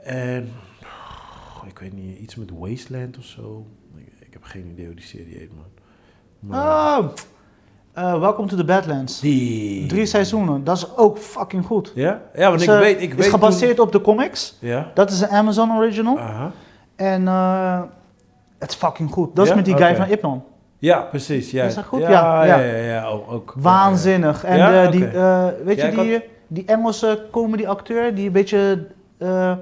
En 0.02 0.48
oh, 0.82 1.68
ik 1.68 1.78
weet 1.78 1.92
niet, 1.92 2.18
iets 2.18 2.34
met 2.34 2.50
Wasteland 2.58 3.18
of 3.18 3.24
zo. 3.24 3.66
Ik, 3.96 4.26
ik 4.26 4.32
heb 4.32 4.42
geen 4.42 4.66
idee 4.70 4.86
hoe 4.86 4.94
die 4.94 5.04
serie 5.04 5.36
heet, 5.36 5.50
man. 5.56 5.64
Maar 6.38 6.98
Oh, 6.98 8.20
Welcome 8.20 8.48
to 8.48 8.56
the 8.56 8.64
Badlands. 8.64 9.20
die... 9.20 9.86
Drie 9.86 10.06
seizoenen, 10.06 10.64
dat 10.64 10.76
is 10.76 10.96
ook 10.96 11.18
fucking 11.18 11.64
goed. 11.64 11.92
Ja? 11.94 12.22
Ja, 12.34 12.48
want 12.48 12.62
ik 12.62 12.68
weet... 12.68 13.00
Ik 13.00 13.10
is 13.10 13.16
weet 13.16 13.28
gebaseerd 13.28 13.78
op 13.78 13.92
de 13.92 14.00
comics. 14.00 14.56
Ja? 14.60 14.90
Dat 14.94 15.10
is 15.10 15.20
een 15.20 15.28
Amazon 15.28 15.72
original. 15.76 16.18
Aha. 16.18 16.52
En 16.96 17.28
eh, 17.28 17.82
het 18.58 18.70
is 18.70 18.76
fucking 18.76 19.10
goed. 19.10 19.36
Dat 19.36 19.46
is 19.46 19.54
met 19.54 19.64
die 19.64 19.76
guy 19.76 19.96
van 19.96 20.08
Ipman. 20.08 20.44
Ja, 20.78 21.00
precies. 21.00 21.50
Ja. 21.50 21.64
Is 21.64 21.74
dat 21.74 21.84
goed? 21.84 22.00
Ja, 22.00 22.10
Ja, 22.10 22.44
ja, 22.44 22.58
ja. 22.58 22.76
ja, 22.76 23.04
ook. 23.06 23.54
Waanzinnig. 23.56 24.44
En 24.44 24.58
eh, 24.58 24.90
die, 24.90 25.06
eh, 25.06 25.46
weet 25.64 25.80
je, 25.80 25.90
die, 25.90 26.22
die 26.46 26.64
Engelse 26.66 27.26
comedy-acteur 27.30 28.14
die 28.14 28.26
een 28.26 28.32
beetje 28.32 28.86
eh, 29.18 29.52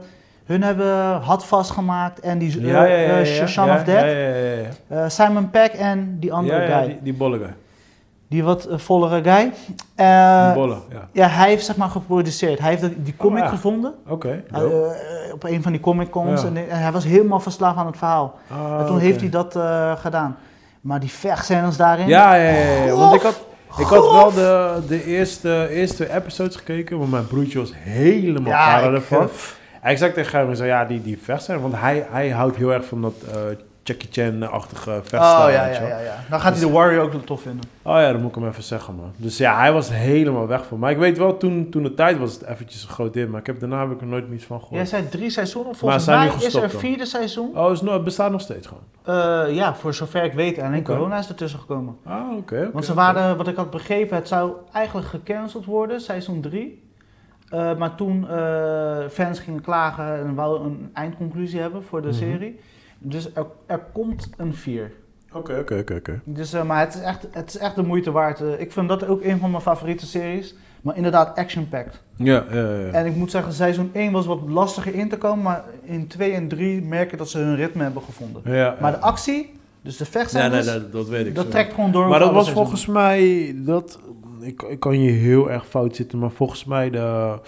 hun 0.44 0.62
hebben 0.62 1.20
had 1.20 1.44
vastgemaakt 1.44 2.20
en 2.20 2.38
die 2.38 2.60
Ja, 2.60 2.84
ja, 2.84 2.96
ja. 2.96 3.18
ja, 3.18 3.74
of 3.74 3.84
Dead, 3.84 5.12
Simon 5.12 5.50
Peck 5.50 5.72
en 5.72 6.16
die 6.20 6.32
andere 6.32 6.66
guy, 6.66 6.86
die, 6.86 6.98
die 7.02 7.14
bolle 7.14 7.38
guy. 7.38 7.54
Die 8.32 8.44
wat 8.44 8.64
eh, 8.64 8.78
vollere 8.78 9.22
guy. 9.22 9.52
Eh, 9.94 10.54
bolle, 10.54 10.76
ja. 10.90 11.08
ja, 11.12 11.28
hij 11.28 11.48
heeft 11.48 11.64
zeg 11.64 11.76
maar 11.76 11.88
geproduceerd. 11.88 12.58
Hij 12.58 12.70
heeft 12.70 12.82
die- 12.82 13.02
die 13.02 13.16
comic 13.16 13.42
ja. 13.42 13.48
gevonden. 13.48 13.94
Oké. 14.08 14.42
eh, 14.52 14.60
op 15.32 15.44
een 15.44 15.62
van 15.62 15.72
die 15.72 15.80
comic 15.80 16.10
cons. 16.10 16.42
Ja. 16.42 16.48
En, 16.48 16.56
hij 16.68 16.92
was 16.92 17.04
helemaal 17.04 17.40
verslaafd 17.40 17.76
aan 17.78 17.86
het 17.86 17.96
verhaal. 17.96 18.38
Ah, 18.50 18.80
en 18.80 18.86
toen 18.86 18.98
heeft 18.98 19.20
hij 19.20 19.30
dat 19.30 19.58
gedaan. 20.00 20.36
Maar 20.80 21.00
die 21.00 21.10
vechtscènes 21.10 21.76
daarin. 21.76 22.08
Ja, 22.08 22.34
ja, 22.34 22.50
ja, 22.50 22.84
ja. 22.84 22.94
Want 22.94 23.14
ik 23.14 23.22
had, 23.22 23.44
ik 23.78 23.86
had 23.86 24.10
wel 24.12 24.32
de, 24.32 24.80
de 24.88 25.04
eerste, 25.04 25.68
eerste 25.70 26.14
episodes 26.14 26.56
gekeken, 26.56 26.98
want 26.98 27.10
mijn 27.10 27.26
broertje 27.26 27.58
was 27.58 27.72
helemaal 27.74 28.52
ja, 28.52 28.78
ik, 28.78 28.94
ervan. 28.94 29.28
En 29.80 29.90
ik 29.90 29.98
zei 29.98 30.12
tegen 30.12 30.38
hem, 30.38 30.50
ik 30.50 30.56
ja, 30.56 30.84
die, 30.84 31.02
die 31.02 31.18
vechten, 31.22 31.60
want 31.60 31.74
hij, 31.76 32.06
hij 32.10 32.30
houdt 32.30 32.56
heel 32.56 32.72
erg 32.72 32.84
van 32.84 33.02
dat 33.02 33.14
Jackie 33.84 34.08
Chan-achtige 34.12 34.90
Oh 34.90 34.96
vechtstijl. 35.02 35.48
ja, 35.50 35.66
je 35.66 35.72
ja, 35.74 35.86
ja, 35.88 35.98
ja. 35.98 36.14
Dan 36.30 36.40
gaat 36.40 36.52
hij 36.56 36.66
de 36.66 36.70
Warrior 36.72 37.02
ook 37.02 37.24
tof 37.26 37.40
vinden. 37.40 37.64
Oh 37.82 37.94
ja, 37.94 38.12
dat 38.12 38.20
moet 38.20 38.28
ik 38.28 38.34
hem 38.34 38.48
even 38.48 38.62
zeggen, 38.62 38.94
man. 38.94 39.12
Dus 39.16 39.36
ja, 39.38 39.56
hij 39.58 39.72
was 39.72 39.90
helemaal 39.90 40.46
weg 40.46 40.66
van. 40.66 40.78
Maar 40.78 40.90
ik 40.90 40.96
weet 40.96 41.18
wel, 41.18 41.36
toen, 41.36 41.70
toen 41.70 41.82
de 41.82 41.94
tijd 41.94 42.18
was 42.18 42.32
het 42.32 42.42
eventjes 42.44 42.82
een 42.82 42.88
groot 42.88 43.12
ding, 43.12 43.30
maar 43.30 43.40
ik 43.40 43.46
heb, 43.46 43.60
daarna 43.60 43.80
heb 43.80 43.90
ik 43.90 44.00
er 44.00 44.06
nooit 44.06 44.24
meer 44.26 44.34
iets 44.36 44.44
van 44.44 44.56
Jij 44.58 44.66
gehoord. 44.68 44.88
zei 44.88 45.08
drie 45.08 45.30
seizoenen. 45.30 45.74
Volgens 45.74 46.06
mij 46.06 46.26
is 46.26 46.54
er 46.54 46.60
dan? 46.60 46.70
vierde 46.70 47.04
seizoen. 47.06 47.58
Oh, 47.58 47.72
is 47.72 47.80
nog- 47.80 47.94
het 47.94 48.04
bestaat 48.04 48.30
nog 48.30 48.40
steeds 48.40 48.66
gewoon? 48.66 48.82
Eh, 49.48 49.54
ja, 49.54 49.74
voor 49.74 49.94
zover 49.94 50.24
ik 50.24 50.32
weet. 50.32 50.58
En 50.58 50.82
corona 50.82 51.18
is 51.18 51.28
ertussen 51.28 51.58
gekomen. 51.60 51.96
Ah, 52.04 52.36
oké. 52.36 52.70
Want 52.72 52.84
ze 52.84 52.94
waren, 52.94 53.36
wat 53.36 53.48
ik 53.48 53.56
had 53.56 53.70
begrepen, 53.70 54.16
het 54.16 54.28
zou 54.28 54.52
eigenlijk 54.72 55.06
gecanceld 55.08 55.64
worden, 55.64 56.00
seizoen 56.00 56.40
3. 56.40 56.80
maar 57.78 57.94
toen 57.94 58.28
eh, 58.30 58.96
fans 59.10 59.38
gingen 59.40 59.60
klagen 59.60 60.04
en 60.18 60.34
wouden 60.34 60.66
een 60.66 60.90
eindconclusie 60.92 61.60
hebben 61.60 61.82
voor 61.84 62.02
de 62.02 62.08
Mhm. 62.08 62.16
serie. 62.16 62.60
Dus 63.02 63.34
er, 63.34 63.46
er 63.66 63.80
komt 63.92 64.30
een 64.36 64.54
4. 64.54 64.92
Oké, 65.32 65.58
oké, 65.58 65.78
oké, 65.78 65.94
oké. 65.94 66.20
Dus, 66.24 66.52
eh, 66.52 66.62
maar 66.62 66.80
het 66.80 66.94
is, 66.94 67.00
echt, 67.00 67.26
het 67.30 67.48
is 67.48 67.58
echt 67.58 67.74
de 67.74 67.82
moeite 67.82 68.10
waard. 68.10 68.40
Eh, 68.40 68.60
ik 68.60 68.72
vind 68.72 68.88
dat 68.88 69.06
ook 69.06 69.22
een 69.24 69.38
van 69.38 69.50
mijn 69.50 69.62
favoriete 69.62 70.06
series. 70.06 70.54
Maar 70.82 70.96
inderdaad, 70.96 71.36
action-packed. 71.36 72.00
Ja, 72.16 72.44
ja, 72.50 72.60
ja. 72.60 72.90
En 72.90 73.06
ik 73.06 73.16
moet 73.16 73.30
zeggen, 73.30 73.52
seizoen 73.52 73.90
1 73.92 74.12
was 74.12 74.26
wat 74.26 74.40
lastiger 74.48 74.94
in 74.94 75.08
te 75.08 75.18
komen. 75.18 75.42
Maar 75.42 75.64
in 75.82 76.06
2 76.06 76.32
en 76.32 76.48
3 76.48 76.82
merk 76.82 77.10
je 77.10 77.16
dat 77.16 77.28
ze 77.30 77.38
hun 77.38 77.56
ritme 77.56 77.82
hebben 77.82 78.02
gevonden. 78.02 78.42
ja, 78.44 78.76
Maar 78.80 78.90
ja. 78.92 78.96
de 78.98 79.02
actie, 79.02 79.52
dus 79.82 79.96
de 79.96 80.04
vechtscènes, 80.04 80.66
nee, 80.66 80.74
dat, 80.74 80.92
dat 80.92 81.08
weet 81.08 81.26
ik. 81.26 81.34
dat 81.34 81.44
zo. 81.44 81.50
trekt 81.50 81.74
gewoon 81.74 81.92
door. 81.92 82.08
Maar 82.08 82.18
dat 82.18 82.32
was 82.32 82.50
volgens 82.50 82.86
mij, 82.86 83.54
dat, 83.56 83.98
ik, 84.40 84.62
ik 84.62 84.80
kan 84.80 85.00
je 85.02 85.10
heel 85.10 85.50
erg 85.50 85.66
fout 85.66 85.96
zitten, 85.96 86.18
maar 86.18 86.30
volgens 86.30 86.64
mij 86.64 86.90
de, 86.90 87.38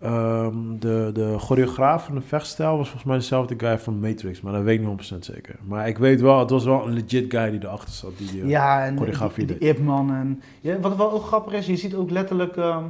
ehm, 0.00 0.54
de, 0.78 1.10
de 1.14 1.34
choreograaf 1.38 2.04
van 2.04 2.14
de 2.14 2.20
vechtstijl 2.20 2.76
was 2.76 2.86
volgens 2.86 3.04
mij 3.04 3.16
dezelfde 3.16 3.54
guy 3.58 3.78
van 3.78 4.00
Matrix, 4.00 4.40
maar 4.40 4.52
dat 4.52 4.62
weet 4.62 4.80
ik 4.80 4.86
niet 4.86 5.12
100% 5.12 5.18
zeker. 5.18 5.56
Maar 5.62 5.88
ik 5.88 5.98
weet 5.98 6.20
wel, 6.20 6.38
het 6.38 6.50
was 6.50 6.64
wel 6.64 6.86
een 6.86 6.92
legit 6.92 7.24
guy 7.34 7.50
die 7.50 7.60
erachter 7.64 7.94
zat. 7.94 8.18
Die, 8.18 8.42
eh, 8.42 8.48
Ja, 8.48 8.84
en 8.84 8.96
choreografie 8.96 9.46
die, 9.46 9.58
die. 9.58 9.68
Ip-man. 9.68 10.14
En, 10.14 10.42
ja, 10.60 10.78
wat 10.80 10.96
wel 10.96 11.12
ook 11.12 11.24
grappig 11.24 11.52
is, 11.52 11.66
je 11.66 11.76
ziet 11.76 11.94
ook 11.94 12.10
letterlijk 12.10 12.56
ehm, 12.56 12.84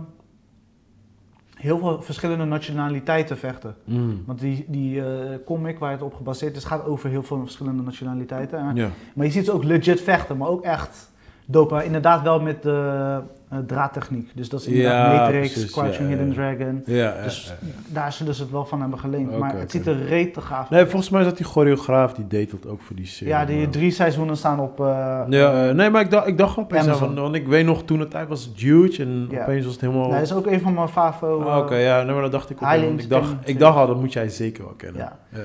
heel 1.55 1.79
veel 1.79 2.03
verschillende 2.03 2.45
nationaliteiten 2.45 3.39
vechten. 3.39 3.75
mm, 3.85 4.23
Want 4.27 4.41
die, 4.41 4.65
die 4.69 5.05
eh, 5.05 5.37
comic 5.47 5.79
waar 5.79 5.91
het 5.91 6.03
op 6.03 6.15
gebaseerd 6.15 6.57
is, 6.57 6.65
gaat 6.65 6.85
over 6.87 7.11
heel 7.11 7.23
veel 7.23 7.41
verschillende 7.41 7.83
nationaliteiten. 7.83 8.75
Ja. 8.75 8.91
Maar 9.15 9.27
je 9.27 9.33
ziet 9.33 9.45
ze 9.45 9.53
ook 9.53 9.65
legit 9.65 10.01
vechten, 10.01 10.37
maar 10.37 10.49
ook 10.49 10.63
echt 10.65 11.11
dope. 11.47 11.75
Maar 11.75 11.85
inderdaad 11.85 12.23
wel 12.23 12.41
met 12.41 12.63
de 12.63 13.21
eh, 13.49 13.59
draadtechniek. 13.67 14.31
Dus 14.35 14.49
dat 14.49 14.61
is 14.61 14.67
inderdaad 14.67 15.15
Ja, 15.17 15.23
Matrix, 15.23 15.53
precies, 15.53 15.73
Crouching 15.73 16.11
ja, 16.11 16.17
Hidden 16.17 16.29
ja. 16.29 16.35
Dragon. 16.35 16.83
Dus 17.25 17.53
daar 17.89 18.13
zullen 18.13 18.35
ze 18.35 18.43
het 18.43 18.51
wel 18.51 18.65
van 18.65 18.81
hebben 18.81 18.99
geleend. 18.99 19.39
Maar 19.39 19.59
het 19.59 19.71
ziet 19.71 19.87
er 19.87 20.05
reet 20.07 20.35
te 20.35 20.41
gaaf 20.41 20.71
Nee, 20.71 20.87
volgens 20.87 21.11
mij 21.11 21.23
zat 21.23 21.37
die 21.37 21.47
choreograaf, 21.47 22.13
die 22.15 22.27
deed 22.27 22.51
dat 22.51 22.67
ook 22.67 22.81
voor 22.81 22.97
die 22.97 23.07
serie. 23.07 23.33
Ja, 23.33 23.45
die 23.45 23.69
drie 23.69 23.91
seizoenen 23.91 24.37
staan 24.37 24.61
op... 24.61 24.81
eh, 24.81 25.21
Ja, 25.29 25.69
eh, 25.69 25.75
nee, 25.75 25.91
maar 25.91 26.01
ik 26.01 26.11
dacht, 26.11 26.27
ik 26.27 26.39
dacht 26.39 26.59
opeens 26.59 26.87
aan, 26.89 27.15
want, 27.15 27.35
ik 27.35 27.47
weet 27.47 27.65
nog, 27.65 27.83
toen 27.85 27.99
de 27.99 28.09
tijd 28.09 28.29
was 28.29 28.45
het 28.45 28.57
huge 28.57 29.03
en 29.03 29.29
opeens 29.41 29.65
was 29.65 29.73
het 29.73 29.81
helemaal... 29.81 30.03
nee, 30.09 30.13
dat 30.19 30.23
is 30.23 30.33
ook 30.33 30.47
een 30.47 30.61
van 30.61 30.75
mijn 30.75 30.89
favo. 30.89 31.41
Ah, 31.43 31.59
Oké, 31.59 31.77
ja, 31.77 32.03
nee, 32.03 32.13
maar 32.13 32.23
dat 32.23 32.33
dacht 32.33 32.51
ik 32.51 32.57
ook. 32.63 32.69
Want 32.69 33.03
Ik 33.03 33.09
dacht, 33.09 33.35
ik 33.45 33.59
dacht 33.59 33.77
al, 33.77 33.87
dat 33.87 34.01
moet 34.01 34.13
jij 34.13 34.29
zeker 34.29 34.65
wel 34.65 34.73
kennen. 34.77 35.01
Ja. 35.01 35.19
Ja, 35.29 35.39
ja. 35.39 35.45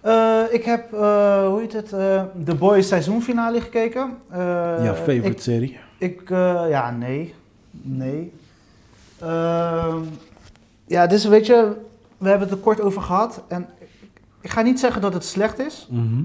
Eh, 0.00 0.54
ik 0.54 0.64
heb, 0.64 0.92
eh, 0.92 1.46
hoe 1.46 1.60
heet 1.60 1.72
het, 1.72 1.92
eh 1.92 2.22
The 2.44 2.54
Boys 2.54 2.88
seizoenfinale 2.88 3.60
gekeken. 3.60 4.10
Ja, 4.82 4.94
favorite 4.94 5.26
Ik, 5.28 5.40
serie. 5.40 5.78
Ik 6.00 6.30
eh, 6.30 6.64
ja, 6.68 6.90
nee. 6.90 7.34
Nee. 7.70 8.32
Ehm, 9.18 9.98
ja, 10.86 11.06
dus 11.06 11.24
weet 11.24 11.46
je, 11.46 11.72
we 12.18 12.28
hebben 12.28 12.48
het 12.48 12.56
er 12.56 12.62
kort 12.62 12.80
over 12.80 13.02
gehad. 13.02 13.42
En 13.48 13.68
ik, 14.40 14.50
ga 14.50 14.62
niet 14.62 14.80
zeggen 14.80 15.00
dat 15.02 15.12
het 15.14 15.24
slecht 15.24 15.58
is. 15.58 15.88
Mhm. 15.90 16.22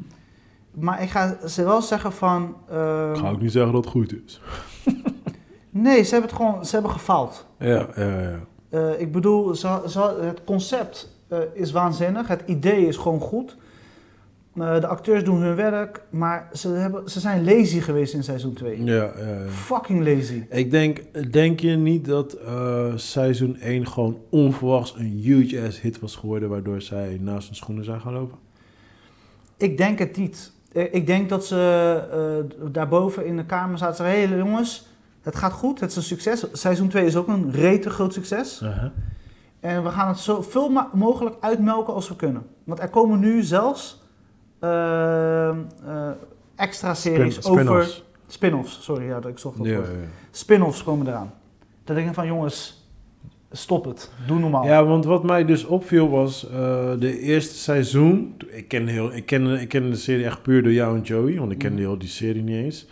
Maar 0.71 1.01
ik 1.01 1.09
ga 1.09 1.37
ze 1.47 1.63
wel 1.63 1.81
zeggen 1.81 2.11
van... 2.13 2.55
ehm, 2.69 3.11
Ik 3.13 3.17
ga 3.19 3.29
ook 3.29 3.41
niet 3.41 3.51
zeggen 3.51 3.73
dat 3.73 3.83
het 3.83 3.93
goed 3.93 4.13
is. 4.25 4.41
Nee, 5.69 6.03
ze 6.03 6.11
hebben 6.11 6.29
het 6.29 6.39
gewoon, 6.39 6.65
ze 6.65 6.73
hebben 6.73 6.91
gefaald. 6.91 7.45
Ja, 7.59 7.87
ja, 7.95 8.19
ja. 8.21 8.39
Eh, 8.69 8.99
ik 8.99 9.11
bedoel, 9.11 9.55
ze, 9.55 9.81
ze- 9.87 10.19
het 10.21 10.43
concept 10.43 11.09
eh, 11.27 11.37
is 11.53 11.71
waanzinnig. 11.71 12.27
Het 12.27 12.41
idee 12.45 12.87
is 12.87 12.97
gewoon 12.97 13.19
goed. 13.19 13.55
Eh, 14.59 14.79
de 14.79 14.87
acteurs 14.87 15.23
doen 15.23 15.41
hun 15.41 15.55
werk, 15.55 16.01
maar 16.09 16.49
ze, 16.53 16.67
hebben, 16.69 17.09
ze 17.09 17.19
zijn 17.19 17.43
lazy 17.43 17.79
geweest 17.79 18.13
in 18.13 18.23
seizoen 18.23 18.53
2. 18.53 18.83
ja, 18.83 18.93
ja, 18.93 19.11
ja. 19.17 19.49
Fucking 19.49 20.03
lazy. 20.07 20.43
Ik 20.49 20.71
denk, 20.71 21.01
denk 21.31 21.59
je 21.59 21.75
niet 21.75 22.05
dat 22.05 22.33
eh, 22.33 22.85
seizoen 22.95 23.57
1 23.59 23.87
gewoon 23.87 24.17
onverwachts 24.29 24.95
een 24.97 25.05
huge 25.21 25.61
ass 25.67 25.81
hit 25.81 25.99
was 25.99 26.15
geworden, 26.15 26.49
waardoor 26.49 26.81
zij 26.81 27.17
naast 27.21 27.47
hun 27.47 27.55
schoenen 27.55 27.83
zijn 27.85 28.01
gaan 28.01 28.13
lopen? 28.13 28.37
Ik 29.57 29.77
denk 29.77 29.99
het 29.99 30.17
niet. 30.17 30.51
Eh, 30.71 30.93
ik 30.93 31.07
denk 31.07 31.29
dat 31.29 31.45
ze 31.45 32.01
eh, 32.11 32.71
daarboven 32.71 33.25
in 33.25 33.37
de 33.37 33.45
kamer 33.45 33.77
zaten. 33.77 33.95
Zeiden, 33.95 34.29
hey 34.29 34.37
jongens, 34.37 34.87
het 35.21 35.35
gaat 35.35 35.53
goed, 35.53 35.79
het 35.79 35.89
is 35.89 35.95
een 35.95 36.03
succes. 36.03 36.45
Seizoen 36.51 36.87
2 36.87 37.05
is 37.05 37.15
ook 37.15 37.27
een 37.27 37.51
rete 37.51 37.89
groot 37.89 38.13
succes. 38.13 38.63
En 39.59 39.83
we 39.83 39.89
gaan 39.89 40.07
het 40.07 40.17
zo 40.17 40.41
veel 40.41 40.69
ma- 40.69 40.89
mogelijk 40.93 41.35
uitmelken 41.39 41.93
als 41.93 42.09
we 42.09 42.15
kunnen. 42.15 42.43
Want 42.63 42.79
er 42.79 42.89
komen 42.89 43.19
nu 43.19 43.43
zelfs 43.43 44.03
extra 46.55 46.93
series 46.93 47.35
Spin- 47.35 47.51
over... 47.69 48.01
spin-offs. 48.27 48.83
Sorry, 48.83 49.05
ja, 49.05 49.19
dat 49.19 49.31
ik 49.31 49.37
zocht 49.39 49.57
dat 49.57 49.65
Ja. 49.67 49.79
Spin-offs 50.31 50.83
komen 50.83 51.07
eraan. 51.07 51.33
Denk 51.83 52.07
ik 52.07 52.13
van, 52.13 52.27
jongens, 52.27 52.87
stop 53.51 53.85
het. 53.85 54.11
Doe 54.27 54.39
normaal. 54.39 54.65
Ja, 54.65 54.85
want 54.85 55.05
wat 55.05 55.23
mij 55.23 55.45
dus 55.45 55.65
opviel 55.65 56.09
was 56.09 56.49
eh, 56.49 56.91
de 56.99 57.19
eerste 57.19 57.55
seizoen. 57.55 58.35
Ik 58.47 58.67
ken, 58.67 58.87
heel, 58.87 59.13
ik, 59.15 59.25
ken, 59.25 59.47
ik 59.61 59.67
ken 59.69 59.89
de 59.89 59.95
serie 59.95 60.25
echt 60.25 60.41
puur 60.41 60.63
door 60.63 60.71
jou 60.73 60.95
en 60.97 61.01
Joey, 61.01 61.39
want 61.39 61.51
ik 61.51 61.57
kende 61.57 61.75
Mhm. 61.81 61.85
heel 61.89 61.97
die 61.97 62.09
serie 62.09 62.41
niet 62.43 62.63
eens. 62.63 62.87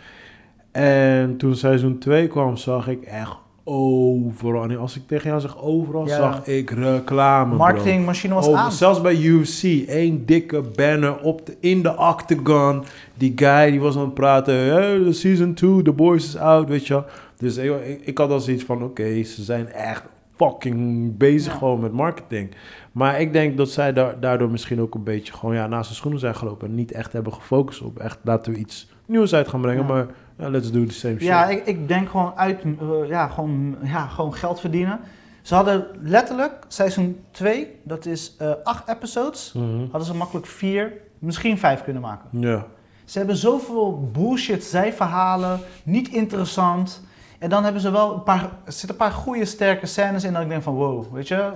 En 0.72 1.36
toen 1.36 1.54
seizoen 1.56 1.98
2 1.98 2.26
kwam, 2.28 2.56
zag 2.56 2.88
ik 2.88 3.02
echt 3.04 3.36
overal. 3.64 4.62
En 4.62 4.78
als 4.78 4.96
ik 4.96 5.02
tegen 5.06 5.28
jou 5.28 5.40
zeg 5.40 5.62
overal, 5.62 6.06
Ja. 6.06 6.16
zag 6.16 6.46
ik 6.46 6.70
reclame. 6.70 7.56
Marketingmachine 7.56 8.34
was 8.34 8.46
Over- 8.46 8.58
aan. 8.60 8.72
Zelfs 8.72 9.00
bij 9.00 9.16
UFC, 9.16 9.62
één 9.88 10.26
dikke 10.26 10.60
banner 10.76 11.18
op 11.20 11.46
de, 11.46 11.56
in 11.60 11.82
de 11.82 11.96
octagon. 11.96 12.82
Die 13.14 13.32
guy 13.36 13.70
die 13.70 13.80
was 13.80 13.96
aan 13.96 14.04
het 14.04 14.14
praten. 14.14 14.54
Hey, 14.54 14.98
the 15.04 15.12
season 15.12 15.54
2, 15.54 15.82
the 15.82 15.92
boys 15.92 16.24
is 16.26 16.36
out, 16.36 16.68
weet 16.68 16.86
je. 16.86 17.02
Dus 17.38 17.56
ik, 17.56 17.84
ik, 17.86 18.00
ik 18.04 18.18
had 18.18 18.30
al 18.30 18.40
zoiets 18.40 18.64
van, 18.64 18.82
oké, 18.82 19.22
ze 19.22 19.42
zijn 19.42 19.68
echt 19.72 20.02
fucking 20.36 21.16
bezig 21.16 21.52
Ja. 21.52 21.58
gewoon 21.58 21.80
met 21.80 21.92
marketing. 21.92 22.50
Maar 22.92 23.20
ik 23.20 23.32
denk 23.32 23.56
dat 23.56 23.68
zij 23.70 23.92
da- 23.92 24.16
daardoor 24.20 24.50
misschien 24.50 24.80
ook 24.80 24.94
een 24.94 25.02
beetje 25.04 25.32
gewoon 25.32 25.54
ja, 25.54 25.66
naast 25.66 25.88
de 25.88 25.94
schoenen 25.94 26.20
zijn 26.20 26.34
gelopen. 26.34 26.68
En 26.68 26.74
niet 26.74 26.92
echt 26.92 27.12
hebben 27.12 27.32
gefocust 27.32 27.82
op 27.82 27.98
echt 27.98 28.18
laten 28.22 28.52
we 28.52 28.58
iets 28.58 28.88
nieuws 29.06 29.34
uit 29.34 29.48
gaan 29.48 29.60
brengen. 29.60 29.86
Ja. 29.86 29.92
Maar 29.92 30.06
Ja, 30.38 30.48
let's 30.50 30.70
do 30.72 30.84
the 30.84 30.92
same 30.94 31.14
shit. 31.14 31.22
Ja, 31.22 31.46
ik, 31.48 31.66
ik 31.66 31.88
denk 31.88 32.08
gewoon 32.08 32.32
uit, 32.36 32.62
eh, 32.62 33.08
ja, 33.08 33.28
gewoon, 33.28 33.76
ja, 33.82 34.06
gewoon 34.06 34.34
geld 34.34 34.60
verdienen. 34.60 35.00
Ze 35.42 35.54
hadden 35.54 35.86
letterlijk 36.00 36.52
seizoen 36.68 37.24
2, 37.30 37.80
dat 37.82 38.06
is 38.06 38.34
eh, 38.38 38.50
acht 38.64 38.88
episodes, 38.88 39.52
Mhm. 39.52 39.80
hadden 39.80 40.04
ze 40.04 40.14
makkelijk 40.14 40.46
vier, 40.46 40.92
misschien 41.18 41.58
vijf 41.58 41.84
kunnen 41.84 42.02
maken. 42.02 42.40
Ja. 42.40 42.66
Ze 43.04 43.18
hebben 43.18 43.36
zoveel 43.36 44.08
bullshit 44.12 44.64
zijverhalen, 44.64 45.60
niet 45.82 46.08
interessant. 46.08 47.02
En 47.38 47.50
dan 47.50 47.64
hebben 47.64 47.80
ze 47.82 47.90
wel 47.90 48.14
een 48.14 48.22
paar, 48.22 48.42
er 48.64 48.72
zitten 48.72 48.90
een 48.90 48.96
paar 48.96 49.10
goede 49.12 49.44
sterke 49.44 49.86
scènes 49.86 50.24
in 50.24 50.32
dat 50.32 50.42
ik 50.42 50.48
denk 50.48 50.62
van 50.62 50.74
wow, 50.74 51.12
weet 51.14 51.28
je, 51.28 51.50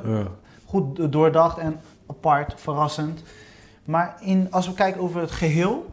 goed 0.65 1.13
doordacht 1.13 1.59
en 1.59 1.81
apart, 2.07 2.55
verrassend. 2.57 3.23
Maar 3.85 4.17
in, 4.21 4.47
als 4.51 4.67
we 4.67 4.75
kijken 4.75 5.01
over 5.01 5.21
het 5.21 5.31
geheel, 5.31 5.87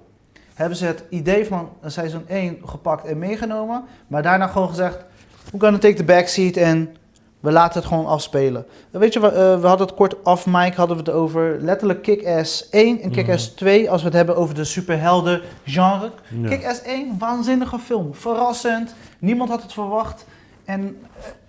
hebben 0.56 0.78
ze 0.78 0.86
het 0.86 1.04
idee 1.10 1.46
van 1.46 1.70
seizoen 1.86 2.28
1 2.28 2.58
gepakt 2.66 3.06
en 3.06 3.18
meegenomen. 3.18 3.84
Maar 4.08 4.24
daarna 4.24 4.48
gewoon 4.48 4.70
gezegd, 4.70 5.06
we 5.52 5.60
gonna 5.60 5.78
take 5.78 5.94
the 5.94 6.04
backseat 6.04 6.56
en 6.56 6.96
we 7.40 7.52
laten 7.52 7.80
het 7.80 7.90
gewoon 7.90 8.06
afspelen. 8.06 8.66
Weet 8.92 9.14
je, 9.14 9.20
we, 9.20 9.28
eh, 9.28 9.60
we 9.60 9.68
hadden 9.68 9.88
het 9.88 9.96
kort 9.96 10.22
off 10.24 10.46
mic, 10.46 10.74
hadden 10.74 10.98
we 10.98 11.04
het 11.04 11.12
over 11.12 11.58
letterlijk 11.62 12.02
Kick-Ass 12.02 12.70
1 12.70 13.02
en 13.02 13.12
Kick-Ass 13.12 13.48
2. 13.48 13.90
Als 13.90 14.02
we 14.02 14.08
het 14.08 14.16
hebben 14.16 14.36
over 14.36 14.56
de 14.56 14.64
superhelden 14.64 15.42
genre. 15.66 16.12
Ja. 16.30 16.50
Kick-Ass 16.50 16.82
1, 16.82 17.16
waanzinnige 17.20 17.80
film. 17.80 18.14
Verrassend, 18.14 18.96
niemand 19.20 19.50
had 19.50 19.62
het 19.62 19.74
verwacht. 19.74 20.26
En 20.66 20.98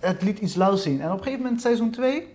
eh, 0.00 0.08
het 0.08 0.22
liet 0.22 0.38
iets 0.38 0.54
lauws 0.54 0.82
zien. 0.82 1.00
En 1.00 1.06
op 1.06 1.18
een 1.18 1.22
gegeven 1.22 1.42
moment 1.42 1.60
seizoen 1.60 1.90
2... 1.90 2.34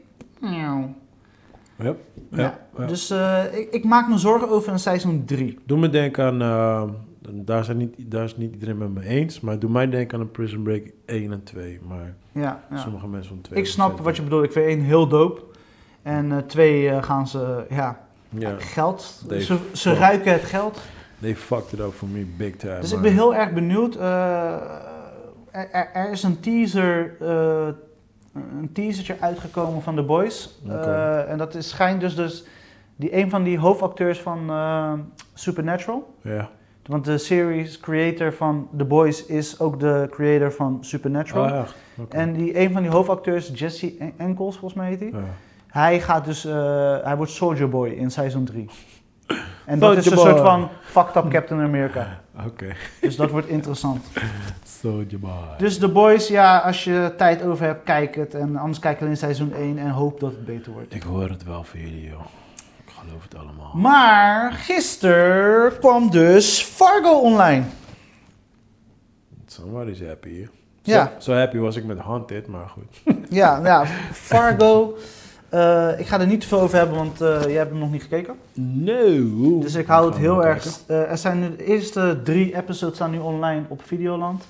Ja. 1.82 1.96
Ja. 2.32 2.60
ja. 2.78 2.86
Dus 2.86 3.10
eh, 3.10 3.44
ik, 3.52 3.68
ik 3.72 3.84
maak 3.84 4.08
me 4.10 4.18
zorgen 4.18 4.50
over 4.50 4.72
een 4.72 4.80
seizoen 4.80 5.26
3. 5.26 5.60
Doe 5.66 5.80
me 5.80 5.90
denken 5.90 6.26
aan, 6.26 6.42
eh, 6.42 6.84
daar, 7.32 7.64
zijn 7.64 7.78
niet, 7.78 7.94
daar 8.12 8.24
is 8.24 8.38
niet 8.38 8.54
iedereen 8.54 8.78
met 8.78 8.94
me 8.94 9.06
eens, 9.06 9.40
maar 9.40 9.60
doe 9.60 9.70
mij 9.70 9.90
denken 9.90 10.18
aan 10.18 10.24
een 10.24 10.32
Prison 10.32 10.64
Break 10.64 10.84
1 11.06 11.32
en 11.32 11.44
2. 11.44 11.80
Maar 11.88 12.14
Ja, 12.32 12.64
ja. 12.70 12.78
sommige 12.78 13.08
mensen 13.08 13.30
van 13.34 13.42
2. 13.42 13.60
Ik 13.60 13.66
snap 13.66 14.00
wat 14.00 14.16
je 14.16 14.22
bedoelt. 14.22 14.44
Ik 14.44 14.52
vind 14.52 14.66
één 14.66 14.82
heel 14.82 15.08
dope. 15.08 15.42
En 16.02 16.32
eh, 16.32 16.38
twee 16.38 17.02
gaan 17.04 17.28
ze, 17.28 17.66
ja, 17.70 18.00
geld. 18.58 19.24
They 19.28 19.42
Ze, 19.42 19.58
ze 19.74 19.90
fuck. 19.90 19.98
ruiken 20.00 20.32
het 20.32 20.44
geld. 20.44 20.80
they 21.20 21.36
fucked 21.36 21.74
it 21.74 21.80
up 21.80 21.94
for 21.94 22.08
me 22.08 22.26
big 22.38 22.56
time. 22.56 22.80
Dus 22.80 22.92
ik 22.92 23.02
ben 23.02 23.14
heel 23.14 23.36
erg 23.36 23.54
benieuwd. 23.54 23.96
er, 23.96 25.90
er, 25.94 26.12
is 26.12 26.24
een 26.24 26.40
teaser, 26.40 27.16
een 28.34 28.70
teasertje 28.74 29.18
uitgekomen 29.20 29.82
van 29.82 29.96
The 29.96 30.04
Boys. 30.04 30.60
Eh, 30.68 31.30
en 31.30 31.38
dat 31.38 31.56
is, 31.56 31.70
schijnt 31.70 32.02
dus, 32.02 32.16
dus 32.16 32.46
die, 32.96 33.16
een 33.18 33.30
van 33.30 33.44
die 33.44 33.60
hoofdacteurs 33.60 34.20
van 34.20 34.50
eh, 34.50 34.94
Supernatural. 35.34 36.16
Ja. 36.22 36.50
Want 36.86 37.06
de 37.06 37.18
series 37.18 37.80
creator 37.80 38.34
van 38.34 38.68
The 38.78 38.86
Boys 38.86 39.26
is 39.26 39.60
ook 39.60 39.80
de 39.80 40.08
creator 40.10 40.52
van 40.52 40.78
Supernatural. 40.82 41.44
Oh, 41.44 41.50
ja. 41.50 41.66
Oké. 41.98 42.16
En 42.18 42.34
die, 42.34 42.60
een 42.60 42.72
van 42.72 42.82
die 42.82 42.92
hoofdacteurs, 42.92 43.52
Jesse 43.54 43.96
En- 44.00 44.14
Enkels 44.18 44.58
volgens 44.58 44.82
mij 44.82 44.90
heet 44.90 45.00
hij. 45.00 45.10
Ja. 45.10 45.18
Hij 45.68 46.02
gaat 46.02 46.26
dus, 46.26 46.46
eh, 46.46 46.98
hij 47.04 47.16
wordt 47.16 47.32
Soldier 47.32 47.70
Boy 47.70 47.90
in 47.90 48.12
seizoen 48.12 48.44
3. 48.46 48.70
En 49.66 49.80
dat 49.80 49.98
is 49.98 50.06
een 50.06 50.18
soort 50.18 50.40
van 50.40 50.70
fucked 50.84 51.16
up 51.16 51.30
Captain 51.30 51.62
America. 51.62 52.20
Oké. 52.48 52.68
Dus 53.02 53.16
dat 53.16 53.32
wordt 53.32 53.48
interessant. 53.48 54.06
Soldier 54.82 55.20
boy. 55.20 55.32
Dus 55.58 55.78
The 55.78 55.88
Boys, 55.90 56.28
ja, 56.28 56.58
als 56.58 56.84
je 56.84 57.14
tijd 57.18 57.44
over 57.44 57.66
hebt, 57.66 57.84
kijk 57.84 58.16
het. 58.16 58.34
En 58.34 58.56
anders 58.56 58.80
kijk 58.80 59.02
alleen 59.02 59.18
seizoen 59.18 59.54
1 59.54 59.78
en 59.78 59.90
hoop 59.90 60.20
dat 60.20 60.32
het 60.32 60.46
beter 60.46 60.72
wordt. 60.72 60.96
Ik 60.96 61.04
hoor 61.04 61.30
het 61.30 61.44
wel 61.44 61.64
voor 61.64 61.80
jullie, 61.80 62.04
joh. 62.10 62.22
Ik 62.86 62.92
geloof 63.06 63.24
het 63.24 63.36
allemaal. 63.36 63.72
Maar 63.76 64.52
gisteren 64.52 65.80
kwam 65.80 66.10
dus 66.10 66.62
Fargo 66.64 67.20
online. 67.20 67.64
Somebody's 69.46 70.02
happy 70.02 70.30
hier. 70.30 70.50
Ja. 70.84 71.12
Zo, 71.20 71.32
zo 71.32 71.38
happy 71.38 71.58
was 71.58 71.76
ik 71.76 71.84
met 71.86 72.00
Haunted, 72.00 72.48
maar 72.48 72.70
goed. 72.70 73.02
Ja, 73.30 73.60
ja 73.64 73.86
Fargo. 74.12 74.98
eh, 75.50 76.00
ik 76.00 76.08
ga 76.08 76.20
er 76.20 76.28
niet 76.28 76.42
te 76.42 76.48
veel 76.48 76.60
over 76.62 76.78
hebben, 76.78 76.98
want 76.98 77.22
eh 77.22 77.42
jij 77.42 77.54
hebt 77.54 77.70
hem 77.70 77.80
nog 77.80 77.92
niet 77.92 78.02
gekeken. 78.02 78.36
No. 78.54 79.60
Dus 79.60 79.76
ik 79.76 79.88
hou 79.88 80.10
het 80.10 80.18
heel 80.18 80.46
erg. 80.46 80.80
eh, 80.88 81.10
er 81.12 81.18
zijn 81.18 81.40
nu 81.40 81.56
de 81.56 81.64
eerste 81.66 82.20
drie 82.24 82.56
episodes 82.56 82.96
staan 82.96 83.12
nu 83.12 83.20
online 83.20 83.64
op 83.68 83.82
Videoland. 83.86 84.44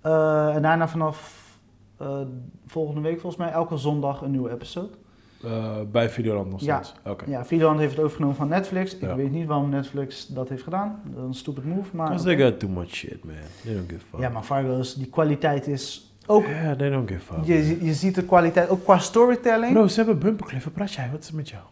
Eh, 0.00 0.54
en 0.54 0.62
daarna 0.62 0.88
vanaf 0.88 1.38
eh, 1.98 2.20
volgende 2.66 3.00
week 3.00 3.20
volgens 3.20 3.42
mij 3.42 3.50
elke 3.52 3.76
zondag 3.76 4.20
een 4.22 4.30
nieuwe 4.30 4.50
episode. 4.50 4.88
Eh, 5.44 5.76
bij 5.92 6.10
Videoland 6.10 6.50
nog 6.50 6.60
Ja. 6.60 6.82
steeds. 6.82 7.00
Oké. 7.06 7.24
Ja, 7.30 7.44
Videoland 7.44 7.78
heeft 7.78 7.92
het 7.92 8.00
overgenomen 8.00 8.36
van 8.36 8.48
Netflix. 8.48 8.94
Ik 8.94 9.00
Ja. 9.00 9.14
weet 9.16 9.30
niet 9.30 9.46
waarom 9.46 9.68
Netflix 9.68 10.26
dat 10.26 10.48
heeft 10.48 10.62
gedaan. 10.62 11.00
Dat 11.04 11.22
is 11.22 11.28
een 11.28 11.34
stupid 11.34 11.64
move. 11.64 11.96
Maar, 11.96 12.06
Because 12.06 12.24
they 12.24 12.38
got 12.50 12.58
too 12.60 12.68
much 12.68 12.88
shit, 12.94 13.24
man. 13.24 13.34
They 13.64 13.74
don't 13.74 13.88
give 13.90 14.00
a 14.00 14.08
fuck. 14.10 14.20
ja, 14.20 14.28
maar 14.28 14.42
Fargo 14.42 14.78
is, 14.78 14.94
die 14.94 15.06
kwaliteit 15.06 15.66
is 15.66 16.14
ook... 16.26 16.46
Ja, 16.46 16.76
they 16.76 16.90
don't 16.90 17.10
give 17.10 17.32
a 17.32 17.36
fuck. 17.36 17.44
Je, 17.46 17.84
je 17.84 17.94
ziet 17.94 18.14
de 18.14 18.24
kwaliteit, 18.24 18.68
ook 18.68 18.84
qua 18.84 18.98
storytelling. 18.98 19.72
Bro, 19.72 19.86
ze 19.86 19.96
hebben 19.96 20.18
bumpercliff. 20.18 20.64
Wat 20.64 20.72
praat 20.74 20.92
jij? 20.92 21.08
Wat 21.10 21.20
is 21.22 21.28
er 21.28 21.34
met 21.34 21.48
jou? 21.48 21.62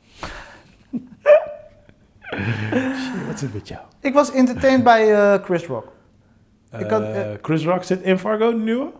Shit, 3.03 3.27
wat 3.27 3.35
is 3.35 3.43
er 3.43 3.51
met 3.53 3.69
jou? 3.69 3.81
Ik 4.01 4.15
was 4.15 4.33
entertained 4.33 4.85
bij 4.85 5.39
Chris 5.43 5.67
Rock. 5.67 5.93
Ik 6.79 6.91
had, 6.91 7.03
Eh, 7.03 7.21
eh, 7.33 7.39
Chris 7.43 7.65
Rock 7.65 7.83
zit 7.83 8.01
in 8.03 8.19
Fargo, 8.19 8.51
de 8.51 8.57
nieuwe? 8.57 8.91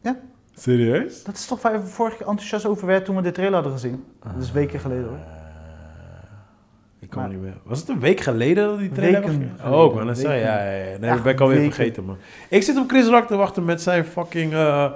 Ja. 0.00 0.16
Serieus? 0.54 1.24
Dat 1.24 1.34
is 1.34 1.46
toch 1.46 1.62
waar 1.62 1.80
we 1.80 1.86
vorige 1.86 2.16
keer 2.16 2.26
enthousiast 2.26 2.66
over 2.66 2.86
werden 2.86 3.04
toen 3.04 3.16
we 3.16 3.22
de 3.22 3.30
trailer 3.32 3.54
hadden 3.54 3.72
gezien. 3.72 4.04
Dat 4.34 4.42
is 4.42 4.52
weken 4.52 4.80
geleden 4.80 5.04
hoor. 5.08 5.18
Ik 7.00 7.10
kan 7.10 7.22
Maar- 7.22 7.30
niet 7.30 7.40
meer. 7.40 7.54
Was 7.62 7.78
het 7.80 7.88
een 7.88 8.00
week 8.00 8.20
geleden 8.20 8.66
dat 8.68 8.78
die 8.78 8.90
trailer 8.92 9.22
was? 9.22 9.30
Oh, 9.72 9.84
ik 9.86 9.92
wou 9.92 10.04
net 10.04 10.18
zeggen. 10.18 10.34
Weken. 10.40 10.52
Ja, 10.52 10.64
ja, 10.64 10.70
ja. 10.76 10.84
Nee, 10.84 10.92
Echt 10.92 11.14
dat 11.14 11.22
ben 11.22 11.32
ik 11.32 11.40
alweer 11.40 11.58
weken. 11.58 11.72
vergeten, 11.74 12.04
man. 12.04 12.16
Ik 12.48 12.62
zit 12.62 12.76
op 12.78 12.88
Chris 12.90 13.06
Rock 13.06 13.26
te 13.26 13.36
wachten 13.36 13.64
met 13.64 13.82
zijn 13.82 14.04
fucking... 14.04 14.52
eh, 14.52 14.90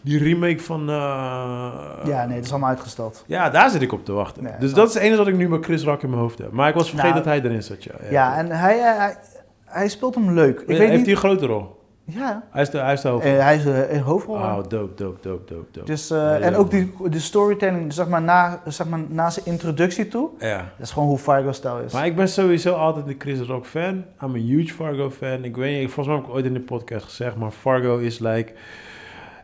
die 0.00 0.18
remake 0.18 0.60
van... 0.60 0.84
Ja, 0.86 2.24
nee, 2.26 2.36
dat 2.36 2.44
is 2.44 2.50
allemaal 2.50 2.68
uitgesteld. 2.68 3.24
Ja, 3.26 3.50
daar 3.50 3.70
zit 3.70 3.82
ik 3.82 3.92
op 3.92 4.04
te 4.04 4.12
wachten. 4.12 4.42
Nee, 4.42 4.52
dus 4.58 4.72
dat- 4.74 4.88
is 4.88 4.94
het 4.94 5.02
enige 5.02 5.18
wat 5.18 5.26
ik 5.26 5.36
nu 5.36 5.48
bij 5.48 5.58
Chris 5.60 5.84
Rock 5.84 6.02
in 6.02 6.08
mijn 6.10 6.20
hoofd 6.22 6.38
heb. 6.38 6.50
Maar 6.50 6.68
ik 6.68 6.74
was 6.74 6.88
vergeten 6.90 7.10
Nou, 7.12 7.24
dat 7.24 7.32
hij 7.32 7.42
erin 7.50 7.62
zat, 7.62 7.84
ja. 7.84 7.92
Ja, 8.10 8.36
en 8.36 8.50
hij, 8.50 8.78
hij, 8.78 9.16
hij, 9.68 9.80
hij 9.80 9.88
speelt 9.88 10.14
hem 10.14 10.30
leuk. 10.32 10.60
Ik 10.60 10.66
heeft 10.66 10.78
weet 10.78 10.88
hij 10.88 10.96
niet... 10.96 11.08
een 11.08 11.16
grote 11.16 11.46
rol? 11.46 11.76
Ja, 12.10 12.42
Hij 12.50 12.62
is 12.62 12.70
de, 12.70 12.78
hij 12.78 12.92
is 12.92 13.00
de 13.00 13.08
hoofd. 13.08 13.24
eh, 13.24 13.38
hij 13.38 13.56
is 13.56 13.64
eh, 13.66 13.92
een 13.92 14.00
hoofdrol. 14.00 14.34
Oh, 14.34 14.54
dope, 14.56 14.68
dope, 14.68 14.94
dope, 14.96 15.54
dope, 15.54 15.66
dope. 15.72 15.86
dus, 15.86 16.10
eh, 16.10 16.46
en 16.46 16.56
ook 16.56 16.70
die, 16.70 16.92
de 17.10 17.18
storytelling, 17.18 17.92
zeg 17.92 18.08
maar, 18.08 18.22
na, 18.22 18.60
zeg 18.66 18.88
maar, 18.88 19.00
na 19.08 19.30
zijn 19.30 19.46
introductie 19.46 20.08
toe. 20.08 20.28
Ja. 20.38 20.56
Dat 20.56 20.86
is 20.86 20.90
gewoon 20.92 21.08
hoe 21.08 21.18
Fargo-stijl 21.18 21.78
is. 21.78 21.92
Maar 21.92 22.06
ik 22.06 22.16
ben 22.16 22.28
sowieso 22.28 22.74
altijd 22.74 23.06
een 23.06 23.14
Chris 23.18 23.40
Rock 23.40 23.66
fan. 23.66 24.04
I'm 24.22 24.34
a 24.34 24.38
huge 24.38 24.74
Fargo 24.74 25.10
fan. 25.10 25.44
Ik 25.44 25.56
weet 25.56 25.80
niet, 25.80 25.90
volgens 25.92 26.06
mij 26.06 26.16
heb 26.16 26.24
ik 26.26 26.32
ooit 26.34 26.44
in 26.44 26.54
de 26.54 26.60
podcast 26.60 27.04
gezegd, 27.04 27.36
maar 27.36 27.50
Fargo 27.50 27.98
is 27.98 28.18
like... 28.18 28.52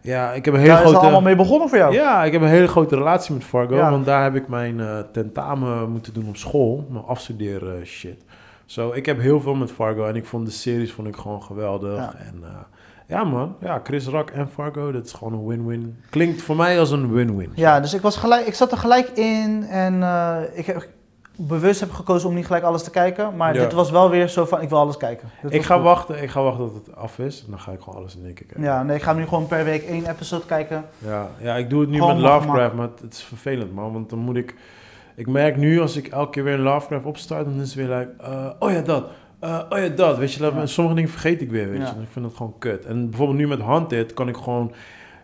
Ja, 0.03 0.33
ik 0.33 0.45
heb 0.45 0.55
een 0.55 0.61
hele 0.61 0.73
Daar 0.73 0.83
is 0.83 0.89
grote... 0.89 1.03
allemaal 1.05 1.23
mee 1.23 1.37
begonnen 1.37 1.69
voor 1.69 1.79
jou. 1.79 1.95
Ja, 1.95 2.25
ik 2.25 2.33
heb 2.33 2.43
een 2.43 2.49
hele 2.49 2.69
grote 2.69 2.97
relatie 2.97 3.35
met 3.35 3.45
Fargo, 3.45 3.75
Ja. 3.77 3.91
want 3.91 4.05
daar 4.05 4.23
heb 4.23 4.35
ik 4.35 4.49
mijn 4.49 4.81
eh, 4.81 4.99
tentamen 5.13 5.91
moeten 5.91 6.13
doen 6.15 6.29
op 6.29 6.37
school, 6.37 6.87
mijn 6.91 7.05
afstuderen 7.05 7.87
shit. 7.87 8.23
Zo, 8.75 8.93
ik 8.93 9.07
heb 9.07 9.21
heel 9.21 9.41
veel 9.41 9.55
met 9.55 9.71
Fargo 9.71 10.07
en 10.07 10.17
ik 10.17 10.27
vond 10.27 10.47
de 10.47 10.53
series 10.53 10.93
vond 10.93 11.09
ik 11.09 11.17
gewoon 11.17 11.43
geweldig. 11.43 11.97
Ja. 11.97 12.15
En 12.15 12.39
eh, 12.43 12.49
ja 13.09 13.25
man, 13.25 13.57
ja, 13.61 13.81
Chris 13.85 14.07
Rock 14.07 14.31
en 14.31 14.49
Fargo, 14.49 14.93
dat 14.93 15.05
is 15.05 15.13
gewoon 15.13 15.33
een 15.33 15.47
win-win. 15.47 15.99
Klinkt 16.11 16.43
voor 16.43 16.57
mij 16.57 16.81
als 16.81 16.91
een 16.91 17.13
win-win. 17.13 17.53
Ja, 17.55 17.81
dus 17.81 17.95
ik, 17.95 18.01
was 18.01 18.17
gelijk, 18.17 18.47
ik 18.47 18.55
zat 18.55 18.73
er 18.73 18.79
gelijk 18.79 19.09
in 19.09 19.65
en 19.69 20.03
eh, 20.03 20.37
ik 20.53 20.67
heb 20.67 20.89
bewust 21.37 21.81
heb 21.81 21.91
gekozen 21.91 22.29
om 22.29 22.35
niet 22.35 22.47
gelijk 22.47 22.65
alles 22.65 22.83
te 22.83 22.91
kijken. 22.91 23.37
Maar 23.37 23.55
Ja. 23.55 23.61
dit 23.61 23.73
was 23.73 23.91
wel 23.91 24.11
weer 24.11 24.29
zo 24.29 24.45
van, 24.45 24.61
ik 24.63 24.69
wil 24.69 24.79
alles 24.79 24.97
kijken. 24.97 25.29
Dit 25.43 25.53
Ik 25.55 25.63
ga 25.63 25.75
goed. 25.75 25.85
wachten, 25.85 26.23
ik 26.23 26.31
ga 26.31 26.43
wachten 26.43 26.65
tot 26.73 26.87
het 26.87 26.97
af 26.97 27.19
is 27.19 27.43
en 27.45 27.51
dan 27.51 27.61
ga 27.61 27.73
ik 27.73 27.81
gewoon 27.81 27.99
alles 27.99 28.17
in 28.17 28.25
één 28.25 28.35
keer 28.35 28.47
kijken. 28.47 28.65
Ja, 28.65 28.83
nee, 28.83 28.97
ik 28.97 29.03
ga 29.03 29.13
nu 29.13 29.27
gewoon 29.27 29.47
per 29.47 29.65
week 29.65 29.83
één 29.83 30.11
episode 30.11 30.47
kijken. 30.47 30.85
Ja, 30.99 31.29
ja, 31.41 31.57
ik 31.57 31.71
doe 31.71 31.81
het 31.81 31.91
nu 31.91 31.99
Gewoon 31.99 32.15
met 32.15 32.25
Lovecraft, 32.25 32.75
maar 32.75 32.89
het, 32.89 33.01
het 33.01 33.13
is 33.13 33.23
vervelend, 33.23 33.75
man. 33.75 33.93
Want 33.93 34.11
dan 34.11 34.19
moet 34.19 34.37
ik... 34.37 34.55
Ik 35.17 35.27
merk 35.27 35.57
nu, 35.57 35.81
als 35.81 35.97
ik 35.97 36.07
elke 36.07 36.31
keer 36.31 36.45
weer 36.45 36.55
een 36.55 36.61
Lovecraft 36.61 37.05
opstart, 37.05 37.45
dan 37.45 37.61
is 37.61 37.75
het 37.75 37.87
weer 37.87 37.97
like... 37.99 38.11
eh, 38.23 38.51
oh 38.59 38.71
ja, 38.71 38.81
dat. 38.81 39.07
Eh, 39.41 39.61
oh 39.71 39.79
ja, 39.79 39.89
dat. 39.89 40.19
Weet 40.19 40.33
je, 40.33 40.41
dat, 40.41 40.53
Ja. 40.55 40.67
sommige 40.67 40.97
dingen 40.97 41.11
vergeet 41.11 41.41
ik 41.41 41.51
weer, 41.51 41.71
weet 41.71 41.79
Ja. 41.81 41.87
je. 41.87 41.93
En 41.95 42.03
ik 42.03 42.09
vind 42.11 42.25
dat 42.25 42.35
gewoon 42.37 42.55
kut. 42.59 42.85
En 42.85 43.09
bijvoorbeeld 43.11 43.39
nu 43.39 43.47
met 43.49 43.61
Haunted 43.61 44.15
kan 44.15 44.29
ik 44.29 44.37
gewoon... 44.37 44.73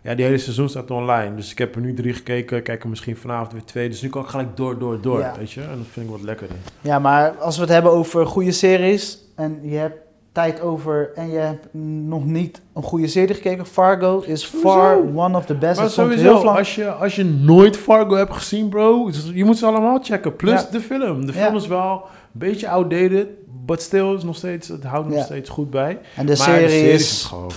Ja, 0.03 0.15
die 0.15 0.25
hele 0.25 0.37
seizoen 0.37 0.69
staat 0.69 0.91
online. 0.91 1.35
Dus 1.35 1.51
ik 1.51 1.57
heb 1.57 1.75
er 1.75 1.81
nu 1.81 1.93
drie 1.93 2.13
gekeken. 2.13 2.63
Kijk 2.63 2.83
er 2.83 2.89
misschien 2.89 3.15
vanavond 3.17 3.51
weer 3.51 3.63
twee. 3.63 3.89
Dus 3.89 4.01
nu 4.01 4.09
kan 4.09 4.21
ik 4.21 4.27
gelijk 4.27 4.57
door, 4.57 4.79
door, 4.79 5.01
door, 5.01 5.19
Ja. 5.19 5.33
weet 5.37 5.51
je. 5.51 5.61
En 5.61 5.77
dat 5.77 5.85
vind 5.91 6.05
ik 6.05 6.11
wat 6.11 6.21
lekkerder. 6.21 6.55
Ja, 6.81 6.99
maar 6.99 7.31
als 7.31 7.55
we 7.55 7.61
het 7.61 7.71
hebben 7.71 7.91
over 7.91 8.25
goede 8.27 8.51
series 8.51 9.19
en 9.35 9.59
je 9.61 9.75
hebt 9.77 9.97
tijd 10.31 10.61
over 10.61 11.11
en 11.15 11.29
je 11.29 11.37
hebt 11.37 11.67
nog 12.05 12.25
niet 12.25 12.61
een 12.73 12.83
goede 12.83 13.07
serie 13.07 13.35
gekeken, 13.35 13.65
Fargo 13.65 14.19
is 14.25 14.43
far 14.45 14.97
one 15.15 15.37
of 15.37 15.45
the 15.45 15.53
best. 15.55 15.79
Maar 15.79 15.89
sowieso, 15.89 16.23
heel 16.23 16.57
als 16.57 16.75
je, 16.75 16.91
als 16.91 17.15
je 17.15 17.23
nooit 17.23 17.77
Fargo 17.77 18.15
hebt 18.15 18.33
gezien, 18.33 18.69
bro, 18.69 19.09
je 19.33 19.45
moet 19.45 19.57
ze 19.57 19.65
allemaal 19.65 19.99
checken. 20.03 20.35
Plus 20.35 20.61
Ja. 20.61 20.67
de 20.71 20.79
film. 20.79 21.25
De 21.25 21.33
Ja. 21.33 21.43
film 21.43 21.55
is 21.55 21.67
wel 21.67 21.91
een 21.93 21.99
beetje 22.39 22.69
outdated, 22.69 23.27
but 23.65 23.81
still 23.81 24.13
is 24.13 24.23
nog 24.23 24.35
steeds, 24.35 24.67
het 24.67 24.83
houdt 24.83 25.07
nog 25.07 25.17
Ja. 25.17 25.23
steeds 25.23 25.49
goed 25.49 25.69
bij. 25.69 25.99
En 26.15 26.25
de 26.25 26.35
maar 26.37 26.37
serie, 26.37 26.61
de 26.65 26.69
serie 26.71 26.91
is 26.91 27.01
is 27.11 27.23
gewoon... 27.23 27.51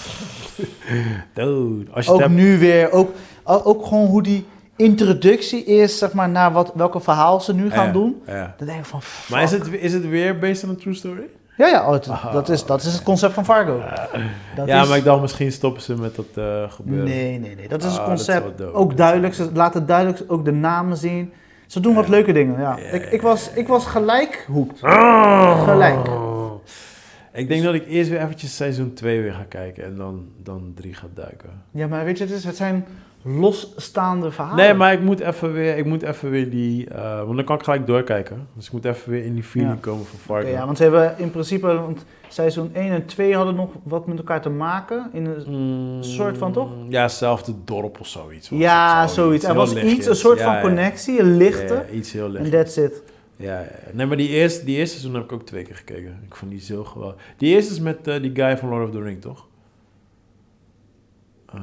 Dude, 1.35 1.91
als 1.93 2.05
je 2.07 2.12
ook 2.12 2.20
hebt... 2.20 2.33
nu 2.33 2.59
weer, 2.59 2.93
ook, 2.93 3.11
ook 3.45 3.87
gewoon 3.87 4.07
hoe 4.07 4.22
die 4.22 4.45
introductie 4.77 5.64
is, 5.64 5.99
zeg 5.99 6.12
maar, 6.12 6.29
naar 6.29 6.53
wat, 6.53 6.72
welke 6.75 7.01
verhaal 7.01 7.41
ze 7.41 7.55
nu 7.55 7.70
gaan 7.70 7.93
doen. 7.93 8.22
Dan 8.57 8.66
denk 8.66 8.79
ik 8.79 8.85
van, 8.85 9.03
fuck. 9.03 9.31
Maar 9.31 9.43
is 9.43 9.51
het, 9.51 9.72
is 9.72 9.93
het 9.93 10.09
weer 10.09 10.39
based 10.39 10.64
on 10.64 10.70
a 10.70 10.75
true 10.81 10.95
story? 10.95 11.22
Ja, 11.57 11.67
ja, 11.67 11.87
oh, 11.87 11.93
het- 11.93 12.09
Ah. 12.09 12.33
dat, 12.33 12.49
is, 12.49 12.65
dat 12.65 12.83
is 12.83 12.93
het 12.93 13.03
concept 13.03 13.35
van 13.35 13.45
Fargo. 13.45 13.81
Dat 14.57 14.67
ja, 14.67 14.83
is- 14.83 14.89
maar 14.89 14.97
ik 14.99 15.05
dacht 15.05 15.21
misschien 15.21 15.53
stoppen 15.53 15.83
ze 15.83 15.95
met 15.97 16.15
dat 16.17 16.27
eh, 16.35 16.71
gebeuren. 16.73 17.05
Nee, 17.05 17.39
nee, 17.39 17.57
nee. 17.57 17.69
Dat 17.69 17.83
is 17.83 17.99
Ah, 17.99 18.09
het 18.09 18.19
is 18.21 18.27
concept. 18.27 18.63
ook 18.73 18.97
duidelijk. 18.97 19.35
Ze 19.35 19.51
laten 19.53 19.87
duidelijk 19.87 20.23
ook 20.27 20.45
de 20.45 20.53
namen 20.53 20.97
zien. 20.97 21.33
Ze 21.67 21.81
doen 21.81 21.95
wat 21.95 22.09
leuke 22.09 22.33
dingen, 22.33 22.61
ja. 22.61 22.77
Ja, 22.77 22.85
ik, 22.85 23.05
ik, 23.11 23.23
was, 23.23 23.51
ik 23.55 23.69
was 23.69 23.87
gelijk 23.87 24.45
hoekt. 24.49 24.83
Ah! 24.83 25.65
Gelijk. 25.65 26.09
Ik 27.33 27.49
denk 27.49 27.63
dat 27.63 27.75
ik 27.75 27.87
eerst 27.87 28.11
weer 28.11 28.21
eventjes 28.21 28.57
seizoen 28.57 28.93
2 28.93 29.21
weer 29.23 29.33
ga 29.33 29.45
kijken 29.49 29.85
en 29.85 29.97
dan, 29.97 30.27
dan 30.43 30.73
3 30.75 30.95
ga 30.95 31.07
duiken. 31.15 31.51
Ja, 31.71 31.87
maar 31.87 32.05
weet 32.05 32.19
je, 32.19 32.25
het, 32.25 32.33
is, 32.33 32.45
het 32.45 32.57
zijn 32.57 32.85
losstaande 33.25 34.31
verhalen. 34.31 34.64
Nee, 34.64 34.75
maar 34.75 34.93
ik 34.93 35.01
moet 35.01 35.20
even 35.20 35.53
weer, 35.53 35.77
ik 35.77 35.85
moet 35.85 36.03
even 36.03 36.31
weer 36.31 36.51
die, 36.51 36.89
eh, 36.89 37.22
want 37.25 37.37
dan 37.37 37.45
kan 37.45 37.57
ik 37.57 37.62
gelijk 37.64 37.87
doorkijken. 37.87 38.49
Dus 38.55 38.66
ik 38.66 38.72
moet 38.72 38.85
even 38.85 39.11
weer 39.11 39.25
in 39.25 39.35
die 39.35 39.43
feeling 39.43 39.75
Ja. 39.75 39.81
komen 39.81 40.07
van 40.07 40.18
Fargo. 40.18 40.49
ja, 40.49 40.64
want 40.64 40.77
ze 40.77 40.83
hebben 40.83 41.14
in 41.18 41.31
principe, 41.31 41.66
want 41.66 42.05
seizoen 42.29 42.70
1 42.72 42.91
en 42.93 43.07
2 43.07 43.35
hadden 43.35 43.55
nog 43.55 43.70
wat 43.83 44.07
met 44.07 44.18
elkaar 44.18 44.41
te 44.41 44.49
maken. 44.51 45.11
In 45.12 45.25
een, 45.27 45.45
Mm, 45.97 46.03
soort 46.03 46.39
van, 46.39 46.53
toch? 46.53 46.70
Ja, 46.89 47.03
hetzelfde 47.03 47.53
dorp 47.64 48.01
of 48.01 48.07
zoiets. 48.07 48.49
ja, 48.49 49.01
het, 49.01 49.11
zoiets. 49.11 49.45
Er 49.45 49.55
was 49.55 49.72
lichtjes. 49.72 49.95
iets, 49.99 50.07
een 50.07 50.16
soort 50.16 50.39
Ja, 50.39 50.53
van 50.53 50.61
connectie, 50.61 51.20
een 51.20 51.37
lichte. 51.37 51.75
Ja, 51.75 51.85
iets 51.97 52.12
heel 52.12 52.25
En 52.25 52.31
licht. 52.33 52.51
that's 52.51 52.77
it. 52.77 53.03
Ja, 53.37 53.53
ja, 53.53 53.61
ja. 53.61 53.68
Nee, 53.93 54.07
maar 54.07 54.16
die 54.16 54.29
eerste, 54.29 54.64
die 54.64 54.77
eerste 54.77 54.99
seizoen 54.99 55.14
heb 55.20 55.25
ik 55.25 55.33
ook 55.33 55.47
twee 55.47 55.62
keer 55.64 55.77
gekeken. 55.77 56.18
Ik 56.27 56.35
vond 56.37 56.51
die 56.51 56.61
zo 56.61 56.85
geweldig. 56.85 57.16
Die 57.37 57.55
eerste 57.55 57.72
is 57.72 57.81
met 57.81 58.09
eh, 58.09 58.22
die 58.22 58.31
guy 58.35 58.59
van 58.59 58.68
Lord 58.68 58.85
of 58.85 58.91
the 58.95 59.03
Ring, 59.03 59.20
toch? 59.20 59.47
Eh, 61.55 61.61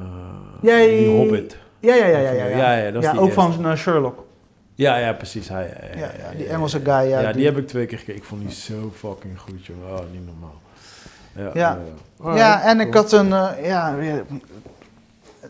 Ja, 0.62 0.76
die 0.86 1.08
Hobbit. 1.16 1.56
Ja, 1.80 1.94
ja, 1.94 2.06
ja, 2.06 2.18
ja. 2.18 2.30
ja, 2.32 2.46
Ja, 2.46 2.72
ja, 2.74 2.90
dat 2.90 3.02
is 3.02 3.08
Ja, 3.08 3.12
die 3.12 3.20
ook 3.20 3.26
eerste. 3.36 3.52
van 3.52 3.66
eh, 3.66 3.76
Sherlock. 3.76 4.24
Ja, 4.74 4.96
ja, 4.96 5.12
precies. 5.12 5.48
Hij, 5.48 5.70
ja, 5.96 6.10
die 6.36 6.46
Engelse 6.46 6.78
guy. 6.84 6.92
Ja, 6.92 7.02
Ja, 7.02 7.26
die, 7.26 7.32
die- 7.36 7.44
heb 7.44 7.56
ik 7.58 7.66
twee 7.68 7.86
keer 7.86 7.98
gekeken. 7.98 8.16
Ik 8.20 8.24
vond 8.24 8.40
die 8.40 8.50
zo 8.50 8.92
fucking 8.96 9.38
goed, 9.40 9.66
jongen. 9.66 9.92
Oh, 9.92 9.98
niet 10.12 10.26
normaal. 10.26 10.60
Ja, 11.36 11.50
Ja. 11.54 11.78
Ja, 12.36 12.62
en 12.62 12.80
ik 12.80 12.94
had 12.94 13.12
een, 13.12 13.32
eh, 13.32 13.48
ja, 13.62 13.94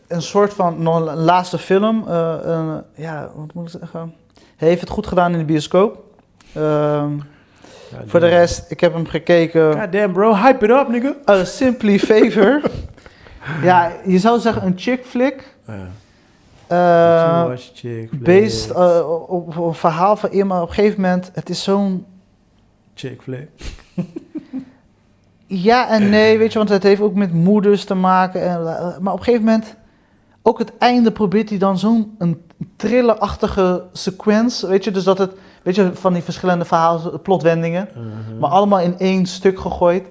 een 0.08 0.22
soort 0.22 0.52
van, 0.54 0.82
nog 0.82 1.06
een 1.06 1.16
laatste 1.16 1.58
film. 1.58 2.04
eh, 2.08 2.34
een, 2.42 2.82
ja, 2.94 3.30
wat 3.34 3.54
moet 3.54 3.74
ik 3.74 3.80
zeggen? 3.80 4.14
Hij 4.56 4.68
heeft 4.68 4.80
het 4.80 4.90
goed 4.90 5.06
gedaan 5.06 5.32
in 5.32 5.38
de 5.38 5.44
bioscoop. 5.44 6.04
Ehm, 6.54 7.10
voor 8.06 8.20
de 8.20 8.28
rest, 8.28 8.70
ik 8.70 8.80
heb 8.80 8.92
hem 8.92 9.06
gekeken. 9.06 9.80
God 9.80 9.92
damn, 9.92 10.12
bro. 10.12 10.34
Hype 10.36 10.64
it 10.64 10.70
up, 10.70 10.88
nigga. 10.88 11.14
A 11.30 11.44
Simply 11.44 11.98
Favor. 11.98 12.60
Ja, 13.62 13.92
je 14.06 14.18
zou 14.18 14.38
zeggen 14.40 14.66
een 14.66 14.72
chick 14.76 15.04
flick. 15.04 15.56
Ja. 15.66 15.88
eh, 17.42 17.46
Watch 17.48 17.70
chick 17.74 18.08
flicks. 18.08 18.24
based 18.24 18.70
eh, 18.70 19.10
op, 19.28 19.30
op 19.30 19.56
een 19.56 19.74
verhaal 19.74 20.16
van 20.16 20.30
iemand. 20.30 20.62
Op 20.62 20.68
een 20.68 20.74
gegeven 20.74 21.00
moment, 21.00 21.30
het 21.34 21.50
is 21.50 21.62
zo'n 21.62 22.06
Chick 22.94 23.22
flick. 23.22 23.48
Ja 25.46 25.88
en 25.88 26.10
nee, 26.10 26.38
weet 26.38 26.52
je, 26.52 26.58
want 26.58 26.70
het 26.70 26.82
heeft 26.82 27.00
ook 27.00 27.14
met 27.14 27.32
moeders 27.32 27.84
te 27.84 27.94
maken. 27.94 28.42
En, 28.42 28.62
maar 29.00 29.12
op 29.12 29.18
een 29.18 29.24
gegeven 29.24 29.44
moment, 29.44 29.74
ook 30.42 30.58
het 30.58 30.72
einde 30.78 31.10
probeert 31.12 31.48
hij 31.48 31.58
dan 31.58 31.78
zo'n 31.78 32.14
een 32.18 32.42
thrillerachtige 32.76 33.82
sequence. 33.92 34.66
Weet 34.66 34.84
je, 34.84 34.90
dus 34.90 35.04
dat 35.04 35.18
het, 35.18 35.32
weet 35.62 35.74
je, 35.74 35.90
van 35.94 36.12
die 36.12 36.22
verschillende 36.22 36.64
verhalen, 36.64 37.22
plotwendingen, 37.22 37.88
Mhm. 37.94 38.38
maar 38.38 38.50
allemaal 38.50 38.80
in 38.80 38.98
één 38.98 39.26
stuk 39.26 39.58
gegooid. 39.60 40.06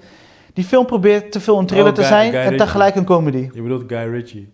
Die 0.54 0.64
film 0.64 0.86
probeert 0.86 1.32
te 1.32 1.40
veel 1.40 1.60
een 1.60 1.66
thriller 1.66 1.88
Oh, 1.90 1.94
te 1.94 2.02
Guy- 2.02 2.10
zijn 2.10 2.30
Guy 2.32 2.40
en 2.40 2.42
Ritchie. 2.50 2.66
tegelijk 2.66 2.96
een 2.96 3.06
comedy. 3.06 3.50
Je 3.54 3.62
bedoelt 3.62 3.84
Guy 3.88 4.10
Ritchie. 4.10 4.50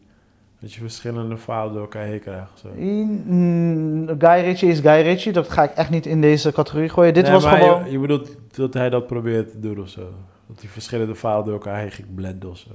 Dat 0.60 0.74
je 0.74 0.80
verschillende 0.80 1.38
verhalen 1.38 1.74
door 1.74 1.82
elkaar 1.82 2.04
heen 2.06 2.20
krijgt. 2.20 2.50
Zo. 2.62 2.68
Mm, 2.76 4.08
Guy 4.20 4.42
Ritchie 4.42 4.70
is 4.70 4.80
Guy 4.80 5.02
Ritchie, 5.02 5.32
dat 5.34 5.50
ga 5.50 5.64
ik 5.64 5.72
echt 5.76 5.90
niet 5.90 6.06
in 6.06 6.22
deze 6.22 6.52
categorie 6.52 6.90
gooien. 6.90 7.14
Dit 7.14 7.24
Nee, 7.24 7.32
was 7.32 7.46
gewoon... 7.46 7.86
Je, 7.86 7.92
je 7.92 8.00
bedoelt 8.00 8.30
dat 8.56 8.74
hij 8.74 8.90
dat 8.90 9.08
probeert 9.08 9.52
te 9.52 9.60
doen 9.60 9.80
of 9.82 9.90
zo? 9.90 10.02
Dat 10.48 10.60
hij 10.62 10.70
verschillende 10.70 11.16
verhalen 11.16 11.46
door 11.46 11.54
elkaar 11.54 11.80
heen 11.80 11.92
ging 11.92 12.08
blenden 12.16 12.50
of 12.50 12.58
zo? 12.58 12.70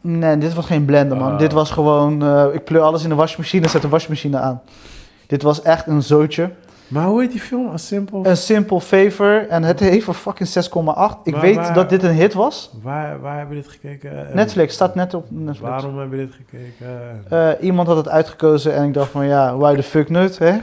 Nee, 0.00 0.38
dit 0.38 0.54
was 0.54 0.66
geen 0.66 0.84
blender, 0.84 1.16
man. 1.18 1.32
Ah. 1.32 1.38
Dit 1.38 1.52
was 1.52 1.70
gewoon, 1.70 2.22
eh, 2.22 2.44
ik 2.52 2.64
pleur 2.64 2.80
alles 2.82 3.02
in 3.02 3.08
de 3.08 3.14
wasmachine 3.14 3.64
en 3.64 3.70
zet 3.70 3.82
de 3.82 3.88
wasmachine 3.88 4.38
aan. 4.38 4.62
Dit 5.26 5.42
was 5.42 5.62
echt 5.62 5.86
een 5.86 6.02
zootje. 6.02 6.50
Maar 6.90 7.04
hoe 7.06 7.20
heet 7.20 7.30
die 7.30 7.40
film? 7.40 7.68
A 7.68 7.76
Simple... 7.76 8.28
Een 8.28 8.36
Simple 8.36 8.80
Favor 8.80 9.48
en 9.48 9.62
het 9.62 9.80
heeft 9.80 10.06
een 10.06 10.14
fucking 10.14 10.48
6,8. 10.48 10.52
Ik 11.24 11.32
Maar 11.32 11.40
weet 11.40 11.54
waar- 11.56 11.74
dat 11.74 11.88
dit 11.88 12.02
een 12.02 12.14
hit 12.14 12.34
was. 12.34 12.70
Waar, 12.82 13.20
waar 13.20 13.36
hebben 13.38 13.56
we 13.56 13.62
dit 13.62 13.70
gekeken? 13.72 14.28
En 14.28 14.36
Netflix, 14.36 14.74
staat 14.74 14.94
net 14.94 15.14
op 15.14 15.24
Netflix. 15.28 15.60
Waarom 15.70 15.98
hebben 15.98 16.18
we 16.18 16.24
dit 16.26 16.34
gekeken? 16.34 17.24
Eh, 17.28 17.64
iemand 17.64 17.88
had 17.88 17.96
het 17.96 18.08
uitgekozen 18.08 18.74
en 18.74 18.84
ik 18.84 18.94
dacht 18.94 19.10
van 19.10 19.26
ja, 19.26 19.56
why 19.56 19.74
the 19.76 19.82
fuck 19.82 20.08
nut, 20.10 20.38
hè? 20.38 20.56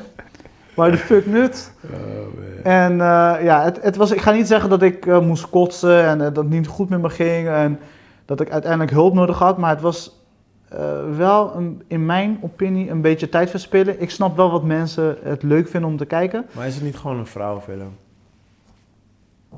Why 0.74 0.92
the 0.92 0.98
fuck 0.98 1.26
nut? 1.26 1.72
Oh. 1.94 2.72
En 2.72 2.92
eh, 2.92 3.34
ja, 3.44 3.64
het, 3.64 3.80
het 3.82 3.96
was, 3.96 4.12
ik 4.12 4.22
ga 4.22 4.32
niet 4.32 4.48
zeggen 4.48 4.70
dat 4.70 4.82
ik 4.82 5.06
eh, 5.06 5.20
moest 5.20 5.50
kotsen 5.50 6.04
en 6.04 6.18
eh, 6.20 6.26
dat 6.26 6.36
het 6.36 6.50
niet 6.50 6.68
goed 6.68 6.90
met 6.90 7.02
me 7.02 7.10
ging 7.10 7.48
en 7.48 7.80
dat 8.26 8.42
ik 8.42 8.50
uiteindelijk 8.52 8.92
hulp 8.92 9.14
nodig 9.14 9.38
had, 9.40 9.58
maar 9.58 9.70
het 9.70 9.82
was 9.82 10.17
eh, 10.70 11.16
wel 11.18 11.56
een, 11.56 11.82
in 11.88 12.06
mijn 12.06 12.38
opinie 12.42 12.90
een 12.90 13.02
beetje 13.02 13.30
tijd 13.30 13.50
verspillen. 13.50 14.02
Ik 14.02 14.10
snap 14.10 14.36
wel 14.36 14.52
wat 14.52 14.64
mensen 14.64 15.18
het 15.24 15.44
leuk 15.44 15.68
vinden 15.68 15.90
om 15.90 15.98
te 15.98 16.06
kijken. 16.06 16.46
Maar 16.52 16.68
is 16.68 16.76
het 16.76 16.84
niet 16.84 16.98
gewoon 16.98 17.18
een 17.18 17.26
vrouwenfilm? 17.28 17.96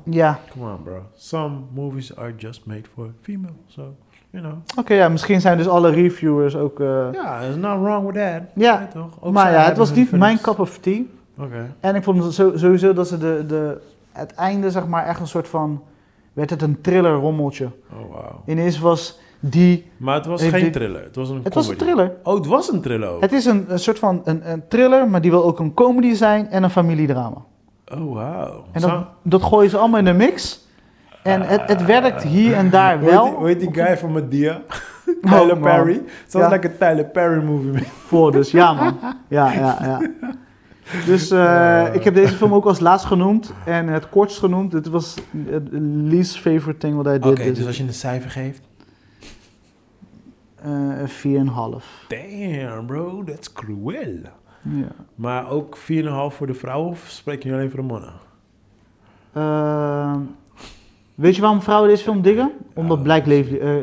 Ja, 0.04 0.38
Come 0.52 0.70
on, 0.72 0.82
bro. 0.82 1.02
Some 1.16 1.56
movies 1.74 2.16
are 2.16 2.32
just 2.36 2.66
made 2.66 2.82
for 2.94 3.06
female, 3.22 3.52
so, 3.66 3.94
you 4.30 4.44
know. 4.44 4.54
oké, 4.78 4.94
ja, 4.94 5.08
misschien 5.08 5.40
zijn 5.40 5.56
dus 5.56 5.68
alle 5.68 5.90
reviewers 5.90 6.56
ook... 6.56 6.80
eh, 6.80 7.08
Ja, 7.12 7.40
there's 7.40 7.56
not 7.56 7.80
wrong 7.80 8.06
with 8.06 8.14
that. 8.14 8.42
Ja, 8.54 8.88
toch? 8.92 9.16
Ook 9.20 9.32
maar 9.32 9.52
ja, 9.52 9.62
het 9.64 9.76
was 9.76 9.94
niet 9.94 10.10
mijn 10.10 10.40
cup 10.40 10.58
of 10.58 10.78
tea. 10.78 11.00
Oké. 11.38 11.74
En 11.80 11.94
ik 11.94 12.02
vond 12.02 12.34
sowieso 12.34 12.92
dat 12.92 13.08
ze 13.08 13.18
de, 13.18 13.44
de, 13.46 13.80
het 14.12 14.34
einde, 14.34 14.70
zeg 14.70 14.86
maar, 14.86 15.06
echt 15.06 15.20
een 15.20 15.26
soort 15.26 15.48
van... 15.48 15.82
werd 16.32 16.50
het 16.50 16.62
een 16.62 16.80
thriller 16.80 17.12
rommeltje. 17.14 17.64
Oh, 17.92 18.12
wauw. 18.12 18.42
Ineens 18.46 18.78
was 18.78 19.18
die... 19.40 19.90
Maar 19.96 20.14
het 20.14 20.26
was 20.26 20.42
geen 20.44 20.72
thriller. 20.72 21.02
Het 21.02 21.16
was 21.16 21.28
een 21.28 21.40
Het 21.42 21.54
was 21.54 21.68
een 21.68 21.76
comedy. 21.76 21.94
thriller. 21.94 22.16
Oh, 22.22 22.34
het 22.34 22.46
was 22.46 22.72
een 22.72 22.80
thriller 22.80 23.08
ook. 23.08 23.20
Het 23.20 23.32
is 23.32 23.44
een, 23.44 23.64
een 23.68 23.78
soort 23.78 23.98
van 23.98 24.20
een, 24.24 24.50
een 24.50 24.62
thriller, 24.68 25.08
maar 25.08 25.20
die 25.20 25.30
wil 25.30 25.44
ook 25.44 25.58
een 25.58 25.74
comedy 25.74 26.14
zijn 26.14 26.48
en 26.50 26.62
een 26.62 26.70
familiedrama. 26.70 27.36
Oh, 27.94 28.14
wauw. 28.14 28.64
En 28.72 28.80
dat, 28.80 29.04
dat 29.22 29.42
gooien 29.42 29.70
ze 29.70 29.76
allemaal 29.76 29.98
in 29.98 30.04
de 30.04 30.12
mix. 30.12 30.68
En 31.22 31.42
het, 31.42 31.62
het 31.66 31.84
werkt 31.84 32.22
hier 32.22 32.54
en 32.54 32.70
daar 32.70 32.94
Hoe 32.98 33.02
heet 33.04 33.10
wel. 33.14 33.24
die- 33.24 33.34
Hoe 33.34 33.46
heet 33.46 33.60
die 33.60 33.74
guy 33.74 33.98
van 33.98 34.12
Medea? 34.12 34.60
Oh, 35.24 35.30
Tyler. 35.40 35.58
Perry. 35.58 35.92
Het 36.24 36.32
was 36.32 36.42
Ja. 36.42 36.48
like 36.48 36.66
een 36.66 36.76
Tyler 36.78 37.04
Perry 37.04 37.42
movie. 37.44 37.82
Voor 38.06 38.32
dus, 38.32 38.50
ja 38.50 38.72
man. 38.72 38.98
Ja, 39.28 39.52
ja, 39.52 39.78
ja. 39.82 40.00
Dus 41.06 41.30
eh, 41.30 41.84
ik 41.94 42.04
heb 42.04 42.14
deze 42.14 42.34
film 42.34 42.54
ook 42.54 42.64
als 42.64 42.80
laatst 42.80 43.06
genoemd 43.06 43.52
en 43.64 43.88
het 43.88 44.08
kortst 44.08 44.38
genoemd. 44.38 44.72
Het 44.72 44.88
was 44.88 45.14
het 45.46 45.68
least 46.04 46.38
favorite 46.38 46.76
thing 46.78 46.96
wat 46.96 47.04
hij 47.04 47.16
Oké, 47.16 47.34
did. 47.34 47.56
dus 47.56 47.66
als 47.66 47.76
je 47.76 47.82
een 47.82 47.92
cijfer 47.94 48.30
geeft. 48.30 48.60
Eh, 50.62 51.00
een 51.00 51.08
4,5. 51.08 52.06
Damn, 52.08 52.86
bro, 52.86 53.24
that's 53.24 53.52
cruel. 53.52 53.92
Ja. 54.62 54.86
Maar 55.14 55.50
ook 55.50 55.76
4,5 55.76 56.36
voor 56.36 56.46
de 56.46 56.54
vrouwen 56.54 56.90
of 56.90 57.04
spreek 57.08 57.42
je 57.42 57.48
nu 57.48 57.54
alleen 57.54 57.70
voor 57.70 57.80
de 57.80 57.86
mannen? 57.86 58.12
Ehm, 59.32 60.18
weet 61.14 61.34
je 61.36 61.40
waarom 61.40 61.62
vrouwen 61.62 61.88
deze 61.88 62.02
film 62.02 62.22
diggen? 62.22 62.52
Omdat 62.74 62.96
Ja, 62.96 63.02
Blake 63.02 63.28
Lively, 63.28 63.58
eh, 63.58 63.74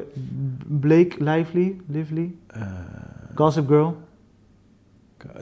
Blake 0.66 1.16
Lively, 1.24 1.82
Lively, 1.88 2.36
Eh, 2.48 2.62
Gossip 3.36 3.68
Girl, 3.68 3.98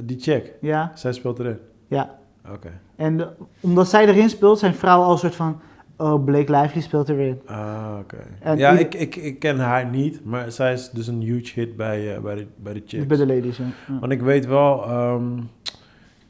die 0.03 0.19
check, 0.19 0.51
ja, 0.61 0.91
zij 0.95 1.13
speelt 1.13 1.39
erin. 1.39 1.57
ja. 1.87 2.15
Oké. 2.51 2.71
En 2.95 3.17
de- 3.17 3.29
omdat 3.59 3.87
zij 3.89 4.07
erin 4.07 4.29
speelt, 4.29 4.59
zijn 4.59 4.73
vrouwen 4.73 5.05
al 5.07 5.11
een 5.13 5.17
soort 5.19 5.35
van, 5.35 5.59
oh 5.97 6.23
Blake 6.23 6.51
Lively 6.51 6.81
speelt 6.81 7.09
erin. 7.09 7.41
Ah, 7.45 7.97
oké. 7.99 8.17
Ja, 8.55 8.71
ik, 8.71 8.93
ik, 8.93 9.15
ik 9.15 9.39
ken 9.39 9.59
haar 9.59 9.89
niet, 9.89 10.25
maar 10.25 10.51
zij 10.51 10.73
is 10.73 10.89
dus 10.89 11.07
een 11.07 11.21
huge 11.21 11.59
hit 11.59 11.75
bij, 11.75 12.15
eh, 12.15 12.21
bij, 12.21 12.35
de, 12.35 12.47
bij 12.55 12.73
de 12.73 12.83
chicks. 12.85 13.05
Bij 13.05 13.17
de 13.17 13.25
ladies, 13.27 13.57
ja. 13.57 13.65
Ja. 13.87 13.99
Want 13.99 14.11
ik 14.11 14.21
weet 14.21 14.45
wel, 14.45 14.83
ehm, 14.83 15.39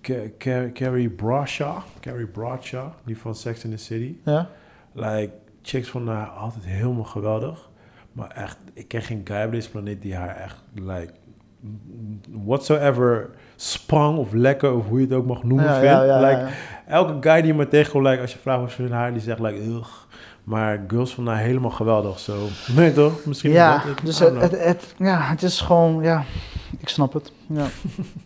Ca- 0.01 0.29
Ca- 0.37 0.69
Carrie 0.73 1.09
Bradshaw, 1.09 1.77
Carrie 1.99 2.27
Bradshaw, 2.27 2.87
die 3.05 3.17
van 3.17 3.35
Sex 3.35 3.63
in 3.63 3.69
the 3.69 3.77
City. 3.77 4.15
Ja? 4.23 4.49
Like, 4.91 5.31
chicks 5.61 5.89
vonden 5.89 6.13
haar 6.15 6.27
altijd 6.27 6.65
helemaal 6.65 7.03
geweldig. 7.03 7.69
Maar 8.11 8.29
echt, 8.29 8.57
ik 8.73 8.87
ken 8.87 9.01
geen 9.01 9.21
guy 9.23 9.43
op 9.45 9.51
deze 9.51 9.69
planeet 9.71 10.01
die 10.01 10.15
haar 10.15 10.35
echt, 10.35 10.63
like, 10.73 11.13
whatsoever 12.45 13.29
spang 13.55 14.17
of 14.17 14.33
lekker, 14.33 14.73
of 14.73 14.87
hoe 14.87 14.99
je 14.99 15.05
het 15.05 15.13
ook 15.15 15.25
mag 15.25 15.43
noemen, 15.43 15.65
Ja, 15.65 15.79
vindt. 15.79 16.05
ja, 16.05 16.19
like. 16.19 16.45
Elke 16.87 17.29
guy 17.29 17.41
die 17.41 17.53
me 17.53 17.67
tegenkomt, 17.67 18.05
like, 18.05 18.21
als 18.21 18.33
je 18.33 18.39
vraagt 18.39 18.61
wat 18.61 18.71
ze 18.71 18.87
haar, 18.91 19.11
die 19.13 19.21
zegt, 19.21 19.39
like, 19.39 19.61
ugh. 19.69 19.89
Maar 20.43 20.83
girls 20.87 21.13
vonden 21.13 21.33
haar 21.33 21.43
helemaal 21.43 21.69
geweldig, 21.71 22.19
zo. 22.19 22.33
Nee 22.75 22.93
toch? 22.93 23.25
Misschien 23.25 23.49
is 23.51 23.55
Ja, 23.55 23.83
dat 23.87 23.97
dus 24.03 24.19
het, 24.19 24.41
het, 24.41 24.63
het- 24.63 24.93
ja, 24.97 25.19
het 25.21 25.43
is 25.43 25.61
gewoon, 25.61 26.03
ja, 26.03 26.23
ik 26.79 26.89
snap 26.89 27.13
het. 27.13 27.31
Ja, 27.47 27.65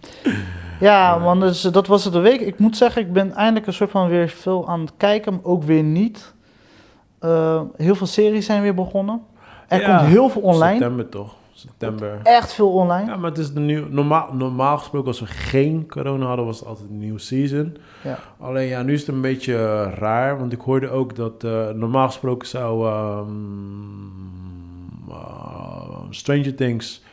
ja 0.80 1.18
man, 1.18 1.40
dus 1.40 1.62
dat 1.62 1.88
was 1.88 2.04
het 2.04 2.14
de 2.14 2.20
week. 2.20 2.40
Ik 2.42 2.60
moet 2.60 2.78
zeggen, 2.78 3.02
ik 3.02 3.14
ben 3.14 3.32
eindelijk 3.34 3.68
een 3.68 3.74
soort 3.74 3.92
van 3.92 4.08
weer 4.08 4.30
veel 4.30 4.68
aan 4.70 4.80
het 4.80 4.92
kijken, 4.98 5.34
maar 5.34 5.44
ook 5.44 5.64
weer 5.64 5.84
niet. 5.84 6.34
Eh, 7.20 7.62
heel 7.78 7.96
veel 7.96 8.08
series 8.08 8.46
zijn 8.46 8.62
weer 8.62 8.74
begonnen. 8.76 9.22
Er 9.68 9.82
Ja, 9.82 9.98
komt 9.98 10.10
heel 10.10 10.30
veel 10.30 10.42
online. 10.42 10.72
September 10.72 11.10
toch? 11.10 11.36
September. 11.60 12.20
Echt 12.24 12.54
veel 12.54 12.72
online. 12.72 13.10
Ja, 13.10 13.16
maar 13.16 13.30
het 13.30 13.40
is 13.40 13.54
de 13.54 13.60
nieuw, 13.60 13.86
normaal, 13.90 14.34
normaal 14.34 14.78
gesproken 14.78 15.08
als 15.08 15.20
we 15.20 15.26
geen 15.26 15.88
corona 15.88 16.26
hadden, 16.26 16.46
was 16.46 16.60
het 16.60 16.68
altijd 16.68 16.90
een 16.90 17.00
nieuwe 17.00 17.20
season. 17.20 17.78
Ja. 18.04 18.20
Alleen 18.40 18.68
ja, 18.68 18.82
nu 18.82 18.94
is 18.94 19.00
het 19.00 19.10
een 19.10 19.22
beetje 19.22 19.56
eh, 19.56 19.94
raar, 19.98 20.40
want 20.40 20.54
ik 20.54 20.62
hoorde 20.62 20.90
ook 20.90 21.16
dat 21.16 21.44
eh, 21.44 21.70
normaal 21.70 22.08
gesproken 22.08 22.48
zou 22.48 22.88
ehm, 22.88 23.28
eh, 25.10 25.98
Stranger 26.10 26.56
Things 26.56 27.04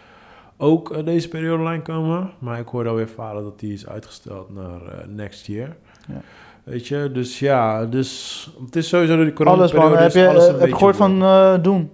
ook 0.56 1.04
deze 1.04 1.28
periode 1.28 1.58
online 1.62 1.82
komen. 1.82 2.30
Maar 2.38 2.58
ik 2.58 2.68
hoorde 2.68 2.88
alweer 2.88 3.08
verhalen 3.08 3.44
dat 3.44 3.60
die 3.60 3.72
is 3.72 3.88
uitgesteld 3.88 4.54
naar 4.54 4.80
next 5.08 5.46
year. 5.46 5.76
Ja. 6.08 6.20
Weet 6.64 6.88
je, 6.88 7.10
dus 7.12 7.38
ja, 7.38 7.84
dus 7.84 8.50
het 8.64 8.76
is 8.76 8.88
sowieso 8.88 9.16
door 9.16 9.24
die 9.24 9.34
corona 9.34 9.56
Alles 9.56 9.72
man. 9.72 9.82
periode 9.82 10.02
Heb 10.02 10.12
je, 10.12 10.56
heb 10.58 10.68
je 10.68 10.74
gehoord 10.74 10.96
van 10.96 11.18
Doen? 11.62 11.90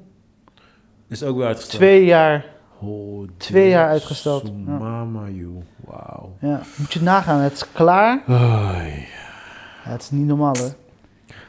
Is 1.12 1.22
ook 1.22 1.36
weer 1.36 1.46
uitgesteld. 1.46 1.80
Twee 1.80 2.04
jaar. 2.04 2.44
Oh, 2.80 3.28
twee 3.36 3.68
jaar 3.68 3.88
uitgesteld. 3.88 4.52
Ja. 4.66 4.72
Mama, 4.78 5.28
you. 5.28 5.50
Wauw. 5.84 6.32
Ja. 6.40 6.60
Moet 6.76 6.92
je 6.92 7.02
nagaan. 7.02 7.40
Het 7.40 7.52
is 7.52 7.72
klaar. 7.72 8.22
Ja, 8.26 9.90
het 9.90 10.02
is 10.02 10.10
niet 10.10 10.26
normaal 10.26 10.56
hoor. 10.58 10.72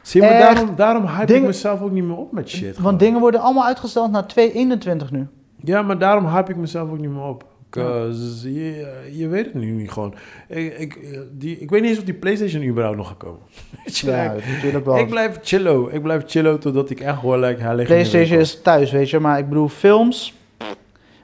Zie 0.02 0.20
je, 0.22 0.26
maar 0.26 0.36
Echt 0.36 0.54
daarom, 0.54 0.76
daarom 0.76 1.06
hype 1.06 1.34
ik 1.34 1.42
mezelf 1.42 1.80
ook 1.80 1.90
niet 1.90 2.04
meer 2.04 2.16
op 2.16 2.32
met 2.32 2.48
shit. 2.48 2.68
gewoon. 2.68 2.82
Want 2.82 2.98
dingen 2.98 3.20
worden 3.20 3.40
allemaal 3.40 3.64
uitgesteld 3.64 4.10
naar 4.10 4.26
2021 4.26 5.10
nu. 5.10 5.28
Ja, 5.56 5.82
maar 5.82 5.98
daarom 5.98 6.26
hype 6.26 6.50
ik 6.50 6.56
mezelf 6.56 6.90
ook 6.90 6.98
niet 6.98 7.10
meer 7.10 7.24
op. 7.24 7.44
'Cause 7.82 8.52
Je, 8.54 9.02
je 9.12 9.28
weet 9.28 9.44
het 9.44 9.54
nu 9.54 9.70
niet 9.70 9.90
gewoon. 9.90 10.14
Ik, 10.48 10.78
ik, 10.78 10.98
die, 11.32 11.58
ik 11.58 11.70
weet 11.70 11.80
niet 11.80 11.90
eens 11.90 11.98
of 11.98 12.04
die 12.04 12.14
PlayStation 12.14 12.62
überhaupt 12.64 12.96
nog 12.96 13.08
gaat 13.08 13.16
komen. 13.16 13.40
Ja, 13.84 14.32
ik, 14.32 14.46
natuurlijk 14.46 14.84
wel. 14.84 14.98
ik 14.98 15.08
blijf 15.08 15.38
chillo. 15.42 15.88
Ik 15.92 16.02
blijf 16.02 16.22
chillo 16.26 16.58
totdat 16.58 16.90
ik 16.90 17.00
echt 17.00 17.18
hoor, 17.18 17.38
like, 17.38 17.62
hij 17.62 17.74
ligt 17.74 17.88
PlayStation 17.88 18.38
is 18.38 18.62
thuis, 18.62 18.90
weet 18.92 19.10
je. 19.10 19.18
Maar 19.18 19.38
ik 19.38 19.48
bedoel, 19.48 19.68
films. 19.68 20.34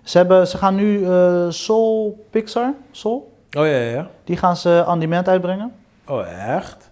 Ze, 0.02 0.18
hebben, 0.18 0.46
ze 0.48 0.58
gaan 0.58 0.74
nu 0.74 1.04
eh, 1.04 1.46
Soul 1.48 2.26
Pixar, 2.30 2.74
Soul, 2.90 3.32
Oh 3.58 3.66
ja, 3.66 3.72
ja, 3.76 3.90
ja. 3.90 4.10
die 4.24 4.36
gaan 4.36 4.56
ze 4.56 4.84
on 4.88 4.98
demand 4.98 5.28
uitbrengen. 5.28 5.72
Oh, 6.06 6.54
echt? 6.56 6.89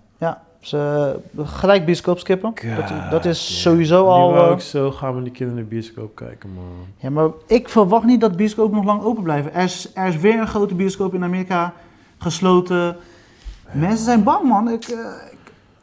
Ze 0.68 1.16
gelijk 1.36 1.84
bioscoop 1.84 2.18
skippen. 2.18 2.54
Dat, 2.76 2.90
God 2.90 3.10
dat 3.10 3.24
is 3.24 3.62
sowieso 3.62 4.06
al... 4.06 4.32
wou 4.32 4.46
eh, 4.46 4.52
ik 4.52 4.60
zo 4.60 4.90
gaan 4.90 5.14
we 5.16 5.22
die 5.22 5.32
kinderen 5.32 5.62
in 5.62 5.68
de 5.68 5.74
bioscoop 5.74 6.14
kijken, 6.16 6.50
man. 6.54 6.64
ja, 6.96 7.10
maar 7.10 7.28
ik 7.46 7.68
verwacht 7.68 8.04
niet 8.04 8.20
dat 8.20 8.36
bioscopen 8.36 8.76
nog 8.76 8.84
lang 8.84 9.02
open 9.02 9.22
blijven. 9.22 9.54
Er 9.54 9.62
is, 9.64 9.90
er 9.94 10.06
is 10.06 10.16
weer 10.16 10.38
een 10.38 10.46
grote 10.48 10.74
bioscoop 10.74 11.14
in 11.14 11.24
Amerika 11.24 11.72
gesloten. 12.18 12.96
Mensen 13.72 14.04
zijn 14.04 14.22
bang, 14.22 14.44
man. 14.48 14.68
Ik, 14.70 14.84
eh, 14.84 14.98
ik, 15.30 15.38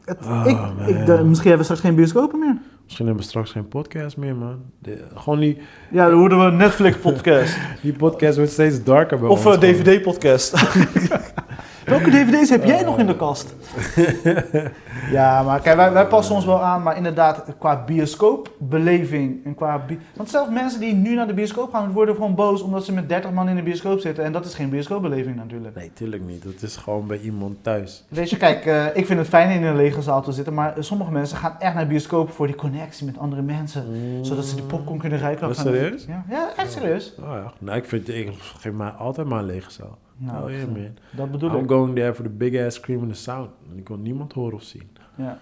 het, 0.05 0.17
Oh, 0.25 0.43
ik, 0.45 0.55
man. 0.55 0.73
ik, 0.87 1.05
de- 1.05 1.23
misschien 1.23 1.49
hebben 1.49 1.57
we 1.57 1.63
straks 1.63 1.81
geen 1.81 1.95
bioscopen 1.95 2.39
meer. 2.39 2.57
Misschien 2.83 3.05
hebben 3.05 3.23
we 3.23 3.29
straks 3.29 3.51
geen 3.51 3.67
podcast 3.67 4.17
meer, 4.17 4.35
man. 4.35 4.55
De- 4.79 5.03
gewoon 5.15 5.39
die, 5.39 5.57
Ja, 5.91 6.09
dan 6.09 6.19
worden 6.19 6.39
we 6.39 6.45
een 6.45 6.57
Netflix-podcast. 6.57 7.57
die 7.81 7.93
podcast 7.93 8.37
wordt 8.37 8.51
steeds 8.51 8.83
darker 8.83 9.19
bij 9.19 9.29
of 9.29 9.45
een. 9.45 9.59
DVD-podcast. 9.59 10.53
Welke 11.85 12.09
DVD's 12.09 12.49
heb 12.49 12.63
jij 12.65 12.83
nog 12.83 12.99
in 12.99 13.05
de 13.07 13.15
kast? 13.15 13.55
ja, 15.11 15.43
maar 15.43 15.61
kijk, 15.61 15.75
wij, 15.75 15.91
wij 15.91 16.07
passen 16.07 16.35
ons 16.35 16.45
wel 16.45 16.61
aan, 16.61 16.83
maar 16.83 16.97
inderdaad, 16.97 17.43
qua 17.59 17.83
bioscoopbeleving 17.85 19.45
en 19.45 19.55
qua... 19.55 19.79
bi- 19.87 19.99
Want 20.15 20.29
zelfs 20.29 20.49
mensen 20.51 20.79
die 20.79 20.93
nu 20.93 21.15
naar 21.15 21.27
de 21.27 21.33
bioscoop 21.33 21.73
gaan, 21.73 21.91
worden 21.91 22.15
gewoon 22.15 22.35
boos 22.35 22.61
omdat 22.61 22.85
ze 22.85 22.93
met 22.93 23.09
30 23.09 23.31
man 23.31 23.49
in 23.49 23.55
de 23.55 23.61
bioscoop 23.63 23.99
zitten. 23.99 24.23
En 24.23 24.31
dat 24.31 24.45
is 24.45 24.53
geen 24.53 24.69
bioscoopbeleving 24.69 25.35
natuurlijk. 25.35 25.75
Nee, 25.75 25.91
tuurlijk 25.93 26.23
niet. 26.23 26.43
Dat 26.43 26.61
is 26.61 26.75
gewoon 26.75 27.07
bij 27.07 27.19
iemand 27.19 27.55
thuis. 27.63 28.03
Weet 28.07 28.29
je, 28.29 28.37
kijk, 28.37 28.65
eh, 28.65 28.85
ik 28.93 29.05
vind 29.05 29.19
het 29.19 29.27
fijn 29.27 29.49
in 29.49 29.63
een 29.63 29.75
lege 29.75 30.01
zaal 30.01 30.21
te 30.21 30.31
zitten, 30.31 30.53
maar 30.53 30.73
sommige 30.79 31.11
mensen 31.11 31.37
gaan 31.37 31.55
echt 31.59 31.73
naar 31.73 31.83
de 31.83 31.89
bioscoop 31.89 32.31
voor 32.31 32.47
die 32.47 32.55
connectie 32.55 33.05
met 33.05 33.17
andere 33.17 33.41
mensen. 33.41 33.85
Zodat 34.21 34.45
ze 34.45 34.55
die 34.55 34.63
popcorn 34.65 34.99
kunnen 34.99 35.19
rijken. 35.19 35.47
Oh, 35.47 35.53
serieus? 35.53 36.05
Ja, 36.07 36.23
ja 36.29 36.49
echt 36.57 36.71
serieus. 36.71 37.13
Oh 37.19 37.25
ja. 37.33 37.51
Nou, 37.59 37.77
ik 37.77 37.85
vind 37.85 38.09
ik 38.09 38.29
geef 38.59 38.71
mij 38.73 38.89
altijd 38.89 39.27
maar 39.27 39.39
een 39.39 39.45
lege 39.45 39.71
zaal. 39.71 39.97
Nou, 40.17 40.43
oh 40.43 40.49
yeah, 40.51 40.67
man. 40.67 40.87
dat 41.11 41.31
bedoel 41.31 41.49
I'm 41.49 41.63
ik. 41.63 41.69
going 41.69 41.95
there 41.95 42.13
for 42.15 42.23
the 42.23 42.29
big 42.29 42.65
ass 42.65 42.75
scream 42.77 43.01
and 43.01 43.13
the 43.13 43.19
sound. 43.19 43.49
En 43.71 43.77
ik 43.77 43.87
wil 43.87 43.97
niemand 43.97 44.33
horen 44.33 44.53
of 44.53 44.63
zien. 44.63 44.89
Ja. 45.15 45.37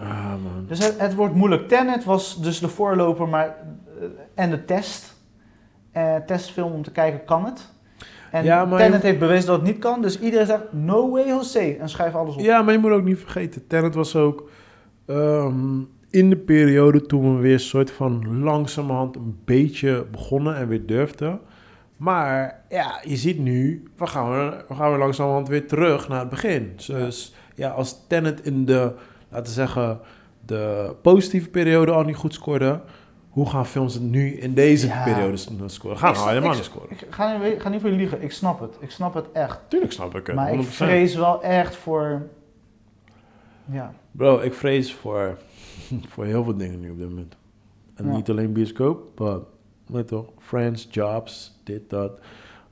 Ah, 0.00 0.28
man. 0.28 0.64
Dus 0.68 0.78
het, 0.84 1.00
het 1.00 1.14
wordt 1.14 1.34
moeilijk. 1.34 1.68
Tenet 1.68 2.04
was 2.04 2.42
dus 2.42 2.58
de 2.60 2.68
voorloper 2.68 3.28
maar, 3.28 3.46
eh, 4.00 4.06
en 4.34 4.50
de 4.50 4.64
test. 4.64 5.14
Eh, 5.92 6.16
testfilm 6.16 6.72
om 6.72 6.82
te 6.82 6.90
kijken, 6.90 7.24
kan 7.24 7.44
het? 7.44 7.70
En 8.30 8.44
Ja, 8.44 8.76
Tenet 8.76 9.00
je- 9.00 9.06
heeft 9.06 9.18
bewezen 9.18 9.46
dat 9.46 9.56
het 9.56 9.66
niet 9.66 9.78
kan. 9.78 10.02
Dus 10.02 10.20
iedereen 10.20 10.46
zegt, 10.46 10.62
no 10.72 11.10
way 11.10 11.26
Jose. 11.28 11.76
En 11.76 11.88
schrijf 11.88 12.14
alles 12.14 12.34
op. 12.34 12.40
Ja, 12.40 12.62
maar 12.62 12.72
je 12.72 12.78
moet 12.80 12.90
ook 12.90 13.04
niet 13.04 13.18
vergeten. 13.18 13.66
Tenet 13.66 13.94
was 13.94 14.16
ook 14.16 14.50
ehm, 15.06 15.80
in 16.10 16.30
de 16.30 16.36
periode 16.36 17.06
toen 17.06 17.34
we 17.36 17.40
weer 17.42 17.60
soort 17.60 17.90
van 17.90 18.38
langzamerhand 18.42 19.16
een 19.16 19.38
beetje 19.44 20.06
begonnen 20.10 20.56
en 20.56 20.68
weer 20.68 20.86
durfden. 20.86 21.40
Maar 22.02 22.62
ja, 22.68 23.00
je 23.04 23.16
ziet 23.16 23.38
nu, 23.38 23.82
we 23.96 24.06
gaan 24.06 24.30
we 24.68 24.74
gaan 24.74 24.88
weer 24.90 24.98
langzamerhand 24.98 25.48
weer 25.48 25.66
terug 25.66 26.08
naar 26.08 26.20
het 26.20 26.28
begin. 26.28 26.72
Dus 26.86 27.34
ja, 27.54 27.70
als 27.70 28.06
Tenet 28.06 28.40
in 28.46 28.64
de, 28.64 28.94
laten 29.28 29.46
we 29.46 29.52
zeggen, 29.52 30.00
de 30.46 30.94
positieve 31.02 31.48
periode 31.48 31.92
al 31.92 32.02
niet 32.02 32.16
goed 32.16 32.34
scoorde, 32.34 32.80
hoe 33.30 33.48
gaan 33.50 33.66
films 33.66 33.94
het 33.94 34.02
nu 34.02 34.32
in 34.32 34.54
deze 34.54 34.86
Ja. 34.86 35.02
periode 35.04 35.36
scoren? 35.66 35.98
Gaan 35.98 36.14
snap- 36.14 36.28
helemaal 36.28 36.54
niet 36.54 36.64
scoren. 36.64 36.90
Ik 36.90 37.06
ga 37.10 37.36
niet, 37.36 37.60
ga 37.62 37.68
niet 37.68 37.80
voor 37.80 37.90
je 37.90 37.96
liegen. 37.96 38.22
Ik 38.22 38.32
snap 38.32 38.60
het. 38.60 38.76
Ik 38.80 38.90
snap 38.90 39.14
het 39.14 39.32
echt. 39.32 39.60
Tuurlijk 39.68 39.92
snap 39.92 40.14
ik 40.16 40.26
het. 40.26 40.36
maar 40.36 40.52
ik 40.52 40.60
100%. 40.60 40.68
vrees 40.68 41.14
wel 41.14 41.42
echt 41.42 41.76
voor... 41.76 42.26
Ja. 43.64 43.94
Bro, 44.10 44.38
ik 44.40 44.54
vrees 44.54 44.94
voor, 44.94 45.38
voor 46.12 46.24
heel 46.24 46.44
veel 46.44 46.56
dingen 46.56 46.80
nu 46.80 46.90
op 46.90 46.98
dit 46.98 47.08
moment. 47.08 47.36
En 47.94 48.06
Ja. 48.06 48.12
niet 48.12 48.30
alleen 48.30 48.52
bioscoop, 48.52 49.18
maar 49.18 49.38
toch, 50.06 50.26
friends, 50.38 50.88
jobs, 50.90 51.60
dit, 51.64 51.90
dat. 51.90 52.12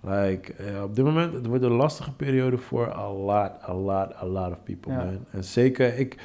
Like, 0.02 0.52
eh, 0.52 0.82
op 0.82 0.96
dit 0.96 1.04
moment, 1.04 1.32
het 1.32 1.46
wordt 1.46 1.64
een 1.64 1.72
lastige 1.72 2.12
periode 2.12 2.58
voor 2.58 2.92
a 2.94 3.12
lot, 3.12 3.50
a 3.68 3.74
lot, 3.74 4.14
a 4.22 4.26
lot 4.26 4.50
of 4.50 4.62
people, 4.64 4.92
Ja. 4.92 4.98
man. 4.98 5.18
En 5.30 5.44
zeker, 5.44 5.98
ik, 5.98 6.16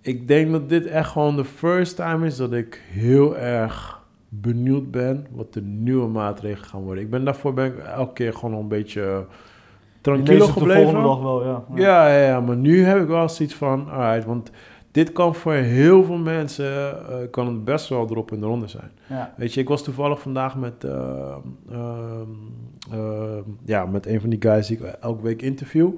ik 0.00 0.28
denk 0.28 0.50
dat 0.52 0.68
dit 0.68 0.86
echt 0.86 1.10
gewoon 1.10 1.36
de 1.36 1.44
first 1.44 1.96
time 1.96 2.26
is 2.26 2.36
dat 2.36 2.52
ik 2.52 2.82
heel 2.90 3.36
erg 3.36 4.04
benieuwd 4.28 4.90
ben 4.90 5.26
wat 5.30 5.52
de 5.52 5.62
nieuwe 5.62 6.08
maatregelen 6.08 6.68
gaan 6.68 6.82
worden. 6.82 7.04
Ik 7.04 7.10
ben 7.10 7.24
daarvoor 7.24 7.54
ben 7.54 7.66
ik 7.66 7.78
elke 7.78 8.12
keer 8.12 8.32
gewoon 8.34 8.54
een 8.60 8.68
beetje 8.68 9.00
Je 9.00 9.24
tranquilo 10.00 10.46
de 10.46 10.52
gebleven. 10.52 10.82
volgende 10.82 11.08
dag 11.08 11.20
wel, 11.22 11.44
ja. 11.44 11.62
Ja, 11.74 12.08
ja, 12.08 12.26
ja, 12.26 12.40
maar 12.40 12.56
nu 12.56 12.84
heb 12.84 13.00
ik 13.02 13.06
wel 13.08 13.28
zoiets 13.28 13.54
van, 13.54 13.90
alright, 13.90 14.24
want 14.26 14.50
dit 14.96 15.12
kan 15.12 15.34
voor 15.34 15.52
heel 15.52 16.04
veel 16.04 16.16
mensen, 16.16 16.66
eh, 17.08 17.16
kan 17.30 17.46
het 17.46 17.64
best 17.64 17.88
wel 17.88 18.10
erop 18.10 18.32
en 18.32 18.42
eronder 18.42 18.68
zijn. 18.68 18.90
Ja. 19.06 19.32
Weet 19.36 19.54
je, 19.54 19.60
ik 19.60 19.68
was 19.68 19.82
toevallig 19.84 20.20
vandaag 20.20 20.56
met, 20.56 20.84
eh, 20.84 21.34
ehm, 21.70 22.28
ehm, 22.92 23.42
ja, 23.64 23.86
met 23.86 24.06
een 24.06 24.20
van 24.20 24.30
die 24.30 24.42
guys 24.42 24.66
die 24.66 24.78
ik 24.78 24.84
elke 24.84 25.22
week 25.22 25.42
interview. 25.42 25.90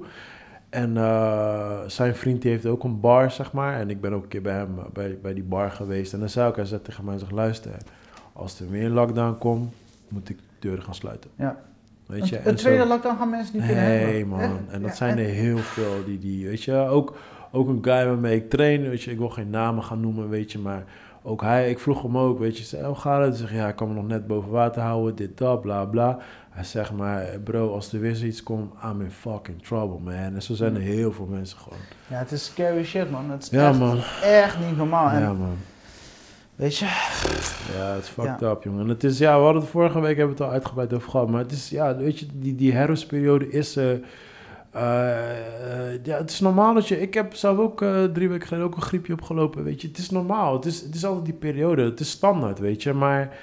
En 0.69 0.97
eh, 0.97 1.79
zijn 1.87 2.15
vriend 2.15 2.41
die 2.41 2.51
heeft 2.51 2.65
ook 2.65 2.83
een 2.83 2.99
bar, 2.99 3.31
zeg 3.31 3.53
maar. 3.53 3.79
En 3.79 3.89
ik 3.89 4.01
ben 4.01 4.13
ook 4.13 4.23
een 4.23 4.27
keer 4.29 4.41
bij 4.41 4.53
hem, 4.55 4.75
bij, 4.93 5.17
bij 5.21 5.33
die 5.33 5.43
bar 5.43 5.71
geweest. 5.71 6.13
En 6.13 6.19
dan 6.19 6.29
zei 6.29 6.49
ik, 6.49 6.55
hij 6.55 6.65
zei 6.65 6.81
tegen 6.81 7.05
mij, 7.05 7.17
zeg, 7.17 7.31
luister, 7.31 7.71
als 8.33 8.59
er 8.59 8.69
weer 8.69 8.85
een 8.85 8.91
lockdown 8.91 9.37
komt, 9.37 9.73
moet 10.07 10.29
ik 10.29 10.37
deuren 10.59 10.83
gaan 10.83 10.95
sluiten. 10.95 11.29
Ja. 11.35 11.61
Weet 12.05 12.29
je, 12.29 12.37
Een, 12.37 12.43
en 12.43 12.57
zo- 12.57 12.65
tweede 12.65 12.85
lockdown 12.85 13.17
gaan 13.17 13.29
mensen 13.29 13.55
niet 13.57 13.65
kunnen 13.65 13.83
Nee, 13.83 14.03
hebben. 14.17 14.27
man. 14.27 14.59
En 14.69 14.81
dat 14.81 14.89
ja, 14.89 14.95
zijn 14.95 15.17
er 15.17 15.25
heel 15.25 15.57
veel 15.57 16.03
die, 16.05 16.19
die 16.19 16.47
weet 16.47 16.63
je, 16.63 16.75
ook, 16.75 17.15
ook 17.51 17.67
een 17.67 17.79
guy 17.83 18.05
waarmee 18.05 18.35
ik 18.35 18.49
train, 18.49 18.89
weet 18.89 19.01
je, 19.03 19.11
ik 19.11 19.17
wil 19.17 19.29
geen 19.29 19.49
namen 19.49 19.83
gaan 19.83 19.99
noemen, 19.99 20.29
weet 20.29 20.51
je, 20.51 20.59
maar 20.59 20.83
ook 21.23 21.41
hij, 21.41 21.69
ik 21.69 21.79
vroeg 21.79 22.01
hem 22.01 22.17
ook, 22.17 22.39
weet 22.39 22.57
je, 22.57 22.63
zei, 22.63 22.85
hoe 22.85 22.95
gaat 22.95 23.25
het? 23.25 23.35
Zegt, 23.37 23.51
ja, 23.51 23.67
ik 23.67 23.75
kan 23.75 23.87
me 23.87 23.93
nog 23.93 24.07
net 24.07 24.27
boven 24.27 24.49
water 24.51 24.81
houden, 24.81 25.15
dit, 25.15 25.37
dat, 25.37 25.61
bla, 25.61 25.85
bla. 25.85 26.17
Hij 26.49 26.63
zegt 26.63 26.91
maar, 26.91 27.25
bro, 27.43 27.73
als 27.73 27.93
er 27.93 27.99
weer 27.99 28.15
zoiets 28.15 28.43
komt, 28.43 28.73
I'm 28.85 29.01
in 29.01 29.11
fucking 29.11 29.61
trouble, 29.63 29.99
man. 29.99 30.13
En 30.35 30.41
zo 30.41 30.53
zijn 30.53 30.75
er 30.75 30.81
heel 30.81 31.11
veel 31.11 31.25
mensen 31.25 31.57
gewoon. 31.57 31.79
Ja, 32.07 32.15
het 32.17 32.31
is 32.31 32.45
scary 32.45 32.83
shit, 32.85 33.11
man. 33.11 33.31
Het 33.31 33.43
is 33.43 33.49
Ja, 33.49 33.69
echt, 33.69 33.79
man. 33.79 33.99
echt 34.23 34.57
niet 34.67 34.77
normaal. 34.77 35.09
En, 35.09 35.19
Ja, 35.21 35.33
man. 35.33 35.55
Weet 36.55 36.77
je? 36.77 36.85
Ja, 37.77 37.93
het 37.93 38.03
is 38.03 38.09
fucked 38.09 38.41
up, 38.41 38.63
jongen. 38.63 38.81
En 38.81 38.87
het 38.89 39.03
is, 39.03 39.17
ja, 39.17 39.37
we 39.37 39.43
hadden 39.43 39.61
het 39.61 39.71
vorige 39.71 39.99
week, 39.99 40.17
hebben 40.17 40.35
we 40.35 40.41
het 40.41 40.49
al 40.49 40.55
uitgebreid 40.57 40.93
over 40.93 41.09
gehad, 41.09 41.29
maar 41.29 41.39
het 41.41 41.51
is, 41.51 41.69
ja, 41.69 41.95
weet 41.95 42.19
je, 42.19 42.25
die, 42.33 42.55
die 42.55 42.73
herfstperiode 42.73 43.49
is, 43.49 43.75
eh, 43.75 43.85
eh, 44.71 46.03
ja, 46.03 46.17
het 46.17 46.29
is 46.29 46.39
normaal 46.39 46.73
dat 46.73 46.87
je, 46.87 47.01
ik 47.01 47.13
heb 47.13 47.33
zelf 47.33 47.57
ook 47.57 47.81
eh, 47.81 48.03
drie 48.03 48.29
weken 48.29 48.47
geleden 48.47 48.67
ook 48.67 48.75
een 48.75 48.81
griepje 48.81 49.13
opgelopen, 49.13 49.63
weet 49.63 49.81
je. 49.81 49.87
Het 49.87 49.97
is 49.97 50.09
normaal, 50.09 50.53
het 50.53 50.65
is, 50.65 50.81
het 50.81 50.95
is 50.95 51.05
altijd 51.05 51.25
die 51.25 51.33
periode, 51.33 51.83
het 51.83 51.99
is 51.99 52.09
standaard, 52.09 52.59
weet 52.59 52.83
je. 52.83 52.93
Maar 52.93 53.37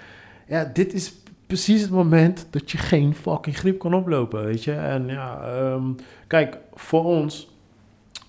ja, 0.47 0.71
dit 0.73 0.93
is 0.93 1.15
precies 1.47 1.81
het 1.81 1.91
moment 1.91 2.47
dat 2.51 2.71
je 2.71 2.79
geen 2.79 3.15
fucking 3.15 3.57
griep 3.59 3.79
kan 3.79 3.95
oplopen, 3.95 4.45
weet 4.45 4.65
je. 4.65 4.73
En 4.73 5.07
ja, 5.07 5.41
ehm, 5.41 5.85
kijk, 6.27 6.59
voor 6.75 7.05
ons, 7.05 7.55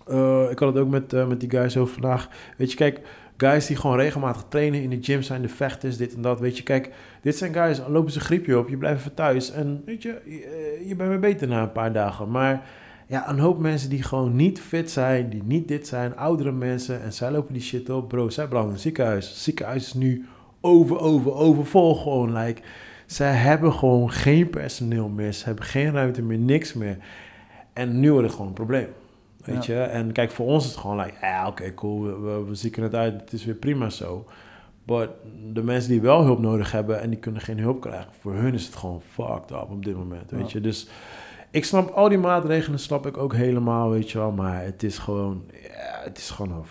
eh, 0.08 0.48
ik 0.52 0.60
had 0.60 0.74
het 0.74 0.84
ook 0.84 0.90
met, 0.90 1.14
eh, 1.14 1.28
met 1.28 1.40
die 1.40 1.50
guys 1.50 1.78
over 1.78 1.94
vandaag, 1.94 2.30
weet 2.58 2.72
je, 2.72 2.78
kijk, 2.78 3.02
guys 3.38 3.66
die 3.66 3.76
gewoon 3.76 3.98
regelmatig 3.98 4.46
trainen 4.50 4.82
in 4.82 4.90
de 4.90 4.98
gym 5.02 5.22
zijn, 5.22 5.42
de 5.42 5.50
vechters, 5.50 5.98
dit 5.98 6.16
en 6.16 6.22
dat. 6.22 6.40
Weet 6.40 6.58
je, 6.58 6.64
kijk, 6.64 6.92
dit 7.22 7.38
zijn 7.38 7.54
guys, 7.54 7.82
lopen 7.88 8.12
ze 8.12 8.20
griepje 8.20 8.58
op, 8.58 8.70
je 8.70 8.78
blijft 8.78 9.00
even 9.00 9.14
thuis. 9.14 9.52
En 9.52 9.82
weet 9.86 10.02
je, 10.02 10.22
je, 10.26 10.44
eh, 10.44 10.88
je 10.88 10.96
bent 10.96 11.10
weer 11.10 11.20
beter 11.20 11.48
na 11.48 11.62
een 11.62 11.72
paar 11.72 11.94
dagen. 11.94 12.32
Maar 12.32 12.66
ja, 13.08 13.30
een 13.30 13.40
hoop 13.40 13.60
mensen 13.60 13.90
die 13.90 14.04
gewoon 14.04 14.36
niet 14.36 14.60
fit 14.60 14.92
zijn, 14.92 15.30
die 15.30 15.44
niet 15.44 15.68
dit 15.68 15.88
zijn, 15.88 16.18
oudere 16.18 16.52
mensen. 16.52 17.02
En 17.02 17.14
zij 17.14 17.32
lopen 17.32 17.54
die 17.54 17.62
shit 17.62 17.90
op, 17.90 18.08
bro, 18.08 18.30
zij 18.30 18.48
belanden 18.48 18.70
in 18.70 18.76
het 18.76 18.84
ziekenhuis. 18.84 19.28
Het 19.30 19.38
ziekenhuis 19.38 19.86
is 19.86 19.94
nu 19.94 20.26
over, 20.62 21.00
over, 21.00 21.34
overvol 21.34 21.96
gewoon, 21.96 22.34
like... 22.38 22.62
Zij 23.06 23.34
hebben 23.34 23.74
gewoon 23.74 24.12
geen 24.12 24.50
personeel 24.50 25.08
meer. 25.08 25.34
Ze 25.34 25.46
hebben 25.46 25.64
geen 25.66 25.92
ruimte 25.92 26.22
meer, 26.22 26.38
niks 26.38 26.74
meer. 26.74 26.98
En 27.74 28.00
nu 28.00 28.12
wordt 28.12 28.24
het 28.26 28.32
gewoon 28.36 28.48
een 28.48 28.54
probleem. 28.54 28.88
Weet 29.44 29.66
je? 29.66 29.80
En 29.80 30.12
kijk, 30.12 30.32
voor 30.32 30.46
ons 30.46 30.64
is 30.66 30.72
het 30.72 30.80
gewoon 30.80 30.98
like, 30.98 31.14
ja, 31.22 31.48
oké, 31.48 31.74
cool, 31.74 32.02
we, 32.04 32.20
we, 32.20 32.44
we 32.44 32.56
zieken 32.56 32.84
het 32.84 32.96
uit, 32.96 33.22
het 33.22 33.34
is 33.34 33.46
weer 33.46 33.56
prima 33.56 33.90
zo. 33.90 34.26
Maar 34.84 35.08
de 35.54 35.64
mensen 35.64 35.92
die 35.92 36.02
wel 36.02 36.24
hulp 36.24 36.40
nodig 36.40 36.72
hebben 36.72 37.02
en 37.02 37.10
die 37.10 37.20
kunnen 37.20 37.42
geen 37.42 37.60
hulp 37.60 37.82
krijgen, 37.82 38.12
voor 38.20 38.34
hun 38.34 38.54
is 38.54 38.66
het 38.66 38.76
gewoon 38.76 39.02
fucked 39.02 39.52
up 39.52 39.68
op 39.70 39.86
dit 39.86 39.96
moment, 39.96 40.32
weet 40.32 40.40
Ja. 40.40 40.48
je. 40.52 40.62
Dus 40.62 40.88
ik 41.52 41.66
snap 41.66 41.90
al 41.90 42.10
die 42.10 42.18
maatregelen, 42.18 42.80
snap 42.80 43.06
ik 43.08 43.18
ook 43.18 43.34
helemaal, 43.34 43.90
weet 43.90 44.12
je 44.12 44.18
wel. 44.18 44.32
Maar 44.32 44.64
het 44.64 44.84
is 44.84 44.98
gewoon, 44.98 45.44
ja, 45.64 46.00
het 46.04 46.18
is 46.18 46.30
gewoon 46.30 46.52
een 46.58 46.66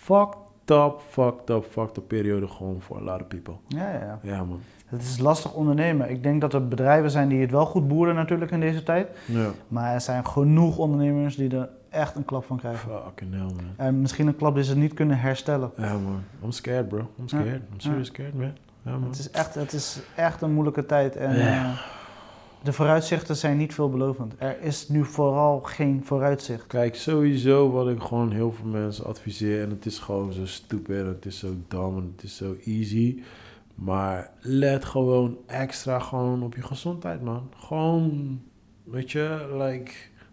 fucked 0.00 0.36
up, 0.70 1.00
fucked 1.08 1.50
up, 1.50 1.64
fucked 1.70 1.96
up 1.96 2.08
periode 2.08 2.48
gewoon 2.48 2.80
voor 2.80 2.96
a 2.96 3.00
lot 3.00 3.20
of 3.20 3.28
people. 3.28 3.54
Ja, 3.68 3.90
ja, 3.92 4.00
ja. 4.00 4.18
Ja, 4.22 4.44
man. 4.44 4.60
Het 4.86 5.02
is 5.02 5.18
lastig 5.18 5.52
ondernemen. 5.54 6.10
Ik 6.10 6.22
denk 6.22 6.40
dat 6.40 6.52
er 6.54 6.68
bedrijven 6.68 7.10
zijn 7.10 7.28
die 7.28 7.40
het 7.40 7.50
wel 7.50 7.66
goed 7.66 7.88
boeren 7.88 8.14
natuurlijk 8.14 8.50
in 8.50 8.60
deze 8.60 8.82
tijd. 8.82 9.08
Ja. 9.24 9.50
Maar 9.68 9.92
er 9.94 10.00
zijn 10.00 10.26
genoeg 10.26 10.78
ondernemers 10.78 11.36
die 11.36 11.56
er 11.56 11.68
echt 11.88 12.16
een 12.16 12.24
klap 12.24 12.44
van 12.44 12.56
krijgen. 12.58 12.90
Fucking 13.04 13.32
hell, 13.32 13.40
man. 13.42 13.60
En 13.76 14.00
misschien 14.00 14.26
een 14.26 14.36
klap 14.36 14.54
die 14.54 14.64
ze 14.64 14.76
niet 14.76 14.94
kunnen 14.94 15.18
herstellen. 15.18 15.70
Ja, 15.76 15.92
man. 15.92 16.22
I'm 16.44 16.50
scared, 16.50 16.88
bro. 16.88 16.98
I'm 17.18 17.28
scared. 17.28 17.46
I'm 17.72 17.80
serious 17.80 18.06
scared, 18.06 18.34
man. 18.34 18.52
Ja, 18.82 18.90
man. 18.90 19.04
Het 19.08 19.18
is 19.18 19.30
echt, 19.30 19.54
het 19.54 19.72
is 19.72 20.00
echt 20.16 20.42
een 20.42 20.52
moeilijke 20.52 20.86
tijd. 20.86 21.16
En 21.16 21.36
Ja. 21.38 21.64
eh, 21.64 21.78
de 22.66 22.72
vooruitzichten 22.72 23.36
zijn 23.36 23.56
niet 23.56 23.74
veelbelovend. 23.74 24.34
Er 24.38 24.60
is 24.60 24.88
nu 24.88 25.04
vooral 25.04 25.60
geen 25.60 26.02
vooruitzicht. 26.04 26.66
Kijk, 26.66 26.94
sowieso 26.94 27.70
wat 27.70 27.88
ik 27.88 28.02
gewoon 28.02 28.30
heel 28.32 28.52
veel 28.52 28.66
mensen 28.70 29.04
adviseer. 29.04 29.62
En 29.62 29.70
het 29.70 29.86
is 29.86 29.98
gewoon 29.98 30.32
zo 30.32 30.46
stupid, 30.46 30.96
en 30.96 31.06
het 31.06 31.26
is 31.26 31.38
zo 31.38 31.48
dom 31.68 31.96
en 31.96 32.12
het 32.16 32.24
is 32.24 32.36
zo 32.36 32.54
easy. 32.64 33.22
Maar 33.74 34.30
let 34.40 34.84
gewoon 34.84 35.36
extra 35.46 35.98
gewoon 35.98 36.42
op 36.42 36.54
je 36.54 36.62
gezondheid, 36.62 37.22
man. 37.22 37.48
Gewoon, 37.56 38.40
weet 38.84 39.10
je, 39.10 39.54
like, 39.58 39.90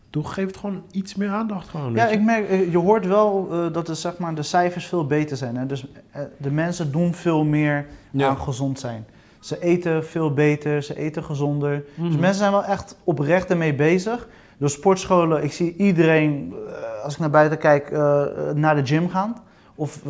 doe, 0.10 0.24
geef 0.24 0.46
het 0.46 0.58
gewoon 0.58 0.84
iets 0.92 1.16
meer 1.16 1.30
aandacht 1.30 1.70
gewoon. 1.70 1.94
Ja, 1.94 2.08
ik 2.08 2.22
merk, 2.22 2.50
eh, 2.50 2.72
je 2.72 2.78
hoort 2.78 3.06
wel 3.06 3.48
eh, 3.52 3.74
dat 3.74 3.86
de, 3.86 3.96
zeg 3.96 4.18
maar, 4.18 4.36
de 4.36 4.44
cijfers 4.44 4.86
veel 4.86 5.08
beter 5.08 5.38
zijn. 5.38 5.56
Hè? 5.58 5.66
Dus 5.66 5.86
eh, 6.12 6.22
de 6.38 6.52
mensen 6.52 6.92
doen 6.92 7.14
veel 7.14 7.44
meer 7.44 7.86
Ja. 8.12 8.28
aan 8.30 8.38
gezond 8.38 8.80
zijn. 8.80 9.06
Ze 9.44 9.60
eten 9.62 10.06
veel 10.06 10.34
beter, 10.34 10.84
ze 10.84 10.98
eten 10.98 11.24
gezonder. 11.24 11.84
Dus 11.96 12.10
Mhm. 12.10 12.20
mensen 12.20 12.40
zijn 12.40 12.52
wel 12.52 12.64
echt 12.64 12.98
oprecht 13.04 13.50
ermee 13.50 13.74
bezig. 13.76 14.28
Door 14.58 14.70
sportscholen, 14.70 15.44
ik 15.44 15.52
zie 15.52 15.76
iedereen, 15.78 16.54
eh, 16.68 17.04
als 17.04 17.14
ik 17.14 17.20
naar 17.20 17.30
buiten 17.30 17.58
kijk, 17.58 17.90
eh, 17.92 18.22
eh, 18.22 18.56
naar 18.56 18.76
de 18.76 18.86
gym 18.86 19.10
gaan. 19.10 19.36
Of 19.76 20.02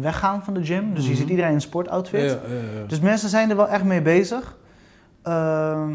weggaan 0.00 0.44
van 0.44 0.54
de 0.54 0.64
gym. 0.64 0.94
Dus 0.94 1.04
je 1.04 1.10
Mhm. 1.10 1.18
ziet 1.20 1.28
iedereen 1.28 1.52
in 1.52 1.60
sportoutfit. 1.60 2.20
Ja, 2.20 2.26
ja, 2.28 2.54
ja. 2.80 2.86
Dus 2.86 3.00
mensen 3.00 3.28
zijn 3.28 3.50
er 3.50 3.56
wel 3.56 3.68
echt 3.68 3.84
mee 3.84 4.02
bezig. 4.02 4.56
Ehm, 5.22 5.90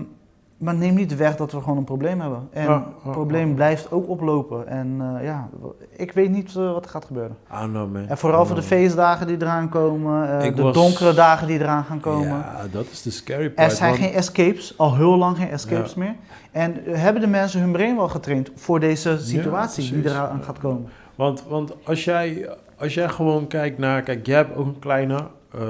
maar 0.58 0.76
neem 0.76 0.94
niet 0.94 1.16
weg 1.16 1.36
dat 1.36 1.52
we 1.52 1.62
gewoon 1.62 1.78
een 1.78 1.84
probleem 1.84 2.22
hebben. 2.22 2.48
En 2.52 2.64
Ja, 2.64 2.70
ja, 2.70 2.88
het 3.04 3.12
probleem 3.12 3.48
ja. 3.50 3.54
blijft 3.56 3.92
ook 3.92 4.10
oplopen. 4.10 4.68
En 4.68 5.16
eh, 5.18 5.24
ja, 5.26 5.50
ik 5.96 6.12
weet 6.12 6.30
niet 6.30 6.56
eh, 6.56 6.72
wat 6.74 6.84
er 6.86 6.92
gaat 6.92 7.06
gebeuren. 7.06 7.36
I 7.52 7.60
don't 7.60 7.72
know, 7.72 7.92
man. 7.94 8.08
En 8.08 8.18
vooral 8.18 8.46
voor 8.46 8.56
de 8.56 8.62
feestdagen 8.62 9.28
die 9.28 9.36
eraan 9.42 9.70
komen. 9.70 10.40
eh, 10.42 10.56
de 10.56 10.62
was- 10.62 10.74
donkere 10.74 11.14
dagen 11.14 11.48
die 11.48 11.60
eraan 11.60 11.84
gaan 11.84 12.00
komen. 12.00 12.28
Ja, 12.28 12.62
dat 12.72 12.86
is 12.92 13.02
de 13.02 13.12
scary 13.12 13.50
part. 13.50 13.72
Er 13.72 13.78
zijn 13.78 13.90
want- 13.92 14.04
geen 14.04 14.14
escapes, 14.14 14.74
al 14.78 14.96
heel 14.96 15.18
lang 15.18 15.38
geen 15.38 15.50
escapes 15.50 15.94
Ja. 15.94 16.00
meer. 16.00 16.16
En 16.52 16.76
hebben 16.90 17.22
de 17.22 17.28
mensen 17.28 17.62
hun 17.62 17.72
brein 17.72 17.96
wel 17.96 18.10
getraind 18.10 18.52
voor 18.56 18.80
deze 18.80 19.18
situatie 19.22 19.92
die 19.94 20.06
eraan 20.12 20.44
gaat 20.44 20.60
komen? 20.60 20.90
Want, 21.16 21.44
want 21.48 21.74
als, 21.86 22.04
jij, 22.04 22.50
als 22.80 22.94
jij 22.94 23.10
gewoon 23.10 23.48
kijkt 23.48 23.78
naar... 23.78 24.02
Kijk, 24.02 24.26
jij 24.26 24.36
hebt 24.36 24.56
ook 24.58 24.66
een 24.66 24.80
kleine... 24.80 25.18
eh, 25.54 25.62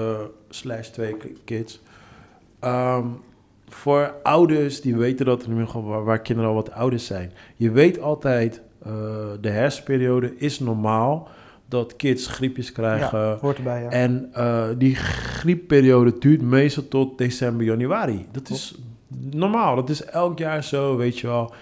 slash 0.49 0.87
twee 0.87 1.13
ki- 1.17 1.37
kids. 1.45 1.81
Ehm, 2.59 3.05
voor 3.67 4.15
ouders 4.23 4.81
die 4.81 4.95
weten 4.95 5.25
dat... 5.25 5.43
in 5.43 5.49
ieder 5.51 5.67
geval 5.67 6.03
Waar, 6.03 6.21
kinderen 6.21 6.49
al 6.49 6.55
wat 6.55 6.71
ouders 6.71 7.05
zijn. 7.05 7.31
Je 7.55 7.71
weet 7.71 8.01
altijd... 8.01 8.61
eh, 8.83 8.91
de 9.41 9.49
herfstperiode 9.49 10.37
is 10.37 10.59
normaal... 10.59 11.27
dat 11.65 11.95
kids 11.95 12.27
griepjes 12.27 12.71
krijgen... 12.71 13.19
Ja, 13.19 13.37
hoort 13.41 13.57
erbij, 13.57 13.81
ja. 13.81 13.89
En 13.89 14.29
eh, 14.33 14.67
die 14.77 14.95
griepperiode 14.95 16.17
duurt 16.19 16.41
meestal 16.41 16.87
tot 16.87 17.17
december, 17.17 17.65
januari. 17.65 18.25
Dat 18.31 18.49
is 18.49 18.75
normaal. 19.31 19.75
Dat 19.75 19.89
is 19.89 20.05
elk 20.05 20.37
jaar 20.37 20.63
zo, 20.63 20.97
weet 20.97 21.19
je 21.19 21.27
wel. 21.27 21.53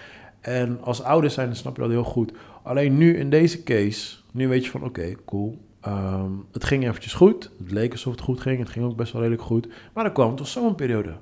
En 0.42 0.78
als 0.82 1.04
ouders 1.04 1.34
zijn, 1.34 1.48
dan 1.48 1.56
snap 1.56 1.76
je 1.76 1.82
dat 1.82 1.92
heel 1.92 2.04
goed. 2.04 2.32
Alleen 2.64 2.98
nu 2.98 3.18
in 3.18 3.30
deze 3.30 3.64
case, 3.64 4.18
nu 4.32 4.48
weet 4.48 4.66
je 4.66 4.72
van 4.72 4.84
oké, 4.84 5.14
cool. 5.26 5.58
Ehm, 5.82 6.32
het 6.52 6.64
ging 6.64 6.88
eventjes 6.88 7.14
goed. 7.14 7.52
Het 7.60 7.72
leek 7.72 7.92
alsof 7.92 8.12
het 8.12 8.22
goed 8.22 8.40
ging. 8.40 8.60
Het 8.60 8.70
ging 8.70 8.86
ook 8.86 8.96
best 8.96 9.12
wel 9.14 9.22
redelijk 9.22 9.48
goed. 9.48 9.68
Maar 9.94 10.04
dan 10.04 10.14
kwam 10.14 10.36
toch 10.36 10.48
zo'n 10.48 10.76
periode. 10.76 11.14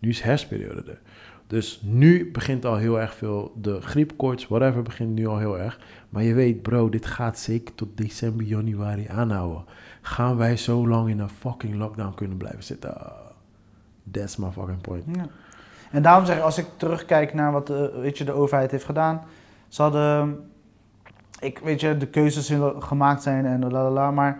Nu 0.00 0.08
is 0.08 0.20
herfstperiode 0.20 0.90
er. 0.90 1.00
Dus 1.46 1.80
nu 1.84 2.30
begint 2.30 2.64
al 2.64 2.76
heel 2.76 3.00
erg 3.00 3.14
veel. 3.14 3.52
De 3.56 3.80
griepkoorts, 3.80 4.48
whatever, 4.48 4.82
begint 4.82 5.14
nu 5.14 5.26
al 5.26 5.38
heel 5.38 5.58
erg. 5.58 5.80
Maar 6.08 6.22
je 6.22 6.34
weet, 6.34 6.62
bro, 6.62 6.88
dit 6.88 7.06
gaat 7.06 7.38
zeker 7.38 7.74
tot 7.74 7.96
december, 7.96 8.46
januari 8.46 9.06
aanhouden. 9.08 9.64
Gaan 10.00 10.36
wij 10.36 10.56
zo 10.56 10.88
lang 10.88 11.08
in 11.08 11.18
een 11.18 11.28
fucking 11.28 11.74
lockdown 11.74 12.14
kunnen 12.14 12.36
blijven 12.36 12.62
zitten? 12.62 13.12
That's 14.10 14.36
my 14.36 14.50
fucking 14.50 14.80
point. 14.80 15.04
Ja. 15.12 15.26
En 15.90 16.02
daarom 16.02 16.26
zeg 16.26 16.36
ik, 16.36 16.42
als 16.42 16.58
ik 16.58 16.66
terugkijk 16.76 17.34
naar 17.34 17.52
wat 17.52 17.66
de, 17.66 17.98
weet 18.00 18.18
je, 18.18 18.24
de 18.24 18.32
overheid 18.32 18.70
heeft 18.70 18.84
gedaan. 18.84 19.22
Ze 19.68 19.82
hadden, 19.82 20.40
ik 21.40 21.58
weet 21.58 21.80
je, 21.80 21.96
de 21.96 22.06
keuzes 22.06 22.52
gemaakt 22.78 23.22
zijn 23.22 23.46
en 23.46 23.60
la 23.60 23.68
la 23.68 23.90
la, 23.90 24.10
maar 24.10 24.38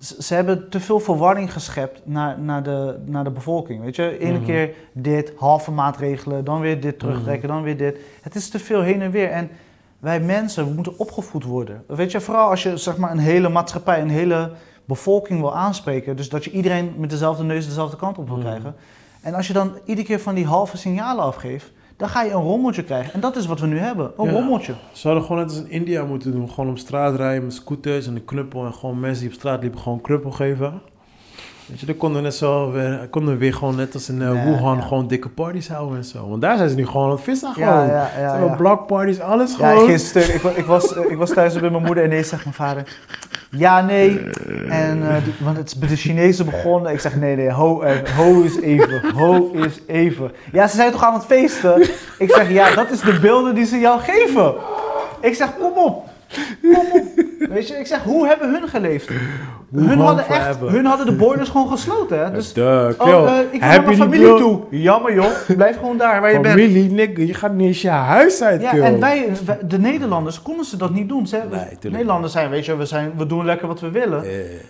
ze, 0.00 0.34
hebben 0.34 0.68
te 0.68 0.80
veel 0.80 1.00
verwarring 1.00 1.52
geschept 1.52 2.00
naar, 2.04 2.38
naar, 2.40 2.62
de, 2.62 2.98
naar 3.04 3.24
de 3.24 3.30
bevolking. 3.30 3.82
Weet 3.82 3.96
je, 3.96 4.18
ene 4.18 4.36
Mhm. 4.36 4.44
keer 4.44 4.74
dit, 4.92 5.32
halve 5.36 5.70
maatregelen, 5.70 6.44
dan 6.44 6.60
weer 6.60 6.80
dit 6.80 6.98
terugtrekken, 6.98 7.48
dan 7.48 7.62
weer 7.62 7.76
dit. 7.76 7.98
Het 8.22 8.34
is 8.34 8.48
te 8.48 8.58
veel 8.58 8.80
heen 8.82 9.02
en 9.02 9.10
weer. 9.10 9.30
En 9.30 9.50
wij 9.98 10.20
mensen, 10.20 10.66
we 10.68 10.74
moeten 10.74 10.98
opgevoed 10.98 11.44
worden. 11.44 11.84
Weet 11.86 12.10
je, 12.10 12.20
vooral 12.20 12.50
als 12.50 12.62
je 12.62 12.76
zeg 12.76 12.96
maar 12.96 13.10
een 13.10 13.18
hele 13.18 13.48
maatschappij, 13.48 14.00
een 14.00 14.10
hele 14.10 14.50
bevolking 14.84 15.40
wil 15.40 15.56
aanspreken. 15.56 16.16
Dus 16.16 16.28
dat 16.28 16.44
je 16.44 16.50
iedereen 16.50 16.94
met 16.96 17.10
dezelfde 17.10 17.42
neus 17.44 17.66
dezelfde 17.66 17.96
kant 17.96 18.18
op 18.18 18.26
wil 18.28 18.36
Mhm. 18.36 18.46
krijgen. 18.46 18.74
En 19.20 19.34
als 19.34 19.46
je 19.46 19.52
dan 19.52 19.72
iedere 19.84 20.06
keer 20.06 20.20
van 20.20 20.34
die 20.34 20.46
halve 20.46 20.76
signalen 20.76 21.24
afgeeft, 21.24 21.72
dan 22.00 22.08
ga 22.08 22.22
je 22.22 22.30
een 22.30 22.40
rommeltje 22.42 22.82
krijgen. 22.84 23.12
En 23.14 23.20
dat 23.20 23.36
is 23.36 23.46
wat 23.46 23.60
we 23.60 23.66
nu 23.66 23.78
hebben, 23.78 24.10
een 24.16 24.24
Ja. 24.26 24.32
rommeltje. 24.32 24.74
Ze 24.92 25.06
hadden 25.06 25.26
gewoon 25.26 25.40
net 25.42 25.50
als 25.50 25.58
in 25.60 25.70
India 25.70 26.04
moeten 26.04 26.32
doen. 26.32 26.50
Gewoon 26.50 26.70
op 26.70 26.78
straat 26.78 27.14
rijden 27.16 27.44
met 27.44 27.54
scooters 27.54 28.06
en 28.06 28.14
een 28.14 28.24
knuppel. 28.24 28.64
En 28.66 28.72
gewoon 28.74 29.00
mensen 29.00 29.20
die 29.22 29.32
op 29.32 29.38
straat 29.38 29.60
liepen 29.62 29.80
gewoon 29.80 29.98
een 29.98 30.04
knuppel 30.04 30.30
geven. 30.30 30.80
Weet 31.66 31.80
je, 31.80 31.86
dan 31.86 31.96
konden 31.96 32.16
we 32.18 32.22
net 32.24 32.34
zo 32.34 32.70
weer, 32.72 33.06
konden 33.10 33.32
we 33.34 33.38
weer 33.40 33.54
gewoon 33.54 33.76
net 33.76 33.94
als 33.94 34.08
in 34.08 34.20
Ja, 34.20 34.32
Wuhan 34.32 34.76
ja. 34.76 34.82
gewoon 34.82 35.06
dikke 35.08 35.28
parties 35.28 35.68
houden 35.68 35.96
en 35.96 36.04
zo. 36.04 36.28
Want 36.28 36.40
daar 36.42 36.56
zijn 36.56 36.68
ze 36.68 36.74
nu 36.76 36.86
gewoon 36.86 37.04
aan 37.04 37.10
het 37.10 37.20
vissen 37.20 37.48
Ja, 37.48 37.54
gewoon. 37.54 37.86
ja, 37.88 38.10
Ze 38.14 38.20
ja. 38.20 38.30
hebben 38.30 38.48
ja. 38.50 38.56
blockparties, 38.56 39.20
alles 39.20 39.56
Ja, 39.56 39.70
gewoon. 39.70 39.88
gisteren, 39.88 40.34
ik, 40.34 40.40
wa- 40.40 40.50
ik, 40.50 40.64
was, 40.64 40.94
eh, 40.96 41.10
ik 41.10 41.16
was 41.16 41.30
thuis 41.32 41.54
bij 41.60 41.70
mijn 41.70 41.82
moeder 41.84 42.04
en 42.04 42.10
ineens 42.10 42.28
zegt 42.28 42.44
mijn 42.44 42.56
vader, 42.56 42.98
ja, 43.50 43.80
nee. 43.80 44.18
En, 44.68 45.08
eh, 45.08 45.22
want 45.38 45.56
het 45.56 45.66
is 45.66 45.78
bij 45.78 45.88
de 45.88 45.96
Chinezen 45.96 46.44
begonnen. 46.44 46.92
Ik 46.92 47.00
zeg, 47.00 47.16
nee, 47.16 47.36
nee, 47.36 47.50
ho, 47.50 47.80
eh, 47.80 48.16
ho 48.16 48.40
is 48.42 48.60
even, 48.60 49.10
ho 49.14 49.50
is 49.52 49.80
even. 49.86 50.32
Ja, 50.52 50.66
ze 50.66 50.76
zijn 50.76 50.92
toch 50.92 51.04
aan 51.04 51.14
het 51.14 51.24
feesten? 51.24 51.80
Ik 52.18 52.32
zeg, 52.32 52.50
ja, 52.50 52.74
dat 52.74 52.90
is 52.90 53.00
de 53.00 53.18
beelden 53.20 53.54
die 53.54 53.64
ze 53.64 53.78
jou 53.78 54.00
geven. 54.00 54.54
Ik 55.20 55.34
zeg, 55.34 55.56
kom 55.58 55.72
op. 55.72 56.09
Weet 57.48 57.68
je, 57.68 57.74
ik 57.78 57.86
zeg, 57.86 58.02
hoe 58.02 58.26
hebben 58.26 58.50
hun 58.52 58.68
geleefd? 58.68 59.08
Hun 59.08 59.18
Wuhan 59.70 59.98
hadden, 59.98 60.26
echt, 60.28 60.58
hun 60.60 60.84
hadden 60.84 61.06
de 61.06 61.12
boilers 61.12 61.48
gewoon 61.48 61.68
gesloten, 61.68 62.24
hè? 62.24 62.30
Dus, 62.30 62.52
oh, 62.58 62.64
eh, 62.64 62.88
ik 62.88 62.96
wil 62.98 63.60
naar 63.60 63.72
heb 63.72 63.84
mijn 63.84 63.96
familie 63.96 64.34
toe. 64.36 64.60
Jammer, 64.70 65.14
joh. 65.14 65.26
Blijf 65.56 65.76
gewoon 65.76 65.96
daar 65.96 66.20
waar 66.20 66.32
je 66.32 66.40
bent. 66.40 66.54
Familie, 66.60 66.90
nigga, 66.90 67.22
je 67.22 67.34
gaat 67.34 67.52
niet 67.54 67.66
eens 67.66 67.82
je 67.82 67.88
huis 67.88 68.42
uit, 68.42 68.60
Ja, 68.62 68.70
kill. 68.70 68.82
en 68.82 69.00
wij, 69.00 69.28
wij- 69.44 69.58
de 69.68 69.78
Nederlanders, 69.78 70.42
konden 70.42 70.64
ze 70.64 70.76
dat 70.76 70.90
niet 70.90 71.08
doen. 71.08 71.26
Ze, 71.26 71.40
Nee, 71.50 71.92
Nederlanders 71.92 72.32
zijn, 72.32 72.50
weet 72.50 72.64
je, 72.64 72.76
we, 72.76 72.84
zijn, 72.86 73.12
we 73.16 73.26
doen 73.26 73.44
lekker 73.44 73.66
wat 73.68 73.80
we 73.80 73.90
willen. 73.90 74.24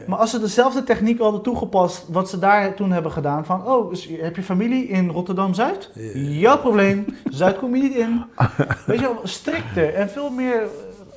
Maar 0.06 0.18
als 0.18 0.30
ze 0.30 0.40
dezelfde 0.40 0.82
techniek 0.84 1.18
hadden 1.20 1.42
toegepast, 1.42 2.04
wat 2.10 2.28
ze 2.30 2.38
daar 2.38 2.74
toen 2.74 2.92
hebben 2.92 3.12
gedaan, 3.12 3.44
van, 3.44 3.66
oh, 3.66 3.92
is- 3.92 4.08
heb 4.20 4.36
je 4.36 4.42
familie 4.42 4.86
in 4.88 5.08
Rotterdam-Zuid? 5.10 5.90
Jouw 6.14 6.58
probleem, 6.58 7.04
Zuid 7.30 7.58
kom 7.58 7.76
je 7.76 7.82
niet 7.82 7.94
in. 7.94 8.22
Weet 8.86 9.00
je 9.00 9.10
strikter 9.22 9.94
en 9.94 10.10
veel 10.10 10.30
meer, 10.30 10.62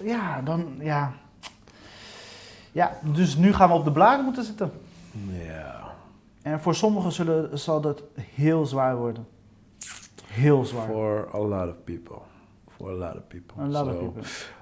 ja, 0.04 0.42
dan, 0.42 0.76
ja. 0.80 1.14
Ja, 2.72 2.98
dus 3.04 3.36
nu 3.36 3.54
gaan 3.54 3.70
we 3.70 3.76
op 3.76 3.86
de 3.86 3.92
bladen 3.92 4.26
moeten 4.26 4.44
zitten. 4.44 4.72
Ja. 5.48 5.82
En 6.42 6.60
voor 6.60 6.76
sommigen 6.76 7.12
zullen, 7.12 7.60
zal 7.60 7.82
dat 7.82 8.04
heel 8.20 8.66
zwaar 8.66 8.98
worden. 8.98 9.28
Heel 10.26 10.66
zwaar. 10.66 10.88
For 10.88 11.30
a 11.34 11.38
lot 11.38 11.70
of 11.70 11.84
people. 11.84 12.18
For 12.70 12.90
a 12.90 12.94
lot 12.94 13.16
of 13.16 13.28
people. 13.28 13.64
A 13.64 13.68
lot 13.68 13.88
of 13.88 13.98
people. 13.98 14.22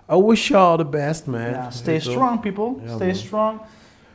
I 0.09 0.23
wish 0.27 0.47
you 0.47 0.63
all 0.63 0.77
the 0.77 0.85
best, 0.85 1.25
man. 1.25 1.49
Ja, 1.49 1.69
stay 1.69 1.99
strong, 1.99 2.39
people. 2.39 2.73
Stay 2.85 3.07
man. 3.07 3.15
strong. 3.15 3.59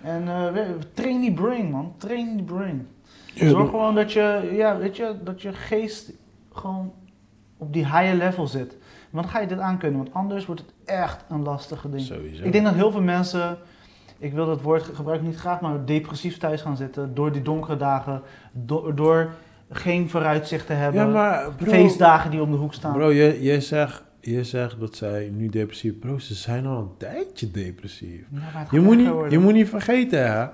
En 0.03 0.29
eh, 0.29 0.65
train 0.95 1.21
die 1.21 1.33
brain, 1.33 1.71
man. 1.71 1.95
Train 1.99 2.37
die 2.37 2.45
brain. 2.45 2.89
Zorg 3.35 3.71
gewoon 3.71 3.95
dat 3.95 4.13
je, 4.13 4.51
ja, 4.53 4.77
weet 4.77 4.97
je, 4.97 5.17
dat 5.25 5.43
je 5.43 5.53
geest 5.53 6.13
gewoon 6.53 6.93
op 7.57 7.73
die 7.73 7.85
higher 7.85 8.15
level 8.15 8.47
zit. 8.47 8.77
Want 9.11 9.27
ga 9.27 9.41
je 9.41 9.47
dit 9.47 9.59
aankunnen, 9.59 9.99
want 10.03 10.15
anders 10.15 10.47
wordt 10.47 10.61
het 10.61 10.73
echt 10.85 11.25
een 11.29 11.43
lastige 11.43 11.91
ding. 11.91 12.03
Sowieso. 12.03 12.45
Ik 12.45 12.53
denk 12.53 12.65
dat 12.65 12.75
heel 12.75 12.91
veel 12.91 13.03
mensen, 13.03 13.57
ik 14.19 14.33
wil 14.33 14.47
dat 14.47 14.61
woord 14.63 14.83
gebruik 14.83 15.23
niet 15.23 15.37
graag, 15.37 15.61
maar 15.61 15.85
depressief 15.85 16.39
thuis 16.39 16.61
gaan 16.63 16.77
zitten 16.77 17.15
door 17.15 17.33
die 17.33 17.43
donkere 17.43 17.77
dagen, 17.77 18.23
do- 18.53 18.95
door 18.95 19.31
geen 19.71 20.11
vooruitzichten 20.11 20.79
hebben. 20.79 21.01
Ja, 21.01 21.07
maar 21.13 21.51
bro, 21.57 21.71
feestdagen 21.71 22.31
die 22.31 22.41
om 22.43 22.51
de 22.51 22.57
hoek 22.57 22.75
staan. 22.75 22.93
bro 22.93 23.11
je, 23.11 23.43
je, 23.43 23.61
zegt, 23.61 24.03
je 24.21 24.45
zegt 24.45 24.81
dat 24.81 24.97
zij 24.97 25.31
nu 25.37 25.49
depressief... 25.49 25.99
Bro, 25.99 26.19
ze 26.19 26.35
zijn 26.35 26.67
al 26.67 26.79
een 26.79 26.97
tijdje 26.97 27.51
depressief. 27.51 28.21
Ja, 28.31 28.67
Je 28.71 28.81
moet, 28.81 28.97
niet, 28.97 29.09
worden. 29.09 29.31
je 29.31 29.39
moet 29.39 29.53
niet 29.53 29.69
vergeten, 29.69 30.33
hè. 30.33 30.47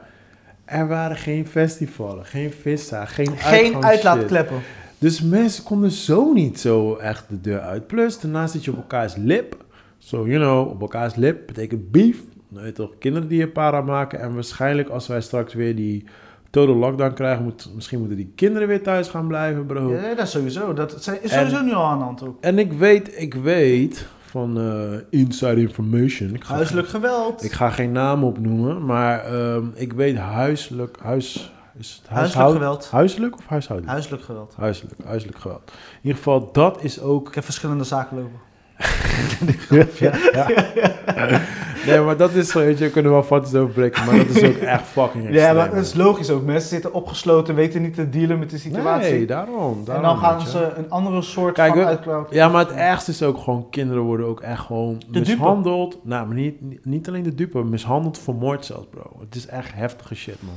Er 0.64 0.88
waren 0.88 1.16
geen 1.16 1.46
festivalen, 1.46 2.24
geen 2.24 2.50
vissa, 2.52 3.04
geen 3.04 3.36
Geen 3.36 3.84
uitlaatkleppen. 3.84 4.60
Dus 5.02 5.20
mensen 5.20 5.64
konden 5.64 5.90
zo 5.90 6.32
niet 6.32 6.60
zo 6.60 6.94
echt 6.96 7.24
de 7.28 7.40
deur 7.40 7.60
uit. 7.60 7.86
Plus, 7.86 8.20
daarnaast 8.20 8.52
zit 8.52 8.64
je 8.64 8.70
op 8.70 8.76
elkaars 8.76 9.16
lip. 9.16 9.64
So, 9.98 10.26
you 10.26 10.38
know, 10.38 10.68
op 10.70 10.80
elkaars 10.80 11.14
lip 11.14 11.46
betekent 11.46 11.90
beef. 11.90 12.16
Nou, 12.48 12.64
weet 12.64 12.76
je 12.76 12.82
toch, 12.82 12.98
kinderen 12.98 13.28
die 13.28 13.38
je 13.38 13.48
para 13.48 13.80
maken. 13.80 14.20
En 14.20 14.34
waarschijnlijk 14.34 14.88
als 14.88 15.06
wij 15.06 15.20
straks 15.20 15.54
weer 15.54 15.76
die 15.76 16.04
total 16.50 16.74
lockdown 16.74 17.14
krijgen... 17.14 17.44
Moet, 17.44 17.70
misschien 17.74 17.98
moeten 17.98 18.16
die 18.16 18.32
kinderen 18.34 18.68
weer 18.68 18.82
thuis 18.82 19.08
gaan 19.08 19.26
blijven, 19.26 19.66
bro. 19.66 19.92
Ja, 19.92 20.14
dat 20.14 20.26
is 20.26 20.30
sowieso. 20.30 20.72
Dat 20.72 20.94
is 20.94 21.06
En- 21.06 21.28
sowieso 21.30 21.62
nu 21.62 21.72
al 21.72 21.84
aan 21.84 21.98
de 21.98 22.04
hand 22.04 22.22
ook. 22.22 22.36
En 22.40 22.58
ik 22.58 22.72
weet, 22.72 23.20
ik 23.20 23.34
weet 23.34 24.06
van 24.26 24.58
eh, 24.60 25.20
inside 25.20 25.60
information... 25.60 26.34
Ik 26.34 26.44
ga, 26.44 26.54
Huiselijk 26.54 26.88
geweld. 26.88 27.44
ik 27.44 27.52
ga 27.52 27.70
geen 27.70 27.92
naam 27.92 28.24
opnoemen, 28.24 28.84
maar 28.84 29.24
ehm, 29.24 29.64
ik 29.74 29.92
weet 29.92 30.16
huiselijk... 30.16 30.96
Huis, 31.00 31.52
is 31.78 32.01
het 32.03 32.11
Huiselijk 32.11 32.51
geweld. 32.53 32.89
Huiselijk 32.90 33.36
of 33.39 33.47
huishoudelijk? 33.47 33.93
Huiselijk 33.93 34.23
geweld. 34.24 34.55
Huiselijk, 34.59 34.94
huiselijk 35.05 35.39
geweld. 35.39 35.62
In 35.66 35.99
ieder 36.03 36.16
geval, 36.16 36.49
dat 36.53 36.82
is 36.82 37.01
ook 37.01 37.28
Ik 37.28 37.35
heb 37.35 37.44
verschillende 37.44 37.85
zaken 37.85 38.16
lopen. 38.16 38.40
ja, 39.99 40.12
ja. 40.32 41.40
Nee, 41.86 42.01
maar 42.01 42.16
dat 42.16 42.31
is 42.31 42.49
zo, 42.51 42.59
weet 42.59 42.78
je, 42.78 42.85
we 42.85 42.90
kunnen 42.90 43.12
wel 43.12 43.23
foto's 43.23 43.55
overbreken, 43.55 44.05
maar 44.05 44.16
dat 44.16 44.27
is 44.28 44.43
ook 44.44 44.57
echt 44.57 44.82
fucking 44.82 45.24
extreem. 45.24 45.47
Ja, 45.47 45.53
maar 45.53 45.70
dat 45.70 45.85
is 45.85 45.94
logisch 45.94 46.31
ook. 46.31 46.43
Mensen 46.43 46.69
zitten 46.69 46.93
opgesloten, 46.93 47.55
weten 47.55 47.82
niet 47.82 47.94
te 47.94 48.09
dealen 48.09 48.39
met 48.39 48.51
de 48.51 48.59
situatie. 48.59 49.11
Nee, 49.12 49.27
daarom, 49.27 49.82
en 49.90 50.03
dan 50.03 50.19
gaan 50.19 50.40
ze 50.47 50.73
een 50.77 50.90
andere 50.90 51.23
soort 51.23 51.55
Kijk, 51.55 51.99
van. 52.05 52.27
Ja, 52.31 52.49
maar 52.49 52.66
het 52.66 52.74
ergste 52.77 53.11
is 53.11 53.23
ook 53.23 53.39
gewoon, 53.39 53.66
kinderen 53.70 54.03
worden 54.03 54.27
ook 54.27 54.40
echt 54.40 54.61
gewoon 54.61 55.03
mishandeld. 55.11 55.99
Nou, 56.05 56.27
maar 56.27 56.36
niet, 56.36 56.61
niet- 56.61 56.85
niet 56.85 57.09
alleen 57.09 57.23
de 57.23 57.35
dupe, 57.35 57.65
mishandeld, 57.65 58.19
vermoord 58.19 58.65
zelfs, 58.65 58.86
bro. 58.90 59.16
Het 59.20 59.35
is 59.35 59.47
echt 59.47 59.74
heftige 59.74 60.15
shit, 60.15 60.36
man. 60.43 60.55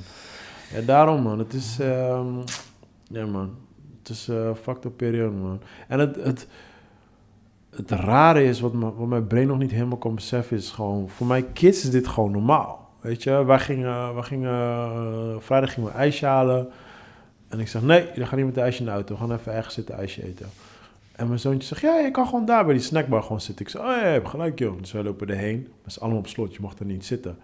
Ja, 0.73 0.81
daarom, 0.81 1.21
man. 1.21 1.39
Het 1.39 1.53
is, 1.53 1.79
ehm 1.79 2.27
ja, 3.07 3.25
man. 3.25 3.55
Het 3.99 4.09
is 4.09 4.27
eh 4.27 4.49
fucked 4.61 4.85
up 4.85 5.01
man. 5.41 5.59
En 5.87 5.99
het, 5.99 6.15
het, 6.15 6.47
het 7.69 7.91
rare 7.91 8.43
is, 8.43 8.59
wat, 8.59 8.71
wat 8.73 9.07
mijn 9.07 9.27
brein 9.27 9.47
nog 9.47 9.57
niet 9.57 9.71
helemaal 9.71 9.97
kan 9.97 10.15
beseffen, 10.15 10.57
is 10.57 10.71
gewoon... 10.71 11.09
Voor 11.09 11.27
mijn 11.27 11.53
kids 11.53 11.83
is 11.83 11.89
dit 11.89 12.07
gewoon 12.07 12.31
normaal. 12.31 12.89
Weet 12.99 13.23
je, 13.23 13.45
wij 13.45 13.59
gingen, 13.59 14.13
wij 14.13 14.23
gingen 14.23 14.51
eh, 14.51 15.35
vrijdag 15.39 15.73
gingen 15.73 15.89
we 15.89 15.95
ijsje 15.95 16.25
halen. 16.25 16.69
En 17.47 17.59
ik 17.59 17.67
zeg, 17.67 17.81
nee, 17.81 18.07
je 18.15 18.25
gaat 18.25 18.35
niet 18.35 18.45
met 18.45 18.55
de 18.55 18.61
ijsje 18.61 18.79
in 18.79 18.85
de 18.85 18.91
auto. 18.91 19.13
We 19.13 19.19
gaan 19.19 19.31
even 19.31 19.53
ergens 19.53 19.73
zitten 19.73 19.95
ijsje 19.95 20.23
eten. 20.23 20.49
En 21.11 21.27
mijn 21.27 21.39
zoontje 21.39 21.67
zegt, 21.67 21.81
ja, 21.81 21.99
je 21.99 22.11
kan 22.11 22.25
gewoon 22.25 22.45
daar 22.45 22.65
bij 22.65 22.73
die 22.73 22.83
snackbar 22.83 23.21
gewoon 23.21 23.41
zitten. 23.41 23.65
Ik 23.65 23.71
zeg, 23.71 23.81
oh 23.81 23.87
ja, 23.87 23.99
je 23.99 24.05
hebt 24.05 24.29
gelijk 24.29 24.59
joh. 24.59 24.79
Dus 24.79 24.91
wij 24.91 25.03
lopen 25.03 25.29
erheen. 25.29 25.63
Dat 25.63 25.91
is 25.91 25.99
allemaal 25.99 26.19
op 26.19 26.27
slot, 26.27 26.53
je 26.53 26.61
mag 26.61 26.79
er 26.79 26.85
niet 26.85 27.05
zitten. 27.05 27.37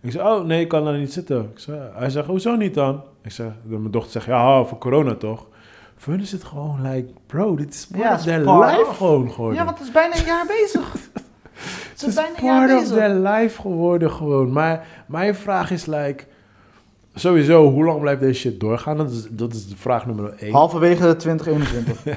Ik 0.00 0.12
zeg, 0.12 0.22
oh 0.22 0.44
nee, 0.44 0.60
ik 0.60 0.68
kan 0.68 0.84
daar 0.84 0.98
niet 0.98 1.12
zitten. 1.12 1.50
Ik 1.56 1.64
hij 1.94 2.10
zegt, 2.10 2.26
hoezo 2.26 2.54
niet 2.56 2.74
dan? 2.74 3.02
Ik 3.22 3.30
zeg, 3.32 3.46
mijn 3.62 3.90
dochter 3.90 4.10
zegt, 4.12 4.26
ja, 4.26 4.64
voor 4.64 4.78
corona 4.78 5.14
toch? 5.14 5.46
Voor 5.96 6.12
hun 6.12 6.22
is 6.22 6.32
het 6.32 6.44
gewoon 6.44 6.82
like, 6.82 7.12
bro, 7.26 7.56
dit 7.56 7.74
is 7.74 7.86
part 7.86 8.02
Ja, 8.02 8.14
of 8.14 8.22
their 8.22 8.42
part 8.44 8.70
life 8.76 8.90
of. 8.90 8.96
gewoon 8.96 9.30
geworden. 9.32 9.58
Ja, 9.58 9.64
want 9.64 9.78
het 9.78 9.86
is 9.86 9.92
bijna 9.92 10.16
een 10.16 10.24
jaar 10.24 10.46
bezig. 10.46 10.92
Het 11.58 12.00
het 12.00 12.02
is 12.02 12.06
is 12.08 12.14
bijna 12.14 12.38
een 12.38 12.44
jaar 12.44 12.76
of 12.76 12.80
bezig. 12.80 12.96
their 12.96 13.14
life 13.14 13.60
geworden 13.60 14.10
gewoon. 14.10 14.52
Maar 14.52 14.86
mijn 15.06 15.34
vraag 15.34 15.70
is 15.70 15.86
like, 15.86 16.24
sowieso, 17.18 17.70
hoe 17.70 17.84
lang 17.84 18.00
blijft 18.00 18.20
deze 18.20 18.40
shit 18.40 18.60
doorgaan? 18.60 18.96
Dat 18.96 19.10
is, 19.10 19.28
dat 19.30 19.54
is 19.54 19.68
de 19.68 19.76
vraag 19.76 20.06
nummer 20.06 20.34
één. 20.38 20.52
Halverwege 20.52 21.16
2021. 21.16 22.06
Uh, 22.06 22.14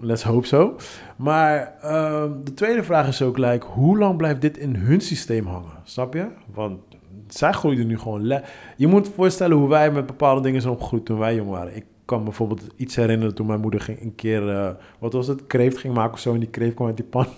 Let's 0.10 0.22
hope 0.22 0.46
so. 0.46 0.76
Maar 1.16 1.74
ehm, 1.82 2.32
de 2.44 2.54
tweede 2.54 2.82
vraag 2.82 3.08
is 3.08 3.22
ook 3.22 3.38
like, 3.38 3.66
hoe 3.66 3.98
lang 3.98 4.16
blijft 4.16 4.40
dit 4.40 4.58
in 4.58 4.74
hun 4.74 5.00
systeem 5.00 5.46
hangen? 5.46 5.72
Snap 5.84 6.14
je? 6.14 6.26
Want 6.54 6.80
zij 7.28 7.52
groeiden 7.52 7.86
nu 7.86 7.98
gewoon... 7.98 8.42
je 8.76 8.86
moet 8.86 9.10
voorstellen 9.14 9.56
hoe 9.56 9.68
wij 9.68 9.90
met 9.90 10.06
bepaalde 10.06 10.40
dingen 10.40 10.60
zijn 10.60 10.74
opgegroeid 10.74 11.04
toen 11.04 11.18
wij 11.18 11.34
jong 11.34 11.50
waren. 11.50 11.76
Ik 11.76 11.84
kan 12.04 12.24
bijvoorbeeld 12.24 12.62
iets 12.76 12.96
herinneren 12.96 13.34
toen 13.34 13.46
mijn 13.46 13.60
moeder 13.60 13.80
ging 13.80 14.00
een 14.00 14.14
keer... 14.14 14.48
eh, 14.48 14.70
wat 14.98 15.12
was 15.12 15.26
het? 15.26 15.46
Kreeft 15.46 15.78
ging 15.78 15.94
maken 15.94 16.12
of 16.12 16.18
zo. 16.18 16.34
En 16.34 16.40
die 16.40 16.48
kreeft 16.48 16.74
kwam 16.74 16.86
uit 16.86 16.96
die 16.96 17.06
pan. 17.06 17.26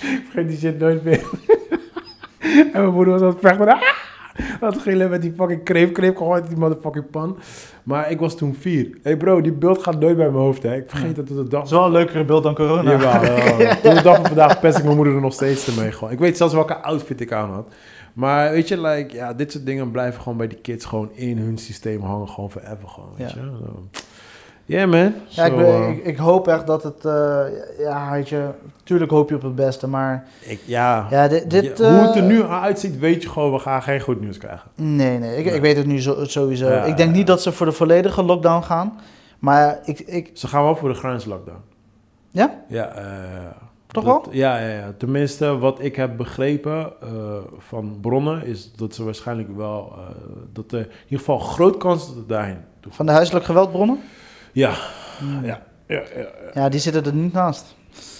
Ik 0.00 0.22
vergeet 0.24 0.48
die 0.48 0.58
shit 0.58 0.78
nooit 0.78 1.04
meer. 1.04 1.58
en 2.72 2.80
mijn 2.82 2.92
moeder 2.92 3.12
was 3.12 3.22
aan 3.22 3.28
het 3.28 3.38
vechten. 3.40 3.68
Ah! 3.68 3.80
Dat 4.60 4.78
gillen 4.78 5.10
met 5.10 5.22
die 5.22 5.32
fucking. 5.36 5.64
Kreeft 5.92 6.14
kwam 6.14 6.32
uit 6.32 6.48
die 6.48 6.56
motherfucking 6.56 7.10
pan. 7.10 7.38
Maar 7.82 8.10
ik 8.10 8.18
was 8.20 8.36
toen 8.36 8.54
vier. 8.54 8.98
hey 9.02 9.16
bro, 9.16 9.40
die 9.40 9.52
beeld 9.52 9.82
gaat 9.82 10.00
nooit 10.00 10.16
bij 10.16 10.30
mijn 10.30 10.42
hoofd, 10.44 10.62
hè. 10.62 10.76
Ik 10.76 10.84
vergeet 10.90 11.16
dat 11.16 11.28
het 11.28 11.36
de 11.36 11.48
dag... 11.48 11.64
is 11.64 11.70
wel 11.70 11.84
een 11.84 11.92
leukere 11.92 12.24
beeld 12.24 12.42
dan 12.42 12.54
corona. 12.54 12.90
Jawel. 12.90 13.20
Tot 13.82 13.94
de 13.96 14.02
dag 14.02 14.16
van 14.16 14.26
vandaag 14.26 14.60
pest 14.60 14.78
ik 14.78 14.84
mijn 14.84 14.96
moeder 14.96 15.14
er 15.14 15.20
nog 15.20 15.32
steeds 15.32 15.66
ermee 15.66 15.92
gewoon. 15.92 16.12
Ik 16.12 16.18
weet 16.18 16.36
zelfs 16.36 16.54
welke 16.54 16.76
outfit 16.76 17.20
ik 17.20 17.32
aan 17.32 17.50
had. 17.50 17.74
Maar 18.12 18.50
weet 18.50 18.68
je, 18.68 18.80
like, 18.80 19.14
ja, 19.14 19.34
dit 19.34 19.52
soort 19.52 19.66
dingen 19.66 19.90
blijven 19.90 20.22
gewoon 20.22 20.38
bij 20.38 20.46
die 20.48 20.58
kids 20.58 20.84
gewoon 20.84 21.10
in 21.12 21.38
hun 21.38 21.58
systeem 21.58 22.02
hangen. 22.02 22.28
Gewoon 22.28 22.50
forever 22.50 22.88
gewoon, 22.88 23.10
weet 23.16 23.30
Ja. 23.30 23.36
je. 23.40 23.50
Zo. 23.64 23.88
Yeah, 24.70 24.90
man. 24.90 25.14
Ja, 25.28 25.44
ik, 25.44 25.56
ben- 25.56 25.88
ik, 25.88 26.04
ik 26.04 26.16
hoop 26.16 26.48
echt 26.48 26.66
dat 26.66 26.82
het, 26.82 27.04
eh, 27.04 27.40
ja, 27.78 28.10
weet 28.10 28.28
je, 28.28 28.48
tuurlijk 28.84 29.10
hoop 29.10 29.28
je 29.28 29.34
op 29.34 29.42
het 29.42 29.54
beste, 29.54 29.88
maar 29.88 30.26
ik, 30.40 30.60
ja, 30.64 31.06
ja, 31.10 31.28
dit, 31.28 31.50
dit 31.50 31.78
Ja, 31.78 31.90
hoe 31.92 32.00
het 32.06 32.14
er 32.14 32.20
eh, 32.22 32.26
nu 32.28 32.42
uitziet, 32.44 32.98
weet 32.98 33.22
je 33.22 33.28
gewoon, 33.28 33.52
we 33.52 33.58
gaan 33.58 33.82
geen 33.82 34.00
goed 34.00 34.20
nieuws 34.20 34.38
krijgen. 34.38 34.70
Nee, 34.74 35.18
nee, 35.18 35.36
ik, 35.36 35.44
Nee. 35.44 35.54
ik 35.54 35.60
weet 35.60 35.76
het 35.76 35.86
nu 35.86 36.00
zo, 36.00 36.24
sowieso. 36.24 36.66
Ja, 36.68 36.84
ik 36.84 36.96
denk 36.96 37.08
ja, 37.08 37.16
niet 37.16 37.26
ja. 37.26 37.32
dat 37.34 37.42
ze 37.42 37.52
voor 37.52 37.66
de 37.66 37.72
volledige 37.72 38.22
lockdown 38.22 38.62
gaan, 38.62 38.98
maar 39.38 39.78
ik, 39.84 39.98
ik 40.00 40.30
Ze 40.34 40.46
gaan 40.48 40.62
wel 40.62 40.76
voor 40.76 40.88
de 40.88 40.94
grenslockdown. 40.94 41.60
ja, 42.30 42.50
Ja, 42.68 42.88
eh, 42.88 43.04
Toch 43.86 44.04
dat- 44.04 44.24
wel? 44.24 44.34
Ja, 44.34 44.58
ja, 44.58 44.68
ja, 44.68 44.92
tenminste 44.98 45.58
wat 45.58 45.78
ik 45.82 45.96
heb 45.96 46.16
begrepen 46.16 46.92
eh, 47.02 47.08
van 47.58 47.98
bronnen 48.00 48.46
is 48.46 48.72
dat 48.76 48.94
ze 48.94 49.04
waarschijnlijk 49.04 49.56
wel, 49.56 49.92
eh, 49.96 50.02
dat 50.52 50.72
er 50.72 50.78
in 50.78 50.86
ieder 51.04 51.18
geval 51.18 51.38
groot 51.38 51.76
kans 51.76 52.06
dat 52.06 52.16
het 52.16 52.28
daarheen 52.28 52.58
toe 52.80 52.92
van 52.92 53.06
de 53.06 53.12
huiselijk 53.12 53.44
geweldbronnen. 53.44 53.96
Ja, 53.96 54.02
Hmm. 54.02 54.18
Ja, 54.52 54.74
ja, 55.42 55.62
ja, 55.86 56.02
ja. 56.16 56.26
Ja, 56.54 56.68
die 56.68 56.80
zitten 56.80 57.04
er 57.04 57.14
niet 57.14 57.32
naast. 57.32 57.74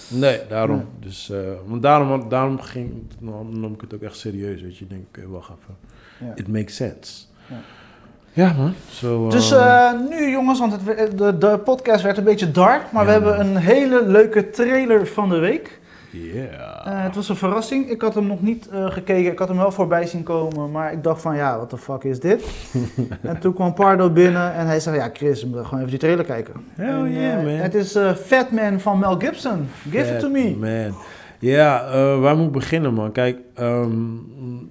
Nee, 0.07 0.39
daarom. 0.49 0.77
Nee. 0.77 0.85
Dus, 0.99 1.29
eh, 1.29 1.37
want 1.65 1.81
daarom, 1.81 2.29
daarom 2.29 2.59
ging, 2.59 2.91
nam, 3.19 3.59
nam 3.59 3.73
ik 3.73 3.81
het 3.81 3.93
ook 3.93 4.01
echt 4.01 4.17
serieus, 4.17 4.61
weet 4.61 4.77
je. 4.77 4.83
Ik 4.83 4.89
denk, 4.89 5.05
oké, 5.07 5.27
wacht 5.27 5.49
even. 5.49 5.77
Ja. 6.19 6.35
It 6.35 6.47
makes 6.47 6.75
sense. 6.75 7.23
Ja. 7.47 7.55
Ja, 8.33 8.53
man. 8.53 8.73
Dus 9.29 9.51
eh, 9.51 9.87
eh, 9.87 9.99
nu 10.09 10.31
jongens, 10.31 10.59
want 10.59 10.73
het, 10.73 11.17
de, 11.17 11.37
de 11.37 11.59
podcast 11.63 12.03
werd 12.03 12.17
een 12.17 12.23
beetje 12.23 12.51
dark, 12.51 12.91
maar 12.91 13.05
we 13.05 13.11
hebben 13.11 13.39
een 13.39 13.55
hele 13.55 14.05
leuke 14.05 14.49
trailer 14.49 15.07
van 15.07 15.29
de 15.29 15.37
week. 15.37 15.79
Yeah. 16.11 16.87
Eh, 16.87 17.03
het 17.03 17.15
was 17.15 17.29
een 17.29 17.35
verrassing. 17.35 17.89
Ik 17.89 18.01
had 18.01 18.15
hem 18.15 18.27
nog 18.27 18.41
niet 18.41 18.67
eh, 18.67 18.91
gekeken. 18.91 19.31
Ik 19.31 19.39
had 19.39 19.47
hem 19.47 19.57
wel 19.57 19.71
voorbij 19.71 20.05
zien 20.07 20.23
komen. 20.23 20.71
Maar 20.71 20.93
ik 20.93 21.03
dacht 21.03 21.21
van, 21.21 21.35
ja, 21.35 21.57
wat 21.57 21.69
de 21.69 21.77
fuck 21.77 22.03
is 22.03 22.19
dit? 22.19 22.43
en 23.21 23.39
toen 23.39 23.53
kwam 23.53 23.73
Pardo 23.73 24.09
binnen 24.09 24.53
en 24.53 24.65
hij 24.65 24.79
zei, 24.79 24.95
ja, 24.95 25.09
Chris, 25.13 25.41
we 25.41 25.47
moeten 25.47 25.65
gewoon 25.65 25.79
even 25.79 25.91
die 25.91 25.99
trailer 25.99 26.25
kijken. 26.25 26.53
Hell 26.75 26.87
En, 26.87 27.11
yeah, 27.11 27.37
eh, 27.37 27.43
man. 27.43 27.53
Het 27.53 27.75
is 27.75 27.97
Fat 28.25 28.51
Man 28.51 28.79
van 28.79 28.99
Mel 28.99 29.19
Gibson. 29.19 29.67
Give 29.89 30.13
it 30.13 30.19
to 30.19 30.29
me. 30.29 30.55
Man. 30.59 30.95
Ja, 31.39 31.89
waar 32.19 32.35
moet 32.35 32.45
ik 32.45 32.51
beginnen, 32.51 32.93
man? 32.93 33.11
Kijk, 33.11 33.37
ehm, 33.53 33.91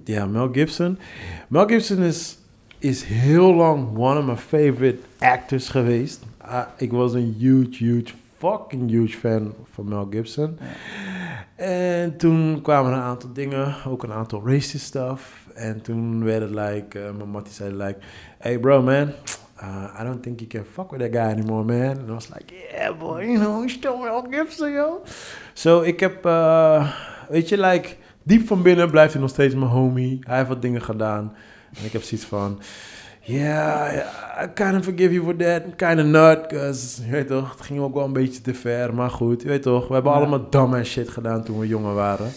ja, 0.03 0.25
Mel 0.25 0.49
Gibson. 0.51 0.97
Mel 1.47 1.67
Gibson 1.67 2.03
is, 2.03 2.37
is 2.79 3.03
heel 3.03 3.53
lang 3.53 3.97
one 3.97 4.19
of 4.19 4.25
my 4.25 4.35
favorite 4.35 4.97
actors 5.19 5.69
geweest. 5.69 6.23
Ah, 6.37 6.61
ik 6.77 6.91
was 6.91 7.13
een 7.13 7.35
huge, 7.39 7.83
huge, 7.83 8.13
fucking 8.41 8.89
huge 8.89 9.17
fan 9.17 9.53
van 9.71 9.87
Mel 9.87 10.07
Gibson. 10.09 10.57
En 11.55 12.17
toen 12.17 12.61
kwamen 12.61 12.91
er 12.91 12.97
een 12.97 13.03
aantal 13.03 13.33
dingen, 13.33 13.75
ook 13.87 14.03
een 14.03 14.11
aantal 14.11 14.41
racist 14.45 14.85
stuff. 14.85 15.47
En 15.53 15.81
toen 15.81 16.23
werd 16.23 16.41
het 16.41 16.49
like, 16.49 16.99
eh, 16.99 17.11
mijn 17.17 17.29
mattie 17.29 17.53
zei 17.53 17.73
like, 17.73 17.97
hey 18.37 18.59
bro 18.59 18.81
man, 18.81 19.11
uh, 19.61 19.99
I 19.99 20.03
don't 20.03 20.23
think 20.23 20.39
you 20.39 20.49
can 20.49 20.65
fuck 20.73 20.91
with 20.91 20.99
that 20.99 21.21
guy 21.21 21.31
anymore 21.31 21.63
man. 21.63 21.97
En 21.97 22.05
I 22.07 22.11
was 22.11 22.29
like, 22.33 22.53
yeah 22.71 22.97
boy, 22.97 23.23
you 23.25 23.37
know, 23.37 23.61
he's 23.61 23.73
still 23.73 23.97
Mel 23.97 24.25
Gibson 24.29 24.71
yo. 24.71 25.01
So 25.53 25.81
ik 25.81 25.99
heb, 25.99 26.25
eh, 26.25 26.91
weet 27.29 27.49
je, 27.49 27.59
like, 27.59 27.95
diep 28.23 28.47
van 28.47 28.61
binnen 28.61 28.91
blijft 28.91 29.13
hij 29.13 29.21
nog 29.21 29.31
steeds 29.31 29.55
mijn 29.55 29.71
homie. 29.71 30.19
Hij 30.21 30.37
heeft 30.37 30.49
wat 30.49 30.61
dingen 30.61 30.81
gedaan. 30.81 31.35
En 31.77 31.85
ik 31.85 31.91
heb 31.91 32.01
zoiets 32.01 32.27
van, 32.27 32.61
yeah, 33.21 33.93
yeah, 33.93 34.43
I 34.43 34.47
kind 34.53 34.77
of 34.77 34.83
forgive 34.83 35.13
you 35.13 35.23
for 35.23 35.35
that. 35.35 35.61
Kind 35.75 35.99
of 35.99 36.05
not, 36.05 36.47
because, 36.47 37.05
je 37.05 37.11
weet 37.11 37.27
toch, 37.27 37.51
het 37.57 37.61
ging 37.65 37.79
ook 37.79 37.93
wel 37.93 38.05
een 38.05 38.13
beetje 38.13 38.41
te 38.41 38.53
ver. 38.53 38.93
Maar 38.93 39.09
goed, 39.09 39.41
je 39.41 39.47
weet 39.47 39.61
toch, 39.61 39.87
we 39.87 39.93
hebben 39.93 40.11
Ja. 40.11 40.17
allemaal 40.17 40.49
dumb 40.49 40.85
shit 40.85 41.09
gedaan 41.09 41.43
toen 41.43 41.59
we 41.59 41.67
jonger 41.67 41.93
waren. 41.93 42.27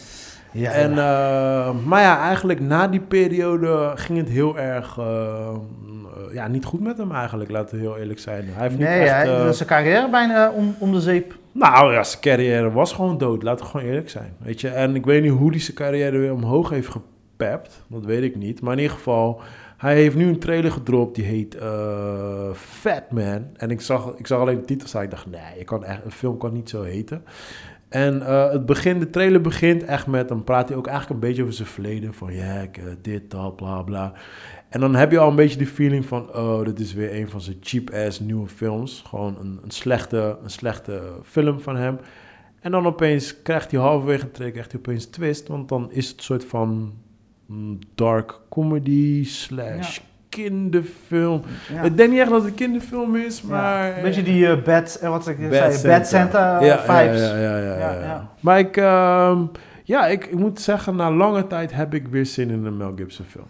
Ja, 0.53 0.71
En, 0.71 0.95
ja. 0.95 1.67
eh, 1.67 1.75
maar 1.85 2.01
ja, 2.01 2.19
eigenlijk 2.21 2.61
na 2.61 2.89
die 2.89 3.01
periode 3.01 3.93
ging 3.95 4.19
het 4.19 4.29
heel 4.29 4.59
erg, 4.59 4.99
eh, 4.99 5.49
ja, 6.33 6.49
niet 6.49 6.65
goed 6.65 6.81
met 6.81 6.99
hem 6.99 7.13
eigenlijk, 7.13 7.51
laten 7.51 7.77
we 7.77 7.83
heel 7.83 7.99
eerlijk 7.99 8.19
zijn. 8.19 8.45
Hij 8.53 8.63
heeft 8.63 8.79
niet 8.79 8.89
nee, 8.89 9.01
echt, 9.01 9.11
hij- 9.11 9.47
eh, 9.47 9.51
zijn 9.51 9.69
carrière 9.69 10.11
bijna 10.11 10.51
om, 10.51 10.75
om 10.79 10.93
de 10.93 11.01
zeep. 11.01 11.35
nou 11.53 11.93
ja, 11.93 12.03
zijn 12.05 12.21
carrière 12.23 12.71
was 12.73 12.93
gewoon 12.93 13.19
dood. 13.19 13.43
Laten 13.43 13.65
we 13.65 13.71
gewoon 13.71 13.87
eerlijk 13.87 14.11
zijn. 14.11 14.33
Weet 14.39 14.61
je? 14.61 14.69
En 14.69 14.95
ik 14.95 15.05
weet 15.05 15.23
niet 15.23 15.33
hoe 15.33 15.51
hij 15.51 15.61
zijn 15.61 15.77
carrière 15.77 16.19
weer 16.19 16.33
omhoog 16.33 16.71
heeft 16.71 16.89
gepept. 16.89 17.83
Dat 17.87 18.05
weet 18.05 18.23
ik 18.23 18.37
niet. 18.37 18.61
Maar 18.61 18.73
in 18.73 18.79
ieder 18.81 18.97
geval, 18.97 19.41
Hij 19.85 19.95
heeft 19.95 20.17
nu 20.17 20.29
een 20.29 20.39
trailer 20.39 20.73
gedropt 20.73 21.15
die 21.15 21.25
heet 21.25 21.55
eh 21.55 22.53
Fat 22.53 23.11
Man. 23.11 23.47
En 23.57 23.71
ik 23.71 23.81
zag, 23.81 24.15
ik 24.17 24.27
zag 24.27 24.41
alleen 24.41 24.59
de 24.59 24.65
titel 24.65 24.89
staan. 24.89 25.03
Ik 25.03 25.11
dacht, 25.11 25.27
nee, 25.27 25.59
je 25.59 25.65
kan 25.65 25.85
echt, 25.85 26.05
een 26.05 26.11
film 26.11 26.39
kan 26.39 26.53
niet 26.53 26.69
zo 26.69 26.83
heten. 26.83 27.25
En 27.89 28.27
eh, 28.27 28.51
het 28.51 28.67
begin, 28.67 28.99
de 28.99 29.11
trailer 29.11 29.41
begint 29.41 29.85
echt 29.85 30.07
met, 30.07 30.29
dan 30.29 30.45
praat 30.45 30.69
hij 30.69 30.79
ook 30.79 30.87
eigenlijk 30.87 31.21
een 31.21 31.29
beetje 31.29 31.43
over 31.43 31.55
zijn 31.55 31.69
verleden. 31.69 32.15
Van 32.15 32.35
ja, 32.35 32.63
eh, 32.63 32.85
dit, 33.03 33.31
dat, 33.31 33.57
bla, 33.57 33.83
bla. 33.83 34.13
En 34.69 34.81
dan 34.81 34.95
heb 34.95 35.11
je 35.11 35.19
al 35.19 35.29
een 35.29 35.37
beetje 35.37 35.59
die 35.59 35.67
feeling 35.67 36.07
van, 36.07 36.37
oh, 36.37 36.65
dit 36.65 36.81
is 36.81 36.95
weer 36.95 37.15
een 37.15 37.29
van 37.29 37.41
zijn 37.41 37.57
cheap-ass 37.61 38.21
nieuwe 38.21 38.49
films. 38.49 39.03
Gewoon 39.07 39.37
een, 39.41 39.59
een, 39.63 39.71
slechte, 39.71 40.39
een 40.43 40.51
slechte 40.51 41.03
film 41.23 41.61
van 41.61 41.77
hem. 41.77 41.99
En 42.61 42.71
dan 42.71 42.87
opeens 42.87 43.43
krijgt 43.43 43.71
hij 43.71 43.81
halverwege 43.81 44.25
een 44.25 44.31
krijgt 44.53 44.73
hij 44.73 44.81
opeens 44.81 45.07
twist. 45.07 45.49
Want 45.49 45.69
dan 45.69 45.93
is 45.93 46.09
het 46.09 46.17
een 46.17 46.23
soort 46.23 46.45
van 46.45 46.93
mm, 47.47 47.79
dark 47.95 48.41
comedy 48.55 49.25
slash 49.25 49.97
Ja. 49.97 50.03
kinderfilm. 50.29 51.43
Ja. 51.73 51.83
Ik 51.83 51.97
denk 51.97 52.11
niet 52.11 52.21
echt 52.21 52.31
dat 52.31 52.41
het 52.41 52.51
een 52.51 52.55
kinderfilm 52.57 53.17
is, 53.17 53.41
Ja, 53.41 53.47
maar... 53.49 53.97
Een 53.97 54.03
beetje 54.03 54.23
die 54.23 54.47
eh, 54.47 54.63
bad, 54.63 54.95
eh, 55.03 55.09
wat 55.09 55.29
ik 55.29 55.39
Bad 55.51 55.53
zei, 55.53 55.73
Santa. 55.73 55.89
Bad 55.99 56.07
Santa 56.09 56.61
Ja, 56.65 56.79
vibes. 56.79 57.21
Ja, 57.21 57.37
ja, 57.37 57.57
ja, 57.59 57.59
ja, 57.59 57.79
Ja, 57.79 57.93
ja. 57.93 58.01
ja. 58.01 58.29
Maar 58.41 58.59
ik, 58.59 58.77
ehm, 58.77 59.39
ja, 59.85 60.07
ik, 60.07 60.25
ik 60.27 60.39
moet 60.39 60.61
zeggen, 60.61 60.97
na 60.97 61.11
lange 61.13 61.47
tijd 61.47 61.73
heb 61.75 61.95
ik 61.95 62.09
weer 62.09 62.27
zin 62.27 62.51
in 62.51 62.65
een 62.65 62.77
Mel 62.77 62.93
Gibson 62.97 63.25
film. 63.29 63.47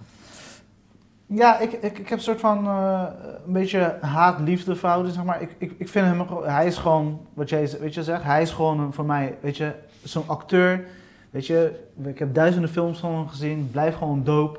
Ja, 1.26 1.58
ik, 1.60 1.72
ik, 1.72 1.98
ik 1.98 2.08
heb 2.08 2.18
een 2.18 2.24
soort 2.24 2.40
van 2.40 2.66
eh, 2.66 3.02
een 3.46 3.52
beetje 3.52 3.96
haat-liefde 4.00 4.74
verhouding, 4.76 5.14
zeg 5.14 5.24
maar. 5.24 5.42
Ik, 5.42 5.54
ik, 5.58 5.72
ik 5.76 5.88
vind 5.88 6.06
hem, 6.06 6.26
gewoon- 6.26 6.48
hij 6.48 6.66
is 6.66 6.76
gewoon, 6.76 7.20
wat 7.34 7.48
jij 7.48 7.68
weet 7.80 7.94
je, 7.94 8.02
zegt, 8.02 8.22
hij 8.22 8.42
is 8.42 8.50
gewoon 8.50 8.80
een- 8.80 8.92
voor 8.92 9.04
mij, 9.04 9.34
weet 9.40 9.56
je, 9.56 9.72
zo'n 10.02 10.24
acteur. 10.26 10.84
Weet 11.30 11.46
je, 11.46 11.72
ik 12.04 12.18
heb 12.18 12.34
duizenden 12.34 12.70
films 12.70 12.98
van 12.98 13.14
hem 13.14 13.28
gezien, 13.28 13.68
blijf 13.72 13.94
gewoon 13.96 14.24
dope. 14.24 14.58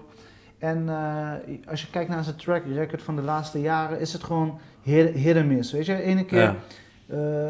En 0.60 0.90
eh, 0.90 1.32
als 1.70 1.82
je 1.82 1.90
kijkt 1.90 2.10
naar 2.10 2.24
zijn 2.24 2.36
track 2.36 2.64
record 2.74 3.02
van 3.02 3.16
de 3.16 3.22
laatste 3.22 3.62
jaren, 3.62 4.00
is 4.00 4.14
het 4.14 4.24
gewoon 4.24 4.60
hit, 4.82 5.36
and 5.38 5.46
miss. 5.46 5.72
Weet 5.72 5.86
je, 5.86 6.02
ene 6.02 6.26
keer, 6.26 6.40
Ja. 6.42 6.56
eh, 7.08 7.48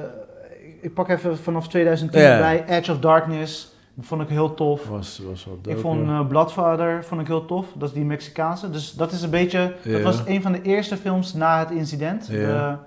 ik- 0.64 0.78
ik 0.82 0.94
pak 0.94 1.10
even 1.10 1.38
vanaf 1.38 1.68
2010 1.68 2.22
Ja. 2.22 2.38
bij 2.40 2.66
Edge 2.68 2.92
of 2.92 3.00
Darkness, 3.00 3.74
dat 3.94 4.06
vond 4.06 4.22
ik 4.22 4.28
heel 4.30 4.54
tof. 4.54 4.88
Was, 4.88 5.22
was 5.28 5.46
wel 5.46 5.54
Ik 5.56 5.64
dope, 5.64 5.78
vond 5.80 6.08
ja. 6.08 6.20
eh, 6.20 6.28
Bloodfather 6.28 7.04
vond 7.04 7.22
ik 7.22 7.28
heel 7.28 7.46
tof. 7.46 7.66
Dat 7.76 7.88
is 7.90 7.94
die 7.96 8.06
Mexicaanse. 8.06 8.70
Dus 8.70 8.92
dat 8.94 9.12
is 9.12 9.22
een 9.22 9.30
beetje. 9.30 9.74
Ja. 9.84 9.92
Dat 9.92 10.02
was 10.02 10.22
een 10.26 10.42
van 10.42 10.52
de 10.52 10.62
eerste 10.62 10.98
films 10.98 11.34
na 11.34 11.60
het 11.60 11.72
incident 11.72 12.28
ja. 12.28 12.80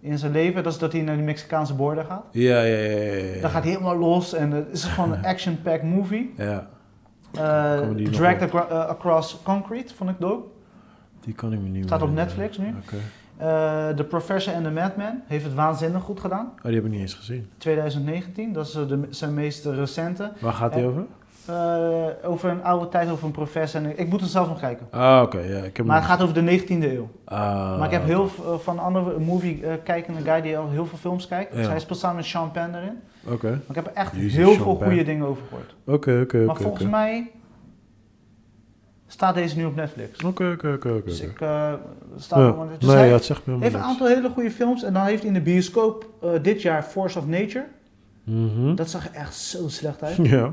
in 0.00 0.18
zijn 0.18 0.32
leven. 0.32 0.62
Dat 0.62 0.72
is 0.72 0.78
dat 0.78 0.92
hij 0.92 1.00
naar 1.02 1.14
die 1.16 1.24
Mexicaanse 1.24 1.74
border 1.74 2.04
gaat. 2.04 2.24
Ja, 2.30 2.62
ja, 2.62 2.76
ja, 2.78 3.00
ja, 3.00 3.12
ja. 3.34 3.40
Dan 3.40 3.50
gaat 3.50 3.64
helemaal 3.64 3.96
los 3.98 4.34
en 4.34 4.50
het 4.50 4.66
is 4.72 4.84
gewoon 4.84 5.12
een 5.12 5.24
action-packed 5.32 5.82
movie. 5.82 6.32
Ja, 6.36 6.68
Dragged 7.32 8.42
op? 8.42 8.54
Acro- 8.54 8.76
eh, 8.76 8.86
Across 8.86 9.38
Concrete 9.42 9.94
vond 9.94 10.10
ik 10.10 10.16
dope. 10.18 10.46
die 11.20 11.34
kan 11.34 11.52
ik 11.52 11.60
me 11.60 11.68
niet 11.68 11.84
Staat 11.86 12.02
op. 12.02 12.10
Netflix 12.12 12.58
nu. 12.58 12.66
Oké. 12.84 12.96
Eh 13.36 13.88
The 13.88 14.04
Professor 14.04 14.54
and 14.54 14.64
the 14.64 14.70
Madman 14.70 15.20
heeft 15.26 15.44
het 15.44 15.54
waanzinnig 15.54 16.02
goed 16.02 16.20
gedaan. 16.20 16.52
Oh, 16.56 16.62
die 16.62 16.74
heb 16.74 16.84
ik 16.84 16.90
niet 16.90 17.00
eens 17.00 17.14
gezien. 17.14 17.50
2019, 17.58 18.52
dat 18.52 18.66
is 18.66 18.74
eh, 18.74 18.88
de, 18.88 19.06
zijn 19.10 19.34
meest 19.34 19.64
recente. 19.64 20.32
Waar 20.40 20.52
gaat 20.52 20.72
die 20.72 20.82
Eh, 20.82 20.88
over? 20.88 21.04
Eh, 21.46 22.30
over 22.30 22.50
een 22.50 22.64
oude 22.64 22.88
tijd, 22.88 23.10
over 23.10 23.24
een 23.26 23.30
professor. 23.32 23.82
En 23.84 23.98
ik 23.98 24.08
moet 24.08 24.20
er 24.20 24.26
zelf 24.26 24.48
nog 24.48 24.60
kijken. 24.60 24.86
Ah, 24.90 25.22
oké, 25.22 25.38
ja. 25.38 25.58
Ik 25.62 25.76
heb 25.76 25.86
Maar 25.86 25.96
het 25.96 26.04
gaat 26.06 26.22
over 26.22 26.34
de 26.34 26.58
19e 26.60 26.92
eeuw. 26.92 27.08
Ah, 27.24 27.38
Maar 27.78 27.84
ik 27.86 27.92
heb 27.92 28.04
heel 28.04 28.28
veel 28.28 28.58
van 28.58 28.78
andere 28.78 29.18
movie 29.18 29.66
eh, 29.66 29.72
kijkende 29.84 30.20
guy 30.22 30.40
die 30.40 30.58
al 30.58 30.70
heel 30.70 30.86
veel 30.86 30.98
films 30.98 31.28
kijkt. 31.28 31.54
Dus 31.54 31.66
hij 31.66 31.78
speelt 31.80 31.98
samen 31.98 32.16
met 32.16 32.24
Sean 32.24 32.50
Penn 32.50 32.74
erin. 32.74 33.00
Oké, 33.24 33.48
Maar 33.50 33.60
ik 33.68 33.74
heb 33.74 33.86
er 33.86 33.92
echt 33.92 34.14
Jezus, 34.16 34.34
heel 34.34 34.52
veel 34.54 34.74
goede 34.74 35.04
dingen 35.04 35.26
over 35.26 35.42
gehoord. 35.48 35.74
oké, 35.84 36.20
oké, 36.22 36.36
maar 36.38 36.48
oké. 36.54 36.62
volgens 36.62 36.82
oké. 36.82 36.90
mij 36.90 37.30
staat 39.06 39.34
deze 39.34 39.56
nu 39.56 39.64
op 39.64 39.74
Netflix. 39.74 40.22
Oké, 40.24 40.50
oké, 40.50 40.72
oké, 40.72 40.88
oké. 40.88 41.04
Dus 41.04 41.20
ik 41.20 41.40
uh, 41.40 41.72
sta 42.16 42.40
Ja. 42.40 42.50
gewoon- 42.50 42.68
Dus 42.78 42.88
Nee, 42.88 42.96
hij 42.96 43.06
ja, 43.06 43.12
het 43.14 43.24
zegt 43.24 43.46
me 43.46 43.56
heeft 43.60 43.74
een 43.74 43.80
aantal 43.80 44.06
hele 44.06 44.28
goede 44.30 44.50
films. 44.50 44.82
En 44.82 44.92
dan 44.92 45.04
heeft 45.04 45.18
hij 45.18 45.28
in 45.28 45.34
de 45.34 45.40
bioscoop 45.42 46.08
eh, 46.22 46.30
dit 46.42 46.62
jaar 46.62 46.82
Force 46.82 47.18
of 47.18 47.26
Nature. 47.26 47.66
Mhm. 48.24 48.74
Dat 48.74 48.90
zag 48.90 49.08
er 49.08 49.14
echt 49.14 49.34
zo 49.36 49.68
slecht 49.68 50.02
uit. 50.02 50.16
Ja. 50.34 50.50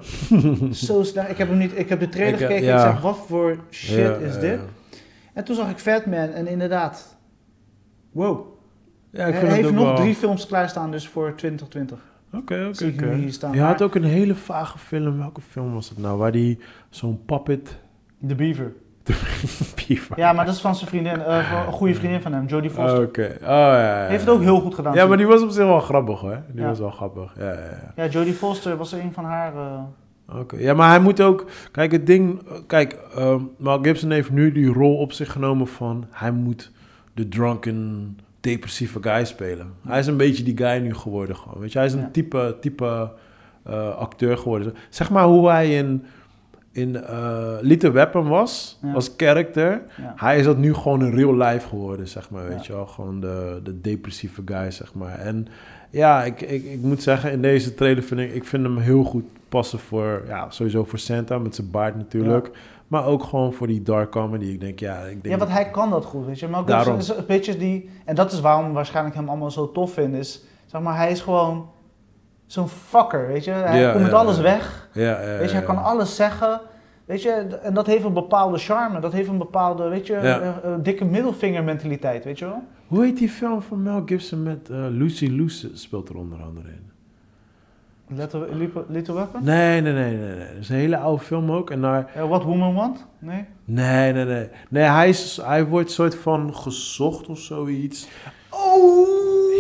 zo 0.72 1.04
slecht. 1.04 1.30
Ik 1.30 1.38
heb, 1.38 1.48
hem 1.48 1.58
niet, 1.58 1.78
ik 1.78 1.90
heb 1.90 2.00
de 2.00 2.10
trailer 2.10 2.34
Ik, 2.34 2.40
eh, 2.40 2.48
gekeken 2.48 2.66
ja. 2.68 2.84
en 2.84 2.88
ik 2.88 2.94
zeg, 2.94 3.02
wat 3.02 3.18
voor 3.28 3.58
shit 3.72 3.98
Ja, 3.98 4.16
is 4.16 4.34
ja, 4.34 4.40
dit? 4.40 4.60
ja. 4.60 4.98
En 5.34 5.44
toen 5.44 5.56
zag 5.56 5.70
ik 5.70 5.78
Fatman 5.78 6.30
en 6.30 6.48
inderdaad, 6.48 7.18
wow. 8.12 8.46
Ja, 9.12 9.26
ik 9.26 9.34
hij 9.34 9.52
heeft 9.54 9.72
nog 9.72 9.84
wel- 9.86 9.96
drie 9.96 10.16
films 10.16 10.46
klaarstaan 10.46 10.92
dus 10.92 11.08
voor 11.08 11.36
2020. 11.36 12.00
Oké, 12.34 12.70
oké. 12.74 13.16
Je 13.52 13.62
had 13.62 13.82
ook 13.82 13.96
een 13.96 14.04
hele 14.04 14.36
vage 14.36 14.78
film. 14.78 15.18
Welke 15.18 15.42
film 15.42 15.74
was 15.74 15.90
het 15.90 15.98
nou? 15.98 16.18
Waar 16.18 16.32
die 16.32 16.60
zo'n 16.90 17.20
puppet... 17.26 17.80
The 18.28 18.36
Beaver. 18.36 18.74
Beaver. 19.88 20.18
Ja, 20.20 20.34
maar 20.34 20.46
dat 20.46 20.54
is 20.56 20.62
van 20.62 20.76
zijn 20.76 20.90
vriendin, 20.90 21.22
eh, 21.22 21.64
een 21.68 21.74
goede 21.74 21.94
vriendin 21.96 22.22
van 22.22 22.34
hem, 22.34 22.46
Jodie 22.46 22.70
Foster. 22.70 23.04
Oké. 23.04 23.36
Oh, 23.42 23.48
ja, 23.48 23.82
ja, 23.82 24.04
ja. 24.04 24.08
Heeft 24.10 24.26
het 24.26 24.30
ook 24.34 24.42
heel 24.42 24.60
goed 24.60 24.76
gedaan. 24.76 24.94
Ja, 24.94 25.06
maar 25.08 25.18
die 25.18 25.26
was 25.26 25.42
op 25.42 25.50
zich 25.50 25.66
wel 25.66 25.80
grappig, 25.80 26.20
hoor. 26.20 26.42
Die 26.52 26.62
Ja. 26.62 26.68
was 26.68 26.80
wel 26.80 26.90
grappig. 26.92 27.34
Ja, 27.38 27.52
ja, 27.54 27.60
ja. 27.60 28.04
Ja, 28.04 28.08
Jodie 28.10 28.34
Foster 28.34 28.78
was 28.78 28.92
een 28.92 29.14
van 29.14 29.24
haar... 29.26 29.54
eh, 29.56 30.40
Oké. 30.40 30.58
Ja, 30.58 30.74
maar 30.74 30.90
hij 30.90 31.00
moet 31.00 31.22
ook... 31.22 31.46
Kijk, 31.72 31.92
het 31.92 32.06
ding... 32.08 32.42
Kijk, 32.68 32.98
ehm 33.16 33.42
Mel 33.58 33.80
Gibson 33.82 34.12
heeft 34.12 34.32
nu 34.32 34.52
die 34.52 34.74
rol 34.74 34.98
op 34.98 35.12
zich 35.12 35.32
genomen 35.32 35.68
van... 35.68 36.06
Hij 36.12 36.32
moet 36.32 36.72
de 37.14 37.28
drunken, 37.28 38.18
depressieve 38.40 38.98
guy 39.02 39.26
spelen. 39.26 39.74
Hij 39.88 40.00
is 40.00 40.08
een 40.08 40.18
beetje 40.18 40.44
die 40.44 40.58
guy 40.58 40.78
nu 40.82 40.94
geworden 40.94 41.36
gewoon. 41.36 41.60
Weet 41.60 41.72
je, 41.72 41.78
hij 41.78 41.88
is 41.88 41.94
een 41.94 42.00
Ja. 42.00 42.10
type, 42.12 42.58
type 42.62 43.12
eh, 43.64 43.96
acteur 43.96 44.38
geworden. 44.38 44.74
Zeg 44.90 45.10
maar 45.10 45.24
hoe 45.26 45.50
hij 45.50 45.76
in... 45.78 46.04
In 46.72 46.96
eh 46.96 47.56
Little 47.62 47.92
Weapon 47.92 48.28
was, 48.28 48.80
Ja. 48.82 48.94
als 48.94 49.14
character. 49.18 49.82
ja. 49.98 50.14
Hij 50.16 50.40
is 50.40 50.46
dat 50.46 50.58
nu 50.58 50.74
gewoon 50.74 51.06
in 51.06 51.16
real 51.16 51.38
life 51.38 51.68
geworden, 51.68 52.08
zeg 52.08 52.30
maar, 52.30 52.48
weet 52.48 52.66
je 52.66 52.74
wel. 52.74 52.86
Gewoon 52.86 53.20
de, 53.22 53.60
de 53.64 53.82
depressieve 53.82 54.42
guy, 54.46 54.72
zeg 54.72 54.94
maar. 54.94 55.20
En 55.20 55.48
ja, 55.90 56.24
ik, 56.24 56.42
ik, 56.42 56.64
ik 56.64 56.82
moet 56.82 57.04
zeggen, 57.04 57.32
in 57.32 57.42
deze 57.42 57.74
trailer 57.76 58.04
vind 58.04 58.20
ik, 58.20 58.34
ik 58.34 58.44
vind 58.46 58.64
hem 58.64 58.78
heel 58.78 59.04
goed 59.04 59.24
passen 59.50 59.80
voor, 59.80 60.24
ja, 60.28 60.50
sowieso 60.50 60.84
voor 60.84 61.00
Santa, 61.00 61.38
met 61.38 61.56
zijn 61.56 61.72
baard 61.72 61.96
natuurlijk. 61.96 62.52
Maar 62.90 63.06
ook 63.06 63.24
gewoon 63.24 63.54
voor 63.54 63.68
die 63.68 63.82
dark 63.82 64.12
comedy. 64.12 64.46
Ik 64.46 64.60
denk, 64.60 64.80
ja, 64.80 64.98
ik 65.00 65.24
denk... 65.24 65.26
ja, 65.26 65.38
want 65.38 65.52
hij 65.52 65.70
kan 65.70 65.90
dat 65.90 66.06
goed, 66.06 66.26
weet 66.26 66.40
je. 66.40 66.48
Maar 66.48 66.60
ook 66.60 66.68
Daarom. 66.68 66.98
is 66.98 67.10
een 67.10 67.26
beetje 67.28 67.58
die... 67.58 67.90
En 68.06 68.16
dat 68.16 68.32
is 68.32 68.40
waarom 68.40 68.74
waarschijnlijk 68.74 69.16
hem 69.16 69.30
allemaal 69.30 69.52
zo 69.52 69.72
tof 69.72 69.94
vinden. 69.94 70.20
Is, 70.20 70.44
zeg 70.66 70.82
maar, 70.82 70.96
hij 70.96 71.12
is 71.12 71.22
gewoon 71.22 71.70
zo'n 72.46 72.68
fucker, 72.68 73.28
weet 73.28 73.44
je. 73.44 73.52
Hij 73.52 73.80
Ja, 73.80 73.92
komt 73.92 74.04
met 74.04 74.12
ja, 74.12 74.18
alles 74.18 74.36
ja. 74.36 74.42
weg. 74.42 74.90
Ja, 74.94 75.22
ja, 75.22 75.38
Weet 75.38 75.50
je, 75.50 75.56
hij 75.56 75.66
kan 75.66 75.84
alles 75.84 76.16
zeggen. 76.16 76.62
Weet 77.06 77.22
je, 77.22 77.32
en 77.64 77.74
dat 77.74 77.86
heeft 77.86 78.04
een 78.04 78.14
bepaalde 78.14 78.58
charme. 78.58 79.00
Dat 79.00 79.14
heeft 79.14 79.30
een 79.30 79.38
bepaalde, 79.38 79.88
weet 79.88 80.08
je, 80.08 80.16
eh, 80.16 80.48
eh, 80.48 80.54
dikke 80.82 81.06
middelvinger 81.06 81.64
mentaliteit, 81.64 82.24
weet 82.24 82.40
je 82.40 82.46
wel. 82.46 82.64
Hoe 82.88 83.04
heet 83.04 83.18
die 83.18 83.30
film 83.30 83.62
van 83.62 83.84
Mel 83.84 84.02
Gibson 84.06 84.44
met 84.44 84.70
eh, 84.70 84.78
Lucy 84.90 85.28
Luce 85.28 85.70
speelt 85.78 86.10
er 86.10 86.18
onder 86.18 86.42
andere 86.42 86.68
in? 86.68 86.89
Little, 88.16 88.48
Little, 88.56 88.84
Little 88.88 89.14
Weapon? 89.14 89.44
Nee, 89.44 89.82
nee, 89.82 89.94
nee, 89.94 90.16
nee, 90.18 90.28
nee. 90.28 90.38
Dat 90.38 90.60
is 90.60 90.70
een 90.70 90.76
hele 90.76 90.98
oude 90.98 91.24
film 91.24 91.52
ook. 91.52 91.70
En 91.72 91.82
daar, 91.82 92.12
Eh, 92.16 92.28
What 92.28 92.44
Woman 92.44 92.74
Want? 92.74 93.06
Nee? 93.20 93.46
nee, 93.66 94.14
nee, 94.14 94.26
nee. 94.26 94.50
Nee, 94.70 94.84
hij, 94.84 95.10
is, 95.10 95.40
hij 95.44 95.66
wordt 95.66 95.92
soort 95.92 96.16
van 96.16 96.56
gezocht 96.56 97.28
of 97.28 97.40
zoiets. 97.40 98.08
Oh! 98.50 99.08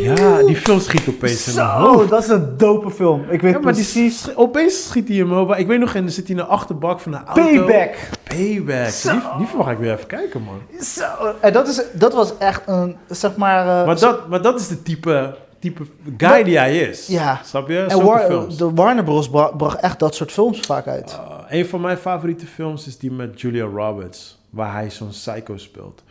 Ja, 0.01 0.43
die 0.43 0.55
film 0.55 0.79
schiet 0.79 1.07
opeens 1.09 1.47
in 1.47 1.55
mijn 1.55 1.67
Zo, 1.67 1.73
hoofd. 1.73 2.09
dat 2.09 2.23
is 2.23 2.29
een 2.29 2.57
dope 2.57 2.89
film. 2.91 3.21
Ik 3.29 3.41
weet 3.41 3.53
Ja, 3.53 3.59
maar 3.59 3.73
die, 3.73 3.83
precies. 3.83 4.21
sch- 4.21 4.35
opeens 4.35 4.87
schiet 4.87 5.07
hij 5.07 5.17
hem 5.17 5.33
over. 5.33 5.57
Ik 5.57 5.67
weet 5.67 5.79
nog, 5.79 5.93
en 5.95 6.01
dan 6.01 6.11
zit 6.11 6.27
hij 6.27 6.35
in 6.35 6.41
de 6.41 6.47
achterbak 6.47 6.99
van 6.99 7.11
de 7.11 7.17
auto. 7.25 7.41
Payback! 7.43 7.95
Payback. 8.23 8.89
Zo. 8.89 9.11
Die, 9.11 9.21
die 9.37 9.47
film 9.47 9.63
ga 9.63 9.71
ik 9.71 9.77
weer 9.77 9.93
even 9.93 10.07
kijken, 10.07 10.41
man. 10.43 10.81
Zo. 10.81 11.03
En 11.41 11.53
dat, 11.53 11.67
is, 11.67 11.81
dat 11.93 12.13
was 12.13 12.37
echt 12.37 12.61
een, 12.65 12.95
zeg 13.07 13.35
maar... 13.35 13.79
eh, 13.79 13.85
Maar 13.85 13.99
dat, 13.99 14.27
maar 14.27 14.41
dat 14.41 14.59
is 14.59 14.67
de 14.67 14.81
type, 14.81 15.35
type 15.59 15.83
guy 16.17 16.43
die 16.43 16.57
hij 16.57 16.79
is. 16.79 17.07
Ja. 17.07 17.39
Snap 17.43 17.67
je? 17.67 17.79
en 17.79 17.89
Zulke 17.89 18.05
War- 18.05 18.25
films. 18.25 18.57
de 18.57 18.73
Warner 18.73 19.03
Bros. 19.03 19.29
bra- 19.29 19.51
bracht 19.51 19.79
echt 19.79 19.99
dat 19.99 20.15
soort 20.15 20.31
films 20.31 20.59
vaak 20.59 20.87
uit. 20.87 21.19
Uh, 21.29 21.37
een 21.59 21.65
van 21.65 21.81
mijn 21.81 21.97
favoriete 21.97 22.45
films 22.45 22.87
is 22.87 22.97
die 22.97 23.11
met 23.11 23.41
Julia 23.41 23.65
Roberts. 23.65 24.39
Waar 24.49 24.73
hij 24.73 24.89
zo'n 24.89 25.07
psycho 25.09 25.57
speelt. 25.57 26.03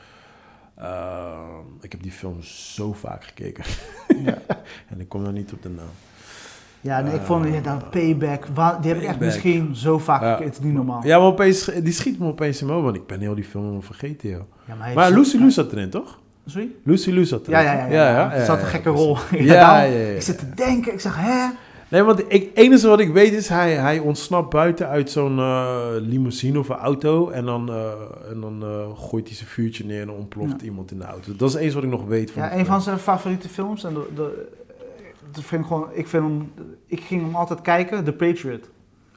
Uh, 0.78 1.30
ik 1.80 1.92
heb 1.92 2.02
die 2.02 2.12
film 2.12 2.42
zo 2.42 2.92
vaak 2.92 3.24
gekeken. 3.24 3.64
Ja. 4.24 4.38
en 4.90 5.00
ik 5.00 5.08
kom 5.08 5.22
nog 5.22 5.32
niet 5.32 5.52
op 5.52 5.62
de 5.62 5.68
naam. 5.68 5.86
Ja, 6.80 7.00
nee, 7.00 7.14
ik 7.14 7.20
vond 7.20 7.48
ja, 7.48 7.60
dat 7.60 7.90
Payback, 7.90 8.46
die 8.82 8.92
heb 8.92 9.00
ik 9.02 9.08
echt 9.08 9.18
misschien 9.20 9.76
zo 9.76 9.98
vaak 9.98 10.22
gekeken. 10.22 10.44
Het 10.44 10.54
is 10.54 10.60
niet 10.60 10.72
normaal. 10.74 11.06
Ja, 11.06 11.18
maar 11.18 11.26
opeens, 11.26 11.64
die 11.64 11.92
schiet 11.92 12.18
me 12.18 12.26
opeens 12.26 12.62
in 12.62 12.68
hoofd. 12.68 12.84
Want 12.84 12.96
ik 12.96 13.06
ben 13.06 13.20
heel 13.20 13.34
die 13.34 13.44
film 13.44 13.82
vergeten, 13.82 14.28
joh. 14.28 14.40
Ja, 14.64 14.74
maar 14.74 14.94
Maar 14.94 15.10
Lucy 15.10 15.36
Lou 15.38 15.50
zat 15.50 15.72
erin, 15.72 15.90
toch? 15.90 16.18
Sorry? 16.50 16.68
Lucy 16.84 17.10
Lou 17.10 17.24
zat. 17.24 17.46
Ja, 17.46 17.60
ja, 17.60 17.72
ja. 17.86 17.88
ja, 18.10 18.30
Het 18.30 18.46
zat 18.46 18.60
een 18.60 18.66
gekke 18.66 18.88
rol. 18.90 19.16
Ja, 19.30 19.38
Ja, 19.44 19.52
ja, 19.54 19.82
ja, 19.82 19.98
ja. 19.98 20.14
Ik 20.14 20.22
zit 20.22 20.38
te 20.38 20.50
denken, 20.54 20.92
ik 20.92 21.00
zeg, 21.00 21.16
hè? 21.16 21.46
Nee, 21.90 22.02
want 22.02 22.18
ik- 22.18 22.26
het 22.30 22.48
enige 22.54 22.88
wat 22.88 23.00
ik 23.00 23.12
weet 23.12 23.32
is, 23.32 23.48
hij, 23.48 23.72
hij 23.74 23.98
ontsnapt 23.98 24.50
buiten 24.50 24.88
uit 24.88 25.10
zo'n 25.10 25.38
eh, 25.38 25.76
limousine 26.00 26.58
of 26.58 26.68
een 26.68 26.76
auto. 26.76 27.30
En 27.30 27.44
dan, 27.44 27.68
eh, 27.68 27.76
en 28.30 28.40
dan 28.40 28.62
eh, 28.62 28.98
gooit 29.08 29.26
hij 29.26 29.36
zijn 29.36 29.48
vuurtje 29.48 29.84
neer 29.84 30.00
en 30.00 30.06
dan 30.06 30.16
ontploft 30.16 30.54
Ja. 30.60 30.64
iemand 30.66 30.90
in 30.90 30.98
de 30.98 31.04
auto. 31.04 31.36
Dat 31.36 31.48
is 31.48 31.54
eens 31.54 31.74
wat 31.74 31.82
ik 31.82 31.88
nog 31.90 32.04
weet 32.04 32.30
van 32.30 32.42
Ja, 32.42 32.48
de 32.48 32.54
een 32.56 32.66
van 32.66 32.82
zijn 32.82 32.98
favoriete 32.98 33.48
films. 33.48 33.84
En 33.84 33.94
de, 33.94 34.06
de, 34.14 34.48
dat 35.32 35.44
vind 35.44 35.60
ik, 35.60 35.66
gewoon, 35.66 35.88
ik, 35.92 36.08
vind 36.08 36.22
hem, 36.22 36.52
ik 36.86 37.00
ging 37.00 37.22
hem 37.22 37.34
altijd 37.36 37.60
kijken, 37.60 38.04
The 38.04 38.12
Patriot. 38.12 38.68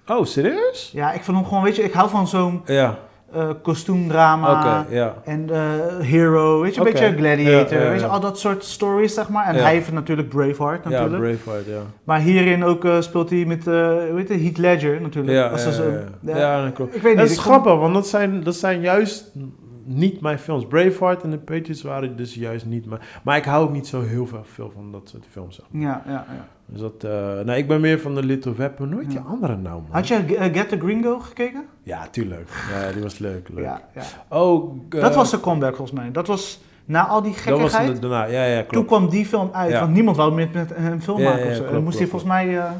Oh, 0.08 0.26
serieus? 0.26 0.90
Ja, 0.94 1.12
ik 1.14 1.24
vind 1.24 1.38
hem 1.38 1.46
gewoon, 1.46 1.64
weet 1.64 1.76
je, 1.76 1.84
ik 1.84 1.94
hou 1.94 2.10
van 2.10 2.28
zo'n... 2.28 2.62
Ja. 2.66 3.00
Eh, 3.34 3.50
kostuumdrama. 3.62 4.86
Ja. 4.90 5.14
En 5.24 5.50
eh, 5.50 5.60
Hero, 6.00 6.62
weet 6.62 6.74
je, 6.76 6.80
een 6.82 6.86
beetje 6.92 7.14
Gladiator, 7.18 7.78
Ja, 7.78 7.84
ja, 7.84 7.90
weet 7.90 8.00
je, 8.00 8.06
ja. 8.06 8.12
al 8.12 8.20
dat 8.20 8.40
soort 8.40 8.64
stories, 8.64 9.14
zeg 9.14 9.30
maar. 9.30 9.46
En 9.46 9.56
Ja. 9.56 9.62
hij 9.62 9.74
heeft 9.74 9.92
natuurlijk 9.92 10.30
Braveheart 10.30 10.84
Ja, 10.84 10.90
natuurlijk. 10.90 11.24
Braveheart, 11.24 11.66
ja. 11.68 11.82
maar 12.04 12.20
hierin 12.20 12.64
ook 12.64 12.86
eh, 12.86 13.02
speelt 13.02 13.30
hij 13.30 13.46
met, 13.46 13.66
heet 13.66 14.30
het, 14.30 14.42
Heath 14.42 14.58
Ledger 14.58 15.02
natuurlijk. 15.02 15.34
Ja, 15.38 15.48
Als 15.48 15.64
ja, 15.64 15.72
zo- 15.72 15.84
ja, 15.92 16.00
ja. 16.22 16.36
ja. 16.36 16.38
Ja, 16.38 16.64
dat 16.64 16.74
klopt. 16.74 16.96
Ik 16.96 17.02
weet 17.02 17.12
niet. 17.12 17.22
Dat 17.22 17.30
is 17.32 17.40
grappig, 17.40 17.76
want 17.76 17.94
dat 17.94 18.08
zijn, 18.08 18.44
dat 18.44 18.56
zijn 18.56 18.82
juist 18.82 19.32
niet 19.84 20.22
mijn 20.22 20.40
films. 20.40 20.66
Braveheart 20.68 21.24
en 21.24 21.30
The 21.30 21.38
Patriots 21.38 21.82
waren 21.82 22.16
dus 22.16 22.34
juist 22.36 22.66
niet 22.66 22.86
mijn... 22.86 23.02
Maar 23.24 23.38
ik 23.38 23.44
hou 23.46 23.64
ook 23.64 23.72
niet 23.74 23.88
zo 23.88 24.02
heel 24.02 24.26
veel, 24.26 24.44
veel 24.54 24.72
van 24.76 24.92
dat 24.92 25.10
soort 25.10 25.24
films. 25.30 25.56
zeg. 25.56 25.66
vond- 25.72 25.84
Ja, 25.84 26.02
ja, 26.06 26.12
ja. 26.12 26.46
Dus 26.72 26.80
dat... 26.82 27.04
eh, 27.04 27.40
nee, 27.40 27.58
ik 27.58 27.68
ben 27.68 27.82
meer 27.82 28.00
van 28.00 28.14
The 28.16 28.24
Little 28.24 28.56
Weapon. 28.56 28.90
Nooit 28.90 29.10
die 29.10 29.20
andere 29.20 29.56
nou, 29.58 29.82
man. 29.82 29.92
Had 29.92 30.08
je 30.08 30.16
eh, 30.16 30.54
Get 30.54 30.70
the 30.70 30.78
Gringo 30.80 31.20
gekeken? 31.20 31.66
Ja, 31.84 32.08
tuurlijk. 32.08 32.50
Ja, 32.72 32.92
die 32.92 33.02
was 33.02 33.18
leuk. 33.18 33.50
leuk. 33.50 33.64
Ja, 33.64 33.82
ja. 33.96 34.02
Oh, 34.30 34.78
eh, 34.90 35.02
dat 35.02 35.16
was 35.16 35.32
de 35.32 35.40
comeback 35.40 35.76
volgens 35.76 36.00
mij. 36.00 36.12
Dat 36.12 36.28
was 36.28 36.60
na 36.86 37.08
al 37.08 37.22
die 37.22 37.32
dat 37.32 37.44
was 37.60 37.72
gekkigheid. 37.74 38.02
daarna. 38.02 38.24
Ja, 38.26 38.46
ja, 38.46 38.58
Toen 38.60 38.68
klopt. 38.68 38.88
kwam 38.88 39.10
die 39.10 39.26
film 39.26 39.50
uit, 39.52 39.74
want 39.80 39.94
niemand 39.94 40.18
wou 40.18 40.34
met, 40.34 40.54
met 40.54 40.72
een 40.76 41.02
film 41.02 41.22
maken 41.22 41.40
ja, 41.44 41.46
of 41.46 41.52
zo. 41.52 41.58
klopt, 41.58 41.74
Dan 41.74 41.84
moest 41.84 41.98
hij 41.98 42.08
volgens 42.08 42.32
mij... 42.32 42.58
eh, 42.58 42.72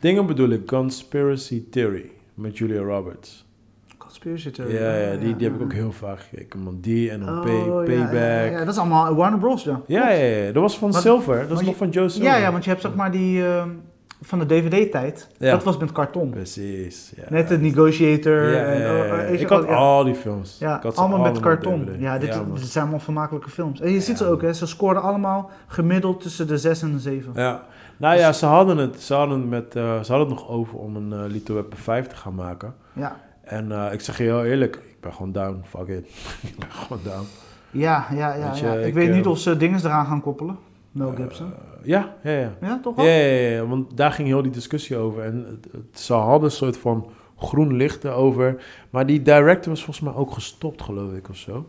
Dingen 0.00 0.26
bedoel 0.26 0.48
ik. 0.48 0.66
Conspiracy 0.66 1.64
Theory. 1.70 2.10
Met 2.34 2.58
Julia 2.58 2.80
Roberts. 2.82 3.46
Ja, 4.68 4.94
ja, 4.96 5.16
die, 5.16 5.36
die 5.36 5.46
heb 5.46 5.56
ik 5.56 5.62
ook 5.62 5.72
heel 5.72 5.92
vaak 5.92 6.20
gekeken, 6.20 6.60
man. 6.62 6.78
Die 6.80 7.10
en 7.10 7.20
dan 7.20 7.38
Oh, 7.38 7.84
Payback. 7.84 8.50
Ja, 8.52 8.58
dat 8.58 8.68
is 8.68 8.78
allemaal 8.78 9.14
Warner 9.14 9.38
Bros. 9.38 9.64
Ja, 9.64 9.80
ja, 9.86 10.08
ja, 10.10 10.52
Dat 10.52 10.62
was 10.62 10.78
van 10.78 10.92
Silver. 10.92 11.48
Dat 11.48 11.58
is 11.60 11.64
nog 11.64 11.72
je- 11.72 11.78
van 11.78 11.88
Joe 11.90 12.08
Silver. 12.08 12.30
ja, 12.30 12.36
ja, 12.36 12.50
want 12.52 12.64
je 12.64 12.70
hebt 12.70 12.82
zeg 12.82 12.94
maar 12.94 13.10
die 13.10 13.46
ehm, 13.46 13.68
van 14.22 14.38
de 14.38 14.46
DVD-tijd. 14.46 15.28
Ja. 15.38 15.50
Dat 15.50 15.62
was 15.64 15.76
met 15.76 15.92
karton. 15.92 16.30
Precies. 16.30 17.12
Ja. 17.16 17.22
Net 17.28 17.48
de 17.48 17.58
Negotiator. 17.58 18.50
Ja, 18.50 18.64
en, 18.64 19.28
oh, 19.30 19.40
Ik 19.40 19.48
had 19.48 19.66
al 19.66 20.04
die 20.04 20.14
films. 20.14 20.56
Ja, 20.60 20.82
allemaal 20.94 21.20
met 21.20 21.40
karton. 21.40 21.84
DVD. 21.84 22.00
Ja, 22.00 22.18
dit, 22.18 22.34
zijn 22.54 22.82
allemaal 22.84 23.00
vermakelijke 23.00 23.50
films. 23.50 23.80
En 23.80 23.90
je 23.92 24.00
ziet 24.00 24.18
ze 24.18 24.26
ook, 24.26 24.42
hè, 24.42 24.52
ze 24.52 24.66
scoorden 24.66 25.02
allemaal 25.02 25.50
gemiddeld 25.66 26.20
tussen 26.20 26.46
de 26.46 26.58
6 26.58 26.82
en 26.82 26.92
de 26.92 26.98
7. 26.98 27.32
Ja. 27.34 27.62
Nou 27.96 28.16
ja, 28.18 28.32
ze 28.32 28.46
hadden 28.46 28.76
het, 28.76 29.00
ze 29.00 29.14
hadden 29.14 29.40
het, 29.40 29.48
met, 29.48 29.76
eh, 29.76 29.82
ze 30.02 30.12
hadden 30.12 30.28
het 30.28 30.38
nog 30.38 30.48
over 30.48 30.78
om 30.78 30.96
een 30.96 31.12
uh, 31.12 31.30
Little 31.32 31.54
Weapon 31.54 31.78
5 31.78 32.06
te 32.06 32.16
gaan 32.16 32.34
maken. 32.34 32.74
Ja, 32.92 33.16
En 33.48 33.72
eh, 33.72 33.92
ik 33.92 34.00
zeg 34.00 34.16
je 34.18 34.22
heel 34.22 34.44
eerlijk, 34.44 34.76
ik 34.76 34.96
ben 35.00 35.12
gewoon 35.12 35.32
down. 35.32 35.60
Fuck 35.64 35.88
it. 35.88 36.06
ik 36.50 36.58
ben 36.58 36.70
gewoon 36.70 37.02
down. 37.04 37.26
ja, 37.70 38.06
ja. 38.14 38.34
ja, 38.34 38.46
Weet 38.48 38.58
je, 38.58 38.66
ja. 38.66 38.72
Ik, 38.74 38.86
ik, 38.86 38.94
weet 38.94 39.08
eh, 39.08 39.14
niet 39.14 39.26
of 39.26 39.38
ze 39.38 39.56
dingen 39.56 39.78
eraan 39.84 40.06
gaan 40.06 40.20
koppelen. 40.20 40.58
Mel 40.92 41.12
Gibson. 41.16 41.46
Eh, 41.46 41.86
ja, 41.86 42.14
ja, 42.22 42.30
ja. 42.30 42.52
ja, 42.60 42.80
toch 42.82 42.96
wel? 42.96 43.04
ja, 43.04 43.12
ja, 43.12 43.48
ja, 43.50 43.66
want 43.66 43.96
daar 43.96 44.12
ging 44.12 44.28
heel 44.28 44.42
die 44.42 44.52
discussie 44.52 44.96
over. 44.96 45.22
En 45.22 45.44
het, 45.48 45.68
het- 45.72 46.00
ze 46.00 46.12
hadden 46.12 46.44
een 46.44 46.56
soort 46.56 46.76
van 46.78 47.10
groen 47.36 47.76
licht 47.76 48.04
erover. 48.04 48.64
Maar 48.90 49.06
die 49.06 49.22
director 49.22 49.72
was 49.72 49.84
volgens 49.84 50.06
mij 50.06 50.14
ook 50.14 50.32
gestopt, 50.32 50.82
geloof 50.82 51.12
ik, 51.12 51.28
of 51.28 51.36
zo. 51.36 51.66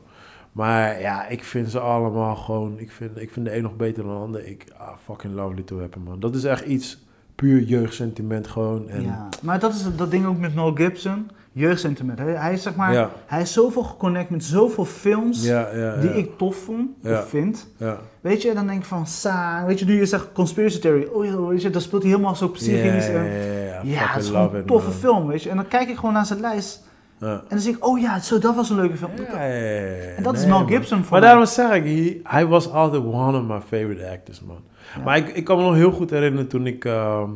Maar 0.52 1.02
ja, 1.02 1.28
ik 1.28 1.44
vind 1.44 1.72
ze 1.72 1.80
allemaal 1.80 2.36
gewoon... 2.36 2.80
Ik 2.80 2.92
vind, 2.92 3.18
ik 3.22 3.32
vind 3.32 3.46
de 3.46 3.56
een 3.56 3.64
nog 3.64 3.76
beter 3.76 4.04
dan 4.04 4.14
de 4.14 4.20
ander. 4.20 4.48
Ik 4.48 4.66
ah, 4.78 4.90
fucking 5.04 5.34
love 5.34 5.54
Little 5.56 5.78
Weapon, 5.78 6.04
man. 6.04 6.20
Dat 6.20 6.36
is 6.36 6.44
echt 6.44 6.66
iets 6.66 6.98
puur 7.36 7.62
jeugdsentiment 7.62 8.48
gewoon. 8.48 8.90
En, 8.90 9.02
Ja, 9.02 9.30
maar 9.42 9.60
dat 9.60 9.74
is 9.74 9.96
dat 9.96 10.12
ding 10.12 10.26
ook 10.26 10.38
met 10.38 10.56
Mel 10.56 10.76
Gibson. 10.76 11.30
Jeugdsentiment. 11.52 12.20
Hij, 12.20 12.32
hij 12.34 12.54
is 12.54 12.62
zeg 12.64 12.76
maar, 12.76 12.94
ja, 12.94 13.10
hij 13.26 13.42
is 13.42 13.54
zoveel 13.54 13.84
geconnect 13.84 14.30
met 14.30 14.44
zoveel 14.44 14.86
films 14.86 15.46
ja, 15.46 15.70
ja, 15.76 15.96
die 15.96 16.10
ik 16.10 16.38
tof 16.38 16.56
vond 16.56 16.90
of 17.04 17.30
vind. 17.30 17.68
ja. 17.78 17.98
Weet 18.22 18.42
je, 18.42 18.54
dan 18.54 18.68
denk 18.68 18.80
ik 18.80 18.86
van, 18.86 19.08
saai. 19.08 19.66
Weet 19.66 19.80
je, 19.80 19.86
nu 19.86 19.98
je 20.00 20.06
zegt 20.06 20.32
conspiracy 20.34 20.80
theory. 20.80 21.08
Oh 21.12 21.26
ja, 21.26 21.42
weet 21.42 21.62
je, 21.62 21.70
dan 21.70 21.82
speelt 21.82 22.02
hij 22.02 22.12
helemaal 22.12 22.36
zo 22.36 22.48
psychisch. 22.48 23.08
Ja, 23.08 23.14
en- 23.14 23.88
ja, 23.88 24.06
het 24.08 24.22
is 24.24 24.28
gewoon 24.28 24.44
love 24.44 24.56
een 24.56 24.62
it, 24.62 24.68
toffe 24.68 24.92
film, 24.92 25.28
weet 25.28 25.44
je. 25.44 25.50
En 25.50 25.56
dan 25.56 25.68
kijk 25.68 25.90
ik 25.90 25.96
gewoon 25.96 26.14
naar 26.14 26.26
zijn 26.26 26.40
lijst. 26.40 26.88
En 27.20 27.42
dan 27.50 27.60
zie 27.60 27.74
ik, 27.76 27.86
oh 27.88 28.00
ja, 28.00 28.20
zo, 28.20 28.38
dat 28.40 28.56
was 28.56 28.70
een 28.70 28.76
leuke 28.76 28.98
film. 28.98 29.12
En 30.18 30.24
dat 30.24 30.36
is 30.38 30.46
Mel 30.46 30.60
man. 30.60 30.68
Gibson 30.68 31.04
voor 31.04 31.12
Maar 31.12 31.22
daarom 31.22 31.46
zeg 31.46 31.72
ik, 31.74 31.84
hij, 31.84 32.20
hij 32.24 32.46
was 32.46 32.72
altijd 32.72 33.04
one 33.04 33.38
of 33.38 33.44
my 33.44 33.60
favorite 33.68 34.10
actors, 34.10 34.42
man. 34.42 34.62
Maar 35.04 35.18
ik, 35.18 35.28
ik 35.28 35.44
kan 35.44 35.58
me 35.58 35.64
nog 35.64 35.74
heel 35.76 35.92
goed 35.92 36.10
herinneren 36.10 36.48
toen 36.48 36.68
ik... 36.68 36.86
ehm, 36.86 37.30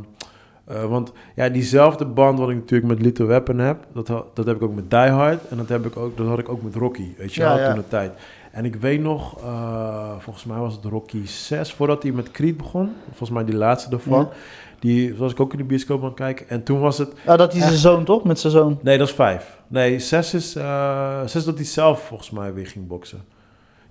eh, 0.66 0.86
want 0.86 1.12
ja, 1.36 1.50
diezelfde 1.50 2.06
band 2.06 2.40
wat 2.40 2.50
ik 2.50 2.56
natuurlijk 2.56 2.94
met 2.94 3.02
Little 3.02 3.26
Weapon 3.26 3.58
heb... 3.58 3.86
Dat, 3.94 4.08
dat 4.34 4.46
heb 4.46 4.56
ik 4.56 4.62
ook 4.62 4.76
met 4.76 4.90
Die 4.90 5.00
Hard. 5.00 5.48
En 5.48 5.58
dat, 5.58 5.70
heb 5.70 5.86
ik 5.86 5.98
ook, 5.98 6.18
dat 6.18 6.28
had 6.28 6.40
ik 6.40 6.50
ook 6.50 6.62
met 6.62 6.76
Rocky, 6.76 7.08
weet 7.18 7.34
je 7.34 7.42
Ja, 7.42 7.48
wel, 7.48 7.60
ja. 7.60 7.74
toen 7.74 7.82
de 7.82 7.88
tijd. 7.88 8.14
En 8.52 8.66
ik 8.66 8.76
weet 8.76 9.02
nog, 9.02 9.40
eh, 9.44 10.12
volgens 10.20 10.46
mij 10.46 10.58
was 10.58 10.76
het 10.76 10.86
Rocky 10.86 11.26
6... 11.26 11.74
Voordat 11.74 12.04
hij 12.04 12.12
met 12.12 12.32
Creed 12.32 12.58
begon. 12.58 12.94
Volgens 13.08 13.30
mij 13.30 13.46
die 13.46 13.56
laatste 13.56 13.90
daarvan. 13.90 14.20
Ja. 14.20 14.30
Die 14.80 15.16
was 15.16 15.32
ik 15.32 15.40
ook 15.40 15.52
in 15.52 15.58
de 15.58 15.64
bioscoop 15.64 16.00
aan 16.00 16.06
het 16.06 16.16
kijken. 16.16 16.50
En 16.50 16.64
toen 16.64 16.80
was 16.80 16.98
het... 16.98 17.14
Ja, 17.26 17.38
dat 17.38 17.54
is 17.54 17.62
zijn 17.62 17.74
zoon, 17.74 18.04
toch? 18.04 18.24
Met 18.24 18.40
zijn 18.40 18.54
zoon. 18.54 18.80
Nee, 18.82 18.98
dat 18.98 19.08
is 19.08 19.14
vijf. 19.14 19.62
Nee, 19.68 20.00
zes 20.00 20.34
is, 20.34 20.56
eh, 20.56 21.26
zes 21.26 21.44
dat 21.44 21.56
hij 21.56 21.66
zelf 21.66 22.02
volgens 22.08 22.30
mij 22.30 22.54
weer 22.54 22.68
ging 22.68 22.88
boksen. 22.88 23.24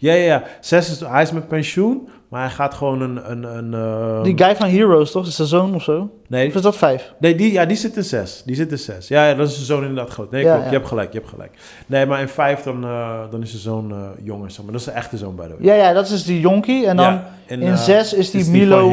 Ja, 0.02 0.12
ja, 0.12 0.24
ja. 0.24 0.42
Zes 0.60 0.90
is, 0.90 1.00
hij 1.00 1.22
is 1.22 1.32
met 1.32 1.48
pensioen, 1.48 2.08
maar 2.28 2.40
hij 2.42 2.50
gaat 2.50 2.74
gewoon 2.74 3.00
een... 3.00 3.30
een, 3.30 3.42
een 3.44 3.74
eh, 3.74 4.22
Die 4.22 4.38
guy 4.38 4.56
van 4.56 4.68
Heroes, 4.68 5.10
toch? 5.10 5.26
Is 5.26 5.36
zijn 5.36 5.48
zoon 5.48 5.74
of 5.74 5.82
zo? 5.82 6.10
nee, 6.28 6.48
Of 6.48 6.54
is 6.54 6.62
dat 6.62 6.76
vijf? 6.76 7.12
nee 7.18 7.34
die, 7.34 7.52
ja, 7.52 7.64
die 7.64 7.76
zit 7.76 7.96
in 7.96 8.04
zes. 8.04 8.42
Die 8.46 8.54
zit 8.56 8.70
in 8.70 8.78
zes. 8.78 9.08
Ja, 9.08 9.26
ja 9.28 9.34
dat 9.34 9.48
is 9.48 9.54
zijn 9.54 9.66
zoon 9.66 9.80
inderdaad 9.80 10.10
groot. 10.12 10.30
Nee, 10.30 10.42
Ja, 10.42 10.48
klopt. 10.48 10.64
ja. 10.64 10.70
Je 10.70 10.76
hebt 10.76 10.88
gelijk, 10.88 11.12
je 11.12 11.18
hebt 11.18 11.30
gelijk. 11.30 11.50
Nee, 11.86 12.06
maar 12.06 12.20
in 12.20 12.28
vijf 12.28 12.62
dan, 12.62 12.84
eh, 12.84 13.20
dan 13.30 13.42
is 13.42 13.50
zijn 13.50 13.62
zoon 13.62 13.90
eh, 13.90 13.98
jonger, 14.22 14.50
zeg 14.50 14.62
maar. 14.64 14.72
Dat 14.72 14.80
is 14.80 14.86
een 14.86 14.92
echte 14.92 15.16
zoon, 15.16 15.36
by 15.36 15.42
the 15.42 15.48
way. 15.48 15.76
Ja, 15.76 15.86
ja, 15.86 15.92
dat 15.92 16.08
is 16.08 16.24
die 16.24 16.40
jonkie. 16.40 16.86
En 16.86 16.96
dan 16.96 17.20
in 17.46 17.62
eh, 17.62 17.76
zes 17.76 18.14
is 18.14 18.30
die 18.30 18.40
is 18.40 18.46
Milo... 18.48 18.90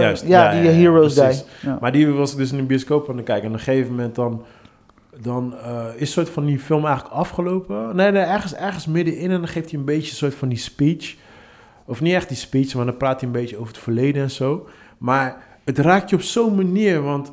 Juist. 0.00 0.24
ja, 0.26 0.50
die 0.50 0.70
Heroes 0.70 1.14
guy. 1.18 1.42
Ja. 1.60 1.78
Maar 1.80 1.92
die 1.92 2.06
was 2.08 2.32
ik 2.32 2.38
dus 2.38 2.50
in 2.50 2.56
de 2.56 2.62
bioscoop 2.62 3.10
aan 3.10 3.16
het 3.16 3.24
kijken. 3.24 3.44
En 3.44 3.52
op 3.52 3.58
een 3.58 3.64
gegeven 3.64 3.90
moment 3.90 4.14
dan, 4.14 4.42
dan 5.20 5.54
eh, 5.56 5.86
is 5.96 6.12
soort 6.12 6.28
van 6.28 6.46
die 6.46 6.58
film 6.58 6.86
eigenlijk 6.86 7.14
afgelopen. 7.14 7.96
Nee, 7.96 8.10
nee, 8.10 8.22
ergens, 8.22 8.54
ergens 8.54 8.86
middenin. 8.86 9.30
En 9.30 9.30
dan 9.30 9.48
geeft 9.48 9.70
hij 9.70 9.78
een 9.78 9.84
beetje 9.84 10.10
een 10.10 10.16
soort 10.16 10.34
van 10.34 10.48
die 10.48 10.58
speech. 10.58 11.16
Of 11.84 12.00
niet 12.00 12.14
echt 12.14 12.28
die 12.28 12.36
speech, 12.36 12.74
maar 12.74 12.84
dan 12.84 12.96
praat 12.96 13.20
hij 13.20 13.28
een 13.28 13.40
beetje 13.40 13.56
over 13.56 13.72
het 13.72 13.82
verleden 13.82 14.22
en 14.22 14.30
zo. 14.30 14.68
Maar 14.98 15.42
het 15.64 15.78
raakt 15.78 16.10
je 16.10 16.16
op 16.16 16.22
zo'n 16.22 16.54
manier, 16.54 17.02
want... 17.02 17.32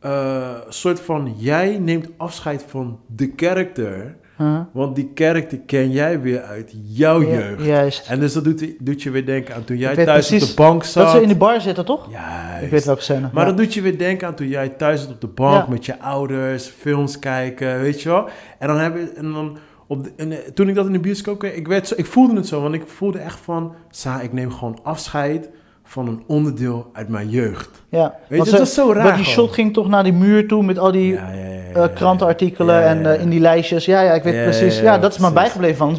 eh, 0.00 0.54
soort 0.68 1.00
van, 1.00 1.34
jij 1.36 1.78
neemt 1.78 2.08
afscheid 2.16 2.64
van 2.68 3.00
de 3.06 3.32
character... 3.36 4.16
Huh? 4.38 4.60
Want 4.72 4.96
die 4.96 5.10
karakter 5.14 5.58
ken 5.66 5.90
jij 5.90 6.20
weer 6.20 6.42
uit 6.42 6.74
jouw 6.82 7.20
Ja, 7.20 7.28
jeugd. 7.28 7.64
Juist. 7.64 8.08
En 8.08 8.20
dus 8.20 8.32
dat 8.32 8.44
doet, 8.44 8.74
doet 8.78 9.02
je 9.02 9.10
weer 9.10 9.26
denken 9.26 9.54
aan 9.54 9.64
toen 9.64 9.76
jij 9.76 10.04
thuis 10.04 10.32
op 10.32 10.40
de 10.40 10.52
bank 10.54 10.84
zat. 10.84 11.04
Dat 11.04 11.12
ze 11.12 11.20
in 11.20 11.28
die 11.28 11.36
bar 11.36 11.60
zitten, 11.60 11.84
toch? 11.84 12.08
Juist. 12.10 12.62
Ik 12.64 12.70
weet 12.70 12.84
welke 12.84 13.02
scène. 13.02 13.28
Maar 13.32 13.42
ja. 13.42 13.48
dat 13.48 13.58
doet 13.58 13.74
je 13.74 13.80
weer 13.82 13.98
denken 13.98 14.26
aan 14.26 14.34
toen 14.34 14.48
jij 14.48 14.68
thuis 14.68 15.00
zat 15.00 15.10
op 15.10 15.20
de 15.20 15.26
bank 15.26 15.64
Ja. 15.64 15.66
met 15.70 15.86
je 15.86 16.00
ouders, 16.00 16.66
films 16.66 17.18
kijken, 17.18 17.80
weet 17.80 18.02
je 18.02 18.08
wel. 18.08 18.28
En 18.58 18.68
dan 18.68 18.76
heb 18.78 18.96
je, 18.96 19.12
en 19.16 19.32
dan 19.32 19.58
op 19.86 20.04
de, 20.04 20.12
en, 20.16 20.32
eh, 20.32 20.38
toen 20.38 20.68
ik 20.68 20.74
dat 20.74 20.86
in 20.86 20.92
de 20.92 20.98
bioscoop 20.98 21.38
kreeg, 21.38 21.54
ik, 21.54 21.68
werd 21.68 21.88
zo, 21.88 21.94
ik 21.96 22.06
voelde 22.06 22.36
het 22.36 22.46
zo, 22.46 22.62
want 22.62 22.74
ik 22.74 22.82
voelde 22.86 23.18
echt 23.18 23.38
van, 23.38 23.74
Sa, 23.90 24.20
ik 24.20 24.32
neem 24.32 24.52
gewoon 24.52 24.78
afscheid 24.82 25.48
van 25.88 26.08
een 26.08 26.22
onderdeel 26.26 26.90
uit 26.92 27.08
mijn 27.08 27.28
jeugd. 27.28 27.82
ja. 27.88 28.14
Weet 28.28 28.44
je, 28.44 28.50
dat 28.50 28.60
is 28.60 28.74
zo 28.74 28.92
raar 28.92 29.02
Want 29.02 29.16
die 29.16 29.24
gewoon. 29.24 29.46
shot 29.46 29.54
ging 29.54 29.72
toch 29.72 29.88
naar 29.88 30.02
die 30.04 30.12
muur 30.12 30.48
toe 30.48 30.62
met 30.62 30.78
al 30.78 30.92
die 30.92 31.12
Ja, 31.12 31.28
ja, 31.28 31.34
ja, 31.34 31.44
ja, 31.44 31.60
eh, 31.68 31.74
ja. 31.74 31.88
krantenartikelen 31.88 32.84
en 32.84 33.06
eh, 33.14 33.20
in 33.20 33.28
die 33.30 33.40
lijstjes. 33.40 33.84
Ja, 33.84 34.00
ja, 34.00 34.12
ik 34.12 34.22
weet 34.22 34.42
precies. 34.42 34.80
ja, 34.80 34.98
dat 34.98 35.10
is 35.10 35.16
precies. 35.16 35.34
bijgebleven 35.34 35.76
van. 35.76 35.98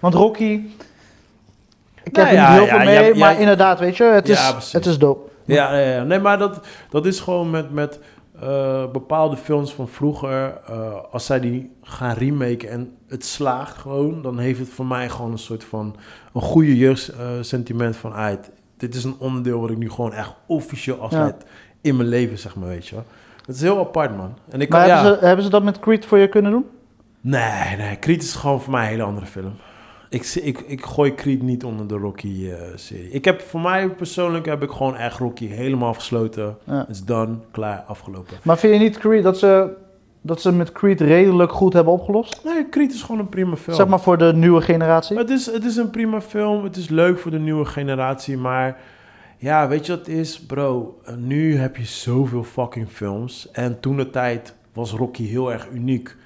Want 0.00 0.14
Rocky, 0.14 0.60
ik 2.04 2.12
Nou 2.16 2.26
heb 2.26 2.36
er 2.36 2.42
ja, 2.42 2.50
niet 2.50 2.58
heel 2.58 2.68
veel 2.68 2.78
mee, 2.78 2.94
ja, 2.94 3.00
ja, 3.00 3.14
maar 3.16 3.40
inderdaad, 3.40 3.78
weet 3.80 3.96
je, 3.96 4.04
het 4.04 4.28
is, 4.28 4.50
precies. 4.50 4.72
het 4.72 4.86
is 4.86 4.98
dope. 4.98 5.30
Ja, 5.44 5.78
ja, 5.78 6.02
nee, 6.02 6.18
maar 6.18 6.38
dat, 6.38 6.60
dat 6.90 7.06
is 7.06 7.20
gewoon 7.20 7.50
met, 7.50 7.72
met 7.72 7.98
eh, 8.40 8.90
bepaalde 8.92 9.36
films 9.36 9.72
van 9.72 9.88
vroeger. 9.88 10.60
eh, 10.68 10.94
als 11.12 11.26
zij 11.26 11.40
die 11.40 11.70
gaan 11.82 12.14
remaken 12.14 12.70
en 12.70 12.96
het 13.08 13.24
slaagt 13.24 13.76
gewoon, 13.76 14.22
dan 14.22 14.38
heeft 14.38 14.58
het 14.58 14.68
voor 14.68 14.86
mij 14.86 15.08
gewoon 15.08 15.32
een 15.32 15.38
soort 15.38 15.64
van 15.64 15.96
een 16.34 16.40
goede 16.40 16.76
jeugdsentiment 16.76 17.96
van 17.96 18.12
uit. 18.14 18.50
Dit 18.78 18.94
is 18.94 19.04
een 19.04 19.16
onderdeel 19.18 19.60
wat 19.60 19.70
ik 19.70 19.78
nu 19.78 19.90
gewoon 19.90 20.12
echt 20.12 20.32
officieel 20.46 21.00
afsluit 21.00 21.44
in 21.80 21.96
mijn 21.96 22.08
leven, 22.08 22.38
zeg 22.38 22.56
maar, 22.56 22.68
weet 22.68 22.86
je 22.86 22.94
wel. 22.94 23.04
Het 23.46 23.56
is 23.56 23.62
heel 23.62 23.78
apart, 23.78 24.16
man. 24.16 24.34
En 24.48 24.60
ik 24.60 24.68
kan, 24.68 24.78
Maar 24.78 24.88
ja, 24.88 25.02
hebben, 25.02 25.18
ze, 25.18 25.26
hebben 25.26 25.44
ze 25.44 25.50
dat 25.50 25.62
met 25.62 25.80
Creed 25.80 26.06
voor 26.06 26.18
je 26.18 26.28
kunnen 26.28 26.50
doen? 26.50 26.64
Nee, 27.20 27.76
nee, 27.76 27.98
Creed 27.98 28.22
is 28.22 28.34
gewoon 28.34 28.60
voor 28.60 28.72
mij 28.72 28.82
een 28.82 28.90
hele 28.90 29.02
andere 29.02 29.26
film. 29.26 29.54
Ik, 30.08 30.24
ik, 30.24 30.60
ik 30.60 30.84
gooi 30.84 31.14
Creed 31.14 31.42
niet 31.42 31.64
onder 31.64 31.88
de 31.88 31.94
Rocky-serie. 31.96 33.10
ik 33.10 33.24
heb 33.24 33.40
voor 33.40 33.60
mij 33.60 33.88
persoonlijk 33.88 34.46
heb 34.46 34.62
ik 34.62 34.70
gewoon 34.70 34.96
echt 34.96 35.18
Rocky 35.18 35.46
helemaal 35.46 35.88
afgesloten. 35.88 36.56
Ja. 36.64 36.86
Is 36.88 37.04
done, 37.04 37.36
klaar, 37.50 37.84
afgelopen. 37.86 38.36
Maar 38.42 38.58
vind 38.58 38.72
je 38.72 38.78
niet 38.78 38.98
Creed 38.98 39.22
dat 39.22 39.38
ze, 39.38 39.70
dat 40.20 40.40
ze 40.40 40.52
met 40.52 40.72
Creed 40.72 41.00
redelijk 41.00 41.52
goed 41.52 41.72
hebben 41.72 41.92
opgelost? 41.92 42.40
Nee, 42.44 42.68
Creed 42.68 42.92
is 42.92 43.02
gewoon 43.02 43.20
een 43.20 43.28
prima 43.28 43.56
film. 43.56 43.76
Zeg 43.76 43.86
maar 43.86 44.00
voor 44.00 44.18
de 44.18 44.32
nieuwe 44.34 44.60
generatie? 44.60 45.16
het, 45.18 45.30
is, 45.30 45.46
het 45.46 45.64
is 45.64 45.76
een 45.76 45.90
prima 45.90 46.20
film. 46.20 46.64
Het 46.64 46.76
is 46.76 46.88
leuk 46.88 47.18
voor 47.18 47.30
de 47.30 47.38
nieuwe 47.38 47.64
generatie. 47.64 48.36
Maar 48.36 48.80
ja, 49.36 49.68
weet 49.68 49.86
je 49.86 49.92
wat 49.96 50.06
het 50.06 50.16
is, 50.16 50.40
bro? 50.40 51.00
Nu 51.16 51.56
heb 51.56 51.76
je 51.76 51.84
zoveel 51.84 52.42
fucking 52.44 52.88
films. 52.88 53.50
En 53.52 53.80
toen 53.80 53.96
de 53.96 54.10
tijd 54.10 54.54
was 54.72 54.92
Rocky 54.92 55.26
heel 55.26 55.52
erg 55.52 55.68
uniek. 55.72 56.16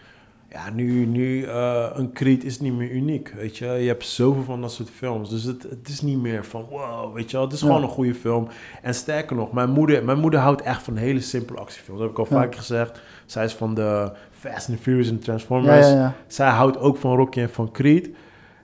Ja, 0.51 0.71
nu, 0.71 1.07
nu 1.07 1.45
eh, 1.45 1.87
een 1.93 2.13
Creed 2.13 2.45
is 2.45 2.61
niet 2.61 2.73
meer 2.73 2.91
uniek, 2.91 3.33
weet 3.37 3.57
je. 3.57 3.67
Je 3.67 3.87
hebt 3.89 4.07
zoveel 4.07 4.43
van 4.43 4.61
dat 4.61 4.73
soort 4.73 4.91
films. 4.91 5.29
Dus 5.29 5.43
het, 5.43 5.63
het 5.63 5.89
is 5.89 6.01
niet 6.01 6.19
meer 6.21 6.45
van, 6.45 6.67
wow, 6.71 7.15
weet 7.15 7.31
je 7.31 7.37
wel. 7.37 7.47
Het 7.47 7.55
is 7.55 7.61
Ja. 7.61 7.67
gewoon 7.67 7.83
een 7.83 7.89
goede 7.89 8.15
film. 8.15 8.49
En 8.83 8.95
sterker 8.95 9.37
nog, 9.37 9.53
mijn 9.53 9.71
moeder, 9.71 10.05
mijn 10.05 10.19
moeder 10.19 10.41
houdt 10.41 10.63
echt 10.63 10.83
van 10.83 10.97
hele 10.97 11.21
simpele 11.21 11.59
actiefilms. 11.59 12.01
Dat 12.01 12.09
heb 12.09 12.19
ik 12.19 12.31
al 12.31 12.37
Ja. 12.37 12.43
vaak 12.43 12.55
gezegd. 12.55 13.01
Zij 13.27 13.45
is 13.45 13.55
van 13.55 13.75
de 13.75 14.13
Fast 14.31 14.69
and 14.69 14.81
Furious 14.81 15.09
en 15.09 15.19
Transformers. 15.19 15.87
ja, 15.89 15.95
ja. 15.95 16.15
Zij 16.27 16.49
houdt 16.49 16.79
ook 16.79 16.97
van 16.97 17.17
Rocky 17.17 17.41
en 17.41 17.51
van 17.51 17.71
Creed. 17.71 18.11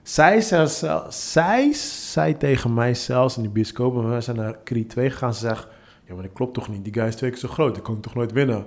Zij 0.03 0.41
zij 1.09 1.73
zei 2.11 2.37
tegen 2.37 2.73
mij 2.73 2.93
zelfs 2.93 3.37
in 3.37 3.43
de 3.43 3.49
bioscoop, 3.49 3.95
en 3.95 4.09
wij 4.09 4.21
zijn 4.21 4.37
naar 4.37 4.55
Creed 4.63 4.89
2 4.89 5.09
gegaan, 5.09 5.33
ze 5.33 5.39
zegt, 5.39 5.67
ja, 6.05 6.13
maar 6.13 6.23
dat 6.23 6.33
klopt 6.33 6.53
toch 6.53 6.69
niet, 6.69 6.83
die 6.83 6.93
guy 6.93 7.07
is 7.07 7.15
twee 7.15 7.29
keer 7.29 7.39
zo 7.39 7.47
groot, 7.47 7.77
ik 7.77 7.83
kan 7.83 7.99
toch 7.99 8.15
nooit 8.15 8.31
winnen? 8.31 8.65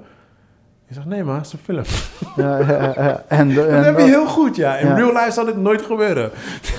Ik 0.88 0.94
zeg, 0.94 1.06
nee 1.06 1.24
maar, 1.24 1.36
het 1.36 1.46
is 1.46 1.52
een 1.52 1.58
film. 1.58 1.84
Ja, 2.36 2.58
ja, 2.58 2.82
ja. 2.82 3.24
En, 3.28 3.48
dat 3.54 3.66
en 3.66 3.84
heb 3.84 3.98
je 3.98 4.04
heel 4.04 4.26
goed, 4.26 4.56
ja. 4.56 4.76
In 4.76 4.94
real 4.94 5.12
life 5.12 5.30
zal 5.30 5.44
dit 5.44 5.56
nooit 5.56 5.82
gebeuren. 5.82 6.30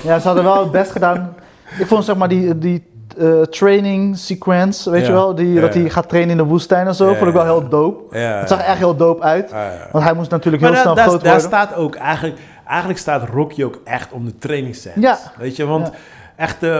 Ja, 0.04 0.18
ze 0.18 0.26
hadden 0.26 0.44
wel 0.44 0.62
het 0.62 0.70
best 0.70 0.90
gedaan. 0.90 1.34
Ik 1.78 1.86
vond 1.86 2.04
zeg 2.04 2.16
maar 2.16 2.28
die, 2.28 2.58
die 2.58 2.84
eh, 3.18 3.42
training 3.42 4.18
sequence, 4.18 4.90
weet 4.90 5.00
Ja. 5.00 5.06
je 5.06 5.12
wel, 5.12 5.34
die, 5.34 5.52
Ja, 5.52 5.60
dat 5.60 5.74
hij 5.74 5.90
gaat 5.90 6.08
trainen 6.08 6.30
in 6.30 6.36
de 6.36 6.44
woestijn 6.50 6.86
en 6.86 6.94
zo, 6.94 7.08
Ja, 7.10 7.14
vond 7.16 7.28
ik 7.28 7.34
wel 7.34 7.44
heel 7.44 7.68
dope. 7.68 8.18
Ja, 8.18 8.38
Het 8.38 8.48
zag 8.48 8.60
echt 8.62 8.78
heel 8.78 8.96
dope 8.96 9.22
uit, 9.22 9.50
Ja, 9.50 9.72
ja. 9.72 9.88
want 9.92 10.04
hij 10.04 10.14
moest 10.14 10.30
natuurlijk 10.30 10.62
Maar 10.62 10.72
heel 10.72 10.82
daar, 10.84 10.92
snel 10.92 11.04
daar, 11.04 11.08
groot 11.08 11.24
daar 11.24 11.40
worden. 11.40 11.58
staat 11.58 11.74
ook 11.76 11.94
eigenlijk, 11.94 12.38
eigenlijk 12.66 12.98
staat 12.98 13.28
Rocky 13.28 13.62
ook 13.64 13.80
echt 13.84 14.12
om 14.12 14.24
de 14.24 14.38
trainingsscènes. 14.38 15.02
Ja. 15.02 15.18
Weet 15.38 15.56
je, 15.56 15.66
want 15.66 15.86
Ja. 15.86 15.92
echt 16.36 16.62
eh, 16.62 16.70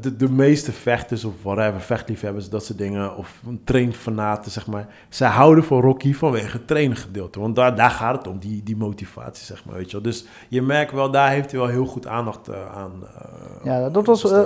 de, 0.00 0.16
de 0.16 0.30
meeste 0.30 0.72
vechters 0.72 1.24
of 1.24 1.32
whatever, 1.42 1.80
vechtliefhebbers, 1.80 2.48
dat 2.48 2.64
soort 2.64 2.78
dingen, 2.78 3.16
of 3.16 3.40
trainfanaten, 3.64 4.50
zeg 4.50 4.66
maar, 4.66 4.86
zij 5.08 5.28
houden 5.28 5.64
van 5.64 5.80
Rocky 5.80 6.14
vanwege 6.14 6.56
het 6.56 6.66
traingedeelte. 6.66 7.40
Want 7.40 7.56
daar, 7.56 7.76
daar 7.76 7.90
gaat 7.90 8.16
het 8.16 8.26
om, 8.26 8.38
die, 8.38 8.62
die 8.62 8.76
motivatie, 8.76 9.44
zeg 9.44 9.64
maar, 9.64 9.74
weet 9.76 9.86
je 9.86 9.92
wel. 9.92 10.02
Dus 10.02 10.24
je 10.48 10.62
merkt 10.62 10.92
wel, 10.92 11.10
daar 11.10 11.30
heeft 11.30 11.50
hij 11.50 11.60
wel 11.60 11.68
heel 11.68 11.86
goed 11.86 12.06
aandacht 12.06 12.48
eh, 12.48 12.54
aan. 12.76 12.92
eh, 13.18 13.64
Ja, 13.64 13.88
dat, 13.90 14.06
was, 14.06 14.32
eh. 14.32 14.38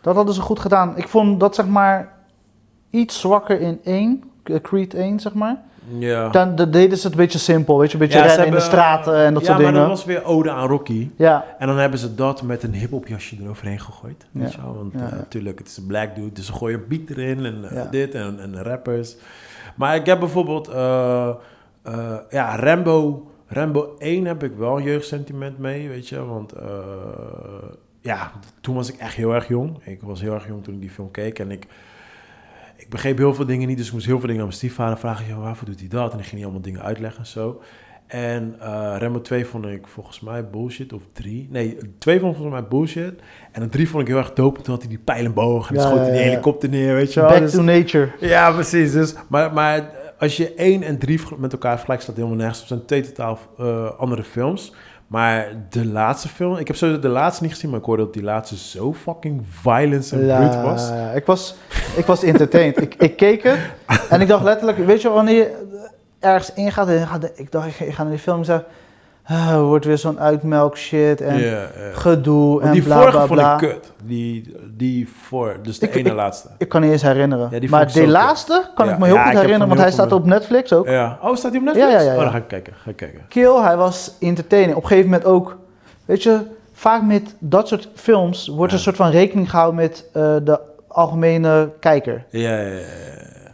Dat 0.00 0.14
hadden 0.14 0.34
ze 0.34 0.40
goed 0.40 0.60
gedaan. 0.60 0.96
Ik 0.96 1.08
vond 1.08 1.40
dat 1.40 1.54
zeg 1.54 1.66
maar 1.66 2.12
iets 2.90 3.20
zwakker 3.20 3.60
in 3.60 3.80
1, 3.84 4.22
Creed 4.62 4.94
1 4.94 5.20
zeg 5.20 5.34
maar. 5.34 5.56
ja. 5.98 6.28
Dan 6.28 6.56
de- 6.56 6.70
deden 6.70 6.98
ze 6.98 7.02
het 7.04 7.12
een 7.12 7.20
beetje 7.22 7.38
simpel, 7.38 7.78
weet 7.78 7.88
je, 7.88 7.94
een 7.94 8.00
beetje 8.08 8.18
Ja, 8.18 8.42
in 8.44 8.50
de 8.50 8.60
straten 8.60 9.16
en 9.16 9.34
dat 9.34 9.42
ja, 9.42 9.48
soort 9.48 9.58
maar 9.62 9.72
dingen. 9.72 9.88
dat 9.88 9.96
was 9.96 10.04
weer 10.04 10.24
ode 10.24 10.50
aan 10.50 10.68
Rocky. 10.68 11.10
Ja, 11.16 11.44
En 11.58 11.66
dan 11.66 11.78
hebben 11.78 11.98
ze 11.98 12.14
dat 12.14 12.42
met 12.42 12.62
een 12.62 12.74
hip-hop 12.74 13.06
jasje 13.06 13.36
eroverheen 13.42 13.80
gegooid. 13.80 14.26
Weet 14.32 14.52
Ja. 14.52 14.56
je 14.60 14.64
wel? 14.64 14.74
Want 14.76 14.92
Ja, 14.92 14.98
eh, 15.00 15.08
ja. 15.10 15.14
natuurlijk, 15.14 15.58
het 15.58 15.68
is 15.68 15.76
een 15.76 15.86
black 15.86 16.14
dude, 16.14 16.32
dus 16.32 16.46
ze 16.46 16.52
gooien 16.52 16.78
een 16.78 16.84
beat 16.88 17.18
erin 17.18 17.44
en 17.44 17.64
eh, 17.70 17.76
Ja. 17.76 17.84
dit 17.90 18.14
en, 18.14 18.40
en 18.40 18.62
rappers. 18.62 19.16
Maar 19.74 19.94
ik 19.94 20.06
heb 20.06 20.18
bijvoorbeeld, 20.18 20.68
eh, 20.68 21.28
eh, 21.82 22.16
ja, 22.30 22.56
Rambo, 22.56 23.26
Rambo 23.46 23.94
1 23.98 24.24
heb 24.24 24.42
ik 24.42 24.52
wel 24.56 24.76
een 24.76 24.82
jeugdsentiment 24.82 25.58
mee, 25.58 25.88
weet 25.88 26.08
je. 26.08 26.24
Want 26.24 26.52
eh, 26.52 26.68
ja, 28.00 28.32
toen 28.60 28.74
was 28.74 28.92
ik 28.92 28.96
echt 28.98 29.14
heel 29.14 29.34
erg 29.34 29.48
jong. 29.48 29.84
Ik 29.84 30.02
was 30.02 30.20
heel 30.20 30.34
erg 30.34 30.46
jong 30.48 30.64
toen 30.64 30.74
ik 30.74 30.80
die 30.80 30.90
film 30.90 31.10
keek 31.10 31.38
en 31.38 31.50
ik... 31.50 31.66
Ik 32.76 32.88
begreep 32.88 33.18
heel 33.18 33.34
veel 33.34 33.46
dingen 33.46 33.68
niet, 33.68 33.76
dus 33.76 33.86
ik 33.86 33.92
moest 33.92 34.06
heel 34.06 34.18
veel 34.18 34.26
dingen 34.26 34.40
aan 34.42 34.46
mijn 34.48 34.58
stiefvader 34.58 34.98
vragen. 34.98 35.26
Ja, 35.26 35.36
waarvoor 35.36 35.66
doet 35.68 35.78
hij 35.80 35.88
dat? 35.88 36.12
En 36.12 36.18
ik 36.18 36.22
ging 36.24 36.34
niet 36.34 36.44
allemaal 36.44 36.62
dingen 36.62 36.82
uitleggen 36.82 37.20
en 37.20 37.26
zo. 37.26 37.62
En 38.06 38.56
eh 38.60 38.94
Rambo 38.98 39.20
2 39.20 39.44
vond 39.46 39.66
ik 39.66 39.86
volgens 39.86 40.20
mij 40.20 40.48
bullshit, 40.50 40.92
of 40.92 41.02
3. 41.12 41.48
Nee, 41.50 41.76
2 41.98 42.18
vond 42.20 42.30
ik 42.32 42.38
volgens 42.40 42.60
mij 42.60 42.68
bullshit. 42.68 43.20
En 43.52 43.62
een 43.62 43.68
3 43.70 43.88
vond 43.88 44.02
ik 44.02 44.08
heel 44.08 44.18
erg 44.18 44.32
dope. 44.32 44.60
Toen 44.62 44.72
had 44.72 44.82
hij 44.82 44.90
die 44.90 44.98
pijlenboog 45.04 45.68
en 45.68 45.74
dan 45.74 45.84
Ja, 45.84 45.90
schoot 45.90 46.00
hij 46.06 46.10
ja, 46.14 46.20
die 46.20 46.28
helikopter 46.30 46.68
neer, 46.68 46.94
weet 46.94 47.12
je 47.12 47.20
wel. 47.20 47.28
back 47.28 47.38
Dus- 47.38 47.52
to 47.52 47.62
nature. 47.62 48.10
ja, 48.20 48.52
precies. 48.52 48.92
Dus, 48.92 49.14
maar, 49.28 49.52
maar 49.52 49.90
als 50.18 50.36
je 50.36 50.54
1 50.54 50.82
en 50.82 50.98
3 50.98 51.20
met 51.38 51.52
elkaar 51.52 51.74
vergelijkt, 51.74 52.02
staat 52.02 52.16
helemaal 52.16 52.36
nergens. 52.36 52.58
Het 52.58 52.68
zijn 52.68 52.84
twee 52.84 53.00
totaal 53.02 53.38
eh, 53.58 53.90
andere 53.98 54.24
films. 54.24 54.74
Maar 55.10 55.48
de 55.70 55.86
laatste 55.86 56.28
film, 56.28 56.56
ik 56.56 56.66
heb 56.66 56.76
sowieso 56.76 57.00
de 57.00 57.08
laatste 57.08 57.42
niet 57.42 57.52
gezien, 57.52 57.70
maar 57.70 57.78
ik 57.78 57.84
hoorde 57.84 58.02
dat 58.02 58.12
die 58.12 58.22
laatste 58.22 58.56
zo 58.56 58.92
fucking 58.92 59.42
violence 59.48 60.16
en 60.16 60.36
bruut 60.36 60.62
was. 60.62 60.88
ja, 60.88 61.10
ik 61.10 61.26
was, 61.26 61.54
ik 61.96 62.04
was 62.04 62.22
entertained. 62.22 62.80
ik, 62.80 62.94
ik 62.94 63.16
keek 63.16 63.42
het 63.42 63.58
en 64.10 64.20
ik 64.20 64.28
dacht 64.28 64.44
letterlijk, 64.44 64.78
weet 64.78 65.02
je 65.02 65.08
wanneer 65.08 65.36
je 65.36 65.78
ergens 66.18 66.52
ingaat 66.52 66.88
en 66.88 67.08
ik 67.34 67.52
dacht, 67.52 67.80
ik 67.80 67.94
ga, 67.94 68.02
naar 68.02 68.12
die 68.12 68.20
film 68.20 68.42
en 68.42 68.58
ik 68.58 68.64
ah, 69.24 69.60
wordt 69.62 69.84
weer 69.84 69.98
zo'n 69.98 70.20
uitmelk 70.20 70.76
shit 70.76 71.20
en 71.20 71.68
gedoe 71.92 72.52
Want 72.52 72.64
en 72.64 72.72
die 72.72 72.82
bla 72.82 72.96
vorige 72.96 73.10
bla 73.16 73.26
vond 73.26 73.40
bla. 73.40 73.52
ik 73.52 73.58
kut. 73.58 73.92
Die, 74.04 74.54
die 74.76 75.08
voor, 75.08 75.56
dus 75.62 75.78
de 75.78 75.86
Ik- 75.88 75.94
ene 75.94 76.08
ik- 76.08 76.14
laatste. 76.14 76.48
Ik 76.58 76.68
kan 76.68 76.80
niet 76.80 76.90
eens 76.90 77.02
herinneren. 77.02 77.48
Ja, 77.60 77.68
maar 77.70 77.80
vond 77.90 78.04
de 78.04 78.10
laatste 78.10 78.70
kan 78.74 78.86
Ja, 78.86 78.92
ik 78.92 78.98
me 78.98 79.06
heel 79.06 79.14
ja, 79.14 79.24
goed 79.24 79.32
herinneren, 79.34 79.68
want 79.68 79.80
hij 79.80 79.90
staat 79.90 80.12
op 80.12 80.24
Netflix 80.26 80.72
ook. 80.72 80.86
Ja. 80.88 81.18
Oh, 81.22 81.36
staat 81.36 81.50
die 81.50 81.60
op 81.60 81.66
Netflix? 81.66 81.92
Ja, 81.92 81.98
ja, 82.00 82.04
ja. 82.10 82.14
Oh, 82.16 82.20
dan 82.22 82.30
ga 82.30 82.36
ik 82.36 82.48
kijken. 82.48 82.72
Ga 82.82 82.90
ik 82.90 82.96
kijken. 82.96 83.20
Kill, 83.28 83.54
hij 83.62 83.76
was 83.76 84.12
entertaining. 84.20 84.76
Op 84.76 84.82
een 84.82 84.88
gegeven 84.88 85.10
moment 85.10 85.28
ook, 85.28 85.56
weet 86.04 86.22
je, 86.22 86.38
vaak 86.72 87.02
met 87.02 87.34
dat 87.38 87.68
soort 87.68 87.88
films 87.94 88.48
wordt 88.48 88.70
Ja. 88.72 88.76
een 88.78 88.82
soort 88.84 88.96
van 88.96 89.10
rekening 89.10 89.50
gehouden 89.50 89.80
met 89.80 90.04
eh, 90.12 90.36
de 90.44 90.60
algemene 90.88 91.70
kijker. 91.80 92.24
Ja, 92.30 92.50
ja, 92.60 92.60
ja. 92.60 92.80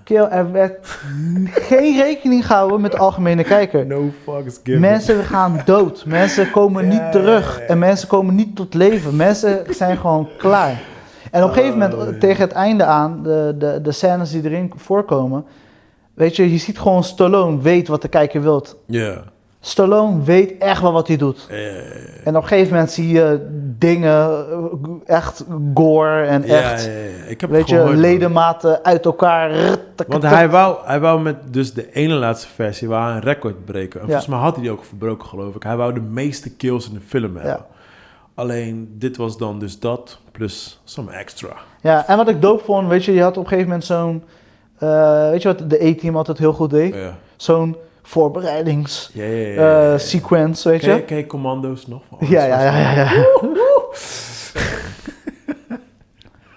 Kill, 0.07 0.25
er 0.31 0.53
werd 0.53 0.87
geen 1.51 1.97
rekening 1.97 2.47
gehouden 2.47 2.81
met 2.81 2.93
de 2.93 2.99
algemene 2.99 3.45
kijker. 3.45 3.87
No 3.87 4.11
fucks 4.23 4.61
given. 4.63 4.81
Mensen 4.81 5.25
gaan 5.25 5.61
dood. 5.65 6.05
Mensen 6.07 6.51
komen 6.51 6.89
niet 6.89 7.13
terug. 7.13 7.61
En 7.61 7.79
mensen 7.79 8.09
komen 8.09 8.35
niet 8.35 8.57
tot 8.57 8.75
leven. 8.75 9.17
Mensen 9.17 9.65
zijn 9.71 9.97
gewoon 9.97 10.29
klaar. 10.39 10.81
En 11.31 11.43
op 11.43 11.49
een 11.49 11.55
gegeven 11.55 11.79
moment, 11.79 11.95
Oh, 11.95 12.21
tegen 12.21 12.43
het 12.43 12.53
einde 12.53 12.85
aan, 12.85 13.23
de, 13.23 13.55
de, 13.59 13.81
de 13.83 13.93
scènes 13.93 14.31
die 14.31 14.45
erin 14.45 14.73
voorkomen. 14.77 15.45
Weet 16.15 16.37
je, 16.37 16.53
je 16.53 16.59
ziet 16.59 16.79
gewoon 16.79 17.05
Stallone 17.05 17.61
weet 17.61 17.89
wat 17.89 18.03
de 18.03 18.09
kijker 18.09 18.43
wilt. 18.43 18.77
Ja. 18.87 19.23
Stallone 19.67 20.23
weet 20.23 20.59
echt 20.59 20.83
wel 20.83 20.93
wat 20.93 21.09
hij 21.09 21.17
doet. 21.17 21.47
En 22.25 22.37
op 22.37 22.43
een 22.43 22.49
gegeven 22.49 22.73
moment 22.73 22.91
zie 22.91 23.09
je 23.09 23.47
dingen, 23.79 24.47
eh, 24.51 25.17
echt 25.17 25.45
gore 25.75 26.23
en 26.23 26.47
Ja, 26.47 26.57
echt, 26.73 26.85
ja, 26.85 26.91
ja. 26.91 27.25
Ik 27.29 27.41
heb 27.41 27.51
weet 27.51 27.61
het 27.61 27.69
je, 27.69 27.75
gehoord, 27.75 27.93
man. 27.93 28.01
ledematen 28.01 28.85
uit 28.85 29.05
elkaar. 29.05 29.77
Want 30.07 30.23
hij 30.23 30.49
wou, 30.51 30.77
hij 30.85 31.01
wou 31.01 31.21
met 31.21 31.37
dus 31.51 31.73
de 31.73 31.93
ene 31.93 32.15
laatste 32.15 32.49
versie 32.49 32.89
wou 32.89 33.05
hij 33.05 33.13
een 33.15 33.21
record 33.23 33.65
breken. 33.65 34.01
En 34.01 34.07
volgens 34.07 34.27
mij 34.27 34.39
had 34.39 34.55
hij 34.55 34.63
die 34.63 34.73
ook 34.73 34.85
verbroken, 34.85 35.29
geloof 35.29 35.55
ik. 35.55 35.63
Hij 35.63 35.77
wou 35.77 35.93
de 35.95 36.01
meeste 36.01 36.51
kills 36.57 36.89
in 36.89 36.95
de 36.95 37.01
film 37.07 37.37
hebben. 37.37 37.65
Alleen, 38.35 38.95
dit 38.99 39.17
was 39.17 39.39
dan 39.39 39.59
dus 39.59 39.79
dat, 39.81 40.19
plus 40.33 40.81
some 40.85 41.13
extra. 41.13 41.53
Ja, 41.81 42.07
en 42.07 42.17
wat 42.17 42.29
ik 42.29 42.43
dope 42.43 42.65
vond, 42.65 42.89
weet 42.89 43.05
je, 43.05 43.13
je 43.13 43.23
had 43.23 43.37
op 43.37 43.43
een 43.43 43.49
gegeven 43.49 43.69
moment 43.69 43.85
zo'n, 43.87 44.23
weet 45.31 45.43
je 45.43 45.49
wat 45.49 45.71
de 45.71 45.87
E-team 45.87 46.17
altijd 46.17 46.39
heel 46.39 46.53
goed 46.53 46.71
deed? 46.71 46.95
Zo'n 47.37 47.77
voorbereidings 48.07 49.11
ja, 49.13 49.25
ja. 49.25 49.31
ja, 49.31 49.47
eh, 49.83 49.91
ja. 49.91 49.99
sequence, 49.99 50.69
weet 50.69 50.83
je, 50.85 51.03
ken 51.03 51.17
je 51.17 51.27
Commando's 51.27 51.87
nog? 51.87 52.03
Ja, 52.21 52.45
ja, 52.45 52.63
ja, 52.63 52.79
ja. 52.79 52.95
Ja, 52.95 53.13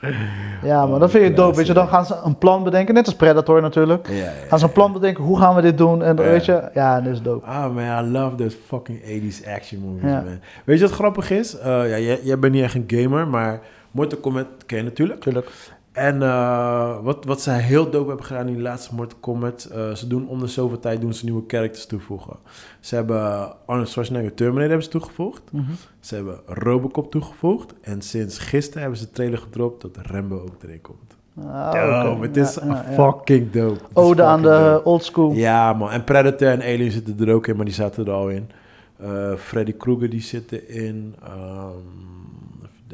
ja 0.70 0.86
maar 0.86 1.00
dat 1.00 1.12
vind 1.12 1.24
je 1.28 1.34
dope, 1.34 1.56
weet 1.58 1.68
je. 1.68 1.74
Dan 1.74 1.88
gaan 1.88 2.06
ze 2.06 2.16
een 2.24 2.38
plan 2.38 2.64
bedenken, 2.64 2.94
net 2.94 3.06
als 3.06 3.16
Predator 3.16 3.62
natuurlijk. 3.62 4.08
Ja, 4.10 4.16
ja, 4.16 4.32
Gaan 4.48 4.60
ze 4.60 4.66
een 4.66 4.72
plan 4.72 4.94
bedenken, 4.94 5.24
hoe 5.24 5.40
gaan 5.40 5.56
we 5.56 5.62
dit 5.62 5.78
doen? 5.78 6.04
En 6.04 6.16
Ja. 6.16 6.22
weet 6.24 6.46
je, 6.46 6.70
ja, 6.74 7.02
dat 7.02 7.14
is 7.14 7.22
dope. 7.22 7.46
Ah 7.46 7.74
man, 7.76 8.06
I 8.06 8.12
love 8.12 8.36
those 8.36 8.58
fucking 8.68 9.02
80s 9.02 9.48
action 9.56 9.82
movies, 9.82 10.10
Ja. 10.10 10.22
man. 10.22 10.40
Weet 10.66 10.80
je 10.80 10.86
wat 10.86 10.94
grappig 10.94 11.32
is? 11.32 11.58
Eh, 11.58 11.66
ja, 11.66 12.00
jij, 12.00 12.20
jij 12.24 12.40
bent 12.40 12.54
niet 12.54 12.64
echt 12.64 12.76
een 12.76 12.84
gamer, 12.88 13.28
maar 13.28 13.60
Mortal 13.92 14.20
Kombat 14.20 14.46
ken 14.66 14.78
je 14.78 14.84
natuurlijk. 14.84 15.22
Tuurlijk. 15.22 15.50
En 15.92 16.22
eh, 16.22 17.00
wat, 17.02 17.26
wat 17.26 17.42
ze 17.42 17.52
heel 17.52 17.90
dope 17.90 18.08
hebben 18.08 18.26
gedaan 18.26 18.48
in 18.48 18.54
die 18.54 18.62
laatste 18.62 18.96
Mortal 18.96 19.18
Kombat, 19.20 19.64
eh, 19.64 19.92
ze 19.94 20.08
doen 20.08 20.28
om 20.28 20.40
de 20.40 20.48
zoveel 20.48 20.80
tijd 20.80 21.02
doen 21.02 21.14
ze 21.14 21.26
nieuwe 21.26 21.44
characters 21.48 21.86
toevoegen. 21.86 22.38
Ze 22.80 22.96
hebben 22.96 23.54
Arnold 23.66 23.90
Schwarzenegger 23.90 24.34
Terminator 24.34 24.68
hebben 24.68 24.84
ze 24.86 24.90
toegevoegd. 24.92 25.42
Mhm. 25.52 25.72
Ze 26.00 26.16
hebben 26.16 26.40
Robocop 26.46 27.12
toegevoegd. 27.12 27.74
En 27.82 28.02
sinds 28.02 28.38
gisteren 28.38 28.82
hebben 28.82 29.00
ze 29.00 29.06
een 29.06 29.12
trailer 29.12 29.38
gedropt 29.38 29.82
dat 29.82 29.98
Rambo 30.02 30.36
ook 30.36 30.64
erin 30.64 30.82
komt. 30.82 31.18
Dope, 31.34 32.10
oké. 32.10 32.22
het 32.22 32.38
is 32.38 32.56
Ja, 32.56 32.66
ja, 32.66 32.86
ja. 32.90 32.94
fucking 32.94 33.52
dope. 33.52 33.74
Het 33.74 33.82
Ode 33.94 34.24
aan 34.24 34.42
de 34.42 34.82
old 34.84 35.04
school. 35.04 35.32
Ja, 35.32 35.74
man. 35.74 35.92
En 35.92 36.04
Predator 36.04 36.48
en 36.48 36.62
Alien 36.62 36.92
zitten 36.92 37.28
er 37.28 37.34
ook 37.34 37.48
in, 37.48 37.56
maar 37.56 37.66
die 37.66 37.74
zaten 37.74 38.06
er 38.06 38.12
al 38.12 38.30
in. 38.30 38.50
Eh, 38.98 39.34
Freddy 39.36 39.74
Krueger 39.78 40.10
die 40.10 40.22
zit 40.22 40.52
erin. 40.52 41.16
Ehm 41.24 42.19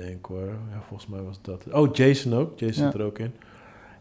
denken 0.06 0.36
hoor. 0.36 0.48
Ja, 0.72 0.77
volgens 0.88 1.10
mij 1.10 1.22
was 1.22 1.40
dat. 1.41 1.64
Oh, 1.73 1.94
Jason 1.95 2.34
ook. 2.36 2.60
Jason 2.60 2.84
Ja. 2.84 2.91
zit 2.91 2.99
er 2.99 3.06
ook 3.06 3.19
in. 3.19 3.34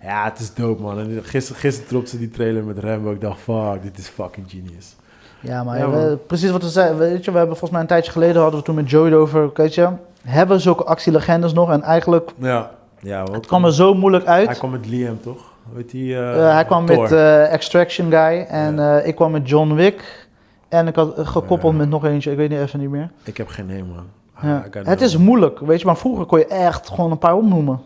Ja, 0.02 0.24
het 0.24 0.38
is 0.38 0.54
dope, 0.54 0.82
man. 0.82 0.98
En 0.98 1.20
gisteren, 1.24 1.60
gisteren 1.60 1.88
dropte 1.88 2.10
ze 2.10 2.18
die 2.18 2.30
trailer 2.30 2.64
met 2.64 2.78
Rambo. 2.78 3.10
Ik 3.12 3.20
dacht, 3.20 3.40
fuck, 3.40 3.82
dit 3.82 3.98
is 3.98 4.08
fucking 4.08 4.50
genius. 4.50 4.96
Ja, 5.40 5.64
maar 5.64 5.78
Ja, 5.78 5.90
we- 5.90 6.16
precies 6.26 6.50
wat 6.50 6.62
we 6.62 6.68
zeiden. 6.68 6.98
Weet 6.98 7.24
je, 7.24 7.30
we 7.30 7.36
hebben 7.38 7.56
volgens 7.56 7.70
mij 7.70 7.80
een 7.80 7.86
tijdje 7.86 8.12
geleden 8.12 8.40
hadden 8.42 8.60
we 8.60 8.66
toen 8.66 8.74
met 8.74 8.90
Joey 8.90 9.14
over. 9.14 9.50
Weet 9.54 9.74
je, 9.74 9.88
hebben 10.22 10.56
we 10.56 10.62
zulke 10.62 10.84
actielegendes 10.84 11.52
nog? 11.52 11.70
En 11.70 11.82
eigenlijk, 11.82 12.30
Ja. 12.36 12.70
Ja, 13.00 13.24
het 13.32 13.46
kwam 13.46 13.64
er 13.64 13.74
zo 13.74 13.94
moeilijk 13.94 14.24
uit. 14.26 14.46
Hij 14.46 14.56
kwam 14.56 14.70
met 14.70 14.86
Liam, 14.86 15.20
toch? 15.20 15.52
Weet 15.72 15.90
die, 15.90 16.16
Eh, 16.18 16.52
hij 16.52 16.64
kwam 16.64 16.86
Thor. 16.86 17.00
met 17.02 17.12
eh, 17.12 17.52
Extraction 17.52 18.10
Guy 18.10 18.46
en 18.48 18.74
Ja. 18.76 18.98
eh, 19.00 19.06
ik 19.06 19.14
kwam 19.14 19.30
met 19.30 19.48
John 19.48 19.74
Wick. 19.74 20.26
En 20.68 20.86
ik 20.86 20.94
had 20.96 21.18
eh, 21.18 21.26
gekoppeld 21.26 21.72
Ja. 21.72 21.78
met 21.78 21.88
nog 21.88 22.04
eentje, 22.04 22.30
ik 22.30 22.36
weet 22.36 22.48
niet 22.50 22.58
even 22.58 22.80
niet 22.80 22.90
meer. 22.90 23.10
Ik 23.24 23.36
heb 23.36 23.48
geen 23.48 23.66
name, 23.66 23.82
man. 23.94 24.06
Ah, 24.34 24.42
Ja. 24.44 24.64
Got 24.70 24.86
Het 24.86 25.00
is 25.00 25.16
moeilijk, 25.16 25.58
weet 25.58 25.80
je, 25.80 25.86
maar 25.86 25.96
vroeger 25.96 26.24
kon 26.26 26.38
je 26.38 26.46
echt 26.46 26.88
gewoon 26.88 27.10
een 27.10 27.18
paar 27.18 27.34
opnoemen. 27.36 27.80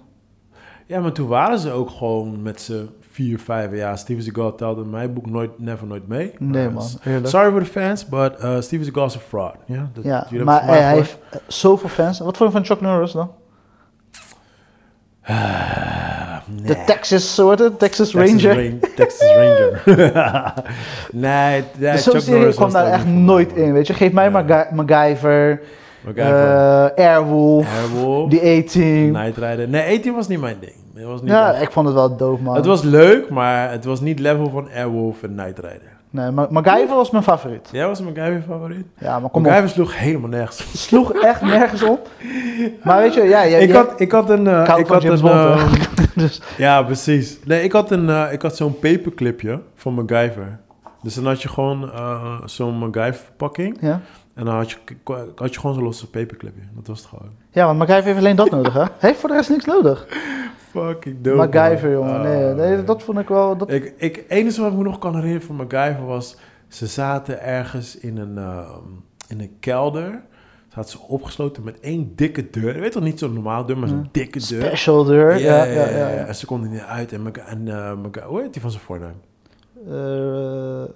Ja, 0.86 1.00
maar 1.00 1.12
toen 1.12 1.28
waren 1.28 1.58
ze 1.58 1.70
ook 1.70 1.90
gewoon 1.90 2.42
met 2.42 2.60
z'n 2.60 2.88
vier, 3.10 3.38
vijf 3.38 3.72
jaar. 3.72 3.98
Steven 3.98 4.22
Seagal 4.22 4.54
telde 4.54 4.82
in 4.82 4.90
mijn 4.90 5.12
boek 5.12 5.30
nooit, 5.30 5.50
never 5.58 5.86
nooit 5.86 6.08
mee. 6.08 6.32
Nee, 6.38 6.64
Maar, 6.68 6.72
man. 7.04 7.26
Sorry 7.26 7.50
for 7.50 7.60
the 7.62 7.70
fans, 7.70 8.06
but 8.08 8.32
uh, 8.44 8.60
Steven 8.60 8.84
Seagal 8.84 9.04
is 9.06 9.16
a 9.16 9.18
fraud. 9.18 9.54
Ja, 9.66 9.90
dat- 9.92 10.04
Ja, 10.04 10.26
jullie 10.30 10.44
maar 10.44 10.64
hij, 10.64 10.88
voor 10.88 10.96
heeft 10.96 11.18
zoveel 11.46 11.88
fans. 11.88 12.18
Wat 12.18 12.36
vond 12.36 12.50
je 12.52 12.56
van 12.56 12.66
Chuck 12.66 12.80
Norris 12.80 13.12
dan? 13.12 13.30
Ah, 15.22 16.36
De 16.56 16.62
nee. 16.74 16.84
Texas 16.84 17.34
soorten, 17.34 17.76
Texas, 17.76 18.10
Texas 18.10 18.42
Ranger. 18.44 18.64
Ran- 18.70 18.80
Texas 18.96 19.28
Ranger. 19.34 19.82
nee, 21.12 21.64
nee 21.76 21.92
Dus 21.92 22.02
Zo'n 22.02 22.12
Chuck 22.12 22.22
serie 22.22 22.38
Norris 22.38 22.56
kwam 22.56 22.72
daar 22.72 22.86
echt 22.86 23.02
voor 23.02 23.10
nooit 23.12 23.52
in, 23.52 23.72
weet 23.72 23.86
je. 23.86 23.94
Geef 23.94 24.12
mij. 24.12 24.30
Maga- 24.30 24.68
MacGyver, 24.72 25.60
eh 26.16 26.84
Airwolf, 26.96 27.66
Airwolf. 27.80 28.30
The 28.30 28.40
A-Team. 28.64 29.10
Night 29.12 29.36
Rider. 29.36 29.68
Nee, 29.68 29.96
18 29.98 30.14
was 30.14 30.28
niet 30.28 30.40
mijn 30.40 30.56
ding. 30.60 30.72
Het 30.94 31.04
was 31.06 31.20
niet 31.20 31.30
Ja, 31.30 31.54
ik 31.54 31.70
vond 31.70 31.86
het 31.86 31.94
wel 31.94 32.16
doof, 32.16 32.40
man. 32.40 32.54
Het 32.56 32.66
was 32.66 32.82
leuk, 32.82 33.30
maar 33.30 33.70
het 33.70 33.84
was 33.84 34.00
niet 34.00 34.18
level 34.18 34.50
van 34.50 34.68
Airwolf 34.74 35.22
en 35.22 35.34
Night 35.34 35.58
Rider. 35.58 35.96
Nee, 36.10 36.30
Ma- 36.30 36.46
MacGyver 36.50 36.96
was 36.96 37.10
mijn 37.10 37.22
favoriet. 37.24 37.68
Jij 37.72 37.86
was 37.86 38.00
MacGyver 38.02 38.42
favoriet? 38.48 38.86
Ja, 38.98 39.18
maar 39.20 39.30
kom 39.30 39.40
op. 39.42 39.46
MacGyver 39.48 39.68
sloeg 39.70 39.98
helemaal 39.98 40.28
nergens. 40.28 40.86
Sloeg 40.86 41.12
echt 41.12 41.42
nergens 41.42 41.82
op. 41.82 42.08
Maar 42.82 42.98
weet 42.98 43.14
je, 43.14 43.22
ja, 43.22 43.42
ja, 43.42 43.56
ik, 43.58 43.72
had, 43.72 44.00
ik 44.00 44.12
had 44.12 44.30
een... 44.30 44.46
eh, 44.46 44.74
ik 44.78 44.86
had 44.86 45.02
James 45.02 45.20
een 45.20 45.28
ehm, 45.28 45.74
dus, 46.14 46.40
ja, 46.56 46.82
precies. 46.82 47.38
Nee, 47.44 47.62
ik 47.62 47.72
had, 47.72 47.90
een, 47.90 48.08
eh, 48.08 48.32
ik 48.32 48.42
had 48.42 48.56
zo'n 48.56 48.78
paperclipje 48.78 49.60
van 49.74 49.94
MacGyver. 49.94 50.58
Dus 51.02 51.14
dan 51.14 51.26
had 51.26 51.42
je 51.42 51.48
gewoon 51.48 51.92
eh, 51.92 52.34
zo'n 52.44 52.78
MacGyver 52.78 53.14
verpakking. 53.24 53.76
ja. 53.80 54.00
En 54.39 54.44
dan 54.44 54.55
had 54.55 54.70
je, 54.70 54.77
had 55.36 55.55
je 55.55 55.60
gewoon 55.60 55.74
zo'n 55.74 55.85
losse 55.85 56.10
paperclipje. 56.10 56.60
Dat 56.74 56.86
was 56.86 56.98
het 56.98 57.09
gewoon. 57.09 57.31
ja, 57.51 57.65
want 57.66 57.78
MacGyver 57.78 58.05
heeft 58.05 58.19
alleen 58.19 58.36
dat 58.36 58.51
nodig, 58.51 58.73
hè. 58.73 58.81
Hij 58.81 58.90
heeft 59.09 59.20
voor 59.20 59.28
de 59.28 59.35
rest 59.35 59.51
niks 59.51 59.65
nodig. 59.65 60.06
Fucking 60.70 61.16
dope, 61.20 61.36
MacGyver, 61.36 61.90
man. 61.90 61.98
jongen. 62.09 62.20
Nee, 62.23 62.51
Ah, 62.51 62.56
nee, 62.56 62.85
dat 62.85 63.02
vond 63.02 63.19
ik 63.19 63.28
wel... 63.28 63.56
Dat, 63.56 63.70
Ik, 63.70 63.94
ik, 63.97 64.24
enige 64.28 64.60
wat 64.60 64.70
ik 64.73 64.77
me 64.77 64.82
nog 64.85 64.98
kan 64.98 65.15
herinneren 65.15 65.47
van 65.47 65.56
MacGyver 65.56 66.06
was... 66.06 66.36
Ze 66.69 66.86
zaten 66.86 67.43
ergens 67.43 67.98
in 67.98 68.16
een, 68.19 68.39
ehm, 68.39 68.82
in 69.28 69.40
een 69.40 69.56
kelder. 69.60 70.23
Zaten 70.74 70.90
ze 70.90 70.98
opgesloten 71.01 71.62
met 71.65 71.81
één 71.81 72.12
dikke 72.16 72.51
deur. 72.51 72.74
Je 72.74 72.81
weet 72.81 72.93
toch 72.93 73.02
niet 73.02 73.19
zo'n 73.19 73.32
normaal 73.32 73.66
deur, 73.66 73.78
maar 73.78 73.89
zo'n 73.89 74.09
dikke 74.12 74.39
deur. 74.48 74.62
special 74.62 75.05
deur. 75.05 75.39
Ja, 75.39 75.65
ja, 75.65 75.73
ja. 75.85 76.09
ja, 76.09 76.09
En 76.09 76.35
ze 76.35 76.47
konden 76.47 76.70
niet 76.70 76.81
uit. 76.81 77.12
En, 77.12 77.32
en 77.47 78.01
Mac- 78.01 78.23
hoe 78.23 78.40
heet 78.40 78.52
die 78.52 78.62
van 78.62 78.70
zijn 78.70 78.82
voornaam? 78.82 79.15
Eh, 79.89 80.90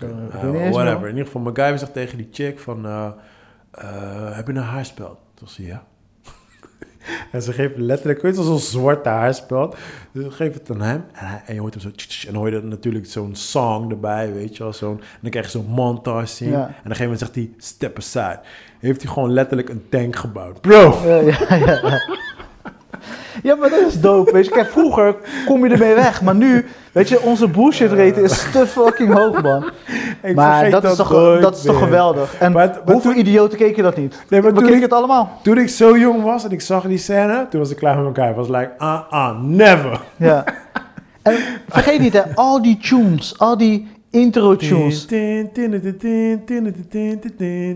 Eh, 0.00 0.70
whatever. 0.70 1.02
In 1.02 1.08
ieder 1.08 1.24
geval, 1.24 1.40
MacGyver 1.40 1.78
zegt 1.78 1.92
tegen 1.92 2.18
die 2.18 2.28
chick 2.32 2.58
van... 2.58 2.86
eh, 2.86 3.10
eh, 3.70 4.36
heb 4.36 4.46
je 4.46 4.52
een 4.52 4.58
haarspeld? 4.58 5.18
Toen 5.34 5.48
zei 5.48 5.66
ja. 5.66 5.84
en 7.32 7.42
ze 7.42 7.52
geeft 7.52 7.76
letterlijk, 7.76 8.22
weet 8.22 8.36
je, 8.36 8.42
zo'n 8.42 8.58
zwarte 8.58 9.08
haarspeld. 9.08 9.76
Ze 10.14 10.30
geeft 10.30 10.54
het 10.54 10.70
aan 10.70 10.80
hem. 10.80 11.04
En, 11.12 11.26
hij, 11.26 11.42
en 11.46 11.54
je 11.54 11.60
hoort 11.60 11.74
hem 11.74 11.82
zo... 11.82 11.90
tsk, 11.90 12.24
en 12.24 12.32
dan 12.32 12.42
hoor 12.42 12.52
je 12.52 12.62
natuurlijk 12.62 13.06
zo'n 13.06 13.34
song 13.34 13.90
erbij, 13.90 14.32
weet 14.32 14.56
je 14.56 14.62
wel. 14.62 14.72
Zo'n, 14.72 14.98
en 14.98 15.18
dan 15.20 15.30
krijg 15.30 15.44
je 15.44 15.58
zo'n 15.58 15.66
montage 15.66 16.26
scene. 16.26 16.50
Ja. 16.50 16.56
En 16.56 16.62
op 16.62 16.68
een 16.68 16.82
gegeven 16.82 17.02
moment 17.02 17.20
zegt 17.20 17.34
hij, 17.34 17.50
step 17.56 17.96
aside. 17.96 18.40
Heeft 18.78 19.02
hij 19.02 19.12
gewoon 19.12 19.32
letterlijk 19.32 19.68
een 19.68 19.88
tank 19.88 20.16
gebouwd. 20.16 20.60
Bro! 20.60 20.98
Ja, 21.04 21.16
ja, 21.16 21.54
ja, 21.56 22.00
ja. 23.42 23.54
Maar 23.54 23.70
dat 23.70 23.80
is 23.86 24.00
dope, 24.00 24.32
weet 24.32 24.44
je. 24.44 24.50
Kijk, 24.50 24.70
vroeger 24.70 25.14
kom 25.46 25.64
je 25.66 25.72
ermee 25.72 25.94
weg, 25.94 26.22
maar 26.22 26.34
nu, 26.34 26.64
weet 26.92 27.08
je, 27.08 27.20
onze 27.22 27.48
bullshit 27.48 27.90
rate 27.92 28.22
is 28.22 28.46
te 28.52 28.66
fucking 28.66 29.12
hoog, 29.14 29.42
man. 29.42 29.64
Ik 30.22 30.34
maar 30.34 30.52
vergeet 30.54 30.72
dat 30.72 30.84
is, 30.84 30.96
toch, 30.96 31.40
dat 31.40 31.56
is 31.56 31.62
toch 31.62 31.78
geweldig. 31.78 32.34
En 32.38 32.52
Maar- 32.52 32.80
maar 32.84 32.92
hoeveel 32.94 33.12
idioten 33.14 33.58
keken 33.58 33.82
dat 33.82 33.96
niet? 33.96 34.22
Nee, 34.28 34.40
maar 34.42 34.50
We 34.50 34.56
toen 34.56 34.64
keken 34.64 34.76
ik- 34.82 34.90
het 34.90 34.92
allemaal. 34.98 35.38
Toen 35.42 35.58
ik 35.58 35.68
zo 35.68 35.98
jong 35.98 36.22
was 36.22 36.44
en 36.44 36.50
ik 36.50 36.60
zag 36.60 36.84
die 36.86 36.98
scène, 36.98 37.46
toen 37.50 37.60
was 37.60 37.70
ik 37.70 37.76
klaar 37.76 37.96
met 37.96 38.04
elkaar. 38.06 38.30
Ik 38.30 38.36
was 38.36 38.48
like, 38.48 38.70
ah, 38.78 39.00
ah, 39.10 39.40
never. 39.42 40.00
Ja. 40.16 40.44
En 41.22 41.34
vergeet 41.68 42.00
niet, 42.00 42.12
hè, 42.12 42.34
al 42.34 42.62
die 42.62 42.78
tunes, 42.78 43.38
al 43.38 43.56
die 43.56 43.88
intro 44.10 44.56
tunes. 44.56 45.06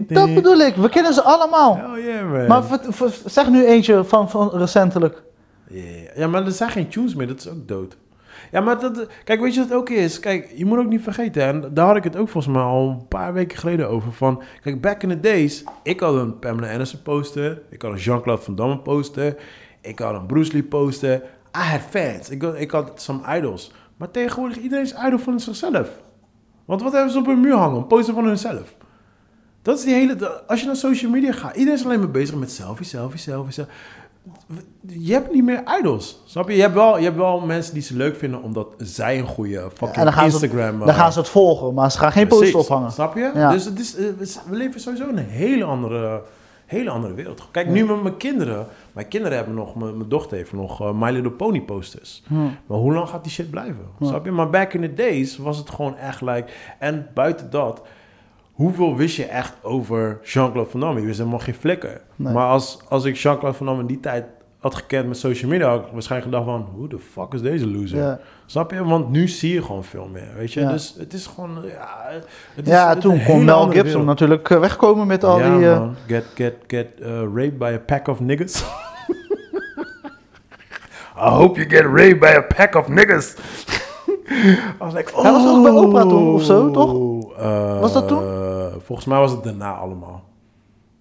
Dat 0.09 0.35
bedoel 0.35 0.59
ik, 0.59 0.75
we 0.77 0.89
kennen 0.89 1.15
ze 1.15 1.23
allemaal. 1.23 1.77
Hell 1.83 2.03
yeah, 2.05 2.31
man. 2.33 2.47
Maar 2.69 2.79
zeg 3.25 3.49
nu 3.51 3.65
eentje 3.67 4.05
van, 4.05 4.31
van 4.31 4.51
recentelijk. 4.53 5.23
Ja, 6.17 6.27
maar 6.27 6.45
er 6.45 6.53
zijn 6.53 6.71
geen 6.71 6.89
tunes 6.89 7.15
meer, 7.15 7.27
dat 7.27 7.39
is 7.39 7.49
ook 7.49 7.69
dood. 7.69 7.97
Ja, 8.53 8.61
maar 8.61 8.81
dat, 8.81 9.09
kijk, 9.25 9.41
weet 9.41 9.55
je 9.55 9.61
wat 9.61 9.69
het 9.69 9.79
ook 9.79 9.91
is? 9.91 10.21
Kijk, 10.21 10.53
je 10.55 10.65
moet 10.65 10.79
ook 10.79 10.89
niet 10.89 11.03
vergeten, 11.03 11.43
en 11.43 11.75
daar 11.75 11.87
had 11.87 11.97
ik 11.97 12.05
het 12.05 12.17
ook 12.17 12.29
volgens 12.29 12.55
mij 12.55 12.63
al 12.63 12.89
een 12.89 13.09
paar 13.09 13.33
weken 13.33 13.59
geleden 13.59 13.89
over. 13.89 14.13
Van, 14.13 14.43
kijk, 14.63 14.81
back 14.81 15.03
in 15.03 15.09
the 15.09 15.21
days, 15.21 15.65
ik 15.83 16.01
had 16.01 16.15
een 16.15 16.39
Pamela 16.39 16.71
Anderson 16.71 17.03
poster, 17.03 17.63
ik 17.71 17.83
had 17.83 17.93
een 17.93 17.99
Jean-Claude 17.99 18.43
Van 18.43 18.55
Damme 18.55 18.79
poster, 18.79 19.37
ik 19.81 19.99
had 19.99 20.15
een 20.15 20.27
Bruce 20.27 20.53
Lee 20.53 20.63
poster. 20.63 21.23
I 21.57 21.71
had 21.71 21.81
fans, 21.91 22.31
ik 22.31 22.43
ik 22.43 22.71
had 22.71 23.03
some 23.03 23.37
idols. 23.37 23.73
Maar 23.97 24.11
tegenwoordig, 24.11 24.59
iedereen 24.59 24.85
is 24.85 24.95
idol 25.07 25.19
van 25.19 25.41
zichzelf. 25.41 25.91
Want 26.65 26.83
wat 26.83 26.93
hebben 26.93 27.13
ze 27.13 27.19
op 27.19 27.27
hun 27.27 27.41
muur 27.41 27.55
hangen? 27.55 27.87
Een 27.89 28.05
van 28.05 28.25
hunzelf. 28.25 28.75
Dat 29.63 29.79
is 29.79 29.85
die 29.85 29.95
hele... 29.95 30.43
Als 30.47 30.61
je 30.61 30.67
naar 30.67 30.77
social 30.77 31.11
media 31.11 31.33
gaat, 31.33 31.57
iedereen 31.57 31.79
is 31.79 31.85
alleen 31.85 31.99
maar 31.99 32.11
bezig 32.11 32.35
met 32.35 32.51
selfie, 32.51 32.87
selfie, 32.87 33.19
selfie, 33.19 33.53
selfie. 33.53 33.75
Je 34.87 35.13
hebt 35.13 35.33
niet 35.33 35.45
meer 35.45 35.63
idols, 35.79 36.23
snap 36.25 36.49
je? 36.49 36.55
Je 36.55 36.61
hebt 36.61 36.75
wel, 36.75 36.99
je 36.99 37.05
hebt 37.05 37.17
wel 37.17 37.41
mensen 37.41 37.75
die 37.75 37.83
ze 37.83 37.97
leuk 37.97 38.17
vinden 38.17 38.43
omdat 38.43 38.67
zij 38.79 39.19
een 39.19 39.27
goede 39.27 39.71
fucking 39.75 40.11
dan 40.11 40.25
Instagram... 40.25 40.79
Dan 40.79 40.95
gaan 40.95 41.13
ze 41.13 41.19
het 41.19 41.29
volgen, 41.29 41.75
maar 41.75 41.91
ze 41.93 41.99
gaan 41.99 42.13
geen 42.13 42.27
poster 42.27 42.59
ophangen. 42.59 42.93
Snap 42.93 43.15
je? 43.15 43.31
Ja. 43.35 43.51
Dus 43.51 43.65
het 43.65 43.79
is, 43.81 43.97
eh, 43.97 44.05
we 44.49 44.57
leven 44.57 44.81
sowieso 44.81 45.09
in 45.09 45.17
een 45.17 45.29
hele 45.29 45.65
andere, 45.65 46.23
hele 46.67 46.91
andere 46.91 47.15
wereld. 47.15 47.49
Kijk, 47.51 47.69
nu 47.69 47.85
met 47.87 48.03
mijn 48.03 48.17
kinderen. 48.17 48.67
Mijn 48.93 49.09
kinderen 49.09 49.37
hebben 49.37 49.55
nog, 49.55 49.75
mijn, 49.75 49.97
mijn 49.97 50.09
dochter 50.09 50.37
heeft 50.37 50.53
nog 50.53 50.81
eh, 50.81 50.93
My 50.93 51.11
Little 51.11 51.31
Pony 51.31 51.61
posters. 51.61 52.23
Hm. 52.27 52.35
Maar 52.67 52.79
hoe 52.79 52.93
lang 52.93 53.09
gaat 53.09 53.23
die 53.23 53.33
shit 53.33 53.51
blijven? 53.51 53.87
Snap 54.01 54.25
je? 54.25 54.31
Maar 54.31 54.51
back 54.51 54.73
in 54.73 54.81
the 54.81 54.95
days 54.95 55.37
was 55.37 55.59
het 55.59 55.71
gewoon 55.71 55.97
echt 55.97 56.21
like... 56.21 56.47
En 56.79 57.09
buiten 57.15 57.51
dat, 57.51 57.83
hoeveel 58.57 58.97
wist 58.97 59.17
je 59.17 59.25
echt 59.25 59.55
over 59.63 60.19
Jean-Claude 60.23 60.71
Van 60.71 60.81
Damme? 60.81 61.01
Je 61.01 61.07
wist 61.07 61.19
helemaal 61.19 61.39
geen 61.39 61.55
flikker. 61.55 62.01
Nee. 62.17 62.33
Maar 62.33 62.49
als, 62.49 62.79
als 62.89 63.05
ik 63.05 63.17
Jean-Claude 63.17 63.57
Van 63.57 63.67
Damme 63.67 63.81
in 63.81 63.87
die 63.87 64.01
tijd 64.01 64.25
had 64.59 64.75
gekend 64.75 65.09
met 65.09 65.17
social 65.17 65.51
media... 65.51 65.69
had 65.69 65.87
ik 65.87 65.93
waarschijnlijk 65.93 66.33
gedacht 66.35 66.51
van... 66.51 66.67
Who 66.77 66.87
the 66.87 66.99
fuck 66.99 67.33
is 67.35 67.43
deze 67.43 67.67
loser? 67.67 67.99
Ja, 67.99 68.19
Snap 68.47 68.71
je? 68.71 68.85
Want 68.85 69.11
nu 69.11 69.29
zie 69.29 69.53
je 69.53 69.63
gewoon 69.63 69.85
veel 69.85 70.09
meer, 70.13 70.29
weet 70.37 70.53
je? 70.53 70.61
Ja. 70.61 70.71
Dus 70.71 70.95
het 70.99 71.13
is 71.13 71.27
gewoon... 71.27 71.59
Ja, 71.65 71.89
het 72.55 72.67
is 72.67 72.73
ja 72.73 72.97
toen 72.97 73.23
kon 73.25 73.45
Mel 73.45 73.63
Gibson 73.63 73.83
wereld. 73.83 74.05
natuurlijk 74.05 74.51
eh, 74.51 74.59
wegkomen 74.61 75.07
met 75.07 75.25
al 75.25 75.39
ja, 75.39 75.57
die... 75.57 75.67
eh. 75.69 75.89
Get, 76.07 76.25
get, 76.35 76.55
get 76.67 76.89
uh, 77.01 77.07
raped 77.09 77.59
by 77.59 77.73
a 77.75 77.79
pack 77.87 78.09
of 78.09 78.21
niggas. 78.21 78.65
I 81.17 81.29
hope 81.29 81.61
you 81.61 81.71
get 81.71 81.85
raped 81.85 82.21
by 82.21 82.35
a 82.37 82.43
pack 82.43 82.75
of 82.75 82.89
niggas. 82.89 83.35
I 84.29 84.75
was 84.79 84.93
like, 84.95 85.17
oh. 85.17 85.23
Hij 85.23 85.33
was 85.33 85.47
ook 85.47 85.63
bij 85.63 85.73
Oprah 85.73 86.09
toen, 86.09 86.35
of 86.35 86.43
zo, 86.43 86.71
toch? 86.71 86.93
Eh, 87.39 87.81
Was 87.81 87.93
dat 87.93 88.09
toen? 88.09 88.23
Volgens 88.87 89.07
mij 89.07 89.19
was 89.19 89.31
het 89.31 89.45
daarna 89.45 89.73
allemaal. 89.75 90.23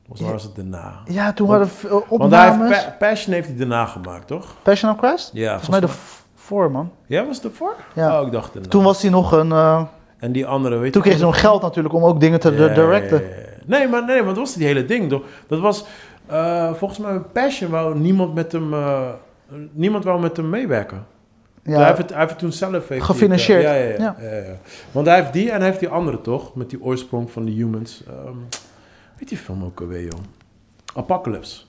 Volgens 0.06 0.22
mij 0.22 0.32
was 0.32 0.44
het 0.44 0.56
daarna. 0.56 0.94
ja, 1.06 1.34
toen 1.34 1.48
Want- 1.48 1.60
waren 1.60 1.74
veel 1.76 2.06
Want 2.10 2.32
hij 2.34 2.42
heeft 2.44 2.54
opnames. 2.54 2.84
Pa- 2.86 2.96
Passion 3.00 3.34
heeft 3.34 3.48
hij 3.48 3.58
daarna 3.58 3.86
gemaakt, 3.86 4.28
toch? 4.28 4.56
Passion 4.62 4.92
of 4.92 4.98
Christ? 4.98 5.30
Ja, 5.34 5.50
Volgens 5.50 5.70
mij 5.70 5.80
de 5.80 5.88
voor, 6.36 6.72
man. 6.72 6.92
Ja, 7.06 7.26
was 7.26 7.36
het 7.36 7.46
ervoor? 7.46 7.76
Ja. 7.94 8.20
Oh, 8.22 8.26
ik 8.26 8.32
dacht 8.34 8.54
daarna. 8.54 8.70
Toen 8.70 8.84
was 8.84 9.02
hij 9.02 9.12
nog 9.12 9.32
een... 9.32 9.52
eh, 9.52 9.82
En 10.18 10.32
die 10.32 10.46
andere, 10.46 10.78
weet 10.78 10.94
toen 10.94 11.02
kreeg 11.02 11.14
hij 11.16 11.24
nog 11.26 11.40
geld 11.40 11.62
natuurlijk 11.62 11.94
om 11.94 12.04
ook 12.04 12.20
dingen 12.20 12.40
te 12.40 12.52
Ja, 12.52 12.68
directen. 12.74 13.22
ja, 13.22 13.28
ja, 13.30 13.36
ja. 13.36 13.44
Nee, 13.66 13.88
maar 13.88 14.06
nee, 14.06 14.18
maar 14.18 14.26
dat 14.34 14.38
was 14.38 14.54
die 14.54 14.66
hele 14.68 14.86
ding. 14.86 15.10
toch? 15.10 15.22
Dat 15.48 15.60
was 15.60 15.86
eh, 16.26 16.74
volgens 16.74 17.00
mij 17.00 17.20
Passion 17.20 17.72
wou 17.72 18.00
niemand 18.00 18.34
met 18.34 18.52
hem, 18.52 18.74
eh, 18.74 19.02
niemand 19.72 20.04
wou 20.04 20.20
met 20.22 20.38
hem 20.38 20.50
meewerken. 20.50 21.06
Ja, 21.68 21.76
Hij, 21.78 21.86
heeft 21.86 21.98
het, 21.98 22.10
hij 22.10 22.18
heeft 22.20 22.30
het 22.32 22.40
toen 22.40 22.52
zelf 22.52 22.72
heeft 22.72 22.90
het, 22.90 23.02
Gefinancierd. 23.04 23.62
ja, 23.62 23.74
ja, 23.74 23.84
ja, 23.90 23.96
Ja. 23.98 24.16
ja, 24.22 24.36
ja. 24.36 24.58
Want 24.92 25.08
hij 25.08 25.16
heeft 25.20 25.34
die 25.34 25.52
en 25.52 25.58
hij 25.58 25.66
heeft 25.68 25.80
die 25.80 25.90
andere 25.90 26.22
toch? 26.22 26.56
Met 26.56 26.70
die 26.70 26.82
oorsprong 26.84 27.32
van 27.32 27.46
de 27.46 27.52
humans. 27.52 28.04
Ehm, 28.08 28.38
weet 29.18 29.30
die 29.30 29.38
film 29.38 29.64
ook 29.64 29.82
alweer, 29.82 30.02
joh? 30.04 30.20
Apocalypse. 30.96 31.62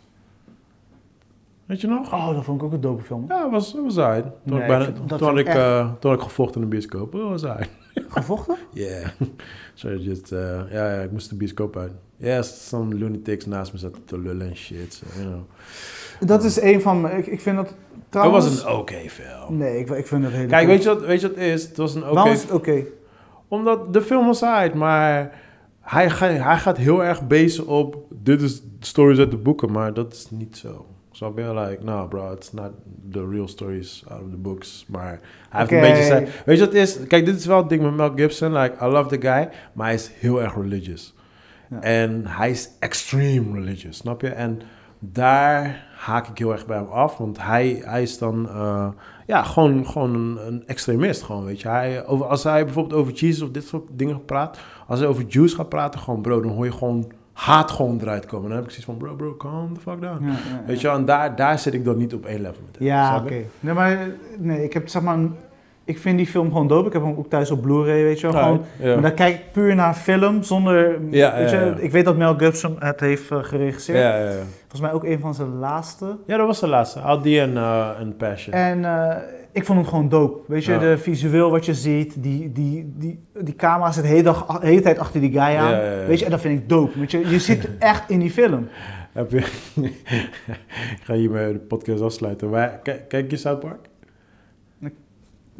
Weet 1.66 1.80
je 1.80 1.86
nog? 1.86 2.12
Oh, 2.12 2.34
dat 2.34 2.44
vond 2.44 2.60
ik 2.60 2.66
ook 2.66 2.72
een 2.72 2.80
dope 2.80 3.02
film. 3.02 3.24
Ja, 3.28 3.50
was, 3.50 3.74
was 3.84 3.94
hij. 3.96 4.22
Toen, 4.22 4.30
Nee, 4.42 4.60
ik, 4.60 4.66
bijna, 4.66 4.88
dat 5.06 5.18
toen, 5.18 5.38
ik, 5.38 5.46
eh, 5.48 5.90
toen 6.00 6.12
ik 6.12 6.20
gevochten 6.20 6.54
in 6.62 6.68
de 6.68 6.76
bioscoop. 6.76 7.12
Dat 7.12 7.22
was 7.22 7.42
hij. 7.42 7.68
Gevochten? 8.08 8.56
Yeah. 8.72 9.06
Sorry, 9.74 10.00
just, 10.00 10.32
uh, 10.32 10.38
ja, 10.70 10.92
ja, 10.94 11.00
ik 11.00 11.10
moest 11.10 11.28
de 11.30 11.36
bioscoop 11.36 11.76
uit. 11.76 11.92
Ja, 12.16 12.36
yes, 12.36 12.68
some 12.68 12.94
lunatics 12.94 13.46
naast 13.46 13.72
me 13.72 13.78
zaten 13.78 14.04
te 14.04 14.18
lullen 14.18 14.48
en 14.48 14.56
shit. 14.56 14.94
So, 14.94 15.20
you 15.20 15.26
know. 15.26 15.40
Dat 16.28 16.44
is 16.44 16.60
een 16.60 16.80
van 16.82 17.00
mijn... 17.00 17.16
Ik, 17.18 17.26
ik 17.26 17.40
vind 17.40 17.56
dat 17.56 17.74
Het 18.06 18.14
trouwens... 18.14 18.44
was 18.44 18.64
een 18.64 18.78
oké 18.78 19.08
film. 19.08 19.56
Nee, 19.56 19.78
ik, 19.78 19.90
ik 19.90 20.06
vind 20.06 20.24
het 20.24 20.32
heel 20.32 20.46
Kijk, 20.46 20.66
weet 20.66 20.82
je, 20.82 20.88
wat, 20.88 21.04
weet 21.04 21.20
je 21.20 21.26
wat 21.26 21.36
het 21.36 21.44
is? 21.44 21.62
Het 21.62 21.76
was 21.76 21.94
een 21.94 22.02
oké 22.02 22.14
Waarom 22.14 22.32
is 22.32 22.42
het 22.42 22.50
oké? 22.50 22.84
Omdat 23.48 23.92
de 23.92 24.02
film 24.02 24.26
was 24.26 24.44
uit, 24.44 24.74
maar 24.74 25.40
hij, 25.80 26.08
hij 26.18 26.58
gaat 26.58 26.76
heel 26.76 27.04
erg 27.04 27.26
bezig 27.26 27.64
op... 27.64 27.96
Dit 28.10 28.42
is 28.42 28.62
stories 28.80 29.18
uit 29.18 29.30
de 29.30 29.36
boeken, 29.36 29.72
maar 29.72 29.94
dat 29.94 30.12
is 30.12 30.26
niet 30.30 30.56
zo. 30.56 30.86
Snap 31.10 31.38
je? 31.38 31.54
Like, 31.54 31.84
no 31.84 32.06
bro, 32.06 32.32
it's 32.32 32.52
not 32.52 32.70
the 33.10 33.28
real 33.28 33.48
stories 33.48 34.04
out 34.08 34.22
of 34.22 34.30
the 34.30 34.36
books. 34.36 34.84
Maar 34.88 35.20
hij 35.50 35.60
heeft 35.60 35.72
een 35.72 35.80
beetje 35.80 36.02
zijn... 36.02 36.28
Weet 36.44 36.58
je 36.58 36.64
wat 36.64 36.72
het 36.72 36.82
is? 36.82 37.06
Kijk, 37.06 37.24
dit 37.24 37.36
is 37.36 37.46
wel 37.46 37.56
het 37.56 37.68
ding 37.68 37.82
met 37.82 37.94
Mel 37.94 38.12
Gibson. 38.14 38.52
Like, 38.52 38.84
I 38.84 38.88
love 38.88 39.08
the 39.18 39.28
guy, 39.28 39.48
maar 39.72 39.86
hij 39.86 39.94
is 39.94 40.10
heel 40.18 40.42
erg 40.42 40.54
religious. 40.54 41.14
Ja. 41.70 41.80
En 41.80 42.26
hij 42.26 42.50
is 42.50 42.70
extreme 42.78 43.52
religious, 43.52 43.96
snap 43.96 44.20
je? 44.20 44.28
En 44.28 44.60
daar 44.98 45.85
haak 45.96 46.28
ik 46.28 46.38
heel 46.38 46.52
erg 46.52 46.66
bij 46.66 46.76
hem 46.76 46.88
af. 46.88 47.16
Want 47.18 47.42
hij, 47.42 47.82
hij 47.84 48.02
is 48.02 48.18
dan 48.18 48.48
eh, 48.48 48.88
ja, 49.26 49.42
gewoon, 49.42 49.86
gewoon 49.86 50.14
een, 50.14 50.46
een 50.46 50.62
extremist. 50.66 51.22
Gewoon, 51.22 51.44
weet 51.44 51.60
je. 51.60 51.68
Hij, 51.68 52.06
over, 52.06 52.26
als 52.26 52.44
hij 52.44 52.64
bijvoorbeeld 52.64 53.00
over 53.00 53.12
Jesus 53.12 53.42
of 53.42 53.50
dit 53.50 53.66
soort 53.66 53.88
dingen 53.92 54.24
praat. 54.24 54.58
Als 54.86 54.98
hij 54.98 55.08
over 55.08 55.24
Jews 55.24 55.54
gaat 55.54 55.68
praten, 55.68 56.00
gewoon 56.00 56.20
bro, 56.20 56.40
dan 56.40 56.50
hoor 56.50 56.64
je 56.64 56.72
gewoon 56.72 57.12
haat 57.32 57.70
gewoon 57.70 57.98
eruit 58.00 58.26
komen. 58.26 58.48
Dan 58.48 58.56
heb 58.56 58.66
ik 58.66 58.70
zoiets 58.70 58.90
van, 58.90 58.96
bro, 58.96 59.14
bro, 59.14 59.36
calm 59.36 59.74
the 59.74 59.80
fuck 59.80 60.00
down. 60.00 60.24
Ja, 60.24 60.30
ja, 60.30 60.62
Weet 60.66 60.80
je 60.80 60.86
wel, 60.86 60.96
en 60.96 61.04
daar, 61.04 61.36
daar 61.36 61.58
zit 61.58 61.74
ik 61.74 61.84
dan 61.84 61.96
niet 61.96 62.14
op 62.14 62.24
één 62.24 62.40
level 62.40 62.62
met 62.66 62.78
hem. 62.78 62.86
Ja, 62.86 63.16
oké. 63.16 63.42
Nee, 63.60 63.74
maar 63.74 64.08
nee, 64.38 64.64
ik 64.64 64.72
heb 64.72 64.88
zeg 64.88 65.02
maar. 65.02 65.18
Een- 65.86 65.94
Ik 65.94 65.98
vind 65.98 66.16
die 66.16 66.26
film 66.26 66.46
gewoon 66.52 66.68
dope. 66.68 66.86
Ik 66.86 66.92
heb 66.92 67.02
hem 67.02 67.14
ook 67.16 67.28
thuis 67.30 67.50
op 67.50 67.62
Blu-ray, 67.62 68.02
weet 68.02 68.20
je 68.20 68.32
wel. 68.32 68.42
Gewoon, 68.42 68.60
Ja. 68.78 68.92
Maar 68.92 69.02
dan 69.02 69.14
kijk 69.14 69.34
ik 69.34 69.52
puur 69.52 69.74
naar 69.74 69.88
een 69.88 69.94
film 69.94 70.42
zonder. 70.42 70.98
Ja, 71.10 71.36
weet 71.38 71.50
je. 71.50 71.74
Ik 71.78 71.90
weet 71.90 72.04
dat 72.04 72.16
Mel 72.16 72.34
Gibson 72.34 72.76
het 72.78 73.00
heeft 73.00 73.30
eh, 73.30 73.38
geregisseerd. 73.42 73.98
Ja, 73.98 74.16
ja, 74.18 74.24
ja. 74.24 74.42
Volgens 74.60 74.80
mij 74.80 74.92
ook 74.92 75.04
een 75.04 75.20
van 75.20 75.34
zijn 75.34 75.58
laatste. 75.58 76.16
ja, 76.26 76.36
dat 76.36 76.46
was 76.46 76.60
de 76.60 76.66
laatste. 76.68 76.98
Had 76.98 77.22
die 77.22 77.40
en, 77.40 77.56
eh, 77.56 77.88
en 78.00 78.16
Passion. 78.16 78.54
En 78.54 78.84
eh, 78.84 79.16
ik 79.52 79.64
vond 79.64 79.78
het 79.78 79.88
gewoon 79.88 80.08
dope. 80.08 80.38
Weet 80.52 80.64
je, 80.64 80.78
de 80.78 80.98
visueel 80.98 81.50
wat 81.50 81.64
je 81.66 81.74
ziet, 81.74 82.22
die, 82.22 82.52
die, 82.52 82.92
die, 82.96 83.24
die 83.40 83.54
camera 83.56 83.92
zit 83.92 84.02
de 84.02 84.08
hele, 84.08 84.22
dag, 84.22 84.58
hele 84.60 84.80
tijd 84.80 84.98
achter 84.98 85.20
die 85.20 85.30
guy 85.30 85.56
aan. 85.56 85.78
Weet 86.06 86.18
je, 86.18 86.24
en 86.24 86.30
dat 86.30 86.40
vind 86.40 86.60
ik 86.62 86.68
dope. 86.68 86.98
Weet 86.98 87.10
je, 87.10 87.28
je 87.28 87.38
zit 87.38 87.68
echt 87.78 88.10
in 88.10 88.18
die 88.18 88.30
film. 88.30 88.68
Heb 89.12 89.30
je... 89.30 89.38
ik 90.96 91.00
ga 91.02 91.14
hiermee 91.14 91.52
de 91.52 91.58
podcast 91.58 92.00
afsluiten. 92.00 92.50
Maar, 92.50 92.80
kijk 93.08 93.30
je 93.30 93.36
South 93.36 93.60
Park? 93.60 93.78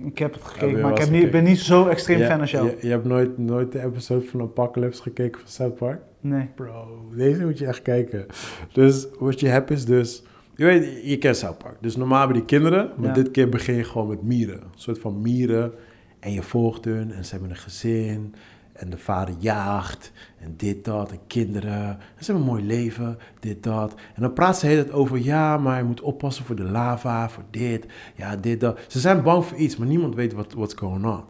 Ik 0.04 0.18
heb 0.18 0.32
het 0.32 0.42
gekeken, 0.42 0.80
maar 0.80 0.90
ik 0.92 0.98
heb 0.98 1.10
niet, 1.10 1.30
ben 1.30 1.44
niet 1.44 1.58
zo 1.58 1.86
extreem 1.86 2.18
Ja, 2.18 2.26
fan 2.26 2.40
als 2.40 2.50
jou. 2.50 2.66
Je, 2.66 2.76
je 2.80 2.88
hebt 2.88 3.04
nooit, 3.04 3.38
nooit 3.38 3.72
de 3.72 3.82
episode 3.84 4.24
van 4.26 4.40
Apocalypse 4.40 5.02
gekeken 5.02 5.40
van 5.40 5.48
South 5.48 5.74
Park? 5.74 6.00
Nee. 6.20 6.48
Bro, 6.54 7.04
deze 7.16 7.44
moet 7.44 7.58
je 7.58 7.66
echt 7.66 7.82
kijken. 7.82 8.26
Dus 8.72 9.06
wat 9.18 9.40
je 9.40 9.48
hebt 9.48 9.70
is 9.70 9.84
dus... 9.84 10.22
Je 10.54 10.64
weet, 10.64 11.00
je 11.04 11.18
kent 11.18 11.36
South 11.36 11.58
Park. 11.58 11.76
Dus 11.80 11.96
normaal 11.96 12.18
hebben 12.18 12.36
die 12.36 12.46
kinderen, 12.46 12.90
maar 12.96 13.06
Ja. 13.08 13.12
dit 13.14 13.30
keer 13.30 13.48
begin 13.48 13.74
je 13.74 13.84
gewoon 13.84 14.08
met 14.08 14.22
mieren. 14.22 14.54
Een 14.60 14.68
soort 14.74 14.98
van 14.98 15.20
mieren. 15.22 15.72
En 16.20 16.32
je 16.32 16.42
volgt 16.42 16.84
hun 16.84 17.12
en 17.12 17.24
ze 17.24 17.30
hebben 17.30 17.50
een 17.50 17.56
gezin. 17.56 18.34
En 18.72 18.90
de 18.90 18.98
vader 18.98 19.34
jaagt 19.38 20.12
en 20.46 20.54
dit, 20.56 20.84
dat. 20.84 21.10
En 21.10 21.18
kinderen. 21.26 21.88
En 21.88 22.24
ze 22.24 22.32
hebben 22.32 22.42
een 22.42 22.54
mooi 22.54 22.64
leven, 22.64 23.18
dit, 23.40 23.62
dat. 23.62 23.94
En 24.14 24.22
dan 24.22 24.32
praat 24.32 24.58
ze 24.58 24.60
de 24.60 24.72
hele 24.72 24.82
tijd 24.82 24.94
over... 24.94 25.18
Ja, 25.18 25.56
maar 25.56 25.78
je 25.78 25.84
moet 25.84 26.00
oppassen 26.00 26.44
voor 26.44 26.56
de 26.56 26.64
lava, 26.64 27.28
voor 27.28 27.44
dit. 27.50 27.86
Ja, 28.14 28.36
dit, 28.36 28.60
dat. 28.60 28.78
Ze 28.86 29.00
zijn 29.00 29.22
bang 29.22 29.44
voor 29.44 29.58
iets, 29.58 29.76
maar 29.76 29.88
niemand 29.88 30.14
weet 30.14 30.32
wat 30.32 30.52
what's 30.52 30.74
going 30.74 31.04
on. 31.04 31.24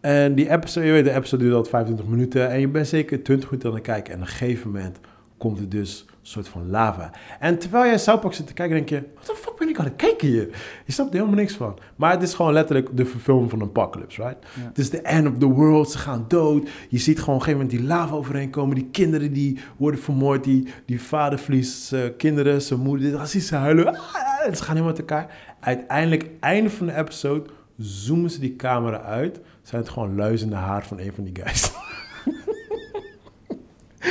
En 0.00 0.34
die 0.34 0.50
episode, 0.50 0.86
je 0.86 0.92
weet, 0.92 1.04
de 1.04 1.12
episode 1.12 1.42
duurt 1.42 1.54
altijd 1.54 1.74
25 1.74 2.14
minuten. 2.14 2.50
En 2.50 2.60
je 2.60 2.68
bent 2.68 2.88
zeker 2.88 3.22
20 3.22 3.50
minuten 3.50 3.68
aan 3.68 3.76
het 3.76 3.84
kijken. 3.84 4.12
En 4.12 4.20
op 4.20 4.26
een 4.26 4.32
gegeven 4.32 4.70
moment 4.70 5.00
komt 5.36 5.58
er 5.58 5.68
dus 5.68 6.06
soort 6.28 6.48
van 6.48 6.70
lava. 6.70 7.10
En 7.40 7.58
terwijl 7.58 7.84
jij 7.84 7.98
South 7.98 8.20
Park 8.20 8.34
zit 8.34 8.46
te 8.46 8.52
kijken, 8.52 8.76
denk 8.76 8.88
je... 8.88 9.02
Wat 9.14 9.26
de 9.26 9.34
fuck 9.34 9.56
ben 9.58 9.68
ik 9.68 9.78
aan 9.78 9.84
het 9.84 9.96
kijken 9.96 10.28
hier? 10.28 10.48
Je 10.84 10.92
snapt 10.92 11.10
er 11.10 11.16
helemaal 11.16 11.40
niks 11.40 11.54
van. 11.54 11.78
Maar 11.96 12.10
het 12.10 12.22
is 12.22 12.34
gewoon 12.34 12.52
letterlijk 12.52 12.88
de 12.96 13.06
verfilming 13.06 13.50
van 13.50 13.62
Apocalypse, 13.62 14.22
right? 14.22 14.46
Ja. 14.54 14.62
Het 14.62 14.78
is 14.78 14.90
de 14.90 15.00
end 15.00 15.28
of 15.28 15.38
the 15.38 15.46
world. 15.46 15.90
Ze 15.90 15.98
gaan 15.98 16.24
dood. 16.28 16.68
Je 16.88 16.98
ziet 16.98 17.18
gewoon 17.18 17.34
op 17.34 17.40
een 17.40 17.46
gegeven 17.46 17.66
moment 17.66 17.78
die 17.80 17.96
lava 17.96 18.14
overheen 18.14 18.50
komen. 18.50 18.74
Die 18.74 18.88
kinderen 18.90 19.32
die 19.32 19.58
worden 19.76 20.00
vermoord. 20.00 20.44
Die, 20.44 20.68
die 20.86 21.02
vader 21.02 21.38
verliest 21.38 21.82
zijn 21.82 22.16
kinderen, 22.16 22.62
zijn 22.62 22.80
moeder. 22.80 23.12
Dan 23.12 23.26
zie 23.26 23.40
ze 23.40 23.54
huilen. 23.54 23.86
Ah, 23.86 24.54
ze 24.54 24.62
gaan 24.62 24.76
helemaal 24.76 24.88
uit 24.88 24.98
elkaar. 24.98 25.56
Uiteindelijk, 25.60 26.30
einde 26.40 26.70
van 26.70 26.86
de 26.86 26.96
episode, 26.96 27.50
zoomen 27.76 28.30
ze 28.30 28.40
die 28.40 28.56
camera 28.56 29.00
uit. 29.00 29.40
Zijn 29.62 29.80
het 29.82 29.90
gewoon 29.90 30.16
luizende 30.16 30.56
haar 30.56 30.86
van 30.86 30.98
een 30.98 31.12
van 31.14 31.24
die 31.24 31.42
guys. 31.42 31.72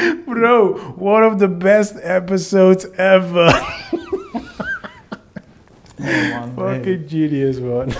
Bro, 0.25 0.77
one 0.99 1.25
of 1.25 1.35
the 1.35 1.49
best 1.49 1.95
episodes 1.97 2.91
ever. 2.91 3.75
Nee, 5.97 6.29
man. 6.33 6.65
Nee. 6.65 6.73
Fucking 6.75 7.03
genius, 7.09 7.59
man. 7.59 7.85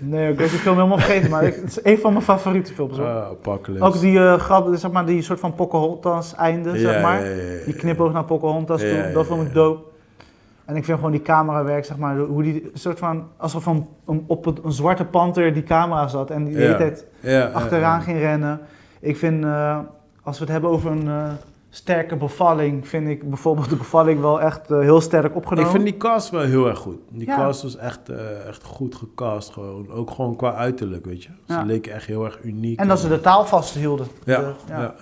Nee, 0.00 0.32
ik 0.32 0.38
heb 0.38 0.48
die 0.50 0.58
film 0.58 0.74
helemaal 0.76 0.98
vergeten, 0.98 1.30
maar 1.30 1.44
ik- 1.44 1.54
het 1.54 1.64
is 1.66 1.78
een 1.82 1.98
van 1.98 2.12
mijn 2.12 2.24
favoriete 2.24 2.72
films. 2.74 2.98
hoor. 2.98 3.06
Apocalypse. 3.08 3.84
Ook 3.86 4.00
die 4.00 4.18
eh, 4.18 4.34
grap, 4.38 4.68
zeg 4.74 4.90
maar, 4.90 5.06
die 5.06 5.22
soort 5.22 5.40
van 5.40 5.54
Pocahontas 5.54 6.34
einde, 6.34 6.78
zeg 6.78 7.02
maar. 7.02 7.22
Die 7.64 7.74
knipoog 7.74 8.12
naar 8.12 8.24
Pocahontas 8.24 8.80
toe, 8.80 9.10
dat 9.14 9.26
vond 9.26 9.46
ik 9.46 9.54
dope. 9.54 9.84
En 10.64 10.76
ik 10.76 10.84
vind 10.84 10.96
gewoon 10.96 11.12
die 11.12 11.22
camerawerk, 11.22 11.84
zeg 11.84 11.96
maar, 11.96 12.16
hoe 12.16 12.42
die 12.42 12.70
soort 12.74 12.98
van, 12.98 13.24
alsof 13.36 13.62
van 13.62 13.88
een, 14.06 14.24
op 14.26 14.46
een, 14.46 14.58
een 14.64 14.72
zwarte 14.72 15.04
panter 15.04 15.52
die 15.52 15.62
camera 15.62 16.08
zat 16.08 16.30
en 16.30 16.44
die 16.44 16.54
de 16.54 16.60
hele 16.60 16.76
tijd 16.76 17.06
achteraan 17.54 18.02
ging 18.02 18.18
rennen. 18.18 18.60
Ik 19.00 19.16
vind, 19.16 19.44
eh, 19.44 19.78
als 20.26 20.38
we 20.38 20.44
het 20.44 20.52
hebben 20.52 20.70
over 20.70 20.90
een 20.90 21.08
eh, 21.08 21.28
sterke 21.70 22.16
bevalling, 22.16 22.88
vind 22.88 23.08
ik 23.08 23.28
bijvoorbeeld 23.28 23.68
de 23.70 23.76
bevalling 23.76 24.20
wel 24.20 24.40
echt 24.40 24.70
eh, 24.70 24.78
heel 24.80 25.00
sterk 25.00 25.36
opgenomen. 25.36 25.64
Ik 25.70 25.70
vind 25.76 25.84
die 25.84 25.96
cast 25.96 26.30
wel 26.30 26.40
heel 26.40 26.66
erg 26.68 26.78
goed. 26.78 26.98
Die 27.10 27.26
Ja. 27.26 27.36
cast 27.36 27.62
was 27.62 27.76
echt, 27.76 28.08
eh, 28.08 28.46
echt 28.48 28.62
goed 28.64 28.94
gecast. 28.94 29.50
Gewoon. 29.52 29.90
Ook 29.90 30.10
gewoon 30.10 30.36
qua 30.36 30.54
uiterlijk, 30.54 31.04
weet 31.04 31.22
je. 31.22 31.28
Ze 31.46 31.52
Ja. 31.52 31.62
leken 31.62 31.92
echt 31.92 32.06
heel 32.06 32.24
erg 32.24 32.38
uniek. 32.42 32.78
En 32.78 32.88
dat 32.88 32.98
ze 33.00 33.08
de 33.08 33.20
taal 33.20 33.46
vasthielden. 33.46 34.06
Ja, 34.24 34.40
De- 34.40 34.52
ja. 34.68 34.94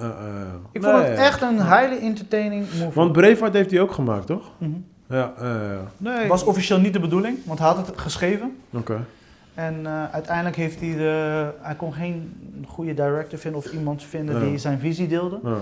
Ik 0.72 0.80
Nee, 0.82 0.92
vond 0.92 1.04
het 1.06 1.18
echt 1.18 1.42
een 1.42 1.56
highly 1.62 1.98
entertaining 2.00 2.66
movie. 2.72 2.90
Want 2.94 3.12
Braveheart 3.12 3.54
heeft 3.54 3.70
hij 3.70 3.80
ook 3.80 3.92
gemaakt, 3.92 4.26
toch? 4.26 4.50
Mhm. 4.58 4.70
Ja, 5.08 5.32
ja, 5.40 5.46
ja. 5.72 5.80
Nee. 5.96 6.28
was 6.28 6.44
officieel 6.44 6.78
niet 6.80 6.92
de 6.92 7.00
bedoeling, 7.00 7.38
want 7.44 7.58
hij 7.58 7.68
had 7.68 7.86
het 7.86 8.00
geschreven. 8.00 8.56
Oké. 8.72 9.04
En 9.54 9.86
eh, 9.86 10.04
uiteindelijk 10.12 10.56
heeft 10.56 10.80
hij 10.80 10.94
de... 10.96 11.50
Hij 11.60 11.74
kon 11.74 11.92
geen 11.92 12.32
goede 12.66 12.94
director 12.94 13.38
vinden 13.38 13.60
of 13.60 13.72
iemand 13.72 14.02
vinden 14.02 14.34
Ja. 14.38 14.44
die 14.48 14.58
zijn 14.58 14.78
visie 14.78 15.08
deelde. 15.08 15.38
Ja. 15.44 15.56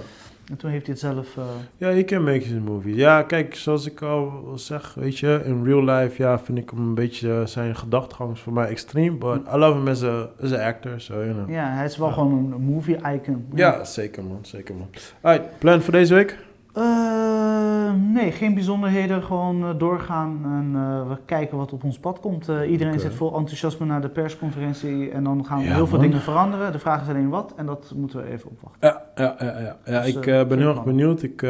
En 0.50 0.56
toen 0.56 0.70
heeft 0.70 0.86
hij 0.86 0.94
het 0.94 1.02
zelf... 1.04 1.36
eh, 1.36 1.42
Ja, 1.76 1.88
je 1.88 2.04
kan 2.04 2.24
make 2.24 2.38
his 2.38 2.60
movies. 2.64 2.96
Ja, 2.96 3.22
kijk, 3.22 3.54
zoals 3.54 3.86
ik 3.86 4.02
al 4.02 4.52
zeg, 4.54 4.94
weet 4.94 5.18
je, 5.18 5.40
in 5.44 5.64
real 5.64 5.84
life, 5.84 6.22
ja, 6.22 6.38
vind 6.38 6.58
ik 6.58 6.70
hem 6.70 6.78
een 6.78 6.94
beetje, 6.94 7.42
zijn 7.46 7.76
gedachtegang 7.76 8.38
voor 8.38 8.52
mij 8.52 8.66
extreem, 8.68 9.18
but 9.18 9.40
I 9.54 9.56
love 9.56 9.78
him 9.78 9.88
as 9.88 10.02
a, 10.02 10.28
as 10.42 10.52
a 10.52 10.66
actor, 10.66 11.00
so, 11.00 11.14
you 11.14 11.32
know. 11.32 11.50
ja, 11.50 11.70
hij 11.74 11.84
is 11.84 11.96
wel 11.96 12.08
Ja. 12.08 12.12
gewoon 12.14 12.52
een 12.52 12.60
movie 12.60 12.96
icon. 12.96 13.46
Ja, 13.54 13.84
zeker 13.84 14.24
man, 14.24 14.38
zeker 14.42 14.74
man. 14.74 14.88
Alright, 15.20 15.58
plan 15.58 15.82
voor 15.82 15.92
deze 15.92 16.14
week? 16.14 16.38
Eh, 16.72 17.92
nee, 18.12 18.32
geen 18.32 18.54
bijzonderheden. 18.54 19.22
Gewoon 19.22 19.62
eh, 19.64 19.78
doorgaan 19.78 20.40
en 20.44 20.80
eh, 20.80 21.08
we 21.08 21.16
kijken 21.24 21.56
wat 21.56 21.72
op 21.72 21.84
ons 21.84 21.98
pad 21.98 22.20
komt. 22.20 22.48
Iedereen 22.68 23.00
zit 23.00 23.14
vol 23.14 23.36
enthousiasme 23.36 23.86
naar 23.86 24.00
de 24.00 24.08
persconferentie 24.08 25.10
en 25.10 25.24
dan 25.24 25.44
gaan 25.44 25.60
Ja, 25.60 25.74
heel 25.74 25.86
veel 25.86 25.98
man. 25.98 26.06
dingen 26.06 26.22
veranderen. 26.22 26.72
De 26.72 26.78
vraag 26.78 27.02
is 27.02 27.08
alleen 27.08 27.28
wat 27.28 27.52
en 27.56 27.66
dat 27.66 27.92
moeten 27.96 28.22
we 28.22 28.30
even 28.30 28.50
opwachten. 28.50 28.78
Ja, 28.80 29.02
ja, 29.14 29.36
ja, 29.38 29.60
ja. 29.60 29.76
ja 29.84 30.00
Dus, 30.00 30.14
ik 30.14 30.48
ben 30.48 30.58
heel 30.58 30.68
erg 30.68 30.84
benieuwd. 30.84 31.22
Ik 31.22 31.40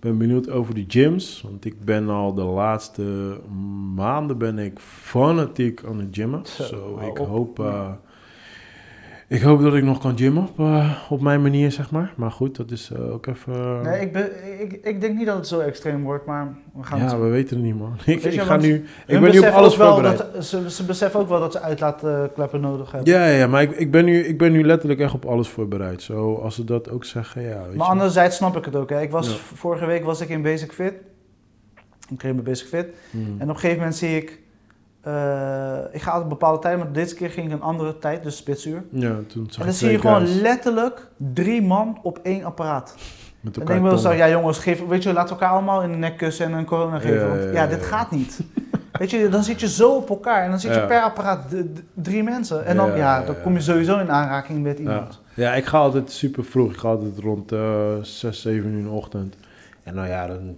ben 0.00 0.18
benieuwd 0.18 0.50
over 0.50 0.74
die 0.74 0.84
gyms, 0.88 1.42
want 1.42 1.64
ik 1.64 1.84
ben 1.84 2.08
al 2.08 2.34
de 2.34 2.42
laatste 2.42 3.36
maanden 3.94 4.38
ben 4.38 4.58
ik 4.58 4.78
fanatiek 4.78 5.82
aan 5.88 5.98
het 5.98 6.08
gymmen. 6.10 6.40
Zo, 6.44 6.62
So, 6.62 6.98
ik 7.06 7.18
op. 7.18 7.26
hoop... 7.28 7.58
ik 9.28 9.40
hoop 9.40 9.62
dat 9.62 9.74
ik 9.74 9.82
nog 9.82 9.98
kan 9.98 10.18
gymmen 10.18 10.42
op, 10.42 10.58
eh, 10.58 10.90
op 11.10 11.20
mijn 11.20 11.42
manier, 11.42 11.72
zeg 11.72 11.90
maar. 11.90 12.12
Maar 12.16 12.30
goed, 12.30 12.56
dat 12.56 12.70
is 12.70 12.90
eh, 12.90 13.12
ook 13.12 13.26
even... 13.26 13.82
Nee, 13.82 14.00
ik, 14.00 14.12
ben, 14.12 14.30
ik, 14.60 14.72
ik 14.72 15.00
denk 15.00 15.16
niet 15.16 15.26
dat 15.26 15.36
het 15.36 15.46
zo 15.46 15.60
extreem 15.60 16.02
wordt, 16.02 16.26
maar 16.26 16.54
we 16.74 16.82
gaan 16.82 16.98
ja, 16.98 17.18
we 17.18 17.26
weten 17.26 17.56
het 17.56 17.64
niet, 17.64 17.78
man. 17.78 17.92
Ik, 18.06 18.22
je, 18.22 18.32
ik 18.32 18.40
ga 18.40 18.56
nu... 18.56 18.84
Ik 19.06 19.20
ben 19.20 19.30
nu 19.30 19.38
op 19.38 19.44
alles 19.44 19.74
voorbereid. 19.74 20.18
Dat, 20.18 20.44
ze, 20.44 20.70
ze 20.70 20.84
beseffen 20.84 21.20
ook 21.20 21.28
wel 21.28 21.40
dat 21.40 21.52
ze 21.52 21.60
uitlaatkleppen 21.60 22.60
nodig 22.60 22.92
hebben. 22.92 23.12
Ja, 23.12 23.26
ja, 23.26 23.46
maar 23.46 23.62
ik, 23.62 23.70
ik, 23.70 23.90
ben 23.90 24.04
nu, 24.04 24.24
ik 24.24 24.38
ben 24.38 24.52
nu 24.52 24.64
letterlijk 24.64 25.00
echt 25.00 25.14
op 25.14 25.24
alles 25.24 25.48
voorbereid. 25.48 26.02
Zo, 26.02 26.34
als 26.34 26.54
ze 26.54 26.64
dat 26.64 26.90
ook 26.90 27.04
zeggen, 27.04 27.42
ja, 27.42 27.66
weet 27.66 27.76
maar 27.76 27.86
je. 27.86 27.92
anderzijds 27.92 28.36
snap 28.36 28.56
ik 28.56 28.64
het 28.64 28.76
ook. 28.76 28.90
Hè. 28.90 29.00
Ik 29.00 29.10
was, 29.10 29.28
Ja. 29.28 29.34
Vorige 29.34 29.86
week 29.86 30.04
was 30.04 30.20
ik 30.20 30.28
in 30.28 30.42
Basic 30.42 30.72
Fit. 30.72 30.94
Ik 32.08 32.18
kreeg 32.18 32.32
mijn 32.32 32.44
Basic 32.44 32.66
Fit. 32.66 32.86
Hmm. 33.10 33.36
En 33.38 33.42
op 33.42 33.54
een 33.54 33.60
gegeven 33.60 33.76
moment 33.76 33.96
zie 33.96 34.16
ik... 34.16 34.44
eh, 35.06 35.78
ik 35.92 36.02
ga 36.02 36.10
altijd 36.10 36.22
een 36.22 36.28
bepaalde 36.28 36.58
tijd, 36.58 36.78
maar 36.78 36.92
deze 36.92 37.14
keer 37.14 37.30
ging 37.30 37.46
ik 37.46 37.52
een 37.52 37.62
andere 37.62 37.98
tijd, 37.98 38.22
dus 38.22 38.36
spitsuur. 38.36 38.84
Ja, 38.90 39.16
toen 39.26 39.46
zag 39.48 39.58
En 39.58 39.64
dan 39.64 39.74
zie 39.74 39.90
je 39.90 40.00
gewoon 40.00 40.26
guys 40.26 40.40
letterlijk 40.40 41.08
drie 41.16 41.62
man 41.62 41.98
op 42.02 42.18
één 42.22 42.44
apparaat. 42.44 42.94
met 43.40 43.54
denk 43.54 43.68
ik 43.68 43.80
wel 43.80 43.98
zo, 43.98 44.02
tongen. 44.02 44.16
ja 44.16 44.28
jongens, 44.28 44.58
geef, 44.58 44.86
weet 44.86 45.02
je, 45.02 45.12
laten 45.12 45.34
we 45.36 45.40
elkaar 45.40 45.56
allemaal 45.56 45.82
in 45.82 45.90
de 45.90 45.96
nek 45.96 46.16
kussen 46.16 46.46
en 46.46 46.52
een 46.52 46.64
corona 46.64 46.98
geven. 46.98 47.20
Ja, 47.20 47.28
want 47.28 47.42
ja, 47.42 47.46
ja, 47.46 47.52
ja, 47.52 47.66
dit 47.66 47.84
gaat 47.84 48.10
niet. 48.10 48.40
Weet 48.98 49.10
je, 49.10 49.28
dan 49.28 49.42
zit 49.42 49.60
je 49.60 49.68
zo 49.68 49.94
op 49.94 50.08
elkaar 50.08 50.42
en 50.44 50.50
dan 50.50 50.60
zit 50.60 50.74
je 50.74 50.86
per 50.86 51.00
apparaat 51.00 51.42
drie 51.94 52.22
mensen. 52.22 52.64
En 52.64 52.76
dan, 52.76 52.96
Ja, 52.96 53.22
dan 53.22 53.34
kom 53.42 53.54
je 53.54 53.60
sowieso 53.60 53.98
in 53.98 54.10
aanraking 54.10 54.62
met 54.62 54.78
iemand. 54.78 55.20
ja, 55.34 55.54
ik 55.54 55.64
ga 55.64 55.78
altijd 55.78 56.10
super 56.10 56.44
vroeg. 56.44 56.72
Ik 56.72 56.78
ga 56.78 56.88
altijd 56.88 57.18
rond 57.18 57.52
eh 57.52 57.58
6, 58.02 58.40
7 58.40 58.70
uur 58.70 58.78
in 58.78 58.84
de 58.84 58.90
ochtend. 58.90 59.36
En 59.86 59.94
nou 59.94 60.08
ja, 60.08 60.26
dan, 60.26 60.56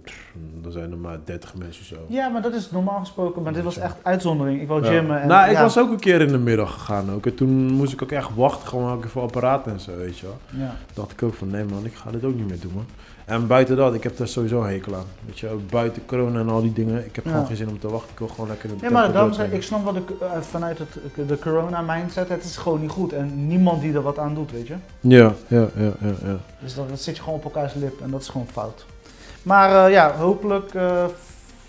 dan 0.61 0.71
zijn 0.71 0.91
er 0.91 0.97
maar 0.97 1.17
30 1.23 1.55
mensen 1.55 1.85
zo. 1.85 1.95
Ja, 2.07 2.27
maar 2.27 2.41
dat 2.41 2.53
is 2.53 2.71
normaal 2.71 2.99
gesproken, 2.99 3.41
maar 3.41 3.53
dit 3.53 3.63
was 3.63 3.77
echt 3.77 3.95
uitzondering. 4.01 4.61
Ik 4.61 4.67
wou 4.67 4.83
Ja. 4.83 4.89
gymmen 4.91 5.21
en 5.21 5.27
nou, 5.27 5.49
ik 5.49 5.55
ja, 5.55 5.61
was 5.61 5.77
ook 5.77 5.91
een 5.91 5.99
keer 5.99 6.21
in 6.21 6.27
de 6.27 6.37
middag 6.37 6.73
gegaan 6.73 7.11
ook. 7.11 7.25
En 7.25 7.35
toen 7.35 7.49
moest 7.71 7.93
ik 7.93 8.01
ook 8.03 8.11
echt 8.11 8.29
wachten, 8.35 8.67
gewoon 8.67 9.03
voor 9.07 9.21
apparaten 9.21 9.71
en 9.71 9.79
zo, 9.79 9.95
weet 9.97 10.17
je 10.17 10.25
wel. 10.25 10.37
ja. 10.61 10.75
dacht 10.93 11.11
ik 11.11 11.23
ook 11.23 11.33
van, 11.33 11.49
nee 11.49 11.63
man, 11.63 11.85
ik 11.85 11.93
ga 11.93 12.11
dit 12.11 12.23
ook 12.23 12.35
niet 12.35 12.47
meer 12.47 12.59
doen, 12.59 12.71
man. 12.75 12.85
En 13.25 13.47
buiten 13.47 13.75
dat, 13.75 13.93
ik 13.93 14.03
heb 14.03 14.17
daar 14.17 14.27
sowieso 14.27 14.61
een 14.63 14.69
hekel 14.69 14.95
aan. 14.95 15.05
Weet 15.25 15.39
je, 15.39 15.49
ook 15.49 15.69
buiten 15.69 16.05
corona 16.05 16.39
en 16.39 16.49
al 16.49 16.61
die 16.61 16.73
dingen. 16.73 17.05
Ik 17.05 17.15
heb 17.15 17.25
Ja. 17.25 17.31
gewoon 17.31 17.45
geen 17.45 17.55
zin 17.55 17.69
om 17.69 17.79
te 17.79 17.89
wachten. 17.89 18.11
Ik 18.11 18.19
wil 18.19 18.27
gewoon 18.27 18.47
lekker 18.49 18.69
in 18.69 18.75
de 18.75 18.81
Nee, 18.81 18.91
maar 18.91 19.11
dood 19.13 19.35
zeg 19.35 19.45
ik, 19.45 19.53
ik 19.53 19.63
snap 19.63 19.83
wel 19.83 19.93
de, 19.93 20.01
eh, 20.21 20.41
vanuit 20.41 20.77
het, 20.79 21.27
de 21.27 21.39
corona 21.39 21.81
mindset, 21.81 22.29
het 22.29 22.43
is 22.43 22.57
gewoon 22.57 22.81
niet 22.81 22.89
goed. 22.89 23.13
En 23.13 23.47
niemand 23.47 23.81
die 23.81 23.93
er 23.93 24.01
wat 24.01 24.19
aan 24.19 24.33
doet, 24.35 24.51
weet 24.51 24.67
je. 24.67 24.75
Ja, 24.99 25.33
ja, 25.47 25.67
ja, 25.75 25.91
ja, 26.01 26.13
ja. 26.25 26.37
Dus 26.59 26.75
dan 26.75 26.85
zit 26.93 27.15
je 27.17 27.21
gewoon 27.23 27.37
op 27.39 27.43
elkaars 27.43 27.73
lip 27.73 28.01
en 28.01 28.09
dat 28.11 28.21
is 28.21 28.27
gewoon 28.29 28.47
fout. 28.51 28.85
Maar 29.43 29.85
eh, 29.85 29.91
ja, 29.91 30.11
hopelijk 30.17 30.73
eh, 30.73 31.05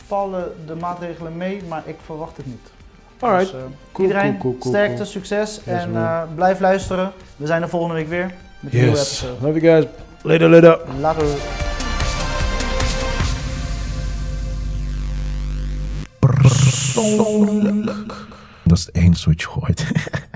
vallen 0.07 0.53
de 0.67 0.75
maatregelen 0.75 1.37
mee, 1.37 1.63
maar 1.69 1.83
ik 1.87 1.97
verwacht 2.05 2.37
het 2.37 2.47
niet. 2.47 2.71
Alright. 3.19 3.51
Dus, 3.53 3.61
eh, 3.61 3.67
Cool, 3.93 4.09
iedereen, 4.09 4.31
cool, 4.39 4.41
cool, 4.41 4.59
cool, 4.59 4.75
sterkte, 4.75 4.95
cool. 4.95 5.07
succes 5.07 5.55
Yes, 5.57 5.65
en 5.65 5.97
eh, 5.97 6.23
blijf 6.35 6.61
luisteren. 6.61 7.13
We 7.37 7.47
zijn 7.47 7.63
er 7.63 7.69
volgende 7.69 7.95
week 7.95 8.09
weer 8.09 8.35
met 8.61 8.73
een 8.73 8.79
nieuwe 8.79 8.97
Yes. 8.97 9.23
episode. 9.23 9.47
Love 9.47 9.61
you 9.61 9.81
guys. 9.83 9.87
Later, 10.23 10.49
later. 10.49 10.79
Later. 11.01 11.25
Dat 18.65 18.79
is 18.79 18.87
het 18.87 18.95
enige 18.95 19.29
wat 19.29 19.41
je 19.41 19.47
gooit. 19.49 19.87